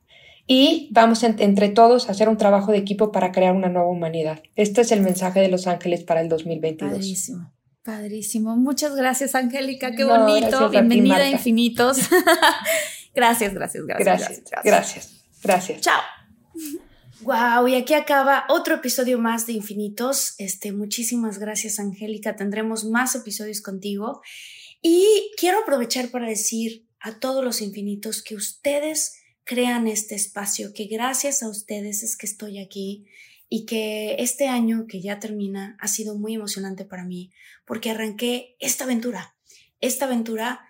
y 0.54 0.90
vamos 0.92 1.24
en- 1.24 1.40
entre 1.40 1.70
todos 1.70 2.10
a 2.10 2.12
hacer 2.12 2.28
un 2.28 2.36
trabajo 2.36 2.74
de 2.74 2.78
equipo 2.78 3.14
para 3.14 3.32
crear 3.32 3.56
una 3.56 3.70
nueva 3.70 3.88
humanidad. 3.90 4.44
Este 4.58 4.82
es 4.82 4.92
el 4.92 5.00
mensaje 5.00 5.40
de 5.40 5.48
los 5.48 5.66
ángeles 5.66 6.04
para 6.04 6.20
el 6.20 6.28
2022. 6.28 6.92
Padrísimo. 6.92 7.54
Padrísimo. 7.84 8.58
Muchas 8.58 8.94
gracias, 8.94 9.34
Angélica. 9.34 9.92
Qué 9.96 10.04
No, 10.04 10.10
bonito. 10.10 10.48
gracias 10.50 10.62
a 10.62 10.66
ti, 10.70 10.72
Bienvenida 10.72 11.16
a. 11.16 11.30
Infinitos. 11.30 12.00
gracias, 13.16 13.54
gracias, 13.54 13.86
gracias. 13.86 14.06
Gracias, 14.06 14.44
gracias, 14.64 15.24
gracias. 15.42 15.82
Chao. 15.82 16.02
Wow, 17.22 17.68
y 17.70 17.76
aquí 17.76 17.94
acaba 17.94 18.44
otro 18.50 18.76
episodio 18.76 19.20
más 19.20 19.46
de 19.48 19.54
Infinitos. 19.54 20.34
Este, 20.38 20.74
muchísimas 20.74 21.38
gracias, 21.40 21.80
Angélica. 21.80 22.36
Tendremos 22.36 22.84
más 22.84 23.16
episodios 23.16 23.62
contigo. 23.62 24.22
Y 24.82 25.32
quiero 25.38 25.60
aprovechar 25.60 26.10
para 26.10 26.28
decir 26.28 26.88
a 27.00 27.20
todos 27.20 27.42
los 27.42 27.62
infinitos 27.62 28.22
que 28.22 28.36
ustedes 28.36 29.14
crean 29.52 29.86
este 29.86 30.16
espacio, 30.16 30.72
que 30.74 30.86
gracias 30.86 31.44
a 31.44 31.50
ustedes 31.50 32.04
es 32.04 32.16
que 32.16 32.26
estoy 32.26 32.58
aquí 32.58 33.06
y 33.50 33.66
que 33.66 34.16
este 34.20 34.48
año 34.48 34.86
que 34.88 35.02
ya 35.02 35.20
termina 35.20 35.76
ha 35.82 35.90
sido 35.90 36.18
muy 36.18 36.36
emocionante 36.36 36.86
para 36.86 37.04
mí 37.04 37.32
porque 37.66 37.90
arranqué 37.90 38.56
esta 38.62 38.86
aventura, 38.86 39.36
esta 39.82 40.06
aventura 40.06 40.62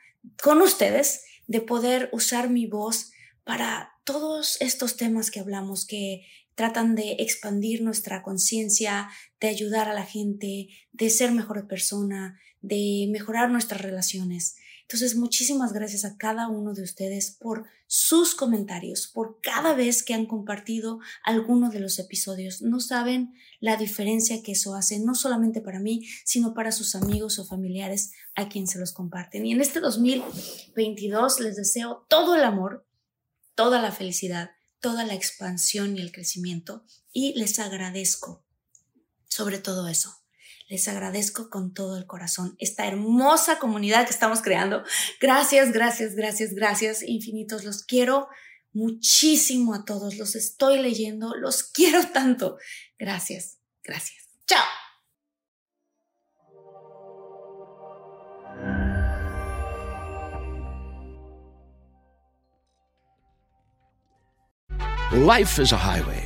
con 0.41 0.63
ustedes 0.63 1.25
de 1.45 1.61
poder 1.61 2.09
usar 2.11 2.49
mi 2.49 2.65
voz 2.65 3.11
para 3.43 3.91
todos 4.03 4.59
estos 4.61 4.97
temas 4.97 5.29
que 5.29 5.41
hablamos 5.41 5.85
que 5.85 6.25
tratan 6.55 6.95
de 6.95 7.17
expandir 7.19 7.83
nuestra 7.83 8.23
conciencia, 8.23 9.09
de 9.39 9.49
ayudar 9.49 9.89
a 9.89 9.93
la 9.93 10.07
gente, 10.07 10.69
de 10.91 11.09
ser 11.11 11.31
mejor 11.33 11.67
persona, 11.67 12.39
de 12.61 13.07
mejorar 13.11 13.51
nuestras 13.51 13.81
relaciones. 13.81 14.55
Entonces, 14.91 15.15
muchísimas 15.15 15.72
gracias 15.72 16.03
a 16.03 16.18
cada 16.18 16.49
uno 16.49 16.73
de 16.73 16.84
ustedes 16.84 17.31
por 17.31 17.65
sus 17.88 18.35
comentarios, 18.35 19.07
por 19.07 19.39
cada 19.39 19.73
vez 19.73 20.03
que 20.03 20.13
han 20.13 20.26
compartido 20.26 20.99
alguno 21.23 21.69
de 21.69 21.80
los 21.80 21.97
episodios. 21.97 22.61
No 22.61 22.81
saben 22.81 23.34
la 23.61 23.77
diferencia 23.77 24.43
que 24.43 24.51
eso 24.51 24.76
hace, 24.76 24.99
no 24.99 25.15
solamente 25.15 25.61
para 25.61 25.80
mí, 25.80 26.05
sino 26.26 26.53
para 26.53 26.73
sus 26.73 26.93
amigos 26.95 27.39
o 27.39 27.45
familiares 27.45 28.11
a 28.35 28.49
quien 28.49 28.68
se 28.68 28.80
los 28.80 28.91
comparten. 28.91 29.45
Y 29.45 29.53
en 29.53 29.61
este 29.61 29.80
2022 29.80 31.39
les 31.39 31.55
deseo 31.55 32.05
todo 32.09 32.35
el 32.35 32.43
amor, 32.43 32.85
toda 33.55 33.81
la 33.81 33.93
felicidad, 33.93 34.51
toda 34.81 35.05
la 35.05 35.13
expansión 35.13 35.97
y 35.97 36.01
el 36.01 36.11
crecimiento. 36.11 36.84
Y 37.13 37.31
les 37.39 37.59
agradezco 37.59 38.43
sobre 39.30 39.57
todo 39.57 39.88
eso. 39.88 40.20
Les 40.72 40.88
agradezco 40.88 41.49
con 41.49 41.73
todo 41.73 41.98
el 41.98 42.06
corazón 42.06 42.56
esta 42.57 42.88
hermosa 42.88 43.60
comunidad 43.60 44.06
que 44.06 44.14
estamos 44.14 44.41
creando. 44.41 44.85
Gracias, 45.19 45.73
gracias, 45.73 46.15
gracias, 46.15 46.53
gracias 46.53 47.03
infinitos. 47.03 47.65
Los 47.65 47.84
quiero 47.84 48.30
muchísimo 48.72 49.73
a 49.73 49.84
todos. 49.84 50.15
Los 50.15 50.38
estoy 50.38 50.80
leyendo. 50.80 51.35
Los 51.35 51.64
quiero 51.73 52.07
tanto. 52.14 52.57
Gracias, 52.98 53.57
gracias. 53.84 54.30
Chao. 54.48 54.64
Life 65.11 65.61
is 65.61 65.73
a 65.73 65.77
highway, 65.77 66.26